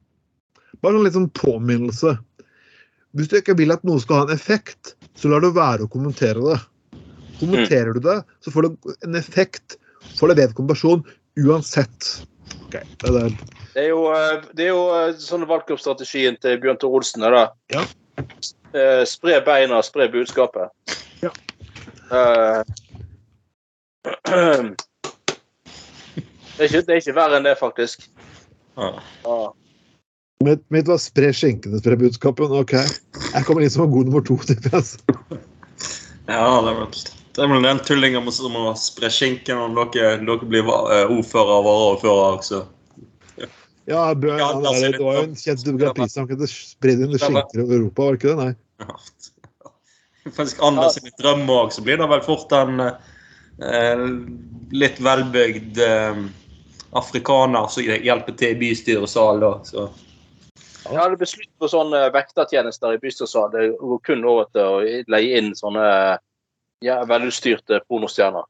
Bare 0.84 1.00
en 1.00 1.06
litt 1.06 1.16
sånn 1.16 1.32
påminnelse. 1.36 2.16
Hvis 3.16 3.32
du 3.32 3.40
ikke 3.40 3.58
vil 3.60 3.76
at 3.76 3.84
noe 3.88 4.00
skal 4.04 4.22
ha 4.22 4.28
en 4.28 4.36
effekt, 4.36 4.96
så 5.20 5.32
lar 5.32 5.44
du 5.44 5.52
være 5.56 5.88
å 5.88 5.92
kommentere 5.92 6.44
det. 6.44 6.60
Kommenterer 7.40 7.94
du 7.96 8.02
det, 8.04 8.18
så 8.44 8.52
får 8.52 8.68
det 8.68 8.96
en 9.08 9.16
effekt 9.16 9.78
for 10.20 10.32
det 10.32 10.40
vedkommende 10.40 11.04
uansett. 11.40 12.26
Okay, 12.68 12.84
det 13.02 13.10
er 13.10 13.14
det. 13.18 13.56
Det 13.74 13.84
er 13.86 13.90
jo, 13.90 14.02
eh, 14.14 14.44
det 14.58 14.66
er 14.66 14.72
jo 14.74 14.84
eh, 14.96 15.14
sånn 15.22 15.46
valgkampstrategien 15.50 16.38
til 16.44 16.60
Bjørn 16.62 16.80
Tor 16.82 16.98
Olsen. 17.00 17.24
er 17.24 17.36
det. 17.36 17.46
Ja. 17.76 17.84
Eh, 18.74 19.04
Spre 19.08 19.40
beina, 19.46 19.82
spre 19.86 20.10
budskapet. 20.12 20.70
Ja. 21.24 21.32
Eh, 22.12 22.62
det, 26.58 26.60
er 26.60 26.68
ikke, 26.68 26.82
det 26.82 26.94
er 26.94 27.02
ikke 27.02 27.18
verre 27.18 27.40
enn 27.40 27.48
det, 27.48 27.56
faktisk. 27.62 28.10
Ah. 28.78 29.00
Ah. 29.28 29.50
Mitt, 30.44 30.62
mitt 30.72 30.88
var 30.88 31.00
spre 31.04 31.34
skjenkene, 31.36 31.82
spre 31.82 31.98
budskapet. 32.00 32.52
Ok. 32.56 32.76
Jeg 32.80 33.46
kommer 33.48 33.64
inn 33.66 33.74
som 33.74 33.90
god 33.92 34.08
nummer 34.10 34.24
to. 34.26 34.38
tipper 34.48 34.78
jeg. 34.78 34.86
Ja, 36.30 36.46
det 36.64 36.76
var 36.76 36.86
vel, 36.86 37.19
det 37.36 37.44
er 37.44 37.52
vel 37.52 37.64
den 37.64 37.80
tullinga 37.86 38.22
som 38.34 38.56
å 38.58 38.74
spre 38.80 39.10
skinken 39.14 39.62
om 39.62 39.78
dere, 39.78 40.18
dere 40.26 40.50
blir 40.50 40.66
eh, 40.66 41.12
ordfører 41.14 41.56
og 41.60 41.68
varaordfører. 41.68 42.42
Så. 42.46 42.64
Ja, 43.90 44.08
Bjørn, 44.14 44.40
Ja, 44.40 44.50
han 44.54 44.66
er, 44.70 44.80
det 44.82 44.98
det 44.98 45.06
var 45.06 45.20
jo 45.20 45.28
en 45.28 45.38
kjent 45.38 45.66
Grand 45.66 45.96
Prix 45.98 46.18
han 46.20 46.28
kunne 46.30 46.50
spredd 46.50 47.06
inn 47.06 47.16
skinker 47.18 47.64
over 47.64 47.78
Europa, 47.80 48.04
var 48.04 48.18
det 48.18 48.20
ikke 48.20 48.34
det? 48.34 48.44
Nei. 48.44 48.54
Ja. 48.84 48.98
Faktisk 50.38 50.62
Anders 50.66 50.98
sine 50.98 51.14
drømmer 51.18 51.64
òg, 51.64 51.72
så 51.74 51.86
blir 51.86 51.98
det 51.98 52.10
vel 52.12 52.22
fort 52.26 52.54
en 52.54 52.84
eh, 52.86 54.04
litt 54.76 55.00
velbygd 55.02 55.82
eh, 55.86 56.22
afrikaner 57.00 57.70
som 57.74 57.86
hjelper 57.86 58.38
til 58.38 58.54
i 58.54 58.60
bystyresal. 58.62 59.42
da, 59.42 59.52
Så. 59.66 59.90
Ja, 60.90 61.06
det 61.10 61.20
ble 61.22 61.28
slutt 61.30 61.52
på 61.62 61.70
sånne 61.70 62.08
vektertjenester 62.14 62.96
i 62.96 63.02
bystyresal. 63.02 63.50
Det 63.54 63.68
går 63.82 64.02
kun 64.06 64.26
over 64.26 64.50
til 64.54 64.66
å 64.66 65.04
leie 65.14 65.42
inn 65.42 65.52
sånne 65.58 65.86
ja, 66.80 67.06
velutstyrte 67.06 67.82
pornostjerner. 67.88 68.44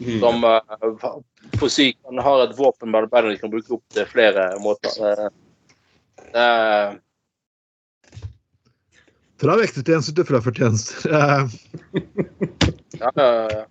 Mm. 0.00 0.20
Som 0.20 0.44
uh, 0.44 1.20
for 1.58 1.68
si 1.72 1.92
kan 1.92 2.18
har 2.18 2.44
et 2.44 2.58
våpen 2.58 2.90
mellom 2.92 3.10
beina 3.10 3.32
de 3.32 3.40
kan 3.40 3.52
bruke 3.52 3.78
opp 3.78 3.84
til 3.96 4.08
flere 4.10 4.50
måter. 4.60 4.92
Eh, 5.08 6.42
eh, 6.42 6.96
Fra 9.40 9.56
vektertjenester 9.60 10.16
til 10.16 10.28
fraförtjenester. 10.28 11.10
Eh, 12.96 13.02
ja, 13.02 13.10
ja, 13.20 13.48
ja. 13.52 13.64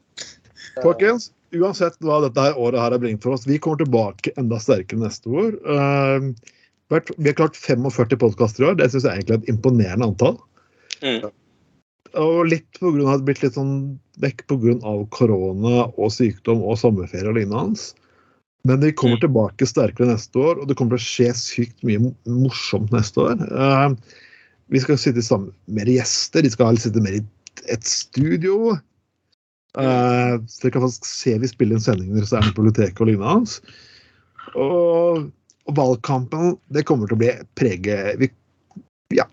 Folkens, 0.84 1.32
uansett 1.56 1.96
hva 2.06 2.20
dette 2.22 2.44
her 2.44 2.58
året 2.62 2.78
her 2.78 2.94
har 2.94 3.02
bringt 3.02 3.24
for 3.24 3.34
oss, 3.34 3.48
vi 3.50 3.58
kommer 3.58 3.80
tilbake 3.82 4.34
enda 4.38 4.60
sterkere 4.62 5.02
neste 5.02 5.32
år. 5.32 5.56
Vi 6.92 7.26
har 7.26 7.38
klart 7.40 7.58
45 7.58 8.20
podkaster 8.22 8.62
i 8.62 8.68
år. 8.68 8.78
Det 8.78 8.92
syns 8.94 9.08
jeg 9.08 9.18
egentlig 9.18 9.34
er 9.34 9.42
et 9.42 9.50
imponerende 9.56 10.12
antall. 10.12 10.38
Mm. 11.02 11.32
Og 12.14 12.46
litt 12.48 12.80
på 12.80 12.92
grunn 12.94 13.08
av 13.08 13.18
at 13.18 13.24
det 13.24 13.30
blitt 13.32 13.44
litt 13.44 13.58
sånn 13.58 13.78
vekk 14.24 14.46
pga. 14.48 14.94
korona 15.12 15.88
og 15.90 16.12
sykdom 16.14 16.62
og 16.64 16.78
sommerferie 16.80 17.32
og 17.32 17.40
lignende. 17.40 17.92
Men 18.66 18.82
de 18.82 18.94
kommer 18.98 19.20
tilbake 19.22 19.68
sterkere 19.70 20.10
neste 20.10 20.40
år, 20.42 20.62
og 20.62 20.68
det 20.68 20.78
kommer 20.78 20.98
til 20.98 21.04
å 21.04 21.06
skje 21.06 21.34
sykt 21.38 21.84
mye 21.86 22.14
morsomt 22.26 22.94
neste 22.96 23.22
år. 23.22 23.42
Uh, 23.52 23.94
vi 24.74 24.82
skal 24.82 24.98
sitte 24.98 25.22
sammen 25.22 25.52
med 25.68 25.84
mer 25.84 25.92
gjester, 25.94 26.42
de 26.42 26.54
skal 26.54 26.80
sitte 26.82 27.04
mer 27.04 27.20
i 27.20 27.24
et 27.70 27.86
studio. 27.86 28.78
Uh, 29.78 30.42
så 30.50 30.66
dere 30.66 30.74
kan 30.78 30.86
faktisk 30.88 31.10
se 31.10 31.36
vi 31.42 31.52
spiller 31.52 31.78
inn 31.78 31.84
sendinger 31.84 32.26
er 32.26 32.48
på 32.56 32.64
biblioteket 32.64 33.04
og 33.04 33.12
lignende. 33.12 33.76
Og, 34.56 35.28
og 35.68 35.78
valgkampen, 35.78 36.56
det 36.74 36.88
kommer 36.90 37.12
til 37.12 37.20
å 37.20 37.22
bli 37.22 37.34
prege 37.60 38.16
vi, 38.22 38.32
Ja. 39.14 39.28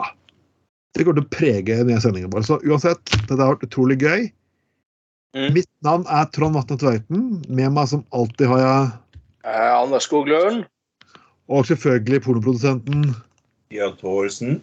Det 0.92 1.04
kommer 1.04 1.20
til 1.22 1.26
å 1.26 1.32
prege 1.32 1.78
nye 1.88 2.00
sendinger 2.04 2.32
vår. 2.32 2.44
Så 2.46 2.58
uansett, 2.68 3.00
dette 3.14 3.38
har 3.40 3.54
vært 3.54 3.64
utrolig 3.68 3.96
gøy. 4.02 4.26
Mm. 5.32 5.48
Mitt 5.56 5.70
navn 5.86 6.04
er 6.12 6.26
Trond 6.34 6.58
Vatne 6.58 6.76
Tveiten. 6.80 7.22
Med 7.48 7.72
meg 7.72 7.88
som 7.88 8.04
alltid 8.12 8.50
har 8.52 8.60
jeg 8.60 8.90
Eh, 9.42 9.74
Anders 9.74 10.04
Skoglund. 10.06 10.66
Og 11.50 11.66
selvfølgelig 11.66 12.22
pornoprodusenten 12.22 13.08
Bjørn 13.72 13.96
Thoresen. 13.98 14.60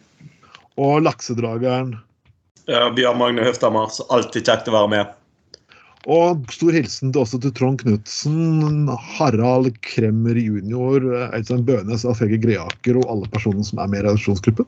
og 0.80 1.02
laksedrageren. 1.04 1.98
Ja, 2.70 2.88
Bjørn 2.96 3.18
Magne 3.20 3.44
Høftammer. 3.44 3.90
alltid 4.10 4.46
kjekt 4.46 4.70
å 4.70 4.78
være 4.78 4.90
med. 4.94 5.16
Og 6.08 6.46
stor 6.54 6.72
hilsen 6.72 7.12
til 7.12 7.22
også 7.22 7.42
til 7.44 7.52
Trond 7.52 7.82
Knutsen, 7.82 8.88
Harald 8.88 9.74
Kremmer 9.84 10.38
jr., 10.40 11.04
Øystein 11.36 11.66
Bønes, 11.68 12.06
Alf 12.06 12.22
Hege 12.24 12.40
Greaker 12.40 13.02
og 13.02 13.10
alle 13.12 13.28
personene 13.28 13.66
som 13.68 13.80
er 13.84 13.88
med 13.92 14.00
i 14.00 14.08
redaksjonsgruppen. 14.08 14.66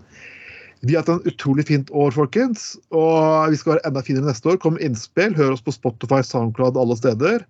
Vi 0.81 0.95
har 0.95 1.03
hatt 1.03 1.09
en 1.09 1.27
utrolig 1.29 1.67
fint 1.67 1.89
år, 1.93 2.11
folkens. 2.11 2.73
Og 2.89 3.51
vi 3.53 3.57
skal 3.59 3.75
være 3.75 3.85
enda 3.85 4.01
finere 4.05 4.25
neste 4.25 4.49
år. 4.49 4.57
Kom 4.61 4.73
med 4.77 4.85
innspill. 4.87 5.35
Hør 5.37 5.53
oss 5.53 5.61
på 5.61 5.73
Spotify, 5.75 6.23
SoundCloud, 6.25 6.77
alle 6.77 6.97
steder. 6.97 7.45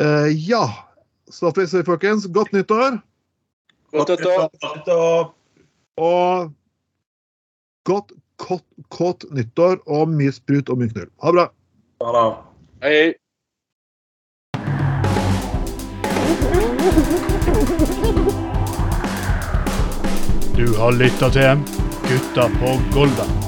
Uh, 0.00 0.28
ja. 0.28 0.66
Så 1.32 1.46
da 1.46 1.54
får 1.54 1.62
vi 1.62 1.70
se, 1.72 1.84
folkens, 1.88 2.26
godt 2.28 2.52
nyttår. 2.52 3.00
Godt 3.96 4.12
nyttår. 4.12 5.32
Og 5.96 6.52
godt, 7.88 8.12
kått, 8.36 8.66
kåt 8.92 9.24
nyttår 9.32 9.80
og 9.88 10.12
mye 10.12 10.32
sprut 10.36 10.68
og 10.68 10.80
mye 10.82 10.92
knull. 10.92 11.08
Ha 11.24 11.32
det 11.32 11.36
bra. 11.40 11.48
Ha 12.04 12.12
det. 12.18 12.28
Hei. 12.84 13.14
Du 20.52 20.68
har 20.76 20.92
lytta 20.92 21.32
til 21.32 21.64
Gutta 22.12 22.48
på 22.48 22.80
Golda. 22.94 23.41